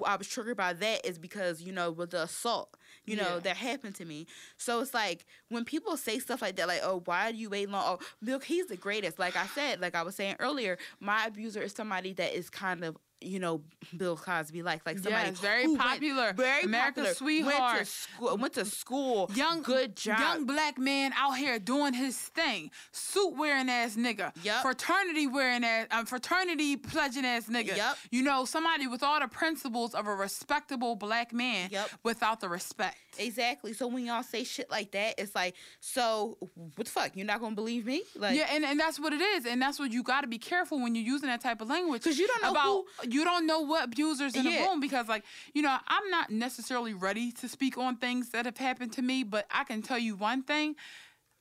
I 0.05 0.15
was 0.15 0.27
triggered 0.27 0.57
by 0.57 0.73
that 0.73 1.05
is 1.05 1.17
because 1.17 1.61
you 1.61 1.71
know 1.71 1.91
with 1.91 2.11
the 2.11 2.23
assault, 2.23 2.75
you 3.05 3.15
know 3.15 3.35
Yeah. 3.35 3.39
that 3.39 3.57
happened 3.57 3.95
to 3.95 4.05
me. 4.05 4.27
So 4.57 4.79
it's 4.81 4.93
like 4.93 5.25
when 5.49 5.65
people 5.65 5.97
say 5.97 6.19
stuff 6.19 6.41
like 6.41 6.55
that, 6.57 6.67
like, 6.67 6.81
oh, 6.83 7.01
why 7.05 7.31
do 7.31 7.37
you 7.37 7.49
wait 7.49 7.69
long? 7.69 7.83
Oh, 7.85 8.05
Milk, 8.21 8.43
he's 8.45 8.67
the 8.67 8.77
greatest. 8.77 9.17
Like 9.19 9.35
I 9.35 9.47
said, 9.47 9.79
like 9.81 9.95
I 9.95 10.03
was 10.03 10.15
saying 10.15 10.35
earlier, 10.39 10.77
my 10.99 11.25
abuser 11.25 11.61
is 11.61 11.73
somebody 11.73 12.13
that 12.13 12.35
is 12.37 12.49
kind 12.49 12.83
of. 12.83 12.97
You 13.23 13.39
know, 13.39 13.61
Bill 13.95 14.17
Cosby, 14.17 14.63
like 14.63 14.83
like 14.85 14.97
somebody 14.97 15.29
Yes, 15.29 15.39
very 15.39 15.63
who 15.65 15.73
went- 15.73 15.81
popular. 15.83 16.33
very 16.33 16.63
America's 16.63 17.13
popular, 17.13 17.13
sweetheart. 17.13 17.75
Went 17.77 17.85
to 17.85 17.85
school, 17.85 18.37
went 18.37 18.53
to 18.53 18.65
school, 18.65 19.31
Young, 19.35 19.61
good 19.61 19.95
job, 19.95 20.19
Young 20.19 20.45
black 20.45 20.77
man 20.79 21.13
out 21.15 21.37
here 21.37 21.59
doing 21.59 21.93
his 21.93 22.17
thing. 22.17 22.71
Suit 22.91 23.35
wearing 23.37 23.69
ass 23.69 23.95
nigga. 23.95 24.31
Yup. 24.43 24.63
Fraternity 24.63 25.27
wearing 25.27 25.63
ass, 25.63 25.87
um, 25.91 26.05
fraternity 26.07 26.77
pledging 26.77 27.25
ass 27.25 27.45
nigga. 27.47 27.77
Yup. 27.77 27.97
You 28.09 28.23
know, 28.23 28.45
somebody 28.45 28.87
with 28.87 29.03
all 29.03 29.19
the 29.19 29.27
principles 29.27 29.93
of 29.93 30.07
a 30.07 30.15
respectable 30.15 30.95
black 30.95 31.31
man 31.31 31.69
Yup. 31.71 31.89
without 32.03 32.39
the 32.39 32.49
respect. 32.49 32.97
Exactly. 33.19 33.73
So 33.73 33.87
when 33.87 34.05
y'all 34.05 34.23
say 34.23 34.43
shit 34.43 34.69
like 34.69 34.91
that, 34.91 35.15
it's 35.17 35.35
like, 35.35 35.55
so 35.79 36.37
what 36.75 36.85
the 36.85 36.91
fuck? 36.91 37.15
You're 37.15 37.25
not 37.25 37.39
gonna 37.41 37.55
believe 37.55 37.85
me? 37.85 38.03
Like, 38.15 38.37
yeah, 38.37 38.47
and, 38.51 38.63
and 38.63 38.79
that's 38.79 38.99
what 38.99 39.13
it 39.13 39.21
is, 39.21 39.45
and 39.45 39.61
that's 39.61 39.79
what 39.79 39.91
you 39.91 40.03
got 40.03 40.21
to 40.21 40.27
be 40.27 40.37
careful 40.37 40.81
when 40.81 40.95
you're 40.95 41.03
using 41.05 41.27
that 41.29 41.41
type 41.41 41.61
of 41.61 41.69
language. 41.69 42.03
Because 42.03 42.19
you 42.19 42.27
don't 42.27 42.41
know 42.41 42.51
about 42.51 42.83
you 43.11 43.23
don't 43.23 43.45
know 43.45 43.61
what 43.61 43.85
abusers 43.85 44.35
in 44.35 44.43
the 44.45 44.51
room 44.51 44.79
because, 44.79 45.07
like, 45.07 45.23
you 45.53 45.61
know, 45.61 45.77
I'm 45.87 46.09
not 46.09 46.29
necessarily 46.29 46.93
ready 46.93 47.31
to 47.33 47.47
speak 47.47 47.77
on 47.77 47.97
things 47.97 48.29
that 48.29 48.45
have 48.45 48.57
happened 48.57 48.93
to 48.93 49.01
me, 49.01 49.23
but 49.23 49.45
I 49.51 49.63
can 49.63 49.81
tell 49.81 49.99
you 49.99 50.15
one 50.15 50.43
thing: 50.43 50.75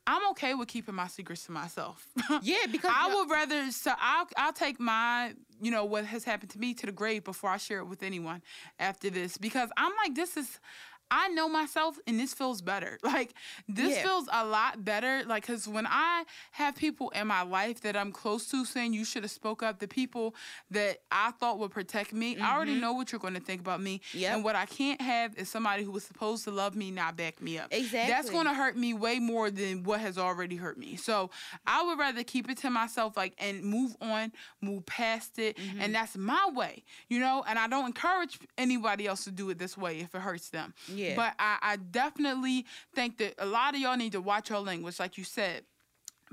I'm 0.06 0.28
okay 0.30 0.54
with 0.54 0.68
keeping 0.68 0.94
my 0.94 1.06
secrets 1.06 1.44
to 1.46 1.52
myself. 1.52 2.06
Yeah, 2.42 2.66
because 2.70 2.92
I 2.94 3.14
would 3.14 3.30
rather. 3.30 3.70
So 3.70 3.92
I'll 3.98 4.26
I'll 4.36 4.52
take 4.52 4.80
my 4.80 5.34
you 5.60 5.70
know 5.70 5.84
what 5.84 6.04
has 6.06 6.24
happened 6.24 6.50
to 6.50 6.58
me 6.58 6.74
to 6.74 6.86
the 6.86 6.92
grave 6.92 7.24
before 7.24 7.50
I 7.50 7.58
share 7.58 7.78
it 7.80 7.84
with 7.84 8.02
anyone 8.02 8.42
after 8.78 9.10
this 9.10 9.36
because 9.38 9.70
I'm 9.76 9.92
like 10.02 10.14
this 10.14 10.36
is. 10.36 10.58
I 11.10 11.28
know 11.28 11.48
myself 11.48 11.98
and 12.06 12.18
this 12.20 12.34
feels 12.34 12.62
better. 12.62 12.98
Like 13.10 13.34
this 13.68 13.96
Yeah. 13.96 14.02
feels 14.04 14.28
a 14.32 14.44
lot 14.44 14.84
better. 14.84 15.24
Like 15.26 15.44
cuz 15.46 15.66
when 15.66 15.86
I 15.86 16.24
have 16.52 16.76
people 16.76 17.10
in 17.10 17.26
my 17.26 17.42
life 17.42 17.80
that 17.80 17.96
I'm 17.96 18.12
close 18.12 18.46
to 18.50 18.64
saying 18.64 18.92
you 18.92 19.04
should 19.04 19.24
have 19.24 19.32
spoke 19.32 19.62
up, 19.62 19.80
the 19.80 19.88
people 19.88 20.34
that 20.70 20.98
I 21.10 21.32
thought 21.32 21.58
would 21.58 21.72
protect 21.72 22.12
me, 22.12 22.38
I 22.38 22.54
already 22.54 22.74
know 22.74 22.92
what 22.92 23.10
you're 23.10 23.18
going 23.18 23.34
to 23.34 23.40
think 23.40 23.60
about 23.60 23.80
me. 23.82 23.98
Mm-hmm. 23.98 24.18
Yep. 24.18 24.34
And 24.34 24.44
what 24.44 24.54
I 24.54 24.66
can't 24.66 25.00
have 25.00 25.36
is 25.36 25.48
somebody 25.48 25.82
who 25.82 25.90
was 25.90 26.04
supposed 26.04 26.44
to 26.44 26.50
love 26.52 26.76
me 26.76 26.90
not 26.92 27.16
back 27.16 27.40
me 27.42 27.58
up. 27.58 27.68
Exactly. 27.72 28.12
That's 28.12 28.30
going 28.30 28.46
to 28.46 28.54
hurt 28.54 28.76
me 28.76 28.94
way 28.94 29.18
more 29.18 29.50
than 29.50 29.82
what 29.82 30.00
has 30.00 30.16
already 30.18 30.56
hurt 30.56 30.78
me. 30.78 30.94
So 30.96 31.30
I 31.66 31.82
would 31.82 31.98
rather 31.98 32.22
keep 32.22 32.48
it 32.48 32.58
to 32.58 32.70
myself, 32.70 33.16
like, 33.16 33.34
and 33.38 33.64
move 33.64 33.96
on, 34.00 34.32
move 34.60 34.86
past 34.86 35.38
it, 35.38 35.56
Mm-hmm. 35.56 35.80
and 35.80 35.94
that's 35.94 36.16
my 36.16 36.48
way, 36.54 36.84
you 37.08 37.18
know. 37.18 37.44
And 37.48 37.58
I 37.58 37.66
don't 37.66 37.86
encourage 37.86 38.38
anybody 38.56 39.06
else 39.08 39.24
to 39.24 39.30
do 39.32 39.50
it 39.50 39.58
this 39.58 39.76
way 39.76 39.98
if 40.00 40.14
it 40.14 40.20
hurts 40.20 40.50
them. 40.50 40.74
Yeah. 40.88 40.99
But 41.16 41.34
I, 41.38 41.58
I 41.62 41.76
definitely 41.76 42.66
think 42.94 43.18
that 43.18 43.34
a 43.38 43.46
lot 43.46 43.74
of 43.74 43.80
y'all 43.80 43.96
need 43.96 44.12
to 44.12 44.20
watch 44.20 44.50
your 44.50 44.60
language, 44.60 44.98
like 44.98 45.18
you 45.18 45.24
said. 45.24 45.64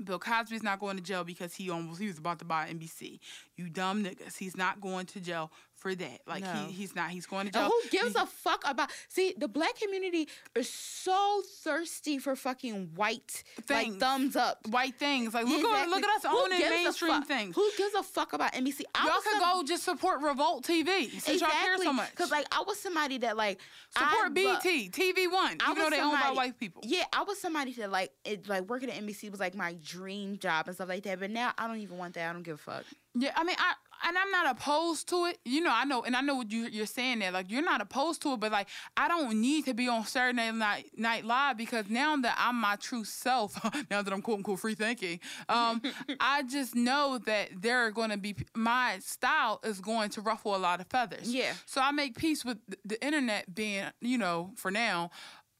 Bill 0.04 0.18
Cosby's 0.20 0.62
not 0.62 0.78
going 0.78 0.96
to 0.96 1.02
jail 1.02 1.24
because 1.24 1.54
he 1.54 1.70
almost 1.70 2.00
he 2.00 2.06
was 2.06 2.18
about 2.18 2.38
to 2.38 2.44
buy 2.44 2.68
NBC. 2.68 3.18
You 3.56 3.68
dumb 3.68 4.04
niggas. 4.04 4.36
He's 4.38 4.56
not 4.56 4.80
going 4.80 5.06
to 5.06 5.20
jail 5.20 5.50
for 5.78 5.94
that. 5.94 6.20
Like 6.26 6.42
No. 6.42 6.52
he, 6.66 6.72
he's 6.72 6.94
not. 6.94 7.10
He's 7.10 7.26
going 7.26 7.48
to 7.48 7.58
And 7.58 7.68
jail. 7.68 7.70
who 7.82 7.88
gives 7.90 8.14
a 8.16 8.26
fuck 8.26 8.62
about? 8.66 8.90
See, 9.08 9.34
the 9.38 9.48
black 9.48 9.78
community 9.78 10.28
is 10.54 10.68
so 10.68 11.42
thirsty 11.62 12.18
for 12.18 12.34
fucking 12.36 12.90
white, 12.94 13.42
Things. 13.62 13.92
like 13.94 14.00
thumbs 14.00 14.36
up. 14.36 14.58
white 14.68 14.98
things? 14.98 15.34
Like 15.34 15.46
look 15.46 15.64
at 15.64 15.88
look 15.88 16.02
at 16.02 16.10
us 16.10 16.16
Exactly. 16.18 16.30
Who 16.30 16.44
owning 16.44 16.60
mainstream 16.70 17.22
things. 17.22 17.54
Who 17.54 17.70
gives 17.76 17.94
a 17.94 18.02
fuck 18.02 18.32
about 18.32 18.52
NBC? 18.52 18.82
I 18.94 19.06
Y'all 19.06 19.20
could 19.20 19.32
some- 19.32 19.40
go 19.40 19.62
just 19.64 19.84
support 19.84 20.20
Revolt 20.20 20.64
TV 20.66 21.10
since 21.20 21.40
y'all 21.40 21.50
care 21.50 21.76
so 21.78 21.92
much. 21.92 22.10
Because 22.10 22.30
like 22.30 22.46
I 22.52 22.62
was 22.66 22.78
somebody 22.80 23.18
that 23.18 23.36
like 23.36 23.60
I 23.96 24.10
support 24.10 24.34
lo- 24.36 24.58
BT, 24.62 24.90
TV 24.90 25.30
One, 25.30 25.56
I 25.60 25.70
even 25.70 25.82
though 25.84 25.90
they 25.90 26.00
owned 26.00 26.12
by 26.12 26.18
somebody- 26.20 26.36
white 26.36 26.58
people. 26.58 26.82
Yeah, 26.84 27.04
I 27.12 27.22
was 27.22 27.40
somebody 27.40 27.72
that 27.74 27.90
like 27.90 28.10
it 28.24 28.48
like 28.48 28.62
working 28.68 28.90
at 28.90 28.96
NBC 29.02 29.30
was 29.30 29.40
like 29.40 29.54
my 29.54 29.74
dream 29.84 30.38
job 30.38 30.66
and 30.66 30.74
stuff 30.74 30.88
like 30.88 31.02
that. 31.04 31.20
But 31.20 31.30
now 31.30 31.52
I 31.56 31.66
don't 31.68 31.78
even 31.78 31.98
want 31.98 32.14
that. 32.14 32.28
I 32.28 32.32
don't 32.32 32.42
give 32.42 32.56
a 32.56 32.58
fuck. 32.58 32.84
Yeah, 33.14 33.32
I 33.36 33.42
mean, 33.44 33.56
I 33.58 33.74
and 34.04 34.16
I'm 34.16 34.30
not 34.30 34.56
opposed 34.56 35.08
to 35.10 35.26
it. 35.26 35.38
You 35.44 35.62
know, 35.62 35.72
I 35.72 35.84
know, 35.84 36.02
and 36.02 36.16
I 36.16 36.20
know 36.20 36.36
what 36.36 36.50
you, 36.50 36.66
you're 36.66 36.86
saying 36.86 37.20
there. 37.20 37.30
Like, 37.30 37.50
you're 37.50 37.62
not 37.62 37.80
opposed 37.80 38.22
to 38.22 38.34
it, 38.34 38.40
but 38.40 38.52
like, 38.52 38.68
I 38.96 39.08
don't 39.08 39.40
need 39.40 39.64
to 39.66 39.74
be 39.74 39.88
on 39.88 40.04
Saturday 40.04 40.50
Night 40.52 40.90
Night 40.96 41.24
Live 41.24 41.56
because 41.56 41.88
now 41.88 42.16
that 42.16 42.36
I'm 42.38 42.60
my 42.60 42.76
true 42.76 43.04
self, 43.04 43.58
now 43.90 44.02
that 44.02 44.12
I'm 44.12 44.22
quote 44.22 44.38
unquote 44.38 44.60
free 44.60 44.74
thinking, 44.74 45.20
um, 45.48 45.82
I 46.20 46.42
just 46.42 46.74
know 46.74 47.18
that 47.26 47.50
there 47.60 47.78
are 47.86 47.90
going 47.90 48.10
to 48.10 48.18
be 48.18 48.36
my 48.54 48.98
style 49.00 49.60
is 49.64 49.80
going 49.80 50.10
to 50.10 50.20
ruffle 50.20 50.54
a 50.54 50.58
lot 50.58 50.80
of 50.80 50.86
feathers. 50.86 51.32
Yeah. 51.32 51.52
So 51.66 51.80
I 51.80 51.90
make 51.92 52.16
peace 52.16 52.44
with 52.44 52.58
the 52.84 53.04
internet 53.04 53.54
being, 53.54 53.86
you 54.00 54.18
know, 54.18 54.52
for 54.56 54.70
now. 54.70 55.10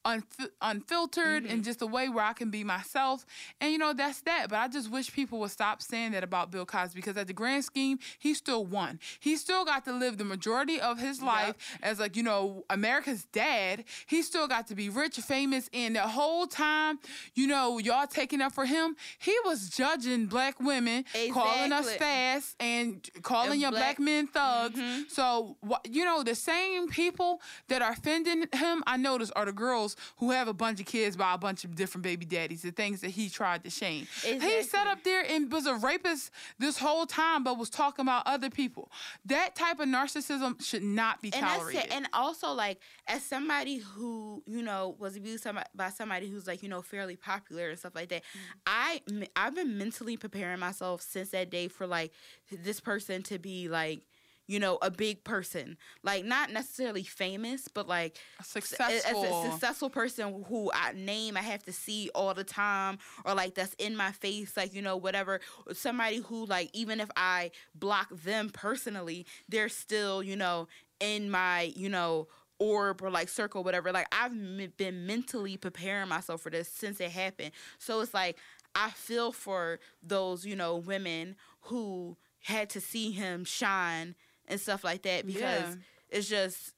Unf- 0.05 0.49
unfiltered 0.61 1.43
Mm-hmm. 1.43 1.51
and 1.53 1.63
just 1.63 1.81
a 1.81 1.85
way 1.87 2.07
where 2.09 2.23
I 2.23 2.33
can 2.33 2.49
be 2.49 2.63
myself. 2.63 3.25
And 3.59 3.71
you 3.71 3.77
know, 3.77 3.93
that's 3.93 4.21
that. 4.21 4.47
But 4.49 4.57
I 4.57 4.67
just 4.67 4.89
wish 4.89 5.11
people 5.11 5.39
would 5.39 5.51
stop 5.51 5.81
saying 5.81 6.11
that 6.13 6.23
about 6.23 6.51
Bill 6.51 6.65
Cosby 6.65 6.99
because 6.99 7.17
at 7.17 7.27
the 7.27 7.33
grand 7.33 7.65
scheme, 7.65 7.99
he 8.17 8.33
still 8.33 8.65
won. 8.65 8.99
He 9.19 9.35
still 9.35 9.65
got 9.65 9.83
to 9.85 9.91
live 9.93 10.17
the 10.17 10.23
majority 10.23 10.79
of 10.79 10.99
his 10.99 11.21
life 11.21 11.55
as 11.83 11.99
like, 11.99 12.15
you 12.15 12.23
know, 12.23 12.63
America's 12.69 13.25
dad. 13.33 13.83
He 14.07 14.21
still 14.21 14.47
got 14.47 14.67
to 14.67 14.75
be 14.75 14.89
rich, 14.89 15.17
famous, 15.17 15.69
and 15.73 15.95
the 15.95 16.01
whole 16.07 16.47
time, 16.47 16.99
you 17.35 17.47
know, 17.47 17.77
y'all 17.77 18.07
taking 18.07 18.41
up 18.41 18.53
for 18.53 18.65
him, 18.65 18.95
he 19.19 19.35
was 19.45 19.69
judging 19.69 20.27
black 20.27 20.59
women, 20.61 21.03
calling 21.33 21.71
us 21.73 21.93
fast 21.95 22.55
and 22.61 23.07
calling 23.21 23.51
And 23.51 23.61
your 23.61 23.71
black, 23.71 23.97
black- 23.97 23.99
men 23.99 24.27
thugs. 24.27 24.79
So, 25.09 25.57
wh- 25.69 25.75
you 25.89 26.05
know, 26.05 26.23
the 26.23 26.35
same 26.35 26.87
people 26.87 27.41
that 27.67 27.81
are 27.81 27.91
offending 27.91 28.45
him, 28.53 28.83
I 28.87 28.97
notice, 28.97 29.29
are 29.31 29.45
the 29.45 29.51
girls 29.51 29.88
girls 29.95 30.13
who 30.17 30.31
have 30.31 30.47
a 30.47 30.53
bunch 30.53 30.79
of 30.79 30.85
kids 30.85 31.15
by 31.15 31.33
a 31.33 31.37
bunch 31.37 31.63
of 31.63 31.75
different 31.75 32.03
baby 32.03 32.25
daddies, 32.25 32.61
the 32.61 32.71
things 32.71 33.01
that 33.01 33.11
he 33.11 33.29
tried 33.29 33.63
to 33.63 33.69
shame. 33.69 34.07
He 34.23 34.31
Exactly. 34.33 34.63
sat 34.63 34.87
up 34.87 35.03
there 35.03 35.23
and 35.27 35.51
was 35.51 35.65
a 35.65 35.75
rapist 35.75 36.31
this 36.57 36.77
whole 36.77 37.05
time, 37.05 37.43
but 37.43 37.57
was 37.57 37.69
talking 37.69 38.03
about 38.03 38.23
other 38.25 38.49
people. 38.49 38.91
That 39.25 39.55
type 39.55 39.79
of 39.79 39.87
narcissism 39.87 40.63
should 40.63 40.83
not 40.83 41.21
be 41.21 41.31
and 41.33 41.45
tolerated. 41.45 41.91
And 41.91 42.07
also, 42.13 42.51
like, 42.51 42.79
as 43.07 43.23
somebody 43.23 43.77
who 43.77 44.43
you 44.45 44.61
know 44.61 44.95
was 44.99 45.15
abused 45.15 45.47
by 45.75 45.89
somebody 45.89 46.29
who's 46.29 46.47
like 46.47 46.63
you 46.63 46.69
know 46.69 46.81
fairly 46.81 47.15
popular 47.15 47.69
and 47.69 47.79
stuff 47.79 47.95
like 47.95 48.09
that, 48.09 48.23
mm-hmm. 48.23 48.67
I 48.67 49.01
I've 49.35 49.55
been 49.55 49.77
mentally 49.77 50.17
preparing 50.17 50.59
myself 50.59 51.01
since 51.01 51.29
that 51.29 51.49
day 51.49 51.67
for 51.67 51.87
like 51.87 52.11
this 52.51 52.79
person 52.79 53.23
to 53.23 53.39
be 53.39 53.67
like 53.69 54.01
you 54.49 54.59
know 54.59 54.77
a 54.81 54.89
big 54.91 55.23
person, 55.23 55.77
like 56.03 56.25
not 56.25 56.51
necessarily 56.51 57.03
famous, 57.03 57.67
but 57.67 57.87
like 57.87 58.17
A 58.39 58.43
successful. 58.43 59.23
as 59.23 59.45
a 59.47 59.51
successful 59.51 59.89
person 59.89 60.43
who 60.49 60.71
I 60.73 60.93
name 60.93 61.37
I 61.37 61.41
have 61.41 61.63
to 61.63 61.71
see 61.71 62.09
all 62.15 62.33
the 62.33 62.43
time 62.43 62.97
or 63.23 63.33
like 63.35 63.53
that's 63.55 63.75
in 63.77 63.95
my 63.95 64.11
face 64.11 64.57
like 64.57 64.73
you 64.73 64.81
know 64.81 64.97
whatever. 64.97 65.39
Somebody 65.73 66.17
who 66.17 66.45
like 66.45 66.69
even 66.73 66.99
if 66.99 67.09
I 67.15 67.51
block 67.75 68.09
them 68.11 68.49
personally 68.49 69.25
they're 69.47 69.69
still 69.69 70.23
you 70.23 70.35
know 70.35 70.67
in 70.99 71.29
my 71.29 71.71
you 71.75 71.89
know 71.89 72.27
orb 72.59 73.01
or 73.01 73.09
like 73.09 73.29
circle 73.29 73.63
whatever. 73.63 73.91
Like 73.91 74.07
I've 74.11 74.31
m- 74.31 74.73
been 74.77 75.05
mentally 75.05 75.57
preparing 75.57 76.09
myself 76.09 76.41
for 76.41 76.49
this 76.49 76.67
since 76.67 76.99
it 76.99 77.11
happened. 77.11 77.51
So 77.77 78.01
it's 78.01 78.13
like 78.13 78.37
I 78.75 78.89
feel 78.91 79.31
for 79.31 79.79
those 80.01 80.45
you 80.45 80.55
know 80.55 80.75
women 80.75 81.35
who 81.61 82.17
had 82.41 82.69
to 82.69 82.79
see 82.81 83.11
him 83.11 83.43
shine 83.43 84.15
and 84.49 84.59
stuff 84.59 84.83
like 84.83 85.03
that 85.03 85.25
because 85.25 85.41
Yeah. 85.41 85.75
it's 86.09 86.27
just 86.27 86.73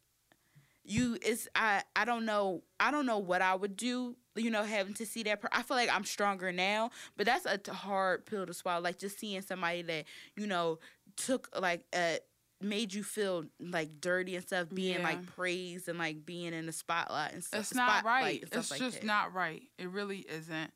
you 0.83 1.17
it's 1.21 1.47
I 1.55 1.83
I 1.95 2.05
don't 2.05 2.25
know 2.25 2.63
I 2.79 2.91
don't 2.91 3.05
know 3.05 3.19
what 3.19 3.41
I 3.41 3.55
would 3.55 3.75
do 3.77 4.15
you 4.35 4.49
know 4.49 4.63
having 4.63 4.93
to 4.95 5.05
see 5.05 5.23
that 5.23 5.41
per- 5.41 5.49
I 5.51 5.61
feel 5.63 5.77
like 5.77 5.93
I'm 5.93 6.03
stronger 6.05 6.51
now 6.51 6.89
but 7.17 7.25
that's 7.25 7.45
a 7.45 7.73
hard 7.73 8.25
pill 8.25 8.45
to 8.45 8.53
swallow 8.53 8.81
like 8.81 8.97
just 8.97 9.19
seeing 9.19 9.41
somebody 9.41 9.81
that 9.83 10.05
you 10.35 10.47
know 10.47 10.79
took 11.17 11.49
like 11.59 11.85
uh 11.93 12.15
made 12.61 12.93
you 12.93 13.03
feel 13.03 13.43
like 13.59 13.99
dirty 13.99 14.35
and 14.35 14.45
stuff 14.45 14.67
being 14.73 14.97
Yeah. 14.99 15.03
like 15.03 15.25
praised 15.35 15.87
and 15.89 15.97
like 15.99 16.25
being 16.25 16.53
in 16.53 16.65
the 16.67 16.71
spotlight 16.71 17.33
and 17.33 17.43
stuff 17.43 17.61
It's 17.61 17.73
not 17.75 18.03
right. 18.05 18.43
It's 18.51 18.69
like 18.71 18.79
just 18.79 19.01
that. 19.01 19.05
not 19.05 19.33
right. 19.33 19.63
It 19.79 19.89
really 19.89 20.19
isn't. 20.29 20.71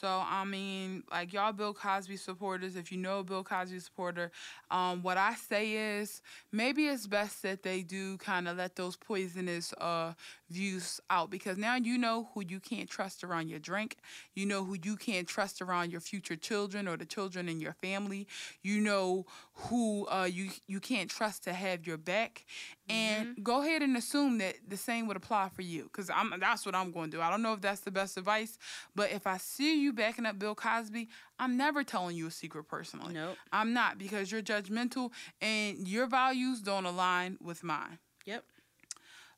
So 0.00 0.08
I 0.08 0.44
mean, 0.44 1.02
like 1.10 1.34
y'all 1.34 1.52
Bill 1.52 1.74
Cosby 1.74 2.16
supporters, 2.16 2.76
if 2.76 2.90
you 2.90 2.96
know 2.96 3.18
a 3.18 3.24
Bill 3.24 3.44
Cosby 3.44 3.78
supporter, 3.78 4.30
um, 4.70 5.02
what 5.02 5.18
I 5.18 5.34
say 5.34 5.98
is 6.00 6.22
maybe 6.50 6.86
it's 6.86 7.06
best 7.06 7.42
that 7.42 7.62
they 7.62 7.82
do 7.82 8.16
kind 8.16 8.48
of 8.48 8.56
let 8.56 8.74
those 8.74 8.96
poisonous 8.96 9.74
uh, 9.74 10.14
views 10.52 11.00
out 11.10 11.30
because 11.30 11.56
now 11.56 11.76
you 11.76 11.98
know 11.98 12.28
who 12.34 12.42
you 12.46 12.60
can't 12.60 12.88
trust 12.88 13.24
around 13.24 13.48
your 13.48 13.58
drink. 13.58 13.96
You 14.34 14.46
know 14.46 14.64
who 14.64 14.76
you 14.82 14.96
can't 14.96 15.26
trust 15.26 15.60
around 15.60 15.90
your 15.90 16.00
future 16.00 16.36
children 16.36 16.86
or 16.86 16.96
the 16.96 17.04
children 17.04 17.48
in 17.48 17.60
your 17.60 17.72
family. 17.72 18.26
You 18.62 18.80
know 18.80 19.26
who 19.54 20.06
uh, 20.08 20.28
you 20.30 20.50
you 20.66 20.80
can't 20.80 21.10
trust 21.10 21.44
to 21.44 21.52
have 21.52 21.86
your 21.86 21.98
back, 21.98 22.44
and 22.88 23.42
go 23.42 23.62
ahead 23.62 23.82
and 23.82 23.96
assume 23.96 24.38
that 24.38 24.56
the 24.66 24.76
same 24.76 25.06
would 25.06 25.16
apply 25.16 25.48
for 25.48 25.62
you. 25.62 25.84
Because 25.84 26.10
I'm 26.10 26.32
that's 26.38 26.66
what 26.66 26.74
I'm 26.74 26.92
going 26.92 27.10
to 27.10 27.16
do. 27.16 27.22
I 27.22 27.30
don't 27.30 27.42
know 27.42 27.54
if 27.54 27.60
that's 27.60 27.80
the 27.80 27.90
best 27.90 28.16
advice, 28.16 28.58
but 28.94 29.10
if 29.12 29.26
I 29.26 29.38
see 29.38 29.80
you 29.80 29.92
backing 29.92 30.26
up 30.26 30.38
Bill 30.38 30.54
Cosby, 30.54 31.08
I'm 31.38 31.56
never 31.56 31.82
telling 31.82 32.16
you 32.16 32.26
a 32.26 32.30
secret 32.30 32.64
personally. 32.64 33.14
Nope. 33.14 33.36
I'm 33.52 33.72
not 33.72 33.98
because 33.98 34.30
you're 34.30 34.42
judgmental 34.42 35.10
and 35.40 35.88
your 35.88 36.06
values 36.06 36.60
don't 36.60 36.86
align 36.86 37.38
with 37.40 37.64
mine. 37.64 37.98
Yep. 38.26 38.44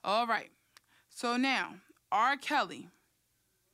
All 0.05 0.27
right. 0.27 0.51
So 1.15 1.37
now, 1.37 1.77
R. 2.11 2.37
Kelly, 2.37 2.89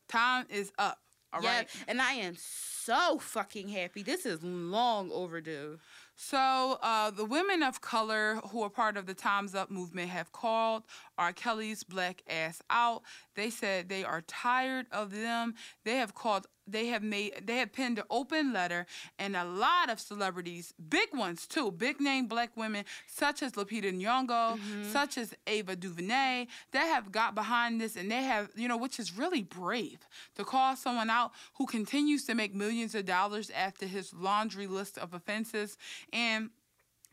time 0.09 0.45
is 0.51 0.73
up. 0.79 0.99
All 1.33 1.41
right. 1.41 1.67
yeah, 1.73 1.85
and 1.89 2.03
I 2.03 2.13
am 2.15 2.37
so 2.37 3.19
fucking 3.19 3.69
happy. 3.69 4.03
This 4.03 4.27
is 4.27 4.43
long 4.43 5.11
overdue. 5.11 5.79
So, 6.17 6.79
uh, 6.83 7.11
the 7.11 7.25
women 7.25 7.63
of 7.63 7.81
color 7.81 8.41
who 8.51 8.63
are 8.63 8.69
part 8.69 8.99
of 8.99 9.07
the 9.07 9.15
Time's 9.15 9.55
Up 9.55 9.71
movement 9.71 10.11
have 10.11 10.33
called 10.33 10.83
R. 11.17 11.33
Kelly's 11.33 11.83
black 11.83 12.23
ass 12.29 12.61
out. 12.69 13.05
They 13.41 13.49
said 13.49 13.89
they 13.89 14.05
are 14.05 14.21
tired 14.21 14.85
of 14.93 15.13
them. 15.13 15.55
They 15.85 15.97
have 15.97 16.15
called, 16.15 16.47
they 16.67 16.89
have 16.89 17.03
made, 17.03 17.47
they 17.47 17.57
have 17.57 17.73
penned 17.73 17.99
an 17.99 18.05
open 18.11 18.53
letter, 18.53 18.85
and 19.19 19.35
a 19.35 19.45
lot 19.45 19.89
of 19.89 19.99
celebrities, 19.99 20.75
big 20.91 21.09
ones 21.15 21.47
too, 21.47 21.71
big 21.71 22.03
name 22.03 22.27
black 22.27 22.55
women 22.55 22.85
such 23.07 23.43
as 23.43 23.53
Lupita 23.53 23.91
Nyong'o, 23.99 24.59
mm-hmm. 24.59 24.93
such 24.93 25.17
as 25.17 25.33
Ava 25.47 25.75
DuVernay, 25.75 26.49
that 26.73 26.85
have 26.85 27.11
got 27.11 27.35
behind 27.35 27.81
this, 27.81 27.97
and 27.97 28.11
they 28.11 28.25
have, 28.25 28.51
you 28.57 28.69
know, 28.69 28.77
which 28.77 29.01
is 29.01 29.17
really 29.17 29.43
brave 29.43 30.07
to 30.35 30.45
call 30.45 30.77
someone 30.77 31.09
out 31.09 31.33
who 31.55 31.65
continues 31.65 32.27
to 32.27 32.35
make 32.35 32.55
millions 32.55 32.95
of 32.95 33.07
dollars 33.07 33.51
after 33.57 33.87
his 33.87 34.13
laundry 34.13 34.67
list 34.67 34.99
of 34.99 35.15
offenses. 35.15 35.79
And 36.13 36.51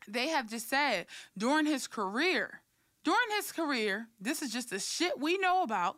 they 0.06 0.28
have 0.28 0.50
just 0.50 0.68
said 0.68 1.06
during 1.38 1.64
his 1.64 1.86
career, 1.86 2.60
during 3.04 3.30
his 3.36 3.52
career, 3.52 4.08
this 4.20 4.42
is 4.42 4.52
just 4.52 4.68
the 4.68 4.78
shit 4.78 5.18
we 5.18 5.38
know 5.38 5.62
about. 5.62 5.96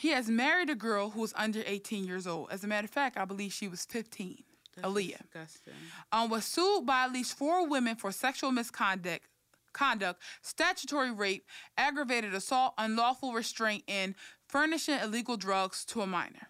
He 0.00 0.12
has 0.12 0.30
married 0.30 0.70
a 0.70 0.74
girl 0.74 1.10
who 1.10 1.20
was 1.20 1.34
under 1.36 1.62
18 1.66 2.06
years 2.06 2.26
old. 2.26 2.48
As 2.50 2.64
a 2.64 2.66
matter 2.66 2.86
of 2.86 2.90
fact, 2.90 3.18
I 3.18 3.26
believe 3.26 3.52
she 3.52 3.68
was 3.68 3.84
15. 3.84 4.42
That's 4.74 4.88
Aaliyah 4.88 5.18
disgusting. 5.24 5.74
um, 6.10 6.30
was 6.30 6.46
sued 6.46 6.86
by 6.86 7.04
at 7.04 7.12
least 7.12 7.36
four 7.36 7.68
women 7.68 7.96
for 7.96 8.10
sexual 8.10 8.50
misconduct, 8.50 9.26
conduct, 9.74 10.22
statutory 10.40 11.10
rape, 11.10 11.44
aggravated 11.76 12.34
assault, 12.34 12.72
unlawful 12.78 13.34
restraint, 13.34 13.84
and 13.88 14.14
furnishing 14.48 14.98
illegal 15.02 15.36
drugs 15.36 15.84
to 15.84 16.00
a 16.00 16.06
minor. 16.06 16.48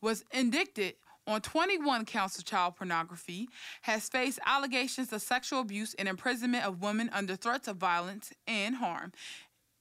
Was 0.00 0.24
indicted 0.32 0.94
on 1.26 1.40
21 1.40 2.04
counts 2.04 2.38
of 2.38 2.44
child 2.44 2.76
pornography, 2.76 3.48
has 3.82 4.08
faced 4.08 4.38
allegations 4.46 5.12
of 5.12 5.20
sexual 5.20 5.60
abuse 5.60 5.94
and 5.94 6.08
imprisonment 6.08 6.64
of 6.64 6.80
women 6.80 7.10
under 7.12 7.36
threats 7.36 7.68
of 7.68 7.76
violence 7.76 8.32
and 8.46 8.76
harm. 8.76 9.12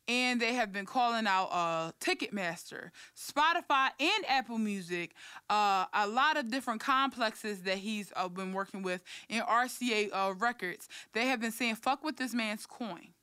And 0.08 0.39
they 0.39 0.53
have 0.53 0.72
been 0.72 0.86
calling 0.86 1.26
out 1.26 1.49
uh, 1.51 1.91
Ticketmaster, 1.99 2.91
Spotify, 3.18 3.89
and 3.99 4.26
Apple 4.28 4.60
Music, 4.60 5.16
uh, 5.49 5.86
a 5.93 6.08
lot 6.08 6.38
of 6.38 6.51
different 6.51 6.80
complexes 6.80 7.64
that 7.64 7.80
he's 7.80 8.14
uh, 8.16 8.28
been 8.28 8.53
working 8.53 8.84
with 8.84 9.01
in 9.30 9.41
RCA 9.41 10.10
uh, 10.14 10.34
Records. 10.38 10.88
They 11.14 11.26
have 11.26 11.41
been 11.41 11.51
saying, 11.51 11.76
fuck 11.76 12.03
with 12.03 12.18
this 12.18 12.34
man's 12.36 12.68
coin. 12.68 13.14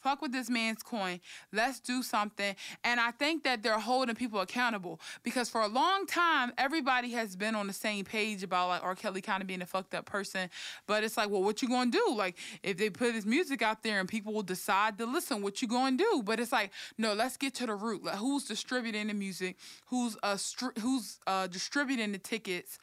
Fuck 0.00 0.22
with 0.22 0.32
this 0.32 0.48
man's 0.48 0.82
coin. 0.82 1.20
Let's 1.52 1.80
do 1.80 2.02
something. 2.02 2.54
And 2.84 2.98
I 2.98 3.10
think 3.10 3.44
that 3.44 3.62
they're 3.62 3.78
holding 3.78 4.14
people 4.14 4.40
accountable 4.40 5.00
because 5.22 5.48
for 5.50 5.60
a 5.60 5.68
long 5.68 6.06
time, 6.06 6.52
everybody 6.58 7.10
has 7.12 7.36
been 7.36 7.54
on 7.54 7.66
the 7.66 7.72
same 7.72 8.04
page 8.04 8.42
about 8.42 8.68
like 8.68 8.82
R. 8.82 8.94
Kelly 8.94 9.20
kind 9.20 9.42
of 9.42 9.46
being 9.46 9.62
a 9.62 9.66
fucked 9.66 9.94
up 9.94 10.06
person. 10.06 10.48
But 10.86 11.04
it's 11.04 11.16
like, 11.16 11.28
well, 11.30 11.42
what 11.42 11.62
you 11.62 11.68
gonna 11.68 11.90
do? 11.90 12.14
Like, 12.16 12.36
if 12.62 12.76
they 12.76 12.90
put 12.90 13.14
his 13.14 13.26
music 13.26 13.62
out 13.62 13.82
there 13.82 14.00
and 14.00 14.08
people 14.08 14.32
will 14.32 14.42
decide 14.42 14.98
to 14.98 15.06
listen, 15.06 15.42
what 15.42 15.60
you 15.60 15.68
gonna 15.68 15.96
do? 15.96 16.22
But 16.24 16.40
it's 16.40 16.52
like, 16.52 16.70
no, 16.98 17.12
let's 17.12 17.36
get 17.36 17.54
to 17.56 17.66
the 17.66 17.74
root. 17.74 18.04
Like, 18.04 18.16
who's 18.16 18.44
distributing 18.44 19.08
the 19.08 19.14
music? 19.14 19.56
Who's 19.86 20.16
uh 20.22 20.34
stri- 20.34 20.78
who's 20.78 21.18
uh 21.26 21.46
distributing 21.46 22.12
the 22.12 22.18
tickets? 22.18 22.78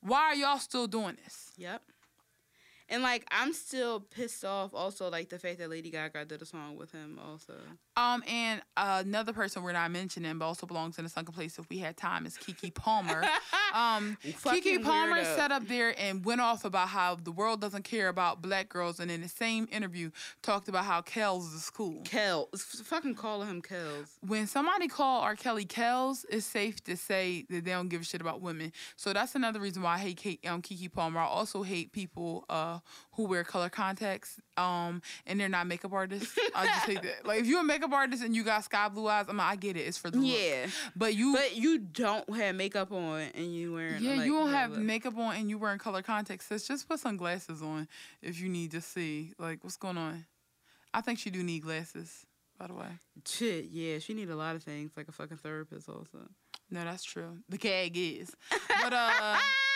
Why 0.00 0.20
are 0.20 0.34
y'all 0.34 0.58
still 0.58 0.86
doing 0.86 1.16
this? 1.22 1.52
Yep. 1.56 1.82
And 2.92 3.02
like 3.02 3.26
I'm 3.30 3.54
still 3.54 4.00
pissed 4.00 4.44
off 4.44 4.74
also 4.74 5.10
like 5.10 5.30
the 5.30 5.38
fact 5.38 5.58
that 5.58 5.70
Lady 5.70 5.90
Gaga 5.90 6.26
did 6.26 6.42
a 6.42 6.46
song 6.46 6.76
with 6.76 6.92
him 6.92 7.18
also. 7.26 7.54
Um, 7.96 8.22
and 8.28 8.62
another 8.76 9.32
person 9.32 9.62
we're 9.62 9.72
not 9.72 9.90
mentioning, 9.90 10.38
but 10.38 10.44
also 10.44 10.66
belongs 10.66 10.98
in 10.98 11.04
a 11.04 11.08
sunken 11.08 11.34
place 11.34 11.58
if 11.58 11.68
we 11.68 11.78
had 11.78 11.96
time, 11.96 12.26
is 12.26 12.36
Keke 12.36 12.74
Palmer. 12.74 13.22
um, 13.74 14.16
Keke 14.24 14.82
Palmer 14.82 15.16
weirdo. 15.16 15.36
sat 15.36 15.52
up 15.52 15.66
there 15.68 15.94
and 15.98 16.24
went 16.24 16.40
off 16.40 16.64
about 16.64 16.88
how 16.88 17.16
the 17.16 17.32
world 17.32 17.60
doesn't 17.60 17.84
care 17.84 18.08
about 18.08 18.40
black 18.42 18.68
girls, 18.68 19.00
and 19.00 19.10
in 19.10 19.22
the 19.22 19.28
same 19.28 19.68
interview 19.70 20.10
talked 20.42 20.68
about 20.68 20.84
how 20.84 21.00
Kells 21.02 21.52
is 21.52 21.68
cool. 21.70 22.02
Kel, 22.04 22.48
f- 22.54 22.60
fucking 22.60 23.14
calling 23.14 23.48
him 23.48 23.62
Kels. 23.62 24.08
When 24.26 24.46
somebody 24.46 24.88
call 24.88 25.22
R. 25.22 25.34
Kelly 25.34 25.64
Kells, 25.64 26.24
it's 26.30 26.46
safe 26.46 26.82
to 26.84 26.96
say 26.96 27.46
that 27.50 27.64
they 27.64 27.70
don't 27.70 27.88
give 27.88 28.02
a 28.02 28.04
shit 28.04 28.20
about 28.20 28.40
women. 28.40 28.72
So 28.96 29.12
that's 29.12 29.34
another 29.34 29.60
reason 29.60 29.82
why 29.82 29.94
I 29.94 29.98
hate 29.98 30.16
Kate, 30.16 30.46
um, 30.46 30.62
Keke 30.62 30.92
Palmer. 30.92 31.20
I 31.20 31.26
also 31.26 31.62
hate 31.62 31.92
people 31.92 32.44
uh, 32.48 32.78
who 33.12 33.26
wear 33.26 33.44
color 33.44 33.68
contacts 33.68 34.40
um, 34.56 35.02
and 35.26 35.38
they're 35.38 35.48
not 35.48 35.66
makeup 35.66 35.92
artists. 35.92 36.38
I 36.54 36.66
just 36.66 36.86
that. 37.02 37.26
Like 37.26 37.40
if 37.40 37.46
you're 37.46 37.60
a 37.60 37.64
makeup 37.64 37.92
artist 37.92 38.22
and 38.22 38.34
you 38.34 38.44
got 38.44 38.64
sky 38.64 38.88
blue 38.88 39.06
eyes, 39.08 39.26
I'm 39.28 39.36
like, 39.36 39.52
I 39.52 39.56
get 39.56 39.76
it. 39.76 39.80
It's 39.80 39.98
for 39.98 40.10
the 40.10 40.18
look. 40.18 40.26
Yeah. 40.26 40.66
But 40.96 41.14
you, 41.14 41.34
But 41.34 41.56
you 41.56 41.78
don't 41.78 42.28
have 42.36 42.54
makeup 42.54 42.92
on 42.92 43.20
and 43.34 43.54
you 43.54 43.72
wearing 43.74 44.02
yeah, 44.02 44.16
like, 44.16 44.26
you 44.26 44.32
don't 44.34 44.50
have 44.50 44.74
the- 44.74 44.80
makeup 44.80 45.16
on 45.18 45.36
and 45.36 45.48
you 45.50 45.58
wearing 45.58 45.78
color 45.78 46.02
contacts. 46.02 46.46
So 46.46 46.56
just 46.58 46.88
put 46.88 47.00
some 47.00 47.16
glasses 47.16 47.62
on 47.62 47.88
if 48.22 48.40
you 48.40 48.48
need 48.48 48.70
to 48.72 48.80
see 48.80 49.32
like 49.38 49.62
what's 49.64 49.76
going 49.76 49.98
on. 49.98 50.24
I 50.94 51.00
think 51.00 51.18
she 51.18 51.30
do 51.30 51.42
need 51.42 51.62
glasses. 51.62 52.26
By 52.58 52.66
the 52.68 52.74
way, 52.74 52.86
Shit, 53.26 53.64
yeah, 53.72 53.98
she 53.98 54.14
need 54.14 54.30
a 54.30 54.36
lot 54.36 54.54
of 54.54 54.62
things 54.62 54.92
like 54.96 55.08
a 55.08 55.12
fucking 55.12 55.38
therapist 55.38 55.88
also. 55.88 56.28
no, 56.70 56.84
that's 56.84 57.02
true. 57.02 57.38
The 57.48 57.58
gag 57.58 57.96
is, 57.96 58.30
but 58.68 58.92
uh. 58.92 59.36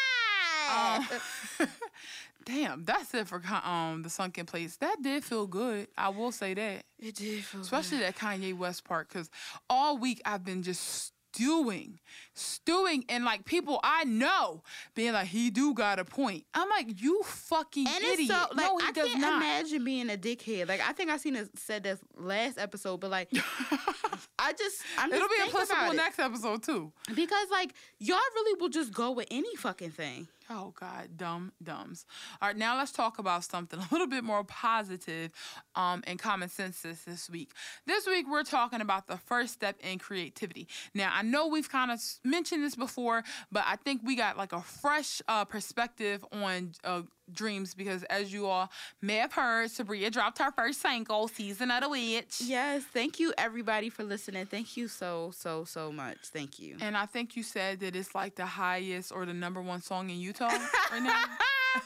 Um, 0.70 1.68
Damn, 2.44 2.84
that's 2.84 3.12
it 3.12 3.26
for 3.26 3.42
um 3.64 4.02
the 4.02 4.10
sunken 4.10 4.46
place. 4.46 4.76
That 4.76 5.02
did 5.02 5.24
feel 5.24 5.46
good. 5.48 5.88
I 5.98 6.10
will 6.10 6.30
say 6.30 6.54
that, 6.54 6.84
It 7.00 7.16
did 7.16 7.44
feel 7.44 7.60
especially 7.62 7.98
that 7.98 8.16
Kanye 8.16 8.56
West 8.56 8.84
part, 8.84 9.08
because 9.08 9.28
all 9.68 9.98
week 9.98 10.22
I've 10.24 10.44
been 10.44 10.62
just 10.62 11.12
stewing, 11.34 11.98
stewing, 12.34 13.04
and 13.08 13.24
like 13.24 13.44
people 13.46 13.80
I 13.82 14.04
know 14.04 14.62
being 14.94 15.12
like, 15.12 15.26
he 15.26 15.50
do 15.50 15.74
got 15.74 15.98
a 15.98 16.04
point. 16.04 16.44
I'm 16.54 16.68
like, 16.70 17.02
you 17.02 17.22
fucking 17.24 17.88
And 17.88 17.96
idiot. 18.04 18.18
it's 18.20 18.28
so 18.28 18.46
like 18.54 18.66
no, 18.68 18.78
he 18.78 18.86
I 18.86 18.92
does 18.92 19.08
can't 19.08 19.20
not. 19.20 19.42
imagine 19.42 19.84
being 19.84 20.08
a 20.08 20.16
dickhead. 20.16 20.68
Like 20.68 20.80
I 20.88 20.92
think 20.92 21.10
I 21.10 21.16
seen 21.16 21.34
it 21.34 21.48
said 21.58 21.82
this 21.82 21.98
last 22.16 22.58
episode, 22.58 23.00
but 23.00 23.10
like 23.10 23.28
I 24.38 24.52
just 24.52 24.82
I'm 24.98 25.10
just 25.10 25.16
It'll 25.16 25.28
be 25.28 25.34
thinking 25.36 25.60
applicable 25.62 25.92
it. 25.92 25.96
next 25.96 26.18
episode 26.20 26.62
too. 26.62 26.92
because 27.12 27.48
like 27.50 27.74
y'all 27.98 28.18
really 28.34 28.60
will 28.60 28.68
just 28.68 28.92
go 28.92 29.10
with 29.10 29.26
any 29.32 29.56
fucking 29.56 29.90
thing. 29.90 30.28
Oh 30.48 30.72
God, 30.78 31.16
dumb 31.16 31.52
dumbs. 31.60 32.06
All 32.40 32.48
right, 32.48 32.56
now 32.56 32.76
let's 32.76 32.92
talk 32.92 33.18
about 33.18 33.42
something 33.44 33.80
a 33.80 33.88
little 33.90 34.06
bit 34.06 34.22
more 34.22 34.44
positive 34.44 35.32
um, 35.74 36.04
and 36.06 36.18
common 36.18 36.48
sense 36.48 36.82
this, 36.82 37.28
week. 37.30 37.50
This 37.86 38.06
week 38.06 38.26
we're 38.30 38.44
talking 38.44 38.80
about 38.80 39.08
the 39.08 39.16
first 39.16 39.54
step 39.54 39.76
in 39.80 39.98
creativity. 39.98 40.68
Now 40.94 41.10
I 41.12 41.22
know 41.22 41.48
we've 41.48 41.70
kind 41.70 41.90
of 41.90 42.00
mentioned 42.24 42.62
this 42.62 42.76
before, 42.76 43.24
but 43.50 43.64
I 43.66 43.76
think 43.76 44.02
we 44.04 44.14
got 44.14 44.36
like 44.36 44.52
a 44.52 44.60
fresh 44.60 45.20
uh, 45.26 45.44
perspective 45.44 46.24
on 46.32 46.72
uh, 46.84 47.02
dreams 47.32 47.74
because 47.74 48.02
as 48.04 48.32
you 48.32 48.46
all 48.46 48.70
may 49.02 49.16
have 49.16 49.32
heard, 49.32 49.70
Sabria 49.70 50.10
dropped 50.10 50.38
her 50.38 50.50
first 50.52 50.80
single, 50.80 51.28
"Season 51.28 51.70
of 51.70 51.82
the 51.82 51.88
Witch." 51.88 52.40
Yes, 52.40 52.82
thank 52.84 53.18
you 53.18 53.32
everybody 53.38 53.88
for 53.90 54.04
listening. 54.04 54.46
Thank 54.46 54.76
you 54.76 54.88
so 54.88 55.32
so 55.36 55.64
so 55.64 55.90
much. 55.92 56.18
Thank 56.32 56.58
you. 56.58 56.76
And 56.80 56.96
I 56.96 57.06
think 57.06 57.36
you 57.36 57.42
said 57.42 57.80
that 57.80 57.96
it's 57.96 58.14
like 58.14 58.34
the 58.36 58.46
highest 58.46 59.12
or 59.12 59.26
the 59.26 59.34
number 59.34 59.60
one 59.62 59.80
song 59.82 60.10
in 60.10 60.18
Utah 60.18 60.48
right 60.92 61.02
now. 61.02 61.24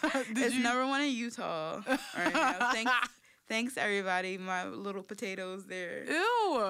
Did 0.12 0.38
it's 0.38 0.55
you- 0.55 0.62
number 0.62 0.86
one 0.86 1.01
in 1.03 1.11
Utah 1.11 1.80
right 2.16 2.32
now. 2.34 2.70
Thanks, 2.72 2.93
thanks 3.49 3.76
everybody, 3.76 4.38
my 4.38 4.66
little 4.68 5.03
potatoes 5.03 5.66
there. 5.66 6.05
Ew, 6.09 6.61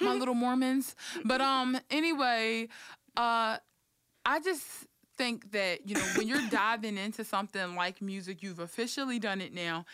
my 0.00 0.14
little 0.14 0.34
Mormons. 0.34 0.96
But 1.26 1.42
um, 1.42 1.78
anyway, 1.90 2.68
uh, 3.16 3.58
I 4.24 4.40
just 4.42 4.64
think 5.16 5.52
that 5.52 5.88
you 5.88 5.94
know 5.94 6.04
when 6.16 6.28
you're 6.28 6.46
diving 6.50 6.96
into 6.98 7.24
something 7.24 7.74
like 7.74 8.00
music, 8.02 8.42
you've 8.42 8.58
officially 8.58 9.18
done 9.18 9.40
it 9.40 9.52
now. 9.52 9.84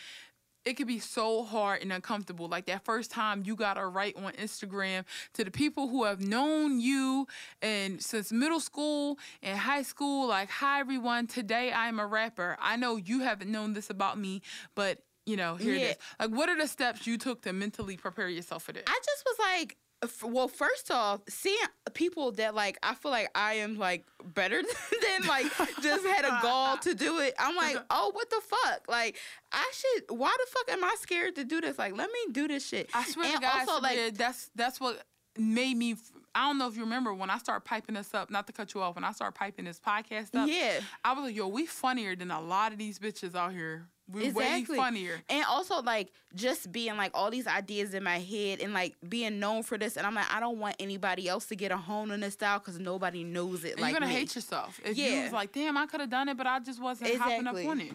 It 0.66 0.74
could 0.74 0.86
be 0.86 0.98
so 0.98 1.42
hard 1.42 1.80
and 1.80 1.90
uncomfortable. 1.90 2.46
Like 2.46 2.66
that 2.66 2.84
first 2.84 3.10
time 3.10 3.42
you 3.46 3.56
got 3.56 3.74
to 3.74 3.86
write 3.86 4.14
on 4.16 4.32
Instagram 4.34 5.04
to 5.32 5.42
the 5.42 5.50
people 5.50 5.88
who 5.88 6.04
have 6.04 6.20
known 6.20 6.80
you 6.80 7.26
and 7.62 8.02
since 8.02 8.30
middle 8.30 8.60
school 8.60 9.18
and 9.42 9.58
high 9.58 9.80
school. 9.82 10.28
Like, 10.28 10.50
hi 10.50 10.78
everyone. 10.80 11.28
Today 11.28 11.72
I'm 11.72 11.98
a 11.98 12.06
rapper. 12.06 12.58
I 12.60 12.76
know 12.76 12.96
you 12.96 13.20
haven't 13.20 13.50
known 13.50 13.72
this 13.72 13.88
about 13.88 14.18
me, 14.18 14.42
but 14.74 14.98
you 15.24 15.36
know 15.38 15.54
here 15.54 15.74
it 15.76 15.80
Yeah. 15.80 15.88
is. 15.92 15.96
Like, 16.18 16.30
what 16.30 16.50
are 16.50 16.58
the 16.58 16.68
steps 16.68 17.06
you 17.06 17.16
took 17.16 17.40
to 17.42 17.54
mentally 17.54 17.96
prepare 17.96 18.28
yourself 18.28 18.64
for 18.64 18.72
this? 18.72 18.84
I 18.86 19.00
just 19.02 19.24
was 19.24 19.38
like, 19.38 19.78
well, 20.22 20.48
first 20.48 20.90
off, 20.90 21.20
seeing 21.28 21.56
people 21.92 22.32
that 22.32 22.54
like 22.54 22.78
I 22.82 22.94
feel 22.94 23.10
like 23.10 23.30
I 23.34 23.54
am 23.54 23.78
like 23.78 24.06
better 24.34 24.62
than 25.02 25.28
like 25.28 25.46
just 25.82 26.06
had 26.06 26.24
a 26.24 26.38
gall 26.42 26.78
to 26.78 26.94
do 26.94 27.18
it. 27.18 27.34
I'm 27.38 27.54
like, 27.54 27.76
uh-huh. 27.76 27.84
oh, 27.90 28.10
what 28.12 28.30
the 28.30 28.40
fuck? 28.40 28.88
Like, 28.88 29.16
I 29.52 29.70
should. 29.74 30.16
Why 30.16 30.34
the 30.38 30.50
fuck 30.50 30.76
am 30.76 30.84
I 30.84 30.96
scared 31.00 31.36
to 31.36 31.44
do 31.44 31.60
this? 31.60 31.78
Like, 31.78 31.96
let 31.96 32.10
me 32.10 32.32
do 32.32 32.48
this 32.48 32.66
shit. 32.66 32.88
I 32.94 33.04
swear 33.04 33.26
and 33.26 33.34
to 33.36 33.40
God, 33.40 33.68
also, 33.68 33.82
like, 33.82 34.14
that's 34.14 34.50
that's 34.54 34.80
what 34.80 35.04
made 35.38 35.76
me. 35.76 35.96
I 36.34 36.46
don't 36.46 36.58
know 36.58 36.68
if 36.68 36.76
you 36.76 36.82
remember 36.82 37.12
when 37.12 37.28
I 37.28 37.38
started 37.38 37.64
piping 37.64 37.94
this 37.94 38.14
up. 38.14 38.30
Not 38.30 38.46
to 38.46 38.52
cut 38.52 38.72
you 38.72 38.80
off, 38.80 38.94
when 38.94 39.04
I 39.04 39.12
started 39.12 39.38
piping 39.38 39.66
this 39.66 39.80
podcast 39.80 40.34
up, 40.34 40.48
yeah. 40.48 40.80
I 41.04 41.12
was 41.12 41.24
like, 41.24 41.36
"Yo, 41.36 41.48
we 41.48 41.66
funnier 41.66 42.16
than 42.16 42.30
a 42.30 42.40
lot 42.40 42.72
of 42.72 42.78
these 42.78 42.98
bitches 42.98 43.34
out 43.34 43.52
here. 43.52 43.88
We 44.12 44.26
Exactly. 44.26 44.78
way 44.78 44.84
funnier." 44.84 45.22
And 45.28 45.44
also 45.48 45.82
like 45.82 46.12
just 46.34 46.70
being 46.72 46.96
like 46.96 47.12
all 47.14 47.30
these 47.30 47.46
ideas 47.46 47.94
in 47.94 48.02
my 48.02 48.18
head 48.18 48.60
and 48.60 48.72
like 48.72 48.96
being 49.08 49.38
known 49.38 49.62
for 49.62 49.78
this 49.78 49.96
and 49.96 50.06
I'm 50.06 50.14
like 50.14 50.32
I 50.32 50.40
don't 50.40 50.58
want 50.58 50.76
anybody 50.78 51.28
else 51.28 51.46
to 51.46 51.56
get 51.56 51.72
a 51.72 51.76
hone 51.76 52.10
on 52.10 52.20
this 52.20 52.34
style 52.34 52.58
because 52.58 52.78
nobody 52.78 53.24
knows 53.24 53.64
it 53.64 53.72
And 53.72 53.80
like 53.80 53.92
you're 53.92 54.00
gonna 54.00 54.12
me. 54.12 54.18
hate 54.18 54.34
yourself 54.34 54.80
if 54.84 54.96
you 54.96 55.22
was 55.22 55.32
like, 55.32 55.52
"Damn, 55.52 55.76
I 55.76 55.86
could 55.86 56.00
have 56.00 56.10
done 56.10 56.28
it, 56.28 56.36
but 56.36 56.46
I 56.46 56.60
just 56.60 56.80
wasn't 56.80 57.16
hopping 57.16 57.46
up 57.46 57.54
on 57.56 57.80
it." 57.80 57.92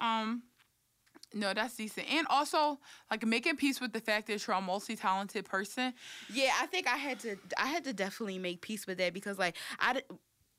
Um. 0.00 0.42
No, 1.34 1.52
that's 1.52 1.76
decent. 1.76 2.10
And 2.10 2.26
also, 2.30 2.78
like 3.10 3.26
making 3.26 3.56
peace 3.56 3.82
with 3.82 3.92
the 3.92 4.00
fact 4.00 4.28
that 4.28 4.46
you're 4.46 4.56
a 4.56 4.62
multi-talented 4.62 5.44
person. 5.44 5.92
Yeah, 6.32 6.52
I 6.58 6.64
think 6.64 6.86
I 6.88 6.96
had 6.96 7.20
to 7.20 7.36
I 7.58 7.66
had 7.66 7.84
to 7.84 7.92
definitely 7.92 8.38
make 8.38 8.62
peace 8.62 8.86
with 8.86 8.96
that 8.96 9.12
because 9.12 9.38
like 9.38 9.54
I 9.78 10.00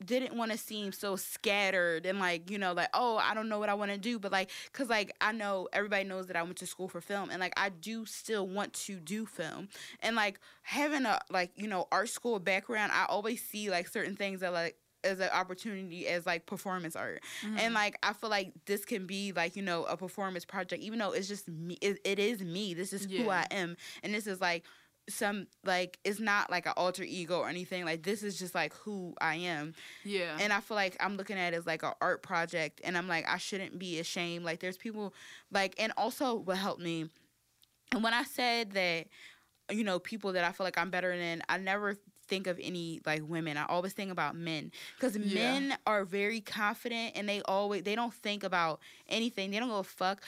didn't 0.03 0.35
want 0.35 0.51
to 0.51 0.57
seem 0.57 0.91
so 0.91 1.15
scattered 1.15 2.05
and 2.05 2.19
like 2.19 2.49
you 2.49 2.57
know 2.57 2.73
like 2.73 2.89
oh 2.93 3.17
I 3.17 3.33
don't 3.33 3.49
know 3.49 3.59
what 3.59 3.69
I 3.69 3.73
want 3.73 3.91
to 3.91 3.97
do 3.97 4.17
but 4.17 4.31
like 4.31 4.49
cuz 4.71 4.89
like 4.89 5.13
I 5.19 5.31
know 5.31 5.67
everybody 5.73 6.05
knows 6.05 6.27
that 6.27 6.35
I 6.35 6.43
went 6.43 6.57
to 6.57 6.65
school 6.65 6.87
for 6.87 7.01
film 7.01 7.29
and 7.29 7.39
like 7.39 7.53
I 7.57 7.69
do 7.69 8.05
still 8.05 8.47
want 8.47 8.73
to 8.85 8.95
do 8.99 9.25
film. 9.25 9.67
And 10.01 10.15
like 10.15 10.39
having 10.61 11.05
a 11.05 11.19
like 11.29 11.51
you 11.55 11.67
know 11.67 11.87
art 11.91 12.09
school 12.09 12.39
background 12.39 12.91
I 12.93 13.05
always 13.05 13.43
see 13.43 13.69
like 13.69 13.87
certain 13.87 14.15
things 14.15 14.39
that 14.39 14.53
like 14.53 14.77
as 15.03 15.19
an 15.19 15.29
opportunity 15.29 16.07
as 16.07 16.25
like 16.25 16.45
performance 16.45 16.95
art. 16.95 17.21
And 17.43 17.57
mm-hmm. 17.57 17.73
like 17.73 17.97
i 18.03 18.13
feel 18.13 18.29
like 18.29 18.53
this 18.65 18.85
can 18.85 19.05
be 19.05 19.31
like 19.31 19.55
you 19.55 19.61
know 19.61 19.83
a 19.85 19.97
performance 19.97 20.45
project 20.45 20.81
even 20.81 20.99
though 20.99 21.11
it's 21.11 21.27
just 21.27 21.47
me 21.47 21.77
it, 21.81 21.99
it 22.05 22.19
is 22.19 22.41
me. 22.41 22.73
This 22.73 22.93
is 22.93 23.05
who 23.05 23.29
i 23.29 23.45
am. 23.51 23.75
And 24.03 24.13
this 24.13 24.27
is 24.27 24.39
like 24.39 24.65
some 25.09 25.47
like 25.65 25.99
it's 26.03 26.19
not 26.19 26.49
like 26.49 26.65
an 26.65 26.73
alter 26.77 27.03
ego 27.03 27.39
or 27.39 27.49
anything 27.49 27.83
like 27.85 28.03
this 28.03 28.23
is 28.23 28.37
just 28.39 28.53
like 28.55 28.73
who 28.75 29.13
i 29.19 29.35
am. 29.35 29.73
Yeah. 30.03 30.37
and 30.39 30.53
i 30.53 30.59
feel 30.59 30.75
like 30.75 30.95
i'm 30.99 31.17
looking 31.17 31.37
at 31.37 31.53
it 31.53 31.57
as 31.57 31.65
like 31.65 31.83
an 31.83 31.93
art 32.01 32.21
project 32.23 32.81
and 32.83 32.97
i'm 32.97 33.07
like 33.07 33.27
i 33.27 33.37
shouldn't 33.37 33.77
be 33.79 33.99
ashamed. 33.99 34.45
Like 34.45 34.59
there's 34.59 34.77
people 34.77 35.13
like 35.51 35.75
and 35.77 35.91
also 35.97 36.35
what 36.35 36.57
helped 36.57 36.81
me 36.81 37.09
and 37.91 38.03
when 38.03 38.13
i 38.13 38.23
said 38.23 38.71
that 38.73 39.07
you 39.71 39.83
know 39.83 39.99
people 39.99 40.33
that 40.33 40.43
i 40.43 40.51
feel 40.51 40.65
like 40.65 40.77
i'm 40.77 40.89
better 40.89 41.15
than 41.17 41.41
i 41.49 41.57
never 41.57 41.95
think 42.27 42.45
of 42.45 42.59
any 42.61 43.01
like 43.07 43.23
women. 43.27 43.57
I 43.57 43.65
always 43.65 43.93
think 43.93 44.11
about 44.11 44.35
men 44.35 44.71
because 44.95 45.17
Yeah. 45.17 45.33
men 45.59 45.77
are 45.87 46.05
very 46.05 46.41
confident 46.41 47.13
and 47.15 47.27
they 47.27 47.41
always 47.41 47.81
they 47.81 47.95
don't 47.95 48.13
think 48.13 48.43
about 48.43 48.81
anything. 49.07 49.49
They 49.49 49.57
don't 49.57 49.69
go 49.69 49.81
fuck 49.81 50.21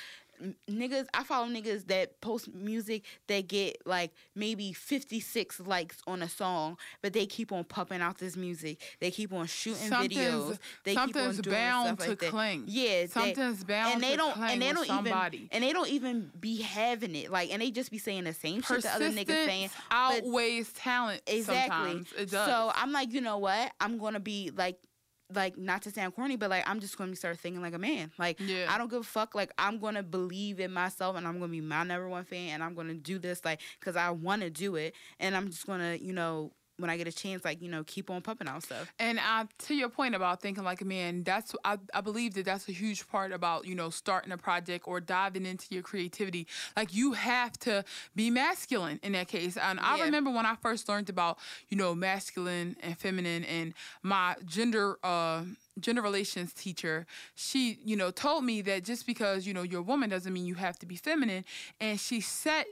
niggas 0.69 1.07
i 1.13 1.23
follow 1.23 1.47
niggas 1.47 1.85
that 1.87 2.19
post 2.21 2.53
music 2.53 3.03
that 3.27 3.47
get 3.47 3.77
like 3.85 4.11
maybe 4.35 4.73
56 4.73 5.59
likes 5.61 6.01
on 6.07 6.21
a 6.21 6.29
song 6.29 6.77
but 7.01 7.13
they 7.13 7.25
keep 7.25 7.51
on 7.51 7.63
pumping 7.63 8.01
out 8.01 8.17
this 8.17 8.35
music 8.35 8.79
they 8.99 9.11
keep 9.11 9.31
on 9.33 9.45
shooting 9.45 9.87
Something's- 9.87 10.13
videos 10.15 10.59
they 10.83 10.91
keep 10.91 10.99
on 10.99 11.13
something's 11.13 11.37
doing 11.41 11.55
bound 11.55 11.87
stuff 11.87 11.99
to 12.05 12.09
like 12.11 12.19
that. 12.19 12.29
cling. 12.29 12.63
yeah 12.67 12.89
they- 13.01 13.07
Something's 13.07 13.63
bound 13.63 13.93
and 13.95 14.03
they 14.03 14.11
to 14.11 14.17
don't 14.17 14.33
cling 14.33 14.51
and 14.51 14.61
they 14.61 14.73
don't 14.73 14.85
somebody. 14.87 15.37
even 15.37 15.49
and 15.51 15.63
they 15.63 15.73
don't 15.73 15.89
even 15.89 16.31
be 16.39 16.61
having 16.61 17.15
it 17.15 17.31
like 17.31 17.51
and 17.51 17.61
they 17.61 17.71
just 17.71 17.91
be 17.91 17.97
saying 17.97 18.23
the 18.23 18.33
same 18.33 18.61
shit 18.61 18.81
the 18.81 18.89
other 18.93 19.09
niggas 19.09 19.45
saying 19.45 19.69
outweighs 19.91 20.71
talent. 20.73 21.21
exactly 21.27 21.75
Sometimes. 21.91 22.13
It 22.17 22.31
does. 22.31 22.47
so 22.47 22.71
i'm 22.75 22.91
like 22.91 23.11
you 23.13 23.21
know 23.21 23.37
what 23.37 23.71
i'm 23.79 23.97
gonna 23.97 24.19
be 24.19 24.51
like 24.55 24.77
like 25.35 25.57
not 25.57 25.81
to 25.83 25.91
sound 25.91 26.15
corny 26.15 26.35
but 26.35 26.49
like 26.49 26.63
i'm 26.69 26.79
just 26.79 26.97
gonna 26.97 27.15
start 27.15 27.37
thinking 27.39 27.61
like 27.61 27.73
a 27.73 27.79
man 27.79 28.11
like 28.17 28.39
Yeah. 28.39 28.67
i 28.69 28.77
don't 28.77 28.89
give 28.89 29.01
a 29.01 29.03
fuck 29.03 29.35
like 29.35 29.51
i'm 29.57 29.79
gonna 29.79 30.03
believe 30.03 30.59
in 30.59 30.71
myself 30.73 31.15
and 31.15 31.27
i'm 31.27 31.39
gonna 31.39 31.51
be 31.51 31.61
my 31.61 31.83
number 31.83 32.07
one 32.09 32.23
fan 32.23 32.49
and 32.49 32.63
i'm 32.63 32.73
gonna 32.75 32.93
do 32.93 33.19
this 33.19 33.43
like 33.45 33.61
because 33.79 33.95
i 33.95 34.09
want 34.09 34.41
to 34.41 34.49
do 34.49 34.75
it 34.75 34.93
and 35.19 35.35
i'm 35.35 35.49
just 35.49 35.65
gonna 35.65 35.95
you 35.95 36.13
know 36.13 36.51
when 36.81 36.89
i 36.89 36.97
get 36.97 37.07
a 37.07 37.11
chance 37.11 37.45
like 37.45 37.61
you 37.61 37.69
know 37.69 37.83
keep 37.83 38.09
on 38.09 38.21
pumping 38.21 38.47
out 38.47 38.63
stuff 38.63 38.91
And 38.99 39.19
uh, 39.19 39.45
to 39.65 39.75
your 39.75 39.89
point 39.89 40.15
about 40.15 40.41
thinking 40.41 40.63
like 40.63 40.81
a 40.81 40.85
man, 40.85 41.23
that's 41.23 41.55
I, 41.63 41.77
I 41.93 42.01
believe 42.01 42.33
that 42.35 42.45
that's 42.45 42.67
a 42.69 42.71
huge 42.71 43.07
part 43.07 43.31
about 43.31 43.65
you 43.65 43.75
know 43.75 43.89
starting 43.89 44.31
a 44.31 44.37
project 44.37 44.87
or 44.87 44.99
diving 44.99 45.45
into 45.45 45.67
your 45.69 45.83
creativity. 45.83 46.47
Like 46.75 46.93
you 46.93 47.13
have 47.13 47.57
to 47.59 47.83
be 48.15 48.29
masculine 48.29 48.99
in 49.03 49.13
that 49.13 49.27
case. 49.27 49.57
And 49.57 49.79
I 49.79 50.03
remember 50.03 50.29
when 50.31 50.45
I 50.45 50.55
first 50.55 50.87
learned 50.89 51.09
about 51.09 51.37
you 51.69 51.77
know 51.77 51.95
masculine 51.95 52.75
and 52.81 52.97
feminine, 52.97 53.43
and 53.45 53.73
my 54.03 54.35
gender. 54.45 54.97
Uh, 55.03 55.43
gender 55.79 56.01
relations 56.01 56.51
teacher 56.51 57.07
she 57.33 57.79
you 57.85 57.95
know 57.95 58.11
told 58.11 58.43
me 58.43 58.61
that 58.61 58.83
just 58.83 59.05
because 59.05 59.47
you 59.47 59.53
know 59.53 59.63
you're 59.63 59.79
a 59.79 59.83
woman 59.83 60.09
doesn't 60.09 60.33
mean 60.33 60.45
you 60.45 60.55
have 60.55 60.77
to 60.77 60.85
be 60.85 60.97
feminine 60.97 61.45
and 61.79 61.97
she 61.97 62.19
set 62.19 62.67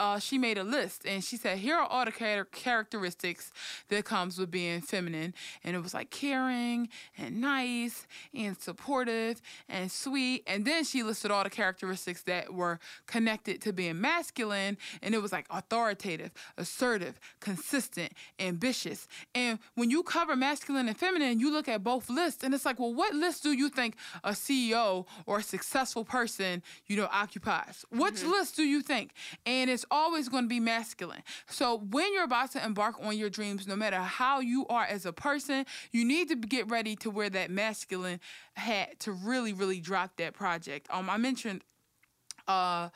uh, 0.00 0.18
she 0.18 0.38
made 0.38 0.56
a 0.56 0.64
list 0.64 1.04
and 1.04 1.22
she 1.22 1.36
said, 1.36 1.58
here 1.58 1.76
are 1.76 1.86
all 1.86 2.06
the 2.06 2.10
char- 2.10 2.46
characteristics 2.46 3.52
that 3.90 4.06
comes 4.06 4.38
with 4.38 4.50
being 4.50 4.80
feminine. 4.80 5.34
And 5.62 5.76
it 5.76 5.82
was 5.82 5.92
like 5.92 6.10
caring 6.10 6.88
and 7.18 7.38
nice 7.38 8.06
and 8.34 8.58
supportive 8.58 9.42
and 9.68 9.92
sweet. 9.92 10.42
And 10.46 10.64
then 10.64 10.84
she 10.84 11.02
listed 11.02 11.30
all 11.30 11.44
the 11.44 11.50
characteristics 11.50 12.22
that 12.22 12.54
were 12.54 12.80
connected 13.06 13.60
to 13.60 13.74
being 13.74 14.00
masculine. 14.00 14.78
And 15.02 15.14
it 15.14 15.20
was 15.20 15.32
like 15.32 15.44
authoritative, 15.50 16.30
assertive, 16.56 17.20
consistent, 17.40 18.12
ambitious. 18.38 19.06
And 19.34 19.58
when 19.74 19.90
you 19.90 20.02
cover 20.02 20.34
masculine 20.34 20.88
and 20.88 20.96
feminine, 20.96 21.40
you 21.40 21.52
look 21.52 21.68
at 21.68 21.84
both 21.84 22.08
lists 22.08 22.42
and 22.42 22.54
it's 22.54 22.64
like, 22.64 22.80
well, 22.80 22.94
what 22.94 23.12
list 23.12 23.42
do 23.42 23.52
you 23.52 23.68
think 23.68 23.96
a 24.24 24.30
CEO 24.30 25.04
or 25.26 25.40
a 25.40 25.42
successful 25.42 26.06
person, 26.06 26.62
you 26.86 26.96
know, 26.96 27.08
occupies? 27.12 27.84
Which 27.90 28.24
list 28.24 28.56
do 28.56 28.62
you 28.62 28.80
think? 28.80 29.10
And 29.44 29.68
it's 29.68 29.84
always 29.90 30.28
going 30.28 30.44
to 30.44 30.48
be 30.48 30.60
masculine. 30.60 31.22
So 31.46 31.78
when 31.90 32.12
you're 32.12 32.24
about 32.24 32.52
to 32.52 32.64
embark 32.64 32.96
on 33.02 33.16
your 33.16 33.30
dreams, 33.30 33.66
no 33.66 33.76
matter 33.76 33.98
how 33.98 34.40
you 34.40 34.66
are 34.68 34.84
as 34.84 35.06
a 35.06 35.12
person, 35.12 35.66
you 35.92 36.04
need 36.04 36.28
to 36.28 36.36
get 36.36 36.70
ready 36.70 36.96
to 36.96 37.10
wear 37.10 37.30
that 37.30 37.50
masculine 37.50 38.20
hat 38.54 39.00
to 39.00 39.12
really, 39.12 39.52
really 39.52 39.80
drop 39.80 40.16
that 40.18 40.34
project. 40.34 40.86
Um, 40.90 41.10
I 41.10 41.16
mentioned 41.16 41.62
uh 42.48 42.88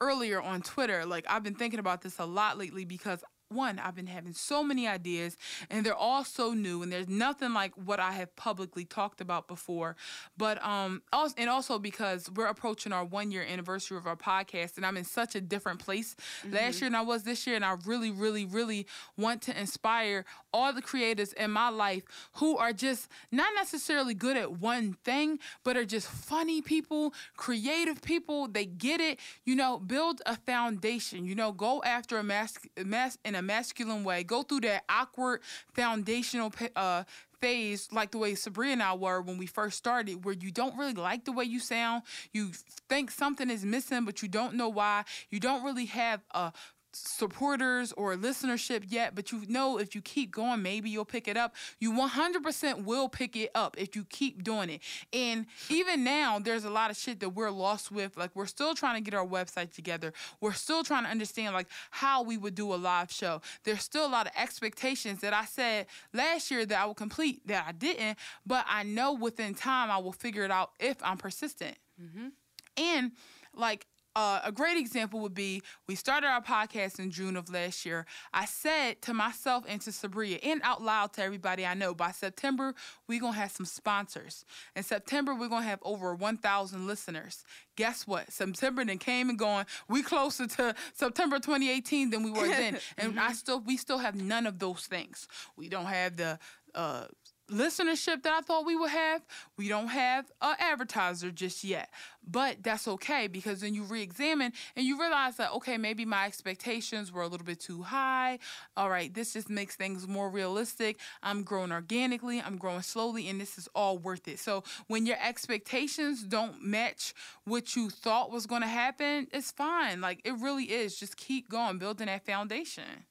earlier 0.00 0.40
on 0.40 0.62
Twitter, 0.62 1.04
like 1.04 1.26
I've 1.28 1.42
been 1.42 1.54
thinking 1.54 1.78
about 1.78 2.00
this 2.02 2.18
a 2.18 2.24
lot 2.24 2.56
lately 2.56 2.84
because 2.84 3.22
one, 3.50 3.78
I've 3.78 3.94
been 3.94 4.06
having 4.06 4.32
so 4.32 4.62
many 4.62 4.86
ideas 4.86 5.36
and 5.68 5.84
they're 5.84 5.94
all 5.94 6.24
so 6.24 6.52
new 6.52 6.82
and 6.82 6.92
there's 6.92 7.08
nothing 7.08 7.52
like 7.52 7.72
what 7.74 8.00
I 8.00 8.12
have 8.12 8.34
publicly 8.36 8.84
talked 8.84 9.20
about 9.20 9.48
before. 9.48 9.96
But 10.36 10.64
um 10.64 11.02
also 11.12 11.34
and 11.38 11.50
also 11.50 11.78
because 11.78 12.30
we're 12.30 12.46
approaching 12.46 12.92
our 12.92 13.04
one 13.04 13.30
year 13.30 13.42
anniversary 13.42 13.96
of 13.96 14.06
our 14.06 14.16
podcast 14.16 14.76
and 14.76 14.86
I'm 14.86 14.96
in 14.96 15.04
such 15.04 15.34
a 15.34 15.40
different 15.40 15.80
place 15.80 16.14
mm-hmm. 16.44 16.54
last 16.54 16.80
year 16.80 16.90
than 16.90 16.94
I 16.94 17.02
was 17.02 17.24
this 17.24 17.46
year 17.46 17.56
and 17.56 17.64
I 17.64 17.76
really, 17.84 18.10
really, 18.10 18.44
really 18.44 18.86
want 19.16 19.42
to 19.42 19.58
inspire 19.58 20.24
all 20.52 20.72
the 20.72 20.82
creators 20.82 21.32
in 21.32 21.50
my 21.50 21.68
life 21.68 22.02
who 22.34 22.56
are 22.56 22.72
just 22.72 23.08
not 23.30 23.50
necessarily 23.56 24.14
good 24.14 24.36
at 24.36 24.52
one 24.52 24.94
thing, 25.04 25.38
but 25.64 25.76
are 25.76 25.84
just 25.84 26.08
funny 26.08 26.62
people, 26.62 27.14
creative 27.36 28.02
people. 28.02 28.48
They 28.48 28.66
get 28.66 29.00
it, 29.00 29.18
you 29.44 29.56
know, 29.56 29.78
build 29.78 30.22
a 30.26 30.36
foundation, 30.36 31.24
you 31.24 31.34
know, 31.34 31.52
go 31.52 31.82
after 31.82 32.18
a 32.18 32.22
mask, 32.22 32.66
mask 32.84 33.18
in 33.24 33.34
a 33.34 33.42
masculine 33.42 34.04
way, 34.04 34.24
go 34.24 34.42
through 34.42 34.60
that 34.60 34.84
awkward 34.88 35.40
foundational 35.74 36.52
uh, 36.76 37.04
phase 37.40 37.88
like 37.90 38.10
the 38.10 38.18
way 38.18 38.32
Sabria 38.32 38.72
and 38.72 38.82
I 38.82 38.94
were 38.94 39.20
when 39.20 39.38
we 39.38 39.46
first 39.46 39.78
started, 39.78 40.24
where 40.24 40.34
you 40.34 40.50
don't 40.50 40.76
really 40.76 40.94
like 40.94 41.24
the 41.24 41.32
way 41.32 41.44
you 41.44 41.58
sound. 41.58 42.02
You 42.32 42.50
think 42.88 43.10
something 43.10 43.50
is 43.50 43.64
missing, 43.64 44.04
but 44.04 44.22
you 44.22 44.28
don't 44.28 44.54
know 44.54 44.68
why. 44.68 45.04
You 45.30 45.40
don't 45.40 45.64
really 45.64 45.86
have 45.86 46.20
a 46.32 46.52
supporters 46.92 47.92
or 47.92 48.14
listenership 48.16 48.84
yet, 48.88 49.14
but 49.14 49.32
you 49.32 49.42
know 49.48 49.78
if 49.78 49.94
you 49.94 50.00
keep 50.00 50.30
going, 50.30 50.62
maybe 50.62 50.90
you'll 50.90 51.04
pick 51.04 51.28
it 51.28 51.36
up. 51.36 51.54
You 51.78 51.92
100% 51.92 52.84
will 52.84 53.08
pick 53.08 53.36
it 53.36 53.50
up 53.54 53.76
if 53.78 53.94
you 53.94 54.04
keep 54.04 54.42
doing 54.42 54.70
it. 54.70 54.82
And 55.12 55.46
even 55.68 56.04
now, 56.04 56.38
there's 56.38 56.64
a 56.64 56.70
lot 56.70 56.90
of 56.90 56.96
shit 56.96 57.20
that 57.20 57.30
we're 57.30 57.50
lost 57.50 57.90
with. 57.90 58.16
Like 58.16 58.30
we're 58.34 58.46
still 58.46 58.74
trying 58.74 59.02
to 59.02 59.10
get 59.10 59.16
our 59.16 59.26
website 59.26 59.72
together. 59.72 60.12
We're 60.40 60.52
still 60.52 60.82
trying 60.82 61.04
to 61.04 61.10
understand 61.10 61.54
like 61.54 61.68
how 61.90 62.22
we 62.22 62.36
would 62.36 62.54
do 62.54 62.72
a 62.72 62.76
live 62.76 63.10
show. 63.10 63.40
There's 63.64 63.82
still 63.82 64.06
a 64.06 64.08
lot 64.08 64.26
of 64.26 64.32
expectations 64.36 65.20
that 65.20 65.32
I 65.32 65.44
said 65.44 65.86
last 66.12 66.50
year 66.50 66.66
that 66.66 66.78
I 66.78 66.86
would 66.86 66.96
complete 66.96 67.46
that 67.46 67.64
I 67.66 67.72
didn't, 67.72 68.18
but 68.46 68.64
I 68.68 68.82
know 68.82 69.12
within 69.12 69.54
time 69.54 69.90
I 69.90 69.98
will 69.98 70.12
figure 70.12 70.44
it 70.44 70.50
out 70.50 70.72
if 70.80 70.96
I'm 71.02 71.16
persistent. 71.16 71.76
Mm-hmm. 72.02 72.28
And 72.76 73.12
like 73.54 73.86
uh, 74.16 74.40
a 74.44 74.52
great 74.52 74.76
example 74.76 75.20
would 75.20 75.34
be 75.34 75.62
we 75.86 75.94
started 75.94 76.26
our 76.26 76.42
podcast 76.42 76.98
in 76.98 77.10
June 77.10 77.36
of 77.36 77.48
last 77.50 77.86
year. 77.86 78.06
I 78.32 78.44
said 78.44 79.02
to 79.02 79.14
myself 79.14 79.64
and 79.68 79.80
to 79.82 79.90
Sabria 79.90 80.40
and 80.42 80.60
out 80.64 80.82
loud 80.82 81.12
to 81.14 81.22
everybody 81.22 81.64
I 81.64 81.74
know, 81.74 81.94
by 81.94 82.10
September, 82.10 82.74
we're 83.08 83.20
going 83.20 83.34
to 83.34 83.38
have 83.38 83.52
some 83.52 83.66
sponsors. 83.66 84.44
In 84.74 84.82
September, 84.82 85.34
we're 85.34 85.48
going 85.48 85.62
to 85.62 85.68
have 85.68 85.80
over 85.82 86.14
1,000 86.14 86.86
listeners. 86.86 87.44
Guess 87.76 88.06
what? 88.06 88.32
September 88.32 88.84
then 88.84 88.98
came 88.98 89.30
and 89.30 89.38
gone. 89.38 89.64
We 89.88 90.02
closer 90.02 90.46
to 90.46 90.74
September 90.92 91.36
2018 91.38 92.10
than 92.10 92.22
we 92.22 92.30
were 92.30 92.48
then. 92.48 92.78
and 92.98 93.18
I 93.18 93.32
still, 93.32 93.60
we 93.60 93.76
still 93.76 93.98
have 93.98 94.14
none 94.14 94.46
of 94.46 94.58
those 94.58 94.86
things. 94.86 95.28
We 95.56 95.68
don't 95.68 95.86
have 95.86 96.16
the, 96.16 96.38
uh, 96.74 97.06
listenership 97.50 98.22
that 98.22 98.32
I 98.32 98.40
thought 98.40 98.64
we 98.64 98.76
would 98.76 98.90
have. 98.90 99.22
We 99.56 99.68
don't 99.68 99.88
have 99.88 100.30
an 100.40 100.56
advertiser 100.58 101.30
just 101.30 101.64
yet. 101.64 101.90
But 102.26 102.62
that's 102.62 102.86
okay 102.86 103.26
because 103.26 103.60
then 103.60 103.74
you 103.74 103.82
re 103.84 104.02
examine 104.02 104.52
and 104.76 104.84
you 104.86 105.00
realize 105.00 105.36
that, 105.36 105.52
okay, 105.52 105.78
maybe 105.78 106.04
my 106.04 106.26
expectations 106.26 107.10
were 107.10 107.22
a 107.22 107.28
little 107.28 107.46
bit 107.46 107.60
too 107.60 107.82
high. 107.82 108.38
All 108.76 108.90
right, 108.90 109.12
this 109.12 109.32
just 109.32 109.50
makes 109.50 109.76
things 109.76 110.06
more 110.06 110.30
realistic. 110.30 110.98
I'm 111.22 111.42
growing 111.42 111.72
organically, 111.72 112.40
I'm 112.40 112.56
growing 112.56 112.82
slowly, 112.82 113.28
and 113.28 113.40
this 113.40 113.58
is 113.58 113.68
all 113.74 113.98
worth 113.98 114.28
it. 114.28 114.38
So 114.38 114.64
when 114.86 115.06
your 115.06 115.16
expectations 115.22 116.22
don't 116.22 116.62
match 116.62 117.14
what 117.44 117.74
you 117.74 117.90
thought 117.90 118.30
was 118.30 118.46
going 118.46 118.62
to 118.62 118.68
happen, 118.68 119.26
it's 119.32 119.50
fine. 119.50 120.00
Like 120.00 120.20
it 120.24 120.34
really 120.40 120.64
is. 120.64 120.98
Just 120.98 121.16
keep 121.16 121.48
going, 121.48 121.78
building 121.78 122.06
that 122.06 122.26
foundation. 122.26 123.06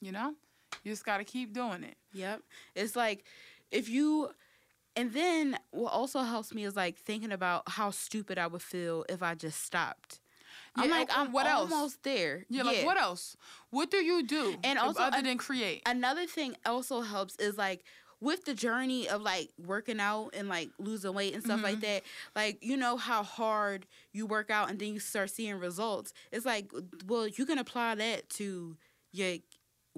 You 0.00 0.12
know? 0.12 0.34
You 0.84 0.92
just 0.92 1.04
got 1.04 1.18
to 1.18 1.24
keep 1.24 1.52
doing 1.52 1.82
it. 1.82 1.96
Yep. 2.12 2.42
It's 2.74 2.96
like 2.96 3.24
if 3.70 3.88
you 3.88 4.30
and 4.96 5.12
then 5.12 5.56
what 5.70 5.92
also 5.92 6.22
helps 6.22 6.52
me 6.52 6.64
is 6.64 6.74
like 6.74 6.96
thinking 6.98 7.30
about 7.30 7.62
how 7.68 7.90
stupid 7.90 8.38
I 8.38 8.46
would 8.46 8.62
feel 8.62 9.04
if 9.08 9.22
I 9.22 9.34
just 9.34 9.62
stopped. 9.62 10.20
Yeah, 10.76 10.84
I'm 10.84 10.90
like, 10.90 11.08
I'm 11.16 11.32
what 11.32 11.46
almost 11.46 11.72
else? 11.72 11.98
there. 12.02 12.44
Yeah, 12.48 12.62
yeah, 12.64 12.70
like 12.70 12.84
what 12.84 12.98
else? 12.98 13.36
What 13.70 13.90
do 13.90 13.98
you 13.98 14.26
do? 14.26 14.56
And 14.64 14.78
also, 14.78 15.00
other 15.02 15.22
than 15.22 15.38
create. 15.38 15.82
Another 15.86 16.26
thing 16.26 16.56
also 16.66 17.02
helps 17.02 17.36
is 17.36 17.56
like 17.56 17.84
with 18.20 18.44
the 18.44 18.54
journey 18.54 19.08
of 19.08 19.22
like 19.22 19.50
working 19.64 20.00
out 20.00 20.30
and 20.34 20.48
like 20.48 20.70
losing 20.78 21.14
weight 21.14 21.34
and 21.34 21.44
stuff 21.44 21.56
mm-hmm. 21.56 21.64
like 21.64 21.80
that. 21.80 22.02
Like 22.34 22.58
you 22.62 22.76
know 22.76 22.96
how 22.96 23.22
hard 23.22 23.86
you 24.12 24.26
work 24.26 24.50
out 24.50 24.68
and 24.70 24.78
then 24.78 24.94
you 24.94 25.00
start 25.00 25.30
seeing 25.30 25.58
results. 25.58 26.12
It's 26.32 26.46
like, 26.46 26.72
well, 27.06 27.28
you 27.28 27.46
can 27.46 27.58
apply 27.58 27.94
that 27.96 28.28
to 28.30 28.76
your 29.12 29.36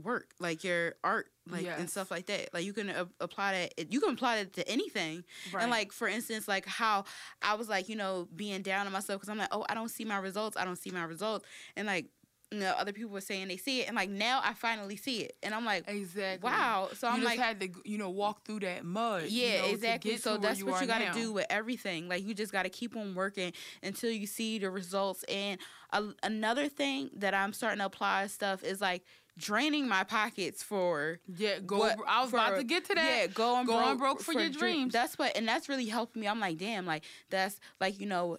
work, 0.03 0.31
like 0.39 0.65
your 0.65 0.95
art, 1.05 1.31
like 1.49 1.65
yes. 1.65 1.79
and 1.79 1.89
stuff 1.89 2.11
like 2.11 2.27
that. 2.27 2.53
Like 2.53 2.65
you 2.65 2.73
can 2.73 2.91
uh, 2.91 3.07
apply 3.21 3.71
that. 3.77 3.93
You 3.93 4.01
can 4.01 4.15
apply 4.15 4.39
that 4.39 4.53
to 4.55 4.69
anything. 4.69 5.25
Right. 5.53 5.63
And 5.63 5.71
like 5.71 5.93
for 5.93 6.09
instance, 6.09 6.49
like 6.49 6.67
how 6.67 7.05
I 7.43 7.55
was 7.55 7.69
like, 7.69 7.89
you 7.89 7.97
know, 7.97 8.29
being 8.35 8.63
down 8.63 8.87
on 8.87 8.93
myself 8.93 9.21
because 9.21 9.29
I'm 9.29 9.39
like, 9.39 9.49
oh, 9.53 9.65
I 9.69 9.75
don't 9.75 9.91
see 9.91 10.05
my 10.05 10.19
results. 10.19 10.57
I 10.57 10.65
don't 10.65 10.77
see 10.77 10.91
my 10.91 11.05
results. 11.05 11.47
And 11.77 11.87
like 11.87 12.07
you 12.53 12.59
know, 12.59 12.75
other 12.77 12.93
people 12.93 13.13
were 13.13 13.21
saying 13.21 13.47
they 13.47 13.57
see 13.57 13.83
it, 13.83 13.87
and 13.87 13.95
like 13.95 14.11
now 14.11 14.41
I 14.43 14.55
finally 14.55 14.97
see 14.97 15.21
it, 15.21 15.37
and 15.43 15.55
I'm 15.55 15.65
like, 15.65 15.85
exactly, 15.87 16.51
wow. 16.51 16.89
So 16.95 17.07
you 17.09 17.15
I'm 17.15 17.23
like, 17.23 17.39
had 17.39 17.61
to, 17.61 17.69
you 17.85 17.97
know, 17.97 18.11
walk 18.11 18.45
through 18.45 18.61
that 18.61 18.85
mud. 18.85 19.27
Yeah, 19.29 19.47
you 19.47 19.63
know, 19.63 19.69
exactly. 19.69 20.17
So 20.17 20.37
that's 20.37 20.63
what 20.63 20.81
you 20.81 20.89
got 20.89 20.99
to 20.99 21.13
do 21.13 21.33
with 21.33 21.47
everything. 21.49 22.09
Like 22.09 22.27
you 22.27 22.35
just 22.35 22.51
got 22.51 22.65
to 22.65 22.69
keep 22.69 22.97
on 22.97 23.15
working 23.15 23.53
until 23.85 24.11
you 24.11 24.27
see 24.27 24.59
the 24.59 24.69
results. 24.69 25.23
And 25.25 25.61
a, 25.93 26.09
another 26.25 26.69
thing 26.69 27.11
that 27.17 27.35
I'm 27.35 27.53
starting 27.53 27.79
to 27.79 27.85
apply 27.85 28.27
stuff 28.27 28.65
is 28.65 28.81
like 28.81 29.05
draining 29.41 29.89
my 29.89 30.05
pockets 30.05 30.63
for 30.63 31.19
yeah 31.37 31.59
go 31.59 31.79
what, 31.79 31.97
i 32.07 32.21
was 32.21 32.31
for, 32.31 32.37
about 32.37 32.57
to 32.57 32.65
get 32.65 32.85
to 32.85 32.95
that 32.95 33.21
yeah 33.23 33.27
going 33.27 33.67
go 33.67 33.83
broke, 33.83 33.99
broke 33.99 34.19
for, 34.21 34.33
for 34.33 34.41
your 34.41 34.51
dreams 34.51 34.93
that's 34.93 35.19
what 35.19 35.37
and 35.37 35.49
that's 35.49 35.69
really 35.69 35.87
helped 35.87 36.15
me 36.15 36.29
i'm 36.29 36.41
like 36.41 36.59
damn 36.59 36.87
like 36.87 37.05
that's 37.31 37.59
like 37.81 37.99
you 38.01 38.07
know 38.07 38.39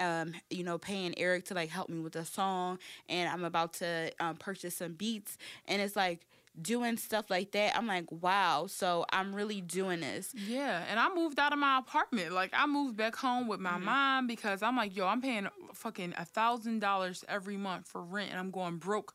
um, 0.00 0.32
you 0.48 0.64
know, 0.64 0.78
paying 0.78 1.14
Eric 1.18 1.44
to 1.46 1.54
like 1.54 1.68
help 1.68 1.88
me 1.88 2.00
with 2.00 2.14
the 2.14 2.24
song, 2.24 2.78
and 3.08 3.28
I'm 3.28 3.44
about 3.44 3.74
to 3.74 4.10
um, 4.18 4.36
purchase 4.36 4.76
some 4.76 4.94
beats, 4.94 5.36
and 5.68 5.80
it's 5.82 5.94
like 5.94 6.26
doing 6.60 6.96
stuff 6.96 7.30
like 7.30 7.52
that. 7.52 7.76
I'm 7.76 7.86
like, 7.86 8.10
wow, 8.10 8.66
so 8.66 9.04
I'm 9.12 9.34
really 9.34 9.60
doing 9.60 10.00
this. 10.00 10.34
Yeah, 10.34 10.82
and 10.88 10.98
I 10.98 11.14
moved 11.14 11.38
out 11.38 11.52
of 11.52 11.58
my 11.58 11.78
apartment. 11.78 12.32
Like 12.32 12.50
I 12.54 12.66
moved 12.66 12.96
back 12.96 13.14
home 13.14 13.46
with 13.46 13.60
my 13.60 13.72
mm-hmm. 13.72 13.84
mom 13.84 14.26
because 14.26 14.62
I'm 14.62 14.76
like, 14.76 14.96
yo, 14.96 15.06
I'm 15.06 15.20
paying 15.20 15.48
fucking 15.74 16.14
a 16.16 16.24
thousand 16.24 16.80
dollars 16.80 17.24
every 17.28 17.56
month 17.56 17.86
for 17.86 18.02
rent, 18.02 18.30
and 18.30 18.38
I'm 18.38 18.50
going 18.50 18.78
broke 18.78 19.14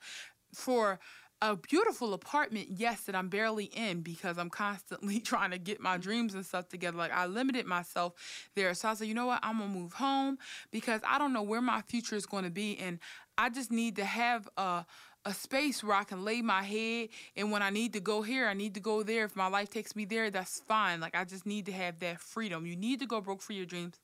for 0.55 0.99
a 1.41 1.55
beautiful 1.55 2.13
apartment, 2.13 2.67
yes, 2.71 3.01
that 3.01 3.15
I'm 3.15 3.29
barely 3.29 3.65
in 3.65 4.01
because 4.01 4.37
I'm 4.37 4.49
constantly 4.49 5.19
trying 5.31 5.51
to 5.51 5.57
get 5.57 5.79
my 5.79 5.97
dreams 5.97 6.33
and 6.33 6.45
stuff 6.45 6.69
together. 6.69 6.97
Like 6.97 7.11
I 7.11 7.25
limited 7.25 7.65
myself 7.65 8.13
there. 8.55 8.73
So 8.73 8.89
I 8.89 8.93
said, 8.93 9.07
you 9.07 9.13
know 9.13 9.27
what, 9.27 9.39
I'm 9.43 9.59
gonna 9.59 9.73
move 9.73 9.93
home 9.93 10.37
because 10.71 11.01
I 11.07 11.17
don't 11.17 11.33
know 11.33 11.43
where 11.43 11.61
my 11.61 11.81
future 11.81 12.15
is 12.15 12.25
gonna 12.25 12.49
be 12.49 12.77
and 12.77 12.99
I 13.37 13.49
just 13.49 13.71
need 13.71 13.97
to 13.97 14.05
have 14.05 14.47
a 14.57 14.85
a 15.27 15.33
space 15.33 15.83
where 15.83 15.95
I 15.95 16.03
can 16.03 16.23
lay 16.23 16.43
my 16.43 16.61
head 16.61 17.09
and 17.35 17.51
when 17.51 17.63
I 17.63 17.71
need 17.71 17.93
to 17.93 17.99
go 17.99 18.21
here, 18.21 18.47
I 18.47 18.53
need 18.53 18.75
to 18.75 18.79
go 18.79 19.01
there. 19.01 19.25
If 19.25 19.35
my 19.35 19.47
life 19.47 19.71
takes 19.71 19.95
me 19.95 20.05
there, 20.05 20.29
that's 20.29 20.59
fine. 20.61 20.99
Like 20.99 21.15
I 21.15 21.23
just 21.23 21.47
need 21.47 21.65
to 21.65 21.71
have 21.71 21.99
that 21.99 22.21
freedom. 22.21 22.67
You 22.67 22.75
need 22.75 22.99
to 22.99 23.07
go 23.07 23.19
broke 23.21 23.41
for 23.41 23.53
your 23.53 23.65
dreams. 23.65 23.95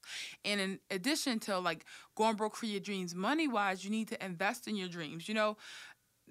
And 0.44 0.60
in 0.60 0.80
addition 0.90 1.40
to 1.42 1.60
like 1.60 1.86
going 2.16 2.36
broke 2.36 2.56
for 2.56 2.66
your 2.66 2.80
dreams 2.80 3.14
money 3.14 3.48
wise, 3.48 3.86
you 3.86 3.92
need 3.92 4.08
to 4.08 4.26
invest 4.26 4.68
in 4.68 4.76
your 4.76 4.90
dreams. 4.90 5.30
You 5.30 5.36
know, 5.36 5.58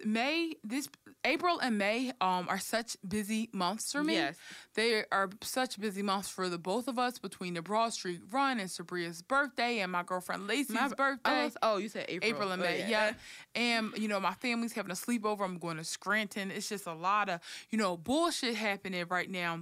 May 0.05 0.55
this 0.64 0.88
April 1.24 1.59
and 1.59 1.78
May 1.78 2.12
um 2.20 2.46
are 2.48 2.59
such 2.59 2.96
busy 3.07 3.51
months 3.53 3.92
for 3.92 4.03
me. 4.03 4.14
Yes. 4.14 4.36
They 4.74 5.05
are 5.12 5.30
such 5.42 5.80
busy 5.80 6.03
months 6.03 6.28
for 6.28 6.48
the 6.48 6.59
both 6.59 6.88
of 6.88 6.98
us 6.98 7.18
between 7.18 7.55
the 7.55 7.62
Broad 7.62 7.92
Street 7.92 8.20
Run 8.30 8.61
and 8.61 8.68
Sabria's 8.68 9.22
birthday 9.22 9.80
and 9.80 9.92
my 9.92 10.03
girlfriend 10.03 10.46
Lacey's 10.46 10.70
my, 10.70 10.88
birthday. 10.88 11.44
Was, 11.44 11.57
oh, 11.62 11.76
you 11.76 11.88
said 11.88 12.07
April. 12.09 12.30
April 12.30 12.53
and 12.53 12.62
May, 12.62 12.84
oh, 12.84 12.88
yeah. 12.88 12.88
yeah. 12.88 13.12
And 13.55 13.92
you 13.96 14.09
know, 14.09 14.20
my 14.20 14.34
family's 14.34 14.72
having 14.72 14.90
a 14.90 14.94
sleepover. 14.94 15.42
I'm 15.42 15.59
going 15.59 15.76
to 15.76 15.84
Scranton. 15.84 16.51
It's 16.51 16.68
just 16.68 16.86
a 16.86 16.94
lot 16.94 17.28
of, 17.28 17.40
you 17.70 17.78
know, 17.78 17.96
bullshit 17.96 18.55
happening 18.55 19.05
right 19.09 19.30
now 19.30 19.61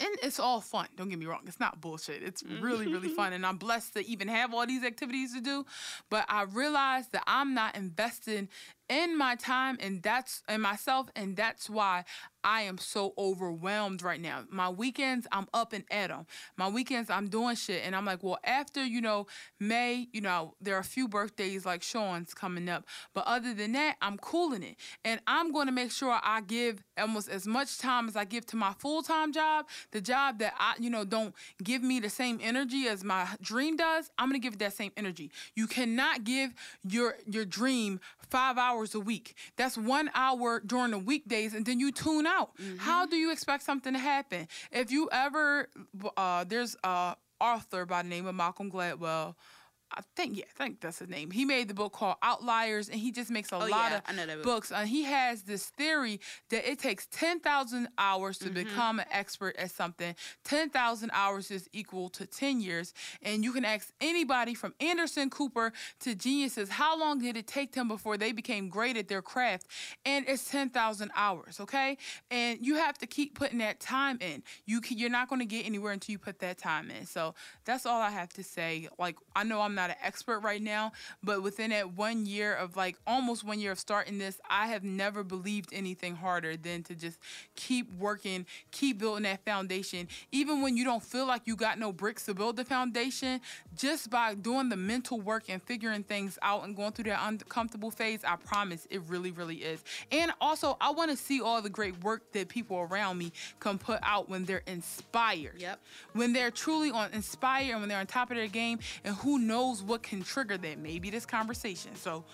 and 0.00 0.16
it's 0.22 0.40
all 0.40 0.60
fun. 0.60 0.86
Don't 0.96 1.08
get 1.08 1.18
me 1.18 1.26
wrong. 1.26 1.42
It's 1.46 1.60
not 1.60 1.80
bullshit. 1.80 2.22
It's 2.22 2.42
mm-hmm. 2.42 2.64
really, 2.64 2.86
really 2.86 3.08
fun. 3.14 3.32
And 3.32 3.44
I'm 3.44 3.56
blessed 3.56 3.94
to 3.94 4.06
even 4.06 4.28
have 4.28 4.54
all 4.54 4.66
these 4.66 4.84
activities 4.84 5.34
to 5.34 5.40
do. 5.40 5.66
But 6.08 6.24
I 6.28 6.42
realized 6.42 7.12
that 7.12 7.22
I'm 7.26 7.54
not 7.54 7.76
investing 7.76 8.48
in 8.88 9.16
my 9.16 9.36
time 9.36 9.78
and 9.80 10.02
that's 10.02 10.42
in 10.48 10.60
myself. 10.62 11.08
And 11.14 11.36
that's 11.36 11.68
why 11.68 12.04
I 12.44 12.62
am 12.62 12.78
so 12.78 13.12
overwhelmed 13.18 14.02
right 14.02 14.20
now. 14.20 14.44
My 14.50 14.68
weekends, 14.68 15.26
I'm 15.32 15.46
up 15.52 15.72
and 15.72 15.84
at 15.90 16.10
'em. 16.10 16.26
My 16.56 16.68
weekends, 16.68 17.10
I'm 17.10 17.28
doing 17.28 17.56
shit. 17.56 17.82
And 17.84 17.94
I'm 17.94 18.04
like, 18.04 18.22
well, 18.22 18.38
after, 18.44 18.84
you 18.84 19.00
know, 19.00 19.26
May, 19.58 20.08
you 20.12 20.20
know, 20.20 20.54
there 20.60 20.76
are 20.76 20.80
a 20.80 20.84
few 20.84 21.08
birthdays 21.08 21.66
like 21.66 21.82
Sean's 21.82 22.32
coming 22.32 22.68
up. 22.68 22.86
But 23.14 23.24
other 23.26 23.52
than 23.52 23.72
that, 23.72 23.96
I'm 24.00 24.16
cooling 24.16 24.62
it. 24.62 24.76
And 25.04 25.20
I'm 25.26 25.52
going 25.52 25.66
to 25.66 25.72
make 25.72 25.90
sure 25.90 26.18
I 26.22 26.40
give 26.40 26.82
almost 26.96 27.28
as 27.28 27.46
much 27.46 27.78
time 27.78 28.08
as 28.08 28.16
I 28.16 28.24
give 28.24 28.46
to 28.46 28.56
my 28.56 28.72
full 28.78 29.02
time 29.02 29.32
job, 29.32 29.66
the 29.90 30.00
job 30.00 30.38
that 30.38 30.54
I, 30.58 30.74
you 30.78 30.90
know, 30.90 31.04
don't 31.04 31.34
give 31.62 31.82
me 31.82 32.00
the 32.00 32.10
same 32.10 32.38
energy 32.42 32.86
as 32.88 33.04
my 33.04 33.26
dream 33.42 33.76
does. 33.76 34.10
I'm 34.18 34.28
going 34.28 34.40
to 34.40 34.44
give 34.44 34.54
it 34.54 34.60
that 34.60 34.74
same 34.74 34.92
energy. 34.96 35.30
You 35.54 35.66
cannot 35.66 36.24
give 36.24 36.54
your 36.88 37.16
your 37.26 37.44
dream 37.44 38.00
five 38.30 38.56
hours 38.56 38.94
a 38.94 39.00
week. 39.00 39.34
That's 39.56 39.76
one 39.76 40.10
hour 40.14 40.60
during 40.64 40.92
the 40.92 40.98
weekdays, 40.98 41.54
and 41.54 41.66
then 41.66 41.80
you 41.80 41.92
tune. 41.92 42.26
How 42.78 43.06
do 43.06 43.16
you 43.16 43.32
expect 43.32 43.62
something 43.62 43.92
to 43.92 43.98
happen? 43.98 44.48
If 44.70 44.90
you 44.90 45.08
ever, 45.12 45.68
uh, 46.16 46.44
there's 46.44 46.76
a 46.84 47.16
author 47.40 47.86
by 47.86 48.02
the 48.02 48.08
name 48.08 48.26
of 48.26 48.34
Malcolm 48.34 48.70
Gladwell. 48.70 49.34
I 49.92 50.02
think 50.14 50.36
yeah, 50.36 50.44
I 50.48 50.62
think 50.62 50.80
that's 50.80 51.00
his 51.00 51.08
name. 51.08 51.30
He 51.30 51.44
made 51.44 51.68
the 51.68 51.74
book 51.74 51.92
called 51.92 52.16
Outliers, 52.22 52.88
and 52.88 53.00
he 53.00 53.10
just 53.10 53.30
makes 53.30 53.50
a 53.50 53.56
oh, 53.56 53.58
lot 53.58 53.70
yeah, 53.70 53.96
of 53.96 54.02
I 54.06 54.12
know 54.12 54.26
that 54.26 54.36
book. 54.36 54.44
books. 54.44 54.70
And 54.70 54.88
he 54.88 55.04
has 55.04 55.42
this 55.42 55.66
theory 55.66 56.20
that 56.50 56.70
it 56.70 56.78
takes 56.78 57.06
ten 57.06 57.40
thousand 57.40 57.88
hours 57.98 58.38
to 58.38 58.44
mm-hmm. 58.46 58.54
become 58.54 59.00
an 59.00 59.06
expert 59.10 59.56
at 59.56 59.70
something. 59.72 60.14
Ten 60.44 60.70
thousand 60.70 61.10
hours 61.12 61.50
is 61.50 61.68
equal 61.72 62.08
to 62.10 62.26
ten 62.26 62.60
years, 62.60 62.94
and 63.22 63.42
you 63.42 63.52
can 63.52 63.64
ask 63.64 63.90
anybody 64.00 64.54
from 64.54 64.74
Anderson 64.80 65.28
Cooper 65.28 65.72
to 66.00 66.14
geniuses 66.14 66.68
how 66.68 66.98
long 66.98 67.18
did 67.18 67.36
it 67.36 67.48
take 67.48 67.72
them 67.72 67.88
before 67.88 68.16
they 68.16 68.30
became 68.30 68.68
great 68.68 68.96
at 68.96 69.08
their 69.08 69.22
craft, 69.22 69.66
and 70.04 70.24
it's 70.28 70.48
ten 70.48 70.70
thousand 70.70 71.10
hours. 71.16 71.58
Okay, 71.58 71.98
and 72.30 72.64
you 72.64 72.76
have 72.76 72.96
to 72.98 73.06
keep 73.06 73.34
putting 73.34 73.58
that 73.58 73.80
time 73.80 74.18
in. 74.20 74.44
You 74.66 74.80
can, 74.80 74.98
you're 74.98 75.10
not 75.10 75.28
going 75.28 75.40
to 75.40 75.46
get 75.46 75.66
anywhere 75.66 75.92
until 75.92 76.12
you 76.12 76.18
put 76.18 76.38
that 76.40 76.58
time 76.58 76.90
in. 76.90 77.06
So 77.06 77.34
that's 77.64 77.86
all 77.86 78.00
I 78.00 78.10
have 78.10 78.32
to 78.34 78.44
say. 78.44 78.88
Like 78.96 79.16
I 79.34 79.42
know 79.42 79.60
I'm 79.60 79.74
not 79.74 79.79
an 79.88 79.96
expert 80.02 80.40
right 80.40 80.60
now, 80.60 80.92
but 81.22 81.42
within 81.42 81.70
that 81.70 81.94
one 81.94 82.26
year 82.26 82.54
of 82.54 82.76
like 82.76 82.96
almost 83.06 83.42
one 83.42 83.58
year 83.60 83.72
of 83.72 83.78
starting 83.78 84.18
this, 84.18 84.38
I 84.50 84.66
have 84.66 84.84
never 84.84 85.24
believed 85.24 85.70
anything 85.72 86.16
harder 86.16 86.56
than 86.58 86.82
to 86.82 86.94
just 86.94 87.18
keep 87.56 87.90
working, 87.94 88.44
keep 88.70 88.98
building 88.98 89.22
that 89.22 89.42
foundation. 89.46 90.08
Even 90.32 90.60
when 90.60 90.76
you 90.76 90.84
don't 90.84 91.02
feel 91.02 91.24
like 91.24 91.42
you 91.46 91.56
got 91.56 91.78
no 91.78 91.92
bricks 91.92 92.26
to 92.26 92.34
build 92.34 92.56
the 92.56 92.64
foundation, 92.64 93.40
just 93.76 94.10
by 94.10 94.34
doing 94.34 94.68
the 94.68 94.76
mental 94.76 95.20
work 95.20 95.44
and 95.48 95.62
figuring 95.62 96.02
things 96.02 96.36
out 96.42 96.64
and 96.64 96.74
going 96.76 96.92
through 96.92 97.04
that 97.04 97.20
uncomfortable 97.22 97.90
phase, 97.92 98.24
I 98.24 98.34
promise 98.36 98.86
it 98.90 99.00
really, 99.08 99.30
really 99.30 99.56
is. 99.56 99.84
And 100.10 100.32
also, 100.40 100.76
I 100.80 100.90
want 100.90 101.10
to 101.12 101.16
see 101.16 101.40
all 101.40 101.62
the 101.62 101.70
great 101.70 102.02
work 102.02 102.32
that 102.32 102.48
people 102.48 102.76
around 102.78 103.18
me 103.18 103.30
can 103.60 103.78
put 103.78 104.00
out 104.02 104.28
when 104.28 104.44
they're 104.44 104.62
inspired 104.66 105.60
Yep. 105.60 105.78
when 106.14 106.32
they're 106.32 106.50
truly 106.50 106.90
on 106.90 107.12
inspired 107.12 107.70
and 107.70 107.80
when 107.80 107.88
they're 107.88 107.98
on 108.00 108.06
top 108.06 108.30
of 108.30 108.36
their 108.36 108.48
game 108.48 108.78
and 109.04 109.14
who 109.16 109.38
knows 109.38 109.69
what 109.82 110.02
can 110.02 110.22
trigger 110.22 110.56
that. 110.58 110.78
Maybe 110.78 111.10
this 111.10 111.24
conversation. 111.26 111.94
So 111.96 112.24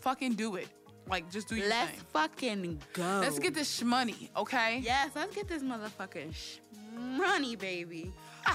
fucking 0.00 0.34
do 0.34 0.56
it. 0.56 0.68
Like 1.08 1.30
just 1.30 1.48
do 1.48 1.56
your 1.56 1.68
Let's 1.68 1.90
thing. 1.90 2.00
fucking 2.14 2.82
go. 2.94 3.18
let's 3.22 3.38
get 3.38 3.54
this 3.54 3.80
shmoney 3.80 4.30
okay? 4.36 4.80
Yes, 4.82 5.10
let's 5.14 5.34
get 5.34 5.46
this 5.48 5.62
motherfucking 5.62 6.34
sh- 6.34 6.58
money, 6.96 7.56
baby. 7.56 8.10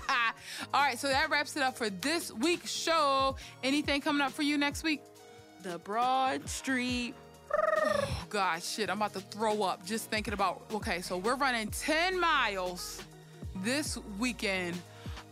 all 0.74 0.82
right 0.82 0.98
so 0.98 1.08
that 1.08 1.30
wraps 1.30 1.56
it 1.56 1.62
up 1.62 1.78
for 1.78 1.90
this 1.92 2.32
week's 2.34 2.72
show. 2.72 3.36
Anything 3.64 4.02
coming 4.02 4.22
up 4.22 4.32
for 4.32 4.42
you 4.42 4.58
next 4.58 4.84
week? 4.84 5.02
The 5.62 5.78
Broad 5.80 6.50
Street. 6.50 7.14
oh 7.56 8.26
god 8.30 8.62
shit 8.64 8.90
i'm 8.90 8.98
about 8.98 9.14
to 9.14 9.20
throw 9.22 9.64
up 9.64 9.84
just 9.86 10.10
thinking 10.12 10.34
about 10.34 10.62
okay 10.74 11.02
so 11.02 11.18
we're 11.18 11.36
running 11.36 11.68
10 11.70 12.20
miles 12.20 13.02
this 13.64 13.98
weekend 14.20 14.78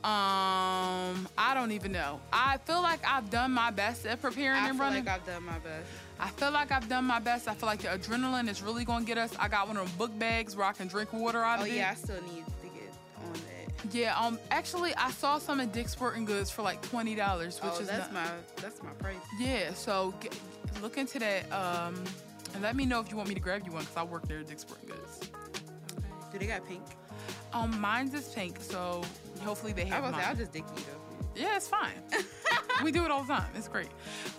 um 0.03 1.27
i 1.37 1.53
don't 1.53 1.71
even 1.71 1.91
know 1.91 2.19
i 2.31 2.57
feel 2.65 2.81
like 2.81 2.99
i've 3.05 3.29
done 3.29 3.51
my 3.51 3.71
best 3.71 4.05
at 4.05 4.21
preparing 4.21 4.57
I 4.57 4.69
and 4.69 4.77
feel 4.77 4.85
running 4.85 5.05
like 5.05 5.15
I've 5.21 5.25
done 5.25 5.43
my 5.43 5.57
best. 5.59 5.87
I 6.19 6.29
feel 6.29 6.51
like 6.51 6.71
I've 6.71 6.89
done 6.89 7.05
my 7.05 7.19
best. 7.19 7.47
I 7.47 7.53
feel 7.53 7.67
like 7.67 7.79
the 7.81 7.89
adrenaline 7.89 8.49
is 8.49 8.63
really 8.63 8.83
gonna 8.85 9.05
get 9.05 9.19
us. 9.19 9.31
I 9.37 9.47
got 9.47 9.67
one 9.67 9.77
of 9.77 9.87
them 9.87 9.97
book 9.99 10.17
bags 10.17 10.55
where 10.55 10.65
I 10.65 10.73
can 10.73 10.87
drink 10.87 11.13
water 11.13 11.43
out 11.43 11.59
Oh 11.59 11.61
of 11.63 11.67
it. 11.67 11.73
yeah, 11.75 11.89
I 11.91 11.95
still 11.95 12.15
need 12.23 12.43
to 12.61 12.67
get 12.69 12.91
on 13.23 13.33
that. 13.33 13.93
Yeah. 13.93 14.17
Um. 14.17 14.39
Actually, 14.49 14.95
I 14.95 15.11
saw 15.11 15.37
some 15.37 15.59
at 15.59 15.73
Dick's 15.73 15.91
Sporting 15.91 16.25
Goods 16.25 16.49
for 16.49 16.63
like 16.63 16.81
twenty 16.81 17.13
dollars, 17.13 17.61
which 17.61 17.73
oh, 17.75 17.81
is 17.81 17.87
that's 17.87 18.11
not- 18.11 18.13
my 18.13 18.27
that's 18.63 18.81
my 18.81 18.89
price. 18.93 19.15
Yeah. 19.39 19.73
So 19.75 20.15
get, 20.19 20.35
look 20.81 20.97
into 20.97 21.19
that. 21.19 21.51
Um. 21.51 22.03
And 22.55 22.63
let 22.63 22.75
me 22.75 22.87
know 22.87 22.99
if 22.99 23.11
you 23.11 23.17
want 23.17 23.29
me 23.29 23.35
to 23.35 23.41
grab 23.41 23.61
you 23.65 23.71
one 23.71 23.81
because 23.81 23.97
I 23.97 24.03
work 24.03 24.27
there 24.27 24.39
at 24.39 24.47
Dick's 24.47 24.63
Sporting 24.63 24.89
Goods. 24.89 25.19
Okay. 25.21 26.31
Do 26.31 26.39
they 26.39 26.47
got 26.47 26.67
pink? 26.67 26.81
Um. 27.53 27.79
Mine's 27.79 28.15
is 28.15 28.27
pink, 28.29 28.57
so 28.59 29.03
hopefully 29.41 29.73
they 29.73 29.83
I 29.83 29.85
have 29.85 30.03
was 30.03 30.11
mine. 30.13 30.21
say 30.21 30.27
I'll 30.27 30.35
just 30.35 30.51
dick 30.51 30.63
you 30.75 30.83
though. 30.83 31.41
Yeah, 31.41 31.55
it's 31.55 31.67
fine. 31.67 31.93
we 32.83 32.91
do 32.91 33.05
it 33.05 33.11
all 33.11 33.21
the 33.21 33.33
time. 33.33 33.45
It's 33.55 33.67
great. 33.67 33.89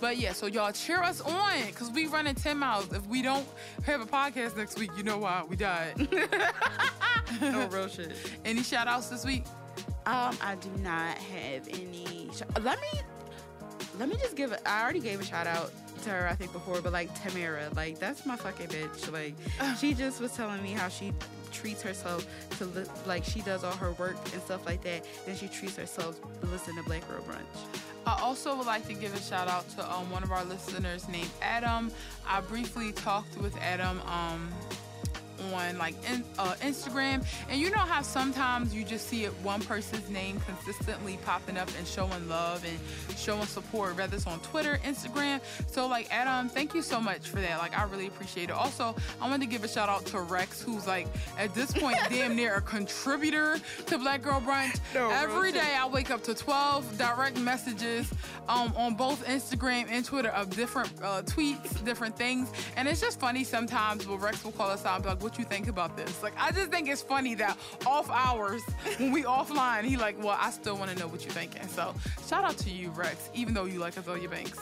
But 0.01 0.17
yeah, 0.17 0.33
so 0.33 0.47
y'all 0.47 0.73
cheer 0.73 1.01
us 1.01 1.21
on 1.21 1.53
because 1.67 1.91
we 1.93 2.07
running 2.07 2.35
10 2.35 2.59
miles. 2.59 2.93
If 2.93 3.07
we 3.07 3.23
don't 3.23 3.47
have 3.85 4.01
a 4.01 4.07
podcast 4.07 4.57
next 4.57 4.77
week, 4.79 4.91
you 4.97 5.05
know 5.05 5.19
why. 5.19 5.45
We 5.49 5.55
died. 5.55 5.95
no 7.41 7.69
real 7.69 7.89
shit. 7.89 8.13
Any 8.45 8.63
shout 8.65 8.89
outs 8.89 9.09
this 9.09 9.25
week? 9.25 9.45
Um, 10.07 10.37
I 10.41 10.57
do 10.61 10.71
not 10.83 11.17
have 11.19 11.69
any. 11.69 12.31
Sh- 12.35 12.43
let 12.63 12.81
me 12.81 12.89
let 13.99 14.09
me 14.09 14.17
just 14.17 14.35
give. 14.37 14.53
A, 14.53 14.69
I 14.69 14.83
already 14.83 15.01
gave 15.01 15.21
a 15.21 15.25
shout 15.25 15.47
out 15.47 15.71
to 16.05 16.11
her 16.11 16.27
I 16.29 16.35
think 16.35 16.53
before, 16.53 16.81
but 16.81 16.93
like 16.93 17.11
Tamara, 17.23 17.69
like 17.77 17.99
that's 17.99 18.25
my 18.25 18.35
fucking 18.37 18.69
bitch. 18.69 19.13
Like 19.13 19.35
she 19.79 19.95
just 19.95 20.21
was 20.21 20.33
telling 20.33 20.63
me 20.63 20.73
how 20.73 20.89
she 20.89 21.13
treats 21.49 21.83
herself 21.83 22.27
to 22.59 22.65
li- 22.67 22.85
like 23.07 23.25
she 23.25 23.41
does 23.41 23.65
all 23.65 23.75
her 23.77 23.93
work 23.93 24.17
and 24.33 24.43
stuff 24.43 24.65
like 24.67 24.83
that. 24.83 25.05
Then 25.27 25.37
she 25.37 25.49
treats 25.49 25.77
herself 25.77 26.21
to 26.41 26.47
listen 26.47 26.77
to 26.77 26.83
Black 26.85 27.07
Girl 27.09 27.21
Brunch. 27.23 27.81
I 28.07 28.19
also 28.23 28.57
would 28.57 28.67
like 28.67 28.87
to 28.87 28.95
give 28.95 29.15
a 29.15 29.21
shout 29.21 29.49
out 29.49 29.69
to 29.77 29.93
um, 29.93 30.11
one 30.11 30.23
of 30.23 30.33
our 30.33 30.45
listeners 30.45 31.09
named 31.09 31.31
Adam. 31.43 31.91
I 32.27 32.41
briefly 32.41 32.93
talked 32.93 33.37
with 33.39 33.57
Adam 33.59 34.01
um, 34.07 34.51
on 35.55 35.79
like 35.79 35.95
in, 36.11 36.25
uh, 36.39 36.55
Instagram, 36.61 37.25
and 37.49 37.61
you 37.61 37.71
know 37.71 37.79
how 37.79 38.03
sometimes 38.03 38.75
you 38.75 38.85
just 38.85 39.09
see 39.09 39.25
it 39.25 39.33
one 39.43 39.61
person's 39.61 40.09
name 40.11 40.41
consistently 40.41 41.19
popping 41.25 41.57
up 41.57 41.69
and 41.79 41.87
showing 41.87 42.29
love 42.29 42.65
and 42.65 42.79
showing 43.19 43.47
support, 43.47 43.97
whether 43.97 44.17
it's 44.17 44.27
on 44.27 44.41
Twitter, 44.41 44.79
Instagram. 44.85 45.41
So 45.67 45.87
like 45.87 46.09
Adam, 46.11 46.49
thank 46.49 46.75
you 46.75 46.83
so 46.83 47.01
much 47.01 47.29
for 47.29 47.41
that. 47.41 47.59
Like 47.59 47.79
I 47.79 47.85
really 47.85 48.07
appreciate 48.07 48.51
it. 48.51 48.53
Also, 48.53 48.95
I 49.21 49.29
wanted 49.29 49.45
to 49.45 49.51
give 49.51 49.65
a 49.65 49.69
shout 49.69 49.89
out 49.89 50.05
to 50.07 50.21
Rex, 50.21 50.63
who's 50.63 50.87
like 50.87 51.07
at 51.39 51.55
this 51.55 51.73
point 51.73 51.97
damn 52.11 52.37
near 52.37 52.57
a 52.57 52.61
contributor 52.61 53.59
to 53.87 53.99
Black 53.99 54.23
Girl 54.23 54.41
Brunch. 54.41 54.79
No, 54.95 55.11
Every 55.11 55.53
day 55.53 55.77
I 55.79 55.87
wake 55.87 56.11
up 56.11 56.23
to 56.25 56.35
12 56.35 56.97
direct 56.99 57.39
messages 57.39 58.11
um, 58.49 58.73
on 58.77 58.95
both 58.95 59.25
Instagram 59.27 59.87
and 59.91 60.05
Twitter 60.05 60.31
of 60.31 60.49
different 60.51 60.91
uh, 61.03 61.23
tweets, 61.23 61.85
different 61.85 62.17
things. 62.17 62.51
And 62.77 62.89
it's 62.89 63.01
just 63.01 63.21
funny 63.21 63.45
sometimes 63.45 64.07
when 64.07 64.19
Rex 64.19 64.43
will 64.45 64.53
call 64.53 64.71
us 64.71 64.85
out 64.87 64.97
and 64.97 65.05
be 65.05 65.11
like, 65.11 65.23
what 65.29 65.39
you 65.39 65.45
think 65.45 65.69
about 65.69 65.95
this? 65.95 66.23
Like, 66.23 66.33
I 66.39 66.51
just 66.53 66.71
think 66.71 66.89
it's 66.89 67.03
funny 67.03 67.35
that 67.35 67.59
off 67.87 68.09
hours, 68.11 68.63
when 68.97 69.13
we 69.13 69.25
offline, 69.25 69.85
he 69.85 69.99
like, 69.99 70.17
well, 70.23 70.39
I 70.41 70.51
still 70.51 70.77
want 70.79 70.91
to 70.91 70.99
know 70.99 71.07
what 71.07 71.23
you're 71.23 71.35
thinking. 71.35 71.69
So 71.69 71.95
shout 72.27 72.45
out 72.45 72.57
to 72.59 72.71
you, 72.71 72.89
Rex, 72.91 73.29
even 73.35 73.53
though 73.53 73.67
you 73.67 73.79
like 73.79 73.97
your 73.97 74.31
banks. 74.31 74.59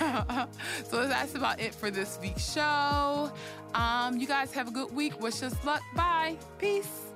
Um, 0.00 0.48
so 0.84 1.08
that's 1.08 1.34
about 1.34 1.60
it 1.60 1.74
for 1.74 1.90
this 1.90 2.20
week's 2.22 2.52
show. 2.52 3.32
Um, 3.74 4.16
you 4.18 4.28
guys 4.28 4.52
have 4.52 4.68
a 4.68 4.70
good 4.70 4.94
week. 4.94 5.20
Wish 5.20 5.42
us 5.42 5.54
luck. 5.64 5.82
Bye. 5.96 6.36
Peace. 6.58 7.12